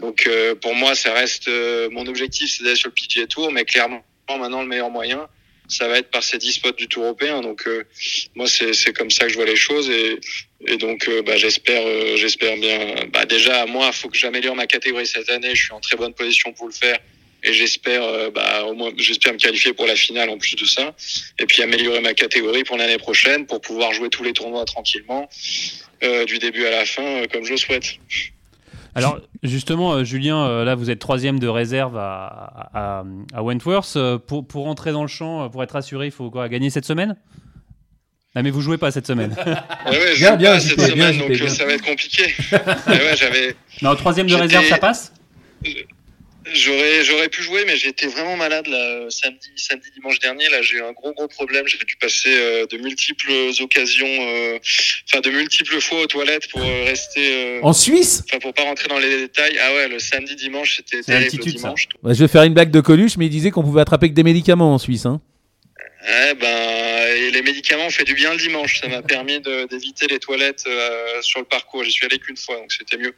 Donc 0.00 0.28
pour 0.60 0.74
moi, 0.74 0.94
ça 0.94 1.12
reste 1.12 1.48
mon 1.90 2.06
objectif, 2.06 2.50
c'est 2.50 2.64
d'aller 2.64 2.76
sur 2.76 2.88
le 2.88 2.94
PGA 2.94 3.26
Tour, 3.26 3.52
mais 3.52 3.64
clairement 3.64 4.02
maintenant 4.36 4.60
le 4.60 4.68
meilleur 4.68 4.90
moyen, 4.90 5.26
ça 5.68 5.88
va 5.88 5.98
être 5.98 6.10
par 6.10 6.22
ces 6.22 6.36
10 6.36 6.52
spots 6.52 6.72
du 6.72 6.88
Tour 6.88 7.04
européen. 7.04 7.40
Donc 7.40 7.66
euh, 7.66 7.84
moi 8.34 8.46
c'est 8.46 8.92
comme 8.92 9.10
ça 9.10 9.24
que 9.24 9.30
je 9.30 9.36
vois 9.36 9.46
les 9.46 9.56
choses 9.56 9.88
et, 9.88 10.20
et 10.66 10.76
donc 10.76 11.08
euh, 11.08 11.22
bah, 11.22 11.36
j'espère 11.36 11.82
euh, 11.84 12.16
j'espère 12.16 12.56
bien. 12.56 12.94
Bah, 13.12 13.24
déjà 13.24 13.66
moi 13.66 13.86
il 13.88 13.94
faut 13.94 14.08
que 14.08 14.16
j'améliore 14.16 14.56
ma 14.56 14.66
catégorie 14.66 15.06
cette 15.06 15.30
année. 15.30 15.54
Je 15.54 15.64
suis 15.64 15.72
en 15.72 15.80
très 15.80 15.96
bonne 15.96 16.14
position 16.14 16.52
pour 16.52 16.66
le 16.66 16.72
faire 16.72 16.98
et 17.44 17.52
j'espère 17.52 18.32
bah, 18.32 18.64
au 18.64 18.74
moins 18.74 18.90
j'espère 18.96 19.32
me 19.32 19.38
qualifier 19.38 19.72
pour 19.72 19.86
la 19.86 19.94
finale 19.94 20.28
en 20.28 20.38
plus 20.38 20.56
de 20.56 20.64
ça 20.64 20.94
et 21.38 21.46
puis 21.46 21.62
améliorer 21.62 22.00
ma 22.00 22.12
catégorie 22.12 22.64
pour 22.64 22.76
l'année 22.76 22.98
prochaine 22.98 23.46
pour 23.46 23.60
pouvoir 23.60 23.92
jouer 23.92 24.10
tous 24.10 24.24
les 24.24 24.32
tournois 24.32 24.64
tranquillement 24.64 25.28
du 26.26 26.38
début 26.38 26.66
à 26.66 26.70
la 26.70 26.84
fin 26.84 27.24
comme 27.30 27.44
je 27.44 27.52
le 27.52 27.56
souhaite. 27.56 27.98
Alors 28.98 29.20
justement, 29.44 29.92
euh, 29.92 30.04
Julien, 30.04 30.44
euh, 30.44 30.64
là 30.64 30.74
vous 30.74 30.90
êtes 30.90 30.98
troisième 30.98 31.38
de 31.38 31.46
réserve 31.46 31.96
à, 31.96 33.04
à, 33.32 33.42
Wentworth. 33.42 33.94
Euh, 33.96 34.18
pour, 34.18 34.46
pour 34.46 34.64
rentrer 34.64 34.90
dans 34.90 35.02
le 35.02 35.08
champ, 35.08 35.48
pour 35.50 35.62
être 35.62 35.76
assuré, 35.76 36.06
il 36.06 36.10
faut 36.10 36.30
quoi 36.30 36.48
Gagner 36.48 36.70
cette 36.70 36.84
semaine? 36.84 37.16
Ah 38.34 38.42
mais 38.42 38.50
vous 38.50 38.60
jouez 38.60 38.78
pas 38.78 38.90
cette 38.90 39.06
semaine. 39.06 39.34
ouais, 39.86 40.14
bien, 40.16 40.36
bien, 40.36 40.60
cette 40.60 40.80
semaine, 40.80 41.18
donc 41.18 41.34
ça 41.48 41.64
va 41.64 41.72
être 41.72 41.84
compliqué. 41.84 42.34
ouais, 42.52 43.16
j'avais. 43.16 43.56
Non, 43.82 43.96
troisième 43.96 44.26
de 44.26 44.34
réserve, 44.34 44.66
ça 44.66 44.78
passe? 44.78 45.12
J'aurais, 46.54 47.04
j'aurais 47.04 47.28
pu 47.28 47.42
jouer, 47.42 47.64
mais 47.66 47.76
j'étais 47.76 48.06
vraiment 48.06 48.36
malade 48.36 48.66
là, 48.68 49.06
samedi, 49.10 49.50
samedi, 49.56 49.88
dimanche 49.94 50.18
dernier. 50.18 50.48
Là, 50.48 50.62
j'ai 50.62 50.76
eu 50.76 50.82
un 50.82 50.92
gros, 50.92 51.12
gros 51.12 51.28
problème. 51.28 51.66
J'ai 51.66 51.78
dû 51.78 51.96
passer 51.96 52.30
euh, 52.30 52.66
de 52.66 52.78
multiples 52.78 53.32
occasions, 53.60 54.06
euh, 54.06 54.58
enfin 55.08 55.20
de 55.20 55.30
multiples 55.30 55.80
fois 55.80 56.02
aux 56.02 56.06
toilettes 56.06 56.48
pour 56.50 56.62
euh, 56.62 56.84
rester. 56.84 57.60
en 57.62 57.72
Suisse? 57.72 58.24
Enfin, 58.28 58.38
pour 58.38 58.54
pas 58.54 58.62
rentrer 58.62 58.88
dans 58.88 58.98
les 58.98 59.20
détails. 59.22 59.58
Ah 59.60 59.74
ouais, 59.74 59.88
le 59.88 59.98
samedi, 59.98 60.36
dimanche, 60.36 60.76
c'était 60.76 61.02
terrible. 61.02 61.44
Le 61.44 61.52
dimanche. 61.52 61.88
Ouais, 62.02 62.14
je 62.14 62.20
vais 62.20 62.28
faire 62.28 62.44
une 62.44 62.54
blague 62.54 62.70
de 62.70 62.80
Coluche, 62.80 63.16
mais 63.18 63.26
il 63.26 63.30
disait 63.30 63.50
qu'on 63.50 63.62
pouvait 63.62 63.82
attraper 63.82 64.08
que 64.08 64.14
des 64.14 64.24
médicaments 64.24 64.72
en 64.72 64.78
Suisse. 64.78 65.06
Hein. 65.06 65.20
Ouais, 66.08 66.34
ben, 66.34 66.87
les 67.30 67.42
médicaments 67.42 67.86
ont 67.86 67.90
fait 67.90 68.04
du 68.04 68.14
bien 68.14 68.32
le 68.32 68.38
dimanche. 68.38 68.80
Ça 68.80 68.88
m'a 68.88 69.02
permis 69.02 69.40
d'éviter 69.40 70.06
les 70.06 70.18
toilettes 70.18 70.68
sur 71.22 71.40
le 71.40 71.46
parcours. 71.46 71.84
J'y 71.84 71.92
suis 71.92 72.06
allé 72.06 72.18
qu'une 72.18 72.36
fois, 72.36 72.56
donc 72.56 72.72
c'était 72.72 72.96
mieux. 72.96 73.14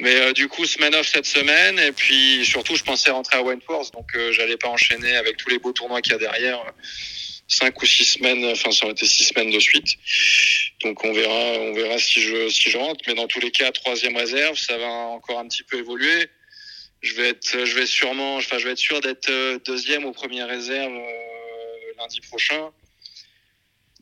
Mais 0.00 0.14
euh, 0.16 0.32
du 0.32 0.48
coup, 0.48 0.64
semaine 0.64 0.94
off 0.94 1.08
cette 1.08 1.26
semaine. 1.26 1.78
Et 1.78 1.92
puis 1.92 2.44
surtout, 2.44 2.76
je 2.76 2.82
pensais 2.82 3.10
rentrer 3.10 3.38
à 3.38 3.42
Wentworth. 3.42 3.92
Donc 3.92 4.14
euh, 4.14 4.32
j'allais 4.32 4.56
pas 4.56 4.68
enchaîner 4.68 5.16
avec 5.16 5.36
tous 5.36 5.48
les 5.48 5.58
beaux 5.58 5.72
tournois 5.72 6.00
qu'il 6.00 6.12
y 6.12 6.16
a 6.16 6.18
derrière. 6.18 6.60
Cinq 7.46 7.80
ou 7.82 7.86
six 7.86 8.04
semaines, 8.04 8.42
enfin 8.46 8.70
ça 8.70 8.86
aurait 8.86 8.94
été 8.94 9.04
six 9.06 9.24
semaines 9.24 9.50
de 9.50 9.60
suite. 9.60 9.86
Donc 10.82 11.04
on 11.04 11.12
verra, 11.12 11.58
on 11.60 11.74
verra 11.74 11.98
si 11.98 12.22
je 12.22 12.48
si 12.48 12.70
je 12.70 12.78
rentre. 12.78 13.04
Mais 13.06 13.14
dans 13.14 13.26
tous 13.26 13.38
les 13.38 13.50
cas, 13.50 13.70
troisième 13.70 14.16
réserve, 14.16 14.56
ça 14.56 14.78
va 14.78 14.86
encore 14.86 15.38
un 15.38 15.46
petit 15.46 15.62
peu 15.62 15.78
évoluer. 15.78 16.28
Je 17.02 17.14
vais 17.14 17.28
être, 17.28 17.66
je 17.66 17.74
vais 17.74 17.84
sûrement, 17.84 18.36
enfin 18.36 18.58
je 18.58 18.64
vais 18.64 18.72
être 18.72 18.78
sûr 18.78 19.00
d'être 19.02 19.28
euh, 19.28 19.58
deuxième 19.66 20.06
ou 20.06 20.12
première 20.12 20.48
réserve 20.48 20.94
euh, 20.94 21.92
lundi 21.98 22.22
prochain. 22.22 22.70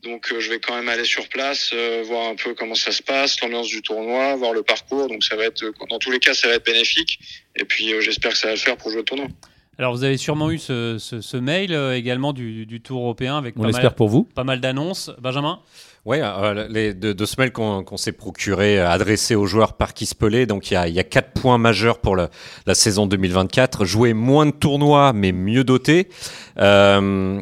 Donc 0.03 0.31
euh, 0.31 0.39
je 0.39 0.49
vais 0.49 0.59
quand 0.59 0.75
même 0.75 0.89
aller 0.89 1.05
sur 1.05 1.27
place, 1.29 1.71
euh, 1.73 2.03
voir 2.05 2.29
un 2.29 2.35
peu 2.35 2.53
comment 2.53 2.75
ça 2.75 2.91
se 2.91 3.01
passe, 3.01 3.39
l'ambiance 3.41 3.67
du 3.67 3.81
tournoi, 3.81 4.35
voir 4.35 4.53
le 4.53 4.61
parcours. 4.61 5.07
Donc 5.07 5.23
ça 5.23 5.35
va 5.35 5.45
être, 5.45 5.63
dans 5.89 5.99
tous 5.99 6.11
les 6.11 6.19
cas, 6.19 6.33
ça 6.33 6.49
va 6.49 6.55
être 6.55 6.65
bénéfique. 6.65 7.19
Et 7.55 7.63
puis 7.63 7.93
euh, 7.93 8.01
j'espère 8.01 8.31
que 8.31 8.37
ça 8.37 8.47
va 8.47 8.53
le 8.53 8.59
faire 8.59 8.75
pour 8.75 8.91
jouer 8.91 8.99
au 8.99 9.03
tournoi. 9.03 9.27
Alors 9.77 9.95
vous 9.95 10.03
avez 10.03 10.17
sûrement 10.17 10.51
eu 10.51 10.59
ce, 10.59 10.97
ce, 10.99 11.21
ce 11.21 11.37
mail 11.37 11.73
également 11.93 12.33
du, 12.33 12.65
du, 12.65 12.81
Tour 12.81 13.01
européen 13.01 13.37
avec 13.37 13.55
On 13.57 13.63
l'espère 13.63 13.95
pour 13.95 14.09
vous. 14.09 14.23
pas 14.23 14.43
mal 14.43 14.59
d'annonces. 14.59 15.09
Benjamin? 15.19 15.59
Oui, 16.05 16.17
euh, 16.21 16.67
les 16.69 16.93
deux, 16.93 17.13
deux 17.13 17.25
qu'on 17.53 17.83
qu 17.83 17.97
s'est 17.97 18.11
procuré, 18.11 18.77
adressées 18.77 19.35
aux 19.35 19.45
joueurs 19.45 19.73
par 19.73 19.93
Kispelé. 19.93 20.45
Donc 20.45 20.69
il 20.69 20.73
y 20.73 20.77
a, 20.77 20.87
y 20.89 20.99
a 20.99 21.03
quatre 21.05 21.31
points 21.31 21.57
majeurs 21.57 21.99
pour 21.99 22.17
la 22.17 22.29
saison 22.73 23.07
2024. 23.07 23.85
Jouer 23.85 24.13
moins 24.13 24.45
de 24.45 24.51
tournois, 24.51 25.13
mais 25.13 25.31
mieux 25.31 25.63
dotés. 25.63 26.09
Euh, 26.59 27.41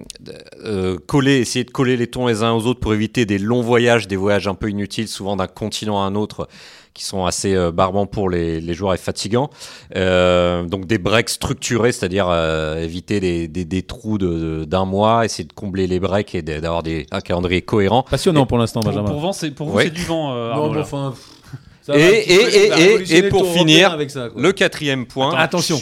euh, 0.63 0.97
coller, 1.07 1.39
essayer 1.39 1.65
de 1.65 1.71
coller 1.71 1.97
les 1.97 2.07
tons 2.07 2.27
les 2.27 2.43
uns 2.43 2.53
aux 2.53 2.67
autres 2.67 2.79
pour 2.79 2.93
éviter 2.93 3.25
des 3.25 3.39
longs 3.39 3.63
voyages, 3.63 4.07
des 4.07 4.15
voyages 4.15 4.47
un 4.47 4.55
peu 4.55 4.69
inutiles, 4.69 5.07
souvent 5.07 5.35
d'un 5.35 5.47
continent 5.47 5.99
à 5.99 6.05
un 6.05 6.13
autre 6.13 6.47
qui 6.93 7.05
sont 7.05 7.25
assez 7.25 7.55
euh, 7.55 7.71
barbants 7.71 8.05
pour 8.05 8.29
les, 8.29 8.59
les, 8.59 8.73
joueurs 8.73 8.93
et 8.93 8.97
fatigants. 8.97 9.49
Euh, 9.95 10.63
donc 10.65 10.85
des 10.85 10.97
breaks 10.97 11.29
structurés, 11.29 11.91
c'est-à-dire 11.91 12.27
euh, 12.29 12.77
éviter 12.79 13.19
des, 13.19 13.47
des, 13.47 13.65
des 13.65 13.81
trous 13.83 14.17
d'un 14.17 14.65
de, 14.65 14.85
mois, 14.85 15.25
essayer 15.25 15.45
de 15.45 15.53
combler 15.53 15.87
les 15.87 15.99
breaks 15.99 16.35
et 16.35 16.41
d'avoir 16.41 16.83
un 17.11 17.21
calendrier 17.21 17.61
cohérent. 17.61 18.03
Passionnant 18.03 18.43
et, 18.43 18.47
pour 18.47 18.57
l'instant, 18.57 18.81
Benjamin. 18.81 19.09
Pour, 19.09 19.21
pour, 19.21 19.53
pour 19.55 19.69
vous, 19.69 19.77
ouais. 19.77 19.85
c'est 19.85 19.91
du 19.91 20.03
vent. 20.03 20.33
Euh, 20.33 20.53
non, 20.53 20.71
bon, 20.71 20.79
enfin, 20.79 21.13
et, 21.89 21.99
et, 21.99 22.71
et, 22.79 23.17
et, 23.17 23.23
pour 23.23 23.51
finir, 23.53 23.97
ça, 24.07 24.29
le 24.35 24.51
quatrième 24.51 25.05
point. 25.05 25.35
Attention. 25.35 25.81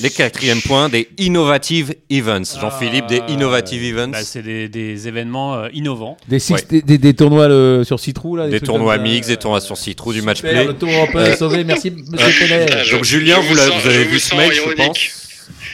Les 0.00 0.10
quatrièmes 0.10 0.62
points 0.62 0.88
des 0.88 1.08
innovative 1.18 1.94
events. 2.10 2.58
Jean-Philippe, 2.60 3.06
des 3.06 3.22
innovative 3.28 3.82
events. 3.82 4.12
Bah, 4.12 4.22
c'est 4.22 4.42
des, 4.42 4.68
des, 4.68 5.08
événements 5.08 5.54
euh, 5.54 5.68
innovants. 5.72 6.16
Des, 6.28 6.38
six, 6.38 6.54
ouais. 6.54 6.82
des, 6.82 6.98
des, 6.98 7.14
tournois 7.14 7.48
le, 7.48 7.82
sur 7.84 8.00
Citrou 8.00 8.36
là. 8.36 8.48
Des, 8.48 8.60
tournois 8.60 8.98
mix, 8.98 9.26
des 9.26 9.36
tournois 9.36 9.60
sur 9.60 9.76
Citrou, 9.76 10.12
du 10.12 10.22
match 10.22 10.40
play. 10.40 10.64
Le 10.64 10.74
tour 10.74 10.90
européen 10.90 11.24
est 11.24 11.36
sauvé. 11.36 11.64
Merci, 11.64 11.90
Monsieur 11.90 12.46
Pellet. 12.46 12.66
Donc 12.90 13.04
Julien, 13.04 13.40
vous, 13.40 13.54
vous 13.54 13.88
avez 13.88 14.04
vu 14.04 14.18
ce 14.18 14.34
mail, 14.34 14.52
je 14.52 14.74
pense. 14.74 14.98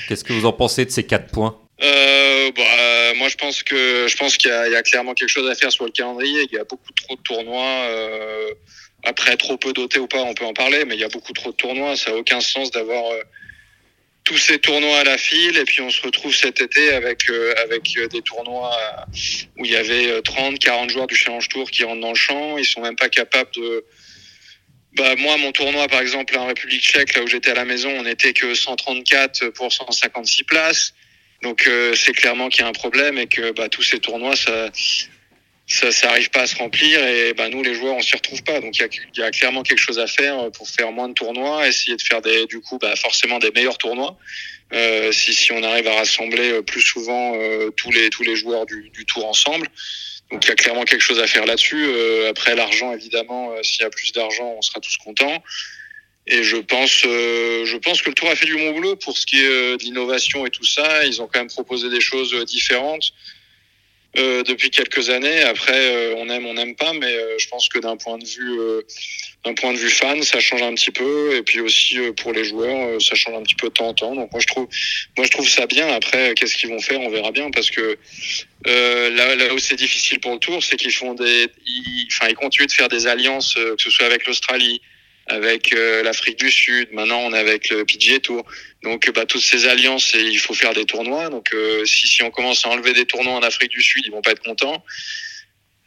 Qu'est-ce 0.09 0.25
que 0.25 0.33
vous 0.33 0.47
en 0.47 0.53
pensez 0.53 0.87
de 0.87 0.91
ces 0.91 1.03
quatre 1.03 1.31
points? 1.31 1.59
Euh, 1.83 2.51
bah, 2.57 2.63
euh, 2.63 3.15
moi, 3.17 3.29
je 3.29 3.37
pense 3.37 3.63
que 3.63 4.09
je 4.09 4.17
pense 4.17 4.37
qu'il 4.37 4.51
y, 4.51 4.73
y, 4.73 4.77
a 4.77 4.83
clairement 4.83 5.15
quelque 5.15 5.29
chose 5.29 5.49
à 5.49 5.55
faire 5.55 5.71
sur 5.71 5.85
le 5.85 5.91
calendrier. 5.91 6.47
Il 6.51 6.57
y 6.57 6.59
a 6.59 6.65
beaucoup 6.65 6.93
trop 6.95 7.15
de 7.15 7.21
tournois. 7.21 7.85
Euh, 7.91 8.51
après, 9.05 9.37
trop 9.37 9.57
peu 9.57 9.73
dotés 9.73 9.99
ou 9.99 10.07
pas, 10.07 10.23
on 10.23 10.35
peut 10.35 10.45
en 10.45 10.55
parler, 10.55 10.85
mais 10.85 10.95
il 10.95 11.01
y 11.01 11.05
a 11.05 11.09
beaucoup 11.09 11.33
trop 11.33 11.51
de 11.51 11.57
tournois. 11.57 11.97
Ça 11.97 12.11
n'a 12.11 12.17
aucun 12.17 12.41
sens 12.41 12.71
d'avoir 12.71 13.05
euh, 13.13 13.23
tous 14.25 14.39
ces 14.39 14.59
tournois 14.59 14.99
à 14.99 15.05
la 15.05 15.17
file 15.17 15.57
et 15.57 15.65
puis 15.65 15.81
on 15.81 15.91
se 15.91 16.03
retrouve 16.03 16.35
cet 16.35 16.61
été 16.61 16.93
avec 16.93 17.31
euh, 17.31 17.55
avec 17.63 17.99
des 18.11 18.21
tournois 18.23 18.77
où 19.57 19.65
il 19.65 19.71
y 19.71 19.77
avait 19.77 20.21
30, 20.23 20.59
40 20.59 20.91
joueurs 20.91 21.07
du 21.07 21.17
Challenge 21.17 21.49
Tour 21.49 21.71
qui 21.71 21.85
rentrent 21.85 22.01
dans 22.01 22.11
le 22.11 22.15
champ. 22.15 22.59
Ils 22.59 22.67
sont 22.67 22.83
même 22.83 22.97
pas 22.97 23.09
capables 23.09 23.51
de 23.55 23.85
bah, 24.99 25.15
moi, 25.17 25.37
mon 25.37 25.53
tournoi, 25.53 25.87
par 25.87 26.01
exemple, 26.01 26.37
en 26.37 26.47
République 26.47 26.83
tchèque, 26.83 27.15
là 27.15 27.23
où 27.23 27.27
j'étais 27.27 27.51
à 27.51 27.55
la 27.55 27.65
maison, 27.65 27.91
on 27.91 28.03
n'était 28.03 28.33
que 28.33 28.55
134 28.55 29.51
pour 29.51 29.73
156 29.73 30.45
places. 30.45 30.95
Donc, 31.43 31.67
euh, 31.67 31.95
c'est 31.95 32.13
clairement 32.13 32.49
qu'il 32.49 32.63
y 32.63 32.65
a 32.65 32.69
un 32.69 32.73
problème 32.73 33.17
et 33.17 33.29
que 33.29 33.53
bah, 33.53 33.69
tous 33.69 33.83
ces 33.83 34.01
tournois, 34.01 34.35
ça, 34.35 34.71
ça, 35.69 35.93
ça 35.93 36.11
arrive 36.11 36.31
pas 36.31 36.43
à 36.43 36.47
se 36.47 36.57
remplir 36.57 37.07
et 37.07 37.35
bah, 37.35 37.49
nous, 37.49 37.63
les 37.63 37.75
joueurs, 37.75 37.95
on 37.95 38.03
s'y 38.03 38.17
retrouve 38.17 38.43
pas. 38.43 38.61
Donc, 38.61 38.77
il 38.79 38.81
y 38.81 38.85
a, 38.85 39.25
y 39.25 39.27
a, 39.27 39.31
clairement 39.31 39.63
quelque 39.63 39.79
chose 39.79 39.99
à 39.99 40.07
faire 40.07 40.51
pour 40.53 40.69
faire 40.69 40.91
moins 40.93 41.09
de 41.09 41.15
tournois, 41.15 41.69
essayer 41.69 41.97
de 41.97 42.03
faire 42.03 42.23
des, 42.23 42.47
du 42.47 42.61
coup, 42.61 42.79
bah, 42.79 42.97
forcément 42.97 43.39
des 43.39 43.51
meilleurs 43.51 43.79
tournois. 43.79 44.19
Euh, 44.73 45.13
si, 45.13 45.33
si 45.33 45.53
on 45.53 45.63
arrive 45.63 45.87
à 45.89 45.95
rassembler 45.95 46.63
plus 46.63 46.83
souvent 46.83 47.35
euh, 47.37 47.71
tous 47.71 47.91
les 47.91 48.11
tous 48.11 48.23
les 48.23 48.37
joueurs 48.37 48.67
du, 48.67 48.91
du 48.91 49.07
tour 49.07 49.27
ensemble. 49.27 49.67
Donc 50.31 50.45
il 50.45 50.49
y 50.49 50.53
a 50.53 50.57
clairement 50.57 50.85
quelque 50.85 51.01
chose 51.01 51.21
à 51.21 51.27
faire 51.27 51.47
là-dessus. 51.47 51.87
Euh, 51.87 52.29
après 52.29 52.55
l'argent, 52.55 52.93
évidemment, 52.93 53.53
euh, 53.53 53.63
s'il 53.63 53.83
y 53.83 53.85
a 53.85 53.91
plus 53.91 54.13
d'argent, 54.13 54.55
on 54.57 54.63
sera 54.63 54.81
tous 54.81 54.97
contents. 54.99 55.43
Et 56.27 56.43
je 56.43 56.59
pense, 56.59 57.05
euh, 57.07 57.65
je 57.65 57.77
pense 57.79 58.03
que 58.03 58.11
le 58.11 58.15
Tour 58.15 58.29
a 58.29 58.37
fait 58.37 58.45
du 58.45 58.57
bon 58.57 58.73
boulot 58.73 58.97
pour 58.97 59.17
ce 59.17 59.25
qui 59.25 59.39
est 59.39 59.49
de 59.49 59.83
l'innovation 59.83 60.45
et 60.45 60.51
tout 60.51 60.65
ça. 60.65 61.07
Ils 61.07 61.23
ont 61.23 61.27
quand 61.27 61.39
même 61.39 61.49
proposé 61.49 61.89
des 61.89 62.03
choses 62.03 62.35
différentes 62.45 63.13
depuis 64.15 64.71
quelques 64.71 65.11
années. 65.11 65.43
Après, 65.43 66.13
on 66.17 66.29
aime, 66.29 66.47
on 66.47 66.55
n'aime 66.55 66.75
pas, 66.75 66.93
mais 66.93 67.15
je 67.39 67.49
pense 67.49 67.69
que 67.69 67.79
d'un 67.79 67.97
point 67.97 68.19
de 68.19 68.27
vue, 68.27 68.59
d'un 69.45 69.55
point 69.55 69.73
de 69.73 69.79
vue 69.79 69.91
fan, 69.91 70.23
ça 70.23 70.41
change 70.41 70.63
un 70.63 70.75
petit 70.75 70.91
peu. 70.91 71.37
Et 71.37 71.43
puis 71.43 71.61
aussi 71.61 71.99
pour 72.17 72.33
les 72.33 72.45
joueurs, 72.45 73.01
ça 73.01 73.15
change 73.15 73.35
un 73.35 73.43
petit 73.43 73.55
peu 73.55 73.69
de 73.69 73.75
temps 73.75 73.89
en 73.89 73.95
temps. 73.95 74.15
Donc 74.15 74.33
moi 74.33 74.41
je 74.41 74.47
trouve, 74.47 74.67
moi 75.17 75.27
je 75.27 75.31
trouve 75.31 75.49
ça 75.49 75.67
bien. 75.67 75.89
Après, 75.89 76.35
qu'est-ce 76.35 76.57
qu'ils 76.57 76.71
vont 76.71 76.81
faire, 76.81 77.01
on 77.01 77.11
verra 77.11 77.31
bien, 77.31 77.51
parce 77.51 77.71
que 77.71 77.99
euh, 78.67 79.11
là, 79.11 79.37
là, 79.37 79.55
où 79.55 79.59
c'est 79.59 79.77
difficile 79.77 80.19
pour 80.21 80.33
le 80.33 80.39
tour, 80.39 80.63
c'est 80.63 80.77
qu'ils 80.77 80.93
font 80.93 81.15
des, 81.15 81.47
ils, 81.65 82.09
enfin, 82.11 82.29
ils 82.29 82.35
continuent 82.35 82.67
de 82.67 82.73
faire 82.73 82.89
des 82.89 83.07
alliances, 83.07 83.57
euh, 83.57 83.77
que 83.77 83.83
ce 83.83 83.91
soit 83.91 84.07
avec 84.07 84.27
l'Australie, 84.27 84.81
avec 85.29 85.73
euh, 85.73 86.03
l'Afrique 86.03 86.39
du 86.39 86.51
Sud. 86.51 86.89
Maintenant, 86.93 87.21
on 87.21 87.33
est 87.33 87.39
avec 87.39 87.71
le 87.71 87.85
PGA 87.85 88.19
Tour. 88.21 88.45
Donc, 88.83 89.11
bah, 89.15 89.27
toutes 89.27 89.43
ces 89.43 89.67
alliances, 89.67 90.15
et 90.15 90.23
il 90.23 90.39
faut 90.39 90.55
faire 90.55 90.75
des 90.75 90.85
tournois. 90.85 91.29
Donc, 91.29 91.55
si, 91.85 92.07
si 92.07 92.23
on 92.23 92.31
commence 92.31 92.65
à 92.67 92.71
enlever 92.71 92.93
des 92.93 93.07
tournois 93.07 93.35
en 93.35 93.43
Afrique 93.43 93.71
du 93.71 93.83
Sud, 93.83 94.05
ils 94.07 94.13
vont 94.13 94.23
pas 94.23 94.33
être 94.33 94.43
contents. 94.43 94.85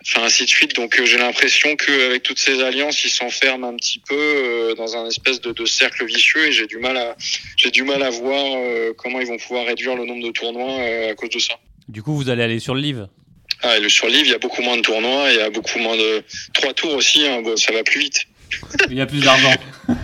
enfin 0.01 0.25
ainsi 0.25 0.45
de 0.45 0.49
suite. 0.49 0.75
Donc 0.75 0.99
euh, 0.99 1.05
j'ai 1.05 1.17
l'impression 1.17 1.75
qu'avec 1.75 2.23
toutes 2.23 2.39
ces 2.39 2.61
alliances, 2.61 3.03
ils 3.03 3.09
s'enferment 3.09 3.67
un 3.67 3.75
petit 3.75 3.99
peu 3.99 4.15
euh, 4.15 4.75
dans 4.75 4.95
un 4.95 5.07
espèce 5.07 5.41
de, 5.41 5.51
de, 5.51 5.65
cercle 5.65 6.05
vicieux 6.05 6.47
et 6.47 6.51
j'ai 6.51 6.67
du 6.67 6.77
mal 6.77 6.97
à 6.97 7.15
j'ai 7.57 7.71
du 7.71 7.83
mal 7.83 8.01
à 8.03 8.09
voir 8.09 8.45
euh, 8.57 8.93
comment 8.97 9.19
ils 9.19 9.27
vont 9.27 9.37
pouvoir 9.37 9.65
réduire 9.65 9.95
le 9.95 10.05
nombre 10.05 10.25
de 10.25 10.31
tournois 10.31 10.81
à 11.09 11.13
cause 11.15 11.29
de 11.29 11.39
ça. 11.39 11.55
Du 11.87 12.01
coup, 12.03 12.15
vous 12.15 12.29
allez 12.29 12.43
aller 12.43 12.59
sur 12.59 12.75
le 12.75 12.81
livre. 12.81 13.09
Ah, 13.63 13.77
et 13.77 13.79
le 13.79 13.89
sur 13.89 14.07
livre, 14.07 14.25
il 14.25 14.31
y 14.31 14.33
a 14.33 14.39
beaucoup 14.39 14.61
moins 14.63 14.77
de 14.77 14.81
tournois, 14.81 15.31
il 15.31 15.37
y 15.37 15.41
a 15.41 15.49
beaucoup 15.49 15.77
moins 15.77 15.95
de 15.95 16.23
trois 16.53 16.73
tours 16.73 16.95
aussi. 16.95 17.27
Hein, 17.27 17.41
bon, 17.41 17.55
ça 17.57 17.71
va 17.71 17.83
plus 17.83 17.99
vite. 17.99 18.25
Il 18.89 18.97
y 18.97 19.01
a 19.01 19.05
plus 19.05 19.21
d'argent. 19.21 19.53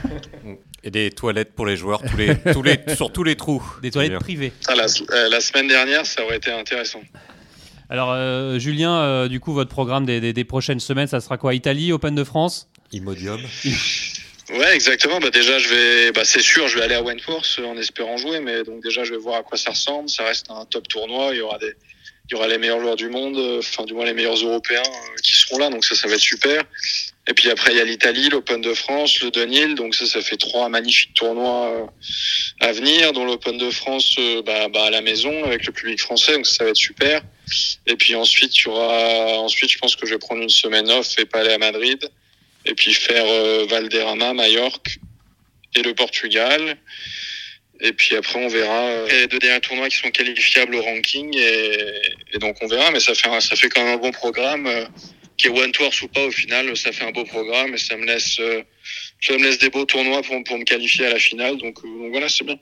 Et 0.84 0.92
des 0.92 1.10
toilettes 1.12 1.54
pour 1.54 1.66
les 1.66 1.76
joueurs 1.76 2.02
tous 2.02 2.16
les, 2.16 2.36
tous 2.54 2.64
les, 2.64 2.80
sur 2.96 3.12
tous 3.12 3.24
les 3.24 3.36
trous. 3.36 3.64
Des 3.82 3.92
toilettes 3.92 4.20
privées. 4.20 4.54
Ah, 4.68 4.76
la, 4.76 4.86
la, 5.28 5.42
semaine 5.42 5.68
dernière, 5.68 6.06
ça 6.06 6.24
aurait 6.24 6.38
été 6.38 6.52
intéressant. 6.52 7.02
Alors, 7.90 8.12
euh, 8.12 8.58
Julien, 8.58 8.96
euh, 9.02 9.28
du 9.28 9.40
coup, 9.40 9.54
votre 9.54 9.70
programme 9.70 10.06
des, 10.06 10.22
des, 10.22 10.34
des, 10.34 10.44
prochaines 10.44 10.80
semaines, 10.80 11.08
ça 11.08 11.20
sera 11.20 11.38
quoi? 11.38 11.54
Italie, 11.54 11.92
Open 11.92 12.16
de 12.16 12.24
France? 12.24 12.70
Imodium 12.92 13.42
Ouais, 14.50 14.74
exactement. 14.74 15.20
Bah 15.20 15.30
déjà, 15.30 15.60
je 15.60 15.68
vais, 15.68 16.12
bah 16.14 16.24
c'est 16.24 16.42
sûr, 16.42 16.70
je 16.70 16.78
vais 16.78 16.84
aller 16.84 16.96
à 16.96 17.02
Wentworth 17.02 17.60
en 17.66 17.78
espérant 17.78 18.16
jouer, 18.16 18.40
mais 18.40 18.64
donc 18.64 18.82
déjà, 18.82 19.04
je 19.04 19.12
vais 19.12 19.20
voir 19.20 19.36
à 19.36 19.44
quoi 19.44 19.58
ça 19.58 19.72
ressemble. 19.72 20.10
Ça 20.10 20.24
reste 20.24 20.50
un 20.50 20.64
top 20.64 20.88
tournoi. 20.88 21.32
Il 21.34 21.40
y 21.40 21.42
aura 21.42 21.58
des, 21.58 21.74
il 22.30 22.34
y 22.34 22.36
aura 22.36 22.48
les 22.48 22.58
meilleurs 22.58 22.82
joueurs 22.82 22.96
du 22.96 23.10
monde, 23.10 23.38
enfin 23.60 23.86
du 23.86 23.94
moins 23.94 24.06
les 24.06 24.14
meilleurs 24.14 24.36
Européens 24.36 24.84
euh, 24.86 25.16
qui 25.24 25.34
seront 25.34 25.60
là, 25.60 25.70
donc 25.70 25.86
ça, 25.86 25.96
ça 25.96 26.08
va 26.08 26.16
être 26.16 26.20
super. 26.20 26.64
Et 27.30 27.34
puis 27.34 27.50
après, 27.50 27.72
il 27.72 27.78
y 27.78 27.82
a 27.82 27.84
l'Italie, 27.84 28.30
l'Open 28.30 28.62
de 28.62 28.74
France, 28.74 29.22
le 29.22 29.32
Dunhill, 29.32 29.76
donc 29.76 29.96
ça, 29.96 30.06
ça 30.06 30.22
fait 30.22 30.38
trois 30.38 30.70
magnifiques 30.70 31.14
tournois 31.14 31.68
euh, 31.72 31.86
à 32.62 32.72
venir, 32.72 33.12
dont 33.12 33.26
l'Open 33.26 33.58
de 33.58 33.70
France 33.70 34.16
euh, 34.18 34.42
bah, 34.44 34.70
bah, 34.70 34.86
à 34.86 34.90
la 34.90 35.02
maison 35.02 35.44
avec 35.44 35.66
le 35.66 35.74
public 35.74 36.00
français, 36.00 36.34
donc 36.34 36.48
ça, 36.48 36.56
ça 36.56 36.64
va 36.64 36.70
être 36.70 36.78
super. 36.78 37.22
Et 37.86 37.96
puis 37.98 38.16
ensuite, 38.16 38.58
il 38.58 38.66
y 38.66 38.68
aura, 38.70 39.40
ensuite, 39.40 39.72
je 39.72 39.78
pense 39.78 39.98
que 39.98 40.06
je 40.06 40.14
vais 40.14 40.20
prendre 40.20 40.42
une 40.42 40.50
semaine 40.50 40.90
off 40.90 41.16
et 41.20 41.26
pas 41.26 41.42
aller 41.42 41.52
à 41.52 41.58
Madrid, 41.58 42.00
et 42.66 42.74
puis 42.74 42.94
faire 42.94 43.26
euh, 43.28 43.66
Valderrama, 43.70 44.34
Majorque 44.34 45.00
et 45.76 45.82
le 45.82 45.94
Portugal. 45.94 46.78
Et 47.80 47.92
puis 47.92 48.16
après, 48.16 48.44
on 48.44 48.48
verra 48.48 49.06
les 49.10 49.28
deux 49.28 49.38
derniers 49.38 49.60
tournois 49.60 49.90
qui 49.90 49.98
sont 49.98 50.10
qualifiables 50.10 50.74
au 50.76 50.82
ranking. 50.82 51.38
Et, 51.38 52.02
et, 52.34 52.40
donc, 52.40 52.58
on 52.62 52.68
verra. 52.68 52.90
Mais 52.90 53.00
ça 53.00 53.14
fait, 53.14 53.30
un, 53.30 53.40
ça 53.40 53.56
fait 53.56 53.70
quand 53.70 53.84
même 53.84 53.94
un 53.94 53.98
bon 53.98 54.12
programme. 54.12 54.68
Qui 55.38 55.48
est 55.48 55.50
one 55.52 55.72
tours 55.72 55.92
ou 56.04 56.08
pas, 56.08 56.26
au 56.26 56.32
final, 56.32 56.76
ça 56.76 56.92
fait 56.92 57.06
un 57.06 57.12
beau 57.12 57.24
programme. 57.24 57.74
Et 57.76 57.78
ça 57.78 57.96
me 57.96 58.06
laisse, 58.06 58.40
ça 59.22 59.34
me 59.34 59.44
laisse 59.44 59.60
des 59.60 59.70
beaux 59.70 59.86
tournois 59.86 60.22
pour, 60.24 60.36
pour 60.44 60.58
me 60.58 60.64
qualifier 60.64 61.06
à 61.06 61.12
la 61.12 61.20
finale. 61.20 61.58
Donc, 61.58 61.76
donc 61.84 62.12
voilà, 62.12 62.28
c'est 62.28 62.44
bien. 62.44 62.58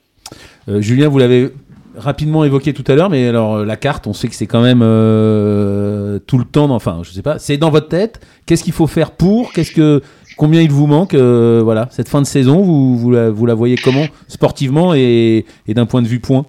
Euh, 0.68 0.80
Julien, 0.80 1.08
vous 1.08 1.18
l'avez 1.18 1.48
rapidement 1.96 2.44
évoqué 2.44 2.74
tout 2.74 2.84
à 2.88 2.94
l'heure, 2.94 3.08
mais 3.08 3.26
alors 3.26 3.64
la 3.64 3.76
carte, 3.76 4.06
on 4.06 4.12
sait 4.12 4.28
que 4.28 4.34
c'est 4.34 4.46
quand 4.46 4.60
même 4.60 4.82
euh, 4.82 6.18
tout 6.18 6.36
le 6.36 6.44
temps, 6.44 6.70
enfin, 6.70 7.00
je 7.02 7.10
sais 7.10 7.22
pas, 7.22 7.38
c'est 7.38 7.56
dans 7.56 7.70
votre 7.70 7.88
tête. 7.88 8.20
Qu'est-ce 8.44 8.62
qu'il 8.62 8.74
faut 8.74 8.86
faire 8.86 9.12
pour? 9.12 9.52
Qu'est-ce 9.52 9.72
que 9.72 10.02
Combien 10.36 10.60
il 10.60 10.70
vous 10.70 10.86
manque 10.86 11.14
euh, 11.14 11.62
voilà, 11.64 11.88
cette 11.90 12.10
fin 12.10 12.20
de 12.20 12.26
saison? 12.26 12.60
Vous, 12.60 12.98
vous, 12.98 13.10
la, 13.10 13.30
vous 13.30 13.46
la 13.46 13.54
voyez 13.54 13.76
comment 13.76 14.06
sportivement 14.28 14.92
et, 14.94 15.46
et 15.66 15.72
d'un 15.72 15.86
point 15.86 16.02
de 16.02 16.08
vue 16.08 16.20
point 16.20 16.44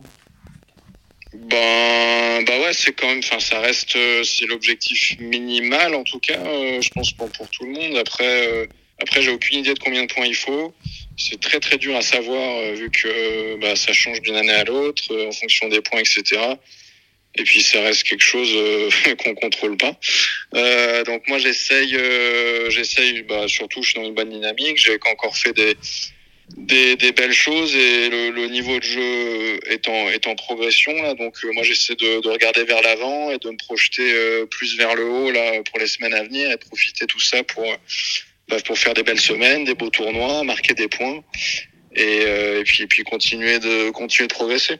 ben, 1.49 2.43
bah 2.43 2.59
ouais, 2.59 2.73
c'est 2.73 2.91
quand 2.91 3.07
même, 3.07 3.19
enfin, 3.19 3.39
ça 3.39 3.61
reste, 3.61 3.95
euh, 3.95 4.21
c'est 4.23 4.45
l'objectif 4.47 5.17
minimal 5.19 5.95
en 5.95 6.03
tout 6.03 6.19
cas, 6.19 6.39
euh, 6.45 6.81
je 6.81 6.89
pense 6.89 7.13
pour, 7.13 7.31
pour 7.31 7.49
tout 7.49 7.63
le 7.63 7.71
monde. 7.71 7.95
Après, 7.97 8.47
euh, 8.47 8.65
après, 9.01 9.21
j'ai 9.21 9.31
aucune 9.31 9.59
idée 9.59 9.73
de 9.73 9.79
combien 9.79 10.03
de 10.03 10.11
points 10.11 10.25
il 10.25 10.35
faut. 10.35 10.73
C'est 11.17 11.39
très 11.39 11.61
très 11.61 11.77
dur 11.77 11.95
à 11.95 12.01
savoir 12.01 12.73
vu 12.73 12.91
que 12.91 13.55
bah, 13.61 13.77
ça 13.77 13.93
change 13.93 14.21
d'une 14.21 14.35
année 14.35 14.51
à 14.51 14.65
l'autre 14.65 15.15
en 15.25 15.31
fonction 15.31 15.69
des 15.69 15.81
points, 15.81 16.01
etc. 16.01 16.41
Et 17.35 17.43
puis 17.43 17.61
ça 17.61 17.81
reste 17.81 18.03
quelque 18.03 18.23
chose 18.23 18.51
qu'on 19.23 19.33
contrôle 19.35 19.77
pas. 19.77 19.97
donc 21.05 21.27
moi 21.27 21.39
j'essaye, 21.39 21.97
j'essaye, 22.69 23.23
bah, 23.23 23.47
surtout 23.47 23.81
je 23.83 23.91
suis 23.91 23.99
dans 23.99 24.05
une 24.05 24.15
bonne 24.15 24.31
dynamique. 24.31 24.77
J'ai 24.77 24.99
encore 25.11 25.37
fait 25.37 25.53
des 25.53 25.77
des, 26.55 26.95
des, 26.95 27.11
belles 27.11 27.33
choses 27.33 27.75
et 27.75 28.09
le, 28.09 28.31
le, 28.31 28.47
niveau 28.47 28.77
de 28.77 28.83
jeu 28.83 29.59
est 29.69 29.87
en, 29.89 30.09
est 30.09 30.27
en 30.27 30.35
progression 30.35 30.93
là. 31.01 31.13
Donc 31.13 31.35
euh, 31.43 31.51
moi 31.53 31.63
j'essaie 31.63 31.95
de, 31.95 32.21
de, 32.21 32.29
regarder 32.29 32.63
vers 32.63 32.81
l'avant 32.81 33.31
et 33.31 33.37
de 33.37 33.49
me 33.49 33.57
projeter 33.57 34.13
euh, 34.13 34.45
plus 34.45 34.77
vers 34.77 34.95
le 34.95 35.05
haut 35.05 35.31
là 35.31 35.61
pour 35.69 35.79
les 35.79 35.87
semaines 35.87 36.13
à 36.13 36.23
venir 36.23 36.49
et 36.49 36.57
profiter 36.57 37.05
tout 37.05 37.19
ça 37.19 37.43
pour 37.43 37.65
bah, 38.47 38.57
pour 38.65 38.77
faire 38.77 38.93
des 38.93 39.03
belles 39.03 39.19
semaines 39.19 39.65
des 39.65 39.75
beaux 39.75 39.89
tournois 39.89 40.43
marquer 40.43 40.73
des 40.73 40.87
points 40.87 41.21
et, 41.93 42.21
euh, 42.25 42.61
et 42.61 42.63
puis 42.63 42.83
et 42.83 42.87
puis 42.87 43.03
continuer 43.03 43.59
de 43.59 43.89
continuer 43.91 44.27
de 44.27 44.33
progresser. 44.33 44.79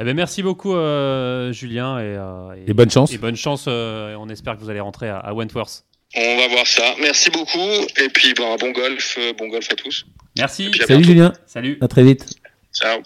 Eh 0.00 0.04
ben 0.04 0.16
merci 0.16 0.42
beaucoup 0.42 0.74
euh, 0.74 1.52
Julien 1.52 2.00
et, 2.00 2.64
et, 2.66 2.70
et, 2.70 2.74
bonne 2.74 2.90
chance. 2.90 3.12
et 3.12 3.18
bonne 3.18 3.36
chance 3.36 3.66
on 3.68 4.28
espère 4.30 4.56
que 4.56 4.60
vous 4.60 4.70
allez 4.70 4.80
rentrer 4.80 5.08
à, 5.08 5.18
à 5.18 5.32
Wentworth 5.32 5.84
on 6.14 6.36
va 6.36 6.48
voir 6.48 6.66
ça. 6.66 6.94
Merci 7.00 7.30
beaucoup. 7.30 7.70
Et 7.96 8.08
puis, 8.08 8.34
bon, 8.34 8.56
bon 8.56 8.70
golf. 8.70 9.18
Bon 9.38 9.48
golf 9.48 9.70
à 9.70 9.74
tous. 9.74 10.06
Merci. 10.36 10.64
Salut 10.64 10.86
bientôt. 10.86 11.02
Julien. 11.02 11.32
Salut. 11.46 11.78
À 11.80 11.88
très 11.88 12.02
vite. 12.02 12.26
Ciao. 12.74 13.02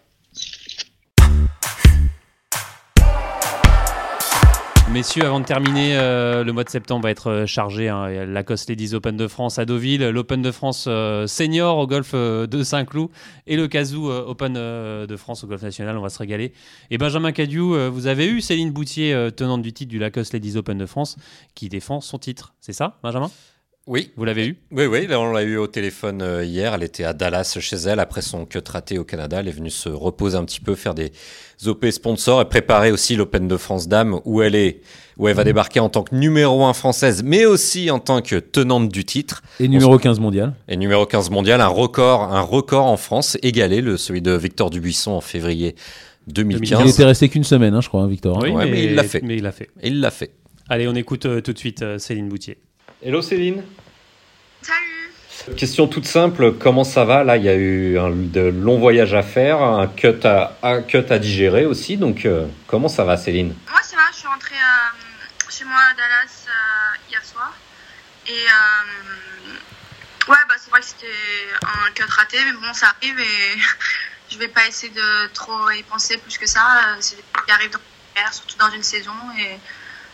Messieurs, 4.96 5.26
avant 5.26 5.40
de 5.40 5.44
terminer, 5.44 5.94
euh, 5.98 6.42
le 6.42 6.54
mois 6.54 6.64
de 6.64 6.70
septembre 6.70 7.02
va 7.02 7.10
être 7.10 7.44
chargé. 7.46 7.90
Hein, 7.90 8.08
la 8.08 8.24
Lacoste 8.24 8.70
Ladies 8.70 8.94
Open 8.94 9.14
de 9.14 9.28
France 9.28 9.58
à 9.58 9.66
Deauville, 9.66 10.08
l'Open 10.08 10.40
de 10.40 10.50
France 10.50 10.86
euh, 10.88 11.26
Senior 11.26 11.76
au 11.76 11.86
golf 11.86 12.12
euh, 12.14 12.46
de 12.46 12.62
Saint-Cloud 12.62 13.10
et 13.46 13.56
le 13.56 13.68
Kazoo 13.68 14.10
Open 14.10 14.54
de 14.54 15.16
France 15.18 15.44
au 15.44 15.48
golf 15.48 15.60
national. 15.60 15.98
On 15.98 16.00
va 16.00 16.08
se 16.08 16.18
régaler. 16.18 16.54
Et 16.90 16.96
Benjamin 16.96 17.32
Cadieu, 17.32 17.88
vous 17.88 18.06
avez 18.06 18.26
eu 18.26 18.40
Céline 18.40 18.70
Boutier, 18.70 19.28
tenante 19.36 19.60
du 19.60 19.74
titre 19.74 19.90
du 19.90 19.98
Lacoste 19.98 20.32
Ladies 20.32 20.56
Open 20.56 20.78
de 20.78 20.86
France, 20.86 21.18
qui 21.54 21.68
défend 21.68 22.00
son 22.00 22.18
titre. 22.18 22.54
C'est 22.62 22.72
ça, 22.72 22.98
Benjamin? 23.02 23.30
Oui. 23.86 24.10
Vous 24.16 24.24
l'avez 24.24 24.48
eu? 24.48 24.56
Oui, 24.72 24.86
oui, 24.86 25.06
on 25.10 25.32
l'a 25.32 25.42
eu 25.42 25.56
au 25.56 25.66
téléphone 25.66 26.20
euh, 26.22 26.44
hier. 26.44 26.74
Elle 26.74 26.82
était 26.82 27.04
à 27.04 27.12
Dallas 27.12 27.56
chez 27.60 27.76
elle 27.76 28.00
après 28.00 28.22
son 28.22 28.44
cut 28.44 28.58
raté 28.68 28.98
au 28.98 29.04
Canada. 29.04 29.38
Elle 29.40 29.48
est 29.48 29.52
venue 29.52 29.70
se 29.70 29.88
reposer 29.88 30.36
un 30.36 30.44
petit 30.44 30.60
peu, 30.60 30.74
faire 30.74 30.94
des 30.94 31.12
OP 31.66 31.86
sponsors 31.90 32.40
et 32.40 32.44
préparer 32.46 32.90
aussi 32.90 33.16
l'Open 33.16 33.46
de 33.46 33.56
France 33.56 33.88
Dames 33.88 34.20
où 34.24 34.42
elle 34.42 34.54
est, 34.54 34.80
où 35.18 35.28
elle 35.28 35.36
va 35.36 35.44
débarquer 35.44 35.80
en 35.80 35.88
tant 35.88 36.02
que 36.02 36.14
numéro 36.14 36.64
1 36.64 36.72
française, 36.72 37.22
mais 37.24 37.44
aussi 37.44 37.90
en 37.90 37.98
tant 37.98 38.22
que 38.22 38.36
tenante 38.36 38.90
du 38.90 39.04
titre. 39.04 39.42
Et 39.60 39.68
numéro 39.68 39.98
15 39.98 40.18
mondial. 40.20 40.54
Et 40.68 40.76
numéro 40.76 41.06
15 41.06 41.30
mondial, 41.30 41.60
un 41.60 41.68
record, 41.68 42.34
un 42.34 42.42
record 42.42 42.86
en 42.86 42.96
France, 42.96 43.38
égalé, 43.42 43.80
le, 43.80 43.96
celui 43.96 44.20
de 44.20 44.32
Victor 44.32 44.70
Dubuisson 44.70 45.12
en 45.12 45.20
février 45.20 45.76
2015. 46.26 46.80
Il 46.84 46.90
était 46.90 47.04
resté 47.04 47.28
qu'une 47.28 47.44
semaine, 47.44 47.74
hein, 47.74 47.80
je 47.80 47.88
crois, 47.88 48.02
hein, 48.02 48.08
Victor. 48.08 48.38
Oui, 48.42 48.50
ouais, 48.50 48.64
mais, 48.64 48.70
mais 48.70 48.84
il 48.84 48.94
l'a 48.94 49.04
fait. 49.04 49.22
Mais 49.22 49.36
il 49.36 49.42
l'a 49.42 49.52
fait. 49.52 49.70
Il 49.82 50.00
l'a 50.00 50.10
fait. 50.10 50.32
Allez, 50.68 50.88
on 50.88 50.94
écoute 50.94 51.26
euh, 51.26 51.40
tout 51.40 51.52
de 51.52 51.58
suite 51.58 51.82
euh, 51.82 51.98
Céline 51.98 52.28
Boutier. 52.28 52.58
Hello 53.02 53.20
Céline. 53.20 53.62
Salut. 54.62 55.54
Question 55.54 55.86
toute 55.86 56.06
simple, 56.06 56.54
comment 56.54 56.82
ça 56.82 57.04
va? 57.04 57.24
Là, 57.24 57.36
il 57.36 57.44
y 57.44 57.48
a 57.50 57.54
eu 57.54 57.98
un, 57.98 58.08
de 58.10 58.40
longs 58.40 58.78
voyages 58.78 59.12
à 59.12 59.22
faire, 59.22 59.60
un 59.60 59.86
cut 59.86 60.24
à, 60.24 60.56
un 60.62 60.80
cut 60.80 61.04
à 61.10 61.18
digérer 61.18 61.66
aussi. 61.66 61.98
Donc, 61.98 62.24
euh, 62.24 62.46
comment 62.66 62.88
ça 62.88 63.04
va, 63.04 63.18
Céline? 63.18 63.54
Moi, 63.70 63.82
ça 63.82 63.96
va. 63.96 64.02
Je 64.12 64.16
suis 64.16 64.26
rentrée 64.26 64.54
euh, 64.54 65.50
chez 65.50 65.64
moi 65.64 65.78
à 65.90 65.94
Dallas 65.94 66.46
euh, 66.48 67.10
hier 67.10 67.22
soir. 67.22 67.52
Et 68.28 68.44
ouais, 70.28 70.36
bah, 70.48 70.54
c'est 70.58 70.70
vrai 70.70 70.80
que 70.80 70.86
c'était 70.86 71.06
un 71.62 71.90
cut 71.92 72.02
raté, 72.08 72.38
mais 72.46 72.52
bon, 72.52 72.72
ça 72.72 72.94
arrive 72.96 73.20
et 73.20 73.58
je 74.30 74.38
vais 74.38 74.48
pas 74.48 74.66
essayer 74.66 74.92
de 74.92 75.26
trop 75.34 75.70
y 75.70 75.82
penser 75.82 76.16
plus 76.16 76.38
que 76.38 76.46
ça. 76.46 76.96
C'est 77.00 77.16
des 77.16 77.22
qui 77.44 77.52
arrivent 77.52 77.72
dans 77.72 78.32
surtout 78.32 78.56
dans 78.56 78.70
une 78.70 78.82
saison. 78.82 79.12
Et 79.38 79.58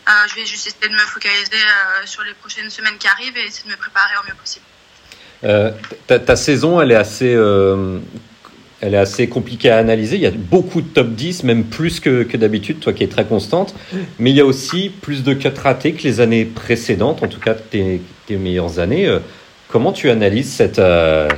euh, 0.09 0.13
je 0.29 0.35
vais 0.35 0.45
juste 0.45 0.67
essayer 0.67 0.89
de 0.89 0.95
me 0.95 0.99
focaliser 0.99 1.55
euh, 1.55 2.07
sur 2.07 2.25
les 2.25 2.35
prochaines 2.35 2.71
semaines 2.71 2.99
qui 2.99 3.07
arrivent 3.07 3.37
et 3.37 3.47
essayer 3.47 3.67
de 3.67 3.71
me 3.71 3.79
préparer 3.79 4.15
au 4.21 4.27
mieux 4.27 4.35
possible. 4.35 4.65
Euh, 5.45 5.71
ta, 6.07 6.37
saison, 6.37 6.81
elle 6.81 6.91
est 6.91 6.97
assez, 6.97 7.33
euh, 7.35 7.99
elle 8.81 8.95
est 8.95 8.99
assez 8.99 9.29
compliquée 9.29 9.71
à 9.71 9.79
analyser. 9.79 10.17
Il 10.17 10.23
y 10.23 10.27
a 10.27 10.33
beaucoup 10.33 10.81
de 10.81 10.89
top 10.89 11.11
10, 11.11 11.45
même 11.45 11.65
plus 11.65 12.01
que, 12.01 12.25
que 12.25 12.37
d'habitude, 12.37 12.81
toi 12.81 12.93
qui 12.93 13.05
es 13.05 13.09
très 13.09 13.25
constante. 13.25 13.77
Mais 14.19 14.31
il 14.31 14.37
y 14.37 14.41
a 14.41 14.45
aussi 14.45 14.91
plus 14.91 15.23
de 15.23 15.35
cuts 15.35 15.49
ratés 15.63 15.95
que 15.95 16.03
les 16.03 16.21
années 16.21 16.47
précédentes, 16.47 17.23
en 17.23 17.29
tout 17.29 17.41
cas 17.41 17.55
tes, 17.55 18.03
tes 18.27 18.37
meilleures 18.37 18.81
années. 18.81 19.19
Comment 19.69 19.93
tu 19.93 20.11
analyses 20.11 20.53
cette, 20.53 20.83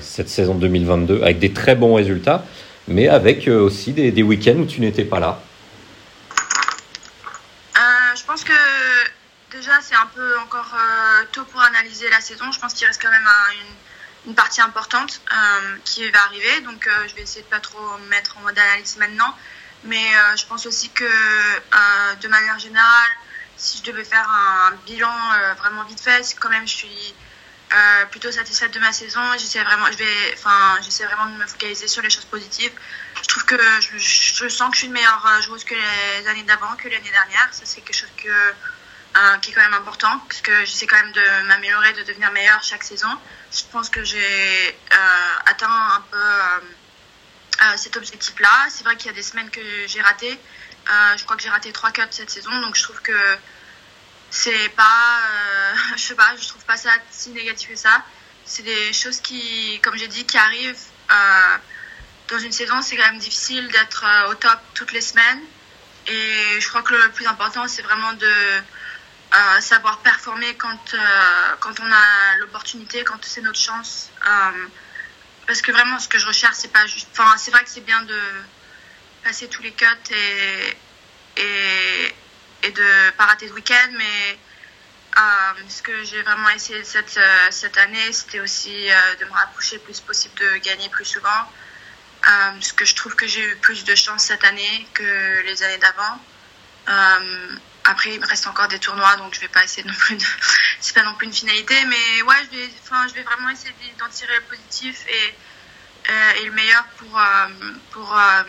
cette 0.01 0.29
saison 0.29 0.55
2022 0.55 1.23
avec 1.23 1.39
des 1.39 1.53
très 1.53 1.75
bons 1.75 1.95
résultats, 1.95 2.45
mais 2.89 3.09
avec 3.09 3.47
aussi 3.47 3.93
des 3.93 4.23
week-ends 4.23 4.57
où 4.57 4.65
tu 4.65 4.81
n'étais 4.81 5.05
pas 5.05 5.21
là 5.21 5.41
je 8.15 8.25
pense 8.25 8.45
que 8.45 8.53
c'est 9.81 9.95
un 9.95 10.07
peu 10.07 10.39
encore 10.39 10.75
euh, 10.75 11.25
tôt 11.33 11.45
pour 11.45 11.61
analyser 11.61 12.09
la 12.11 12.21
saison. 12.21 12.51
Je 12.53 12.61
pense 12.61 12.75
qu'il 12.75 12.87
reste 12.87 13.01
quand 13.01 13.11
même 13.11 13.27
un, 13.27 14.29
une, 14.29 14.35
partie 14.35 14.61
importante 14.61 15.21
euh, 15.33 15.77
qui 15.85 16.09
va 16.11 16.23
arriver. 16.25 16.61
Donc 16.63 16.87
euh, 16.87 17.09
je 17.09 17.15
vais 17.15 17.23
essayer 17.23 17.43
de 17.43 17.49
pas 17.49 17.61
trop 17.61 17.99
me 17.99 18.07
mettre 18.09 18.37
en 18.39 18.41
mode 18.41 18.59
analyse 18.59 18.97
maintenant. 18.97 19.37
Mais 19.85 20.13
je 20.37 20.47
pense 20.47 20.65
aussi 20.65 20.89
que 20.89 21.05
de 21.05 22.29
manière 22.29 22.59
générale, 22.59 23.11
si 23.59 23.77
je 23.77 23.83
devais 23.83 24.03
faire 24.03 24.27
un, 24.31 24.73
bilan 24.87 25.13
vraiment 25.59 25.85
vite 25.85 26.01
fait, 26.01 26.35
quand 26.41 26.49
même 26.49 26.67
je 26.67 26.75
suis 26.75 27.15
plutôt 28.11 28.33
satisfaite 28.33 28.73
de 28.73 28.81
ma 28.81 28.95
saison. 28.95 29.21
J'essaie 29.37 29.63
vraiment, 29.63 29.85
je 29.93 29.99
vais, 29.99 30.35
enfin, 30.39 30.79
j'essaie 30.81 31.05
vraiment 31.05 31.27
de 31.27 31.37
me 31.37 31.47
focaliser 31.47 31.87
sur 31.87 32.01
les 32.01 32.09
choses 32.09 32.25
positives. 32.25 32.73
Je 33.21 33.29
trouve 33.29 33.45
que 33.45 33.59
je, 33.99 34.49
sens 34.49 34.71
que 34.71 34.75
je 34.75 34.79
suis 34.79 34.87
une 34.87 34.95
meilleure 34.95 35.43
joueuse 35.43 35.65
que 35.65 35.75
les 35.75 36.27
années 36.29 36.45
d'avant, 36.45 36.75
que 36.77 36.89
l'année 36.89 37.11
dernière. 37.11 37.49
Ça, 37.53 37.67
c'est 37.67 37.83
quelque 37.83 37.99
chose 37.99 38.13
que, 38.17 38.55
euh, 39.17 39.39
qui 39.39 39.53
est 39.53 39.55
quand 39.55 39.63
même 39.63 39.75
important, 39.75 40.19
parce 40.29 40.41
que 40.41 40.65
j'essaie 40.65 40.89
quand 40.89 40.97
même 40.97 41.13
de 41.13 41.47
m'améliorer, 41.47 41.93
de 41.93 42.03
devenir 42.03 42.33
meilleure 42.33 42.65
chaque 42.65 42.83
saison. 42.83 43.07
Je 43.53 43.63
pense 43.71 43.89
que 43.89 44.03
j'ai 44.03 44.19
euh, 44.93 45.37
atteint 45.47 45.71
un 45.71 46.01
peu 46.11 46.19
euh, 46.19 47.77
cet 47.77 47.97
objectif-là. 47.97 48.67
C'est 48.71 48.83
vrai 48.83 48.97
qu'il 48.97 49.07
y 49.07 49.11
a 49.11 49.13
des 49.13 49.23
semaines 49.23 49.51
que 49.51 49.61
j'ai 49.87 50.03
raté. 50.03 50.37
je 51.17 51.23
crois 51.23 51.37
que 51.37 51.43
j'ai 51.45 51.49
raté 51.49 51.71
trois 51.71 51.93
cuts 51.93 52.03
cette 52.11 52.29
saison, 52.29 52.51
donc 52.61 52.75
je 52.75 52.83
trouve 52.83 53.01
que 53.03 53.39
c'est 54.31 54.69
pas, 54.71 55.21
je 55.97 56.03
sais 56.03 56.17
pas, 56.17 56.35
je 56.37 56.49
trouve 56.49 56.65
pas 56.65 56.77
ça 56.77 56.91
si 57.13 57.31
négatif 57.31 57.69
que 57.69 57.77
ça. 57.77 58.03
C'est 58.45 58.65
des 58.65 58.93
choses 58.93 59.21
qui, 59.21 59.81
comme 59.81 59.97
j'ai 59.97 60.09
dit, 60.09 60.27
qui 60.27 60.39
arrivent 60.39 60.87
dans 62.29 62.39
une 62.41 62.51
saison. 62.53 62.83
C'est 62.83 62.97
quand 62.97 63.07
même 63.07 63.21
difficile 63.21 63.69
d'être 63.69 64.05
au 64.29 64.35
top 64.35 64.59
toutes 64.75 64.91
les 64.91 65.01
semaines. 65.01 65.41
Et 66.09 66.61
je 66.61 66.69
crois 66.69 66.83
que 66.83 66.95
le 66.95 67.11
plus 67.13 67.29
important, 67.29 67.69
c'est 67.69 67.83
vraiment 67.83 68.13
de 68.15 68.63
savoir 69.61 69.99
performer 69.99 70.55
quand, 70.57 70.95
euh, 70.95 71.57
quand 71.61 71.81
on 71.81 71.93
a 71.93 72.37
l'opportunité, 72.39 73.03
quand 73.05 73.19
c'est 73.25 73.41
notre 73.41 73.59
chance. 73.59 74.11
Euh, 74.27 74.67
parce 75.47 75.61
que 75.61 75.73
vraiment, 75.73 75.99
ce 75.99 76.09
que 76.09 76.19
je 76.19 76.27
recherche, 76.27 76.57
c'est 76.57 76.73
pas 76.73 76.87
juste. 76.87 77.09
Enfin, 77.13 77.37
c'est 77.37 77.51
vrai 77.51 77.63
que 77.65 77.71
c'est 77.71 77.85
bien 77.85 78.03
de 78.03 78.21
passer 79.23 79.49
tous 79.49 79.63
les 79.63 79.73
cuts 79.73 79.87
et, 80.11 80.77
et, 81.37 82.15
et 82.63 82.71
de 82.71 83.11
pas 83.13 83.27
rater 83.27 83.49
de 83.49 83.53
week-end, 83.53 83.89
mais 83.93 84.39
euh, 85.17 85.63
ce 85.69 85.83
que 85.83 86.05
j'ai 86.05 86.23
vraiment 86.23 86.49
essayé 86.51 86.85
cette, 86.85 87.19
cette 87.51 87.77
année, 87.79 88.13
c'était 88.13 88.41
aussi 88.41 88.89
de 89.21 89.25
me 89.25 89.33
rapprocher 89.33 89.77
le 89.77 89.83
plus 89.83 90.01
possible 90.01 90.35
de 90.39 90.57
gagner 90.59 90.89
plus 90.91 91.05
souvent. 91.05 91.51
parce 92.23 92.73
que 92.73 92.85
je 92.85 92.95
trouve 92.95 93.15
que 93.17 93.27
j'ai 93.27 93.43
eu 93.43 93.57
plus 93.57 93.85
de 93.85 93.95
chance 93.95 94.25
cette 94.25 94.45
année 94.45 94.89
que 94.95 95.43
les 95.45 95.63
années 95.63 95.79
d'avant. 95.79 96.21
Après, 97.85 98.15
il 98.15 98.21
me 98.21 98.27
reste 98.27 98.47
encore 98.47 98.69
des 98.69 98.79
tournois, 98.79 99.17
donc 99.19 99.35
je 99.35 99.41
vais 99.41 99.49
pas 99.49 99.63
essayer 99.63 99.87
non 99.87 99.93
plus 99.93 100.17
de. 100.17 100.23
c'est 100.81 100.95
pas 100.95 101.05
non 101.05 101.15
plus 101.15 101.27
une 101.27 101.33
finalité, 101.33 101.75
mais 101.87 102.23
ouais, 102.23 102.35
je 102.51 102.57
vais, 102.57 102.69
enfin, 102.83 103.07
je 103.09 103.15
vais 103.15 103.23
vraiment 103.23 103.51
essayer 103.51 103.73
d'en 103.99 104.09
tirer 104.11 104.33
le 104.37 104.57
positif 104.57 105.05
et, 105.09 105.35
euh, 106.11 106.43
et 106.43 106.47
le 106.47 106.53
meilleur 106.53 106.85
pour, 106.97 107.19
euh, 107.19 107.73
pour 107.91 108.15
euh, 108.17 108.43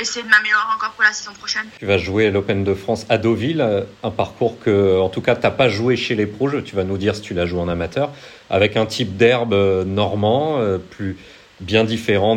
essayer 0.00 0.24
de 0.24 0.28
m'améliorer 0.28 0.62
encore 0.72 0.92
pour 0.92 1.02
la 1.02 1.12
saison 1.12 1.32
prochaine. 1.32 1.66
Tu 1.80 1.86
vas 1.86 1.98
jouer 1.98 2.30
l'Open 2.30 2.62
de 2.62 2.74
France 2.74 3.06
à 3.08 3.18
Deauville, 3.18 3.86
un 4.04 4.10
parcours 4.12 4.60
que, 4.60 5.00
en 5.00 5.08
tout 5.08 5.20
cas, 5.20 5.34
tu 5.34 5.42
n'as 5.42 5.50
pas 5.50 5.68
joué 5.68 5.96
chez 5.96 6.14
les 6.14 6.26
pros. 6.26 6.60
Tu 6.60 6.76
vas 6.76 6.84
nous 6.84 6.98
dire 6.98 7.16
si 7.16 7.22
tu 7.22 7.34
l'as 7.34 7.46
joué 7.46 7.60
en 7.60 7.68
amateur, 7.68 8.10
avec 8.50 8.76
un 8.76 8.86
type 8.86 9.16
d'herbe 9.16 9.54
normand, 9.84 10.60
plus 10.90 11.16
bien 11.60 11.84
différent 11.84 12.36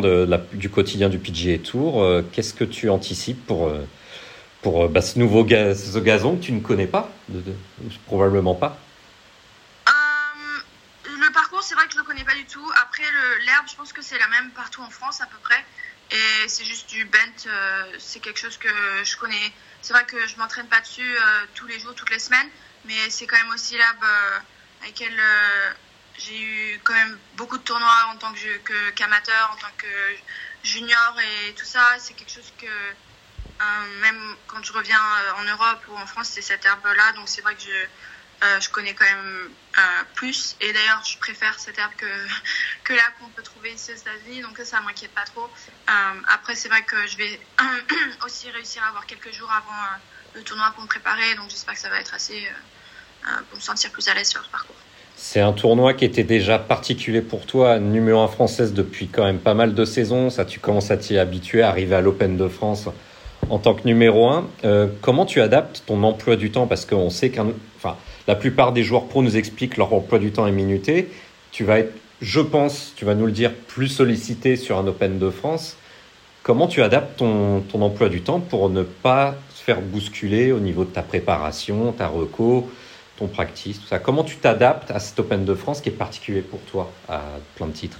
du 0.52 0.68
quotidien 0.68 1.08
du 1.08 1.18
PGA 1.18 1.58
Tour. 1.58 2.04
Qu'est-ce 2.32 2.54
que 2.54 2.64
tu 2.64 2.90
anticipes 2.90 3.44
pour 3.46 3.72
pour 4.66 4.82
euh, 4.82 4.88
bah, 4.88 5.00
ce 5.00 5.16
nouveau 5.16 5.44
gazon 5.44 6.36
que 6.36 6.42
tu 6.42 6.50
ne 6.50 6.58
connais 6.58 6.88
pas 6.88 7.08
Probablement 8.06 8.56
pas. 8.56 8.76
Euh, 9.88 9.92
le 11.04 11.32
parcours, 11.32 11.62
c'est 11.62 11.76
vrai 11.76 11.84
que 11.86 11.92
je 11.92 11.98
ne 11.98 12.02
le 12.02 12.06
connais 12.08 12.24
pas 12.24 12.34
du 12.34 12.44
tout. 12.46 12.68
Après, 12.82 13.04
l'herbe, 13.44 13.66
je 13.70 13.76
pense 13.76 13.92
que 13.92 14.02
c'est 14.02 14.18
la 14.18 14.26
même 14.26 14.50
partout 14.56 14.82
en 14.82 14.90
France 14.90 15.20
à 15.20 15.26
peu 15.26 15.36
près. 15.40 15.64
Et 16.10 16.48
c'est 16.48 16.64
juste 16.64 16.88
du 16.90 17.04
bent, 17.04 17.46
euh, 17.46 17.84
c'est 18.00 18.18
quelque 18.18 18.40
chose 18.40 18.56
que 18.56 18.68
je 19.04 19.16
connais. 19.16 19.52
C'est 19.82 19.92
vrai 19.92 20.04
que 20.04 20.26
je 20.26 20.36
m'entraîne 20.36 20.66
pas 20.66 20.80
dessus 20.80 21.16
tous 21.54 21.68
les 21.68 21.78
jours, 21.78 21.94
toutes 21.94 22.10
les 22.10 22.18
semaines, 22.18 22.48
mais 22.86 22.98
c'est 23.08 23.28
quand 23.28 23.36
même 23.36 23.52
aussi 23.54 23.74
l'herbe 23.74 24.04
avec 24.82 24.98
laquelle 24.98 25.20
j'ai 26.18 26.40
eu 26.40 26.80
quand 26.82 26.94
même 26.94 27.16
beaucoup 27.36 27.58
de 27.58 27.62
tournois 27.62 28.10
en 28.12 28.16
tant 28.16 28.32
qu'amateur, 28.96 29.50
en 29.52 29.60
tant 29.60 29.74
que 29.78 29.86
junior 30.64 31.14
et 31.20 31.54
tout 31.54 31.64
ça. 31.64 31.84
C'est 31.98 32.14
quelque 32.14 32.32
chose 32.32 32.52
que 32.58 32.66
même 34.00 34.36
quand 34.46 34.62
je 34.62 34.72
reviens 34.72 34.98
euh, 34.98 35.40
en 35.40 35.44
Europe 35.44 35.80
ou 35.90 35.96
en 35.96 36.06
France, 36.06 36.28
c'est 36.32 36.42
cette 36.42 36.64
herbe-là. 36.64 37.12
Donc 37.16 37.28
c'est 37.28 37.42
vrai 37.42 37.54
que 37.54 37.62
je, 37.62 38.46
euh, 38.46 38.60
je 38.60 38.68
connais 38.70 38.94
quand 38.94 39.04
même 39.04 39.50
plus. 40.14 40.56
Et 40.60 40.72
d'ailleurs, 40.72 41.02
je 41.04 41.18
préfère 41.18 41.58
cette 41.58 41.78
herbe 41.78 41.92
que, 41.96 42.06
que 42.84 42.92
l'herbe 42.92 43.12
qu'on 43.20 43.28
peut 43.28 43.42
trouver 43.42 43.72
ici 43.72 43.92
aux 43.92 43.96
États-Unis. 43.96 44.42
Donc 44.42 44.56
ça, 44.58 44.64
ça 44.64 44.80
m'inquiète 44.80 45.12
pas 45.12 45.24
trop. 45.24 45.48
après, 46.28 46.54
c'est 46.54 46.68
vrai 46.68 46.82
que 46.82 47.06
je 47.06 47.16
vais 47.16 47.40
aussi 48.24 48.50
réussir 48.50 48.82
à 48.84 48.88
avoir 48.88 49.06
quelques 49.06 49.32
jours 49.32 49.50
avant 49.50 50.00
le 50.34 50.42
tournoi 50.42 50.70
pour 50.74 50.82
me 50.82 50.88
préparer. 50.88 51.34
Donc 51.36 51.50
j'espère 51.50 51.74
que 51.74 51.80
ça 51.80 51.90
va 51.90 52.00
être 52.00 52.14
assez 52.14 52.50
pour 53.48 53.58
me 53.58 53.62
sentir 53.62 53.90
plus 53.90 54.06
à 54.08 54.14
l'aise 54.14 54.28
sur 54.28 54.44
ce 54.44 54.50
parcours. 54.50 54.76
C'est 55.18 55.40
un 55.40 55.54
tournoi 55.54 55.94
qui 55.94 56.04
était 56.04 56.24
déjà 56.24 56.58
particulier 56.58 57.22
pour 57.22 57.46
toi, 57.46 57.78
numéro 57.78 58.20
1 58.20 58.28
française 58.28 58.74
depuis 58.74 59.08
quand 59.08 59.24
même 59.24 59.38
pas 59.38 59.54
mal 59.54 59.74
de 59.74 59.84
saisons. 59.86 60.28
Ça, 60.28 60.44
tu 60.44 60.60
commences 60.60 60.90
à 60.90 60.98
t'y 60.98 61.16
habituer, 61.16 61.62
arriver 61.62 61.96
à 61.96 62.02
l'Open 62.02 62.36
de 62.36 62.48
France 62.48 62.90
en 63.50 63.58
tant 63.58 63.74
que 63.74 63.86
numéro 63.86 64.28
un, 64.28 64.48
euh, 64.64 64.88
comment 65.02 65.26
tu 65.26 65.40
adaptes 65.40 65.82
ton 65.86 66.02
emploi 66.02 66.36
du 66.36 66.50
temps? 66.50 66.66
Parce 66.66 66.84
qu'on 66.84 67.10
sait 67.10 67.30
qu'un, 67.30 67.48
enfin, 67.76 67.96
la 68.26 68.34
plupart 68.34 68.72
des 68.72 68.82
joueurs 68.82 69.06
pro 69.06 69.22
nous 69.22 69.36
expliquent 69.36 69.76
leur 69.76 69.92
emploi 69.92 70.18
du 70.18 70.32
temps 70.32 70.46
est 70.46 70.52
minuté. 70.52 71.08
Tu 71.52 71.64
vas 71.64 71.78
être, 71.78 71.94
je 72.20 72.40
pense, 72.40 72.92
tu 72.96 73.04
vas 73.04 73.14
nous 73.14 73.26
le 73.26 73.32
dire, 73.32 73.52
plus 73.54 73.88
sollicité 73.88 74.56
sur 74.56 74.78
un 74.78 74.86
Open 74.86 75.18
de 75.18 75.30
France. 75.30 75.76
Comment 76.42 76.66
tu 76.68 76.82
adaptes 76.82 77.18
ton, 77.18 77.60
ton 77.60 77.82
emploi 77.82 78.08
du 78.08 78.22
temps 78.22 78.40
pour 78.40 78.70
ne 78.70 78.82
pas 78.82 79.34
se 79.54 79.62
faire 79.62 79.80
bousculer 79.80 80.52
au 80.52 80.60
niveau 80.60 80.84
de 80.84 80.90
ta 80.90 81.02
préparation, 81.02 81.92
ta 81.92 82.06
reco, 82.06 82.70
ton 83.16 83.26
practice, 83.26 83.80
tout 83.80 83.86
ça? 83.86 83.98
Comment 83.98 84.24
tu 84.24 84.36
t'adaptes 84.36 84.90
à 84.90 85.00
cet 85.00 85.18
Open 85.18 85.44
de 85.44 85.54
France 85.54 85.80
qui 85.80 85.88
est 85.88 85.92
particulier 85.92 86.42
pour 86.42 86.60
toi 86.60 86.92
à 87.08 87.22
plein 87.56 87.66
de 87.66 87.72
titres? 87.72 87.98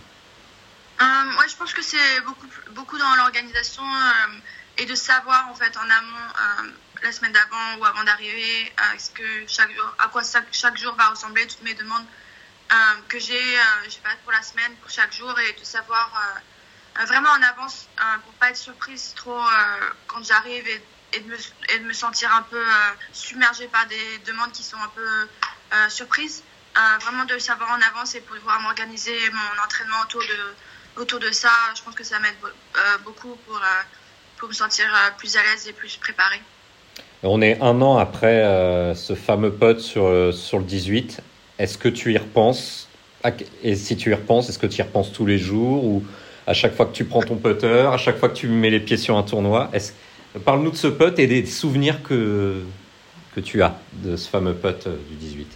Euh, 1.00 1.04
Je 1.48 1.56
pense 1.56 1.72
que 1.72 1.82
c'est 1.82 2.20
beaucoup, 2.26 2.46
beaucoup 2.74 2.98
dans 2.98 3.14
l'organisation. 3.16 3.82
Euh, 3.82 4.38
et 4.78 4.86
de 4.86 4.94
savoir 4.94 5.48
en 5.48 5.54
fait 5.54 5.76
en 5.76 5.90
amont 5.90 6.28
euh, 6.38 6.70
la 7.02 7.12
semaine 7.12 7.32
d'avant 7.32 7.76
ou 7.78 7.84
avant 7.84 8.04
d'arriver 8.04 8.72
euh, 8.78 8.98
ce 8.98 9.10
que 9.10 9.46
chaque 9.46 9.70
à 9.98 10.08
quoi 10.08 10.22
chaque, 10.52 10.76
jour 10.76 10.94
va 10.94 11.08
ressembler, 11.08 11.46
toutes 11.46 11.62
mes 11.62 11.74
demandes 11.74 12.04
euh, 12.72 12.76
que 13.08 13.18
j'ai, 13.18 13.58
pour 14.24 14.32
la 14.32 14.42
semaine, 14.42 14.74
pour 14.76 14.90
chaque 14.90 15.12
jour 15.12 15.38
et 15.38 15.52
de 15.52 15.64
savoir 15.64 16.10
vraiment 17.06 17.30
en 17.30 17.42
avance 17.42 17.88
pour 18.24 18.32
pas 18.34 18.50
être 18.50 18.56
surprise 18.56 19.12
trop 19.14 19.40
quand 20.06 20.24
j'arrive 20.24 20.66
et, 20.66 20.82
et, 21.12 21.20
de 21.20 21.28
me, 21.28 21.36
et, 21.68 21.78
de 21.78 21.84
me, 21.84 21.92
sentir 21.92 22.34
un 22.34 22.42
peu 22.42 22.64
submergée 23.12 23.68
par 23.68 23.86
des 23.86 24.18
demandes 24.26 24.52
qui 24.52 24.62
sont 24.62 24.78
un 24.78 24.88
peu 24.88 25.28
surprises. 25.88 26.42
vraiment 27.02 27.24
de 27.24 27.38
savoir 27.38 27.70
en 27.70 27.80
avance 27.82 28.14
et 28.14 28.20
pouvoir 28.20 28.60
m'organiser 28.60 29.30
mon 29.30 29.62
entraînement 29.62 30.00
autour 30.00 30.22
de, 30.22 31.00
autour 31.00 31.20
de 31.20 31.30
ça, 31.30 31.52
je 31.76 31.82
pense 31.82 31.94
que 31.94 32.04
ça 32.04 32.18
m'aide 32.18 32.36
beaucoup 33.04 33.36
pour 33.46 33.60
pour 34.38 34.48
me 34.48 34.54
sentir 34.54 34.84
euh, 34.86 35.10
plus 35.16 35.36
à 35.36 35.42
l'aise 35.42 35.68
et 35.68 35.72
plus 35.72 35.96
préparé. 35.96 36.40
On 37.22 37.42
est 37.42 37.60
un 37.60 37.80
an 37.82 37.96
après 37.96 38.42
euh, 38.42 38.94
ce 38.94 39.14
fameux 39.14 39.52
pote 39.52 39.80
sur, 39.80 40.04
euh, 40.04 40.32
sur 40.32 40.58
le 40.58 40.64
18. 40.64 41.20
Est-ce 41.58 41.78
que 41.78 41.88
tu 41.88 42.12
y 42.12 42.18
repenses? 42.18 42.88
Et 43.62 43.74
si 43.74 43.96
tu 43.96 44.10
y 44.10 44.14
repenses, 44.14 44.48
est-ce 44.48 44.58
que 44.58 44.66
tu 44.66 44.78
y 44.78 44.82
repenses 44.82 45.12
tous 45.12 45.26
les 45.26 45.38
jours 45.38 45.84
ou 45.84 46.04
à 46.46 46.54
chaque 46.54 46.76
fois 46.76 46.86
que 46.86 46.92
tu 46.92 47.04
prends 47.04 47.22
ton 47.22 47.36
putter, 47.36 47.88
à 47.92 47.96
chaque 47.96 48.18
fois 48.18 48.28
que 48.28 48.36
tu 48.36 48.46
mets 48.46 48.70
les 48.70 48.78
pieds 48.78 48.96
sur 48.96 49.16
un 49.16 49.22
tournoi? 49.22 49.70
Parle-nous 50.44 50.70
de 50.70 50.76
ce 50.76 50.86
putt 50.86 51.18
et 51.18 51.26
des 51.26 51.44
souvenirs 51.46 52.02
que, 52.02 52.62
que 53.34 53.40
tu 53.40 53.62
as 53.62 53.80
de 53.94 54.16
ce 54.16 54.28
fameux 54.28 54.54
putt 54.54 54.86
du 54.86 55.16
18. 55.16 55.48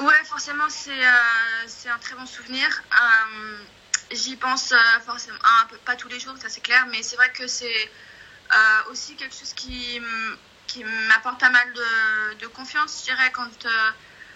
Ouais, 0.00 0.06
forcément, 0.24 0.68
c'est 0.68 0.90
euh, 0.90 1.92
un 1.92 1.98
très 1.98 2.14
bon 2.14 2.24
souvenir. 2.26 2.66
Euh, 2.92 3.56
J'y 4.10 4.36
pense 4.36 4.72
euh, 4.72 5.00
forcément, 5.04 5.38
pas 5.84 5.94
tous 5.94 6.08
les 6.08 6.18
jours, 6.18 6.34
ça 6.38 6.48
c'est 6.48 6.62
clair, 6.62 6.86
mais 6.90 7.02
c'est 7.02 7.16
vrai 7.16 7.30
que 7.32 7.46
c'est 7.46 7.90
euh, 8.52 8.90
aussi 8.90 9.16
quelque 9.16 9.34
chose 9.34 9.52
qui, 9.52 10.00
qui 10.66 10.82
m'apporte 10.82 11.38
pas 11.38 11.50
mal 11.50 11.72
de, 11.74 12.34
de, 12.40 12.46
confiance, 12.46 13.00
je 13.00 13.12
dirais, 13.12 13.30
quand 13.32 13.66
euh, 13.66 13.90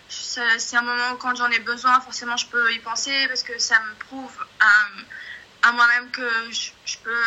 c'est 0.09 0.77
un 0.77 0.83
moment 0.83 1.12
où 1.12 1.16
quand 1.16 1.35
j'en 1.37 1.51
ai 1.51 1.59
besoin, 1.61 2.01
forcément 2.03 2.37
je 2.37 2.47
peux 2.49 2.73
y 2.75 2.81
penser 2.81 3.27
parce 3.29 3.43
que 3.43 3.59
ça 3.59 3.81
me 3.81 3.95
prouve 3.95 4.37
à 5.62 5.73
moi-même 5.73 6.11
que 6.11 6.29
je, 6.51 6.99
peux 6.99 7.23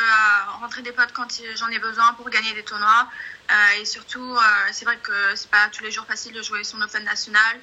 rentrer 0.59 0.83
des 0.83 0.91
potes 0.91 1.13
quand 1.13 1.41
j'en 1.55 1.69
ai 1.69 1.79
besoin 1.79 2.13
pour 2.13 2.29
gagner 2.29 2.53
des 2.53 2.63
tournois. 2.63 3.09
et 3.79 3.85
surtout, 3.85 4.37
c'est 4.71 4.85
vrai 4.85 4.97
que 4.97 5.35
c'est 5.35 5.49
pas 5.49 5.67
tous 5.69 5.81
les 5.81 5.89
jours 5.89 6.05
facile 6.05 6.33
de 6.33 6.43
jouer 6.43 6.63
son 6.63 6.79
Open 6.79 7.03
national. 7.05 7.59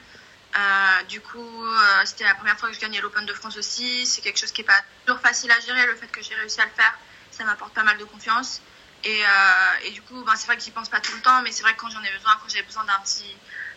Euh, 0.54 1.04
du 1.08 1.20
coup, 1.20 1.38
euh, 1.38 2.02
c'était 2.04 2.24
la 2.24 2.34
première 2.34 2.58
fois 2.58 2.68
que 2.68 2.74
je 2.74 2.80
gagnais 2.80 3.00
l'Open 3.00 3.24
de 3.24 3.32
France 3.32 3.56
aussi. 3.56 4.04
C'est 4.06 4.20
quelque 4.20 4.38
chose 4.38 4.52
qui 4.52 4.60
n'est 4.60 4.66
pas 4.66 4.80
toujours 5.06 5.20
facile 5.20 5.50
à 5.50 5.58
gérer. 5.60 5.86
Le 5.86 5.94
fait 5.94 6.08
que 6.08 6.22
j'ai 6.22 6.34
réussi 6.34 6.60
à 6.60 6.64
le 6.64 6.70
faire, 6.70 6.98
ça 7.30 7.44
m'apporte 7.44 7.72
pas 7.72 7.82
mal 7.82 7.96
de 7.96 8.04
confiance. 8.04 8.60
Et, 9.04 9.08
euh, 9.08 9.90
du 9.90 10.02
coup, 10.02 10.22
ben, 10.24 10.32
c'est 10.36 10.46
vrai 10.46 10.56
que 10.56 10.62
j'y 10.62 10.70
pense 10.70 10.88
pas 10.88 11.00
tout 11.00 11.12
le 11.16 11.22
temps, 11.22 11.42
mais 11.42 11.50
c'est 11.52 11.62
vrai 11.62 11.72
que 11.72 11.80
quand 11.80 11.90
j'en 11.90 12.02
ai 12.02 12.12
besoin, 12.14 12.32
quand 12.40 12.54
j'ai 12.54 12.62
besoin 12.62 12.84
d'un 12.84 13.00
petit 13.02 13.36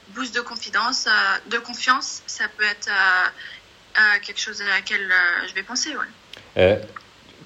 boost 0.10 0.36
de 0.36 0.42
confiance, 0.42 1.08
de 1.50 1.58
confiance, 1.58 2.22
ça 2.28 2.48
peut 2.48 2.64
être 2.64 2.92
quelque 4.22 4.40
chose 4.40 4.62
à 4.62 4.66
laquelle 4.66 5.12
je 5.48 5.54
vais 5.56 5.64
penser. 5.64 5.96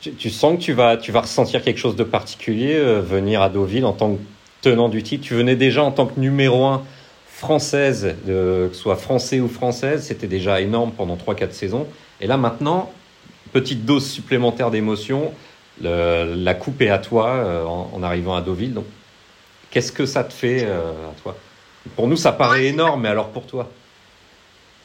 Tu, 0.02 0.30
sens 0.30 0.58
que 0.58 0.62
tu 0.62 0.74
vas, 0.74 0.98
tu 0.98 1.14
vas 1.14 1.22
ressentir 1.22 1.64
quelque 1.64 1.78
chose 1.78 1.96
de 1.96 2.04
particulier, 2.04 2.78
venir 3.02 3.42
à 3.42 3.48
Deauville 3.48 3.86
en 3.86 3.94
tant 3.94 4.16
que 4.16 4.22
tenant 4.62 4.90
du 4.90 5.02
titre? 5.02 5.26
Tu 5.26 5.36
venais 5.36 5.56
déjà 5.56 5.82
en 5.82 5.92
tant 5.92 6.06
que 6.06 6.20
numéro 6.20 6.66
un 6.66 6.86
française, 7.40 8.16
que 8.26 8.70
ce 8.74 8.80
soit 8.80 8.98
français 8.98 9.40
ou 9.40 9.48
française, 9.48 10.06
c'était 10.06 10.28
déjà 10.28 10.60
énorme 10.60 10.92
pendant 10.92 11.16
3-4 11.16 11.52
saisons. 11.52 11.88
Et 12.20 12.28
là 12.28 12.36
maintenant, 12.36 12.92
petite 13.54 13.86
dose 13.86 14.06
supplémentaire 14.06 14.72
d'émotion, 14.72 15.34
la 15.80 16.54
coupe 16.54 16.82
est 16.82 16.90
à 16.90 17.00
toi 17.00 17.30
euh, 17.30 17.64
en, 17.64 18.04
arrivant 18.04 18.36
à 18.36 18.42
Deauville. 18.42 18.74
Donc, 18.74 18.86
qu'est-ce 19.72 19.94
que 19.94 20.06
ça 20.06 20.26
te 20.26 20.34
fait 20.34 20.66
euh, 20.66 21.12
à 21.12 21.22
toi? 21.22 21.38
Pour 21.96 22.10
nous, 22.10 22.18
ça 22.18 22.34
paraît 22.34 22.66
énorme, 22.66 23.04
mais 23.04 23.10
alors 23.10 23.32
pour 23.32 23.48
toi? 23.48 23.72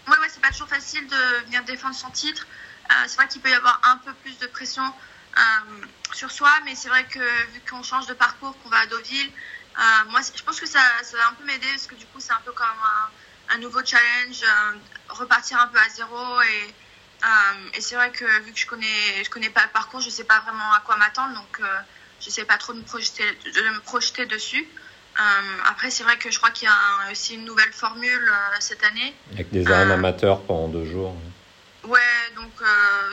Ouais, 0.06 0.12
ouais, 0.12 0.28
c'est 0.28 0.40
pas 0.40 0.50
toujours 0.50 0.68
facile 0.68 1.04
de 1.08 1.46
venir 1.46 1.64
défendre 1.64 1.96
son 1.96 2.10
titre. 2.10 2.46
Euh, 2.88 2.94
c'est 3.08 3.16
vrai 3.16 3.26
qu'il 3.26 3.40
peut 3.40 3.50
y 3.50 3.54
avoir 3.54 3.80
un 3.84 3.96
peu 4.06 4.12
plus 4.22 4.38
de 4.38 4.46
pression 4.46 4.84
euh, 4.84 5.86
sur 6.12 6.30
soi, 6.30 6.50
mais 6.64 6.76
c'est 6.76 6.88
vrai 6.88 7.04
que 7.10 7.18
vu 7.18 7.60
qu'on 7.68 7.82
change 7.82 8.06
de 8.06 8.14
parcours, 8.14 8.54
qu'on 8.62 8.68
va 8.68 8.78
à 8.78 8.86
Deauville, 8.86 9.30
euh, 9.76 10.10
moi, 10.10 10.20
je 10.34 10.42
pense 10.42 10.60
que 10.60 10.66
ça, 10.66 10.80
ça 11.02 11.16
va 11.16 11.28
un 11.28 11.32
peu 11.34 11.44
m'aider 11.44 11.66
parce 11.70 11.86
que 11.86 11.94
du 11.96 12.06
coup, 12.06 12.20
c'est 12.20 12.32
un 12.32 12.40
peu 12.44 12.52
comme 12.52 12.66
un, 12.66 13.54
un 13.54 13.58
nouveau 13.58 13.84
challenge, 13.84 14.42
euh, 14.42 14.78
repartir 15.08 15.60
un 15.60 15.66
peu 15.66 15.78
à 15.78 15.88
zéro 15.88 16.40
et, 16.42 16.74
euh, 17.24 17.70
et 17.74 17.80
c'est 17.80 17.96
vrai 17.96 18.10
que 18.10 18.24
vu 18.42 18.52
que 18.52 18.58
je 18.58 18.66
connais, 18.66 19.24
je 19.24 19.30
connais 19.30 19.50
pas 19.50 19.64
le 19.64 19.70
parcours, 19.70 20.00
je 20.00 20.10
sais 20.10 20.24
pas 20.24 20.40
vraiment 20.40 20.72
à 20.74 20.80
quoi 20.80 20.96
m'attendre, 20.96 21.34
donc 21.34 21.60
je 22.20 22.30
sais 22.30 22.44
pas 22.44 22.56
trop 22.56 22.72
de 22.72 22.78
me 22.78 22.84
projeter, 22.84 23.24
de 23.44 23.70
me 23.70 23.80
projeter 23.80 24.26
dessus. 24.26 24.66
Après, 25.66 25.90
c'est 25.90 26.02
vrai 26.02 26.18
que 26.18 26.30
je 26.30 26.38
crois 26.38 26.50
qu'il 26.50 26.68
y 26.68 26.70
a 26.70 27.10
aussi 27.12 27.34
une 27.34 27.44
nouvelle 27.44 27.72
formule 27.72 28.32
cette 28.60 28.82
année. 28.84 29.14
Avec 29.32 29.50
des 29.50 29.70
arènes 29.70 29.92
amateurs 29.92 30.42
pendant 30.42 30.68
deux 30.68 30.84
jours. 30.84 31.16
Ouais, 31.84 32.00
donc 32.36 32.52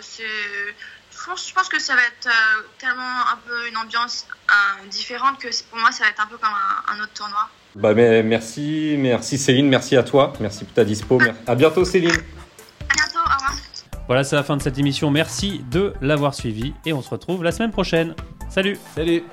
c'est. 0.02 0.76
Je 1.22 1.30
pense, 1.30 1.48
je 1.50 1.54
pense 1.54 1.70
que 1.70 1.80
ça 1.80 1.96
va 1.96 2.02
être 2.02 2.28
euh, 2.28 2.62
tellement 2.80 3.02
un 3.32 3.38
peu 3.48 3.68
une 3.70 3.78
ambiance 3.78 4.26
euh, 4.50 4.88
différente 4.88 5.38
que 5.40 5.48
pour 5.70 5.78
moi, 5.80 5.92
ça 5.92 6.04
va 6.06 6.10
être 6.10 6.22
un 6.22 6.26
peu 6.26 6.38
comme 6.38 6.50
un, 6.50 6.94
un 6.96 7.04
autre 7.04 7.14
tournoi. 7.14 7.48
Bah, 7.76 7.94
mais 7.94 8.24
merci, 8.24 8.96
merci 8.98 9.38
Céline, 9.38 9.70
merci 9.70 9.96
à 9.96 10.04
toi, 10.04 10.34
merci 10.40 10.66
pour 10.66 10.74
ta 10.74 10.84
dispo. 10.84 11.20
mer- 11.20 11.36
À 11.48 11.56
bientôt 11.56 11.86
Céline. 11.86 12.10
À 12.12 12.94
bientôt, 12.94 13.20
au 13.20 13.34
revoir. 13.36 13.54
Voilà, 14.08 14.24
c'est 14.24 14.36
la 14.36 14.44
fin 14.44 14.58
de 14.58 14.62
cette 14.64 14.78
émission. 14.80 15.10
Merci 15.12 15.64
de 15.70 15.94
l'avoir 16.02 16.34
suivi 16.34 16.74
et 16.86 16.92
on 16.92 17.02
se 17.02 17.10
retrouve 17.10 17.44
la 17.44 17.52
semaine 17.52 17.72
prochaine. 17.72 18.16
Salut 18.50 18.78
Salut 18.96 19.24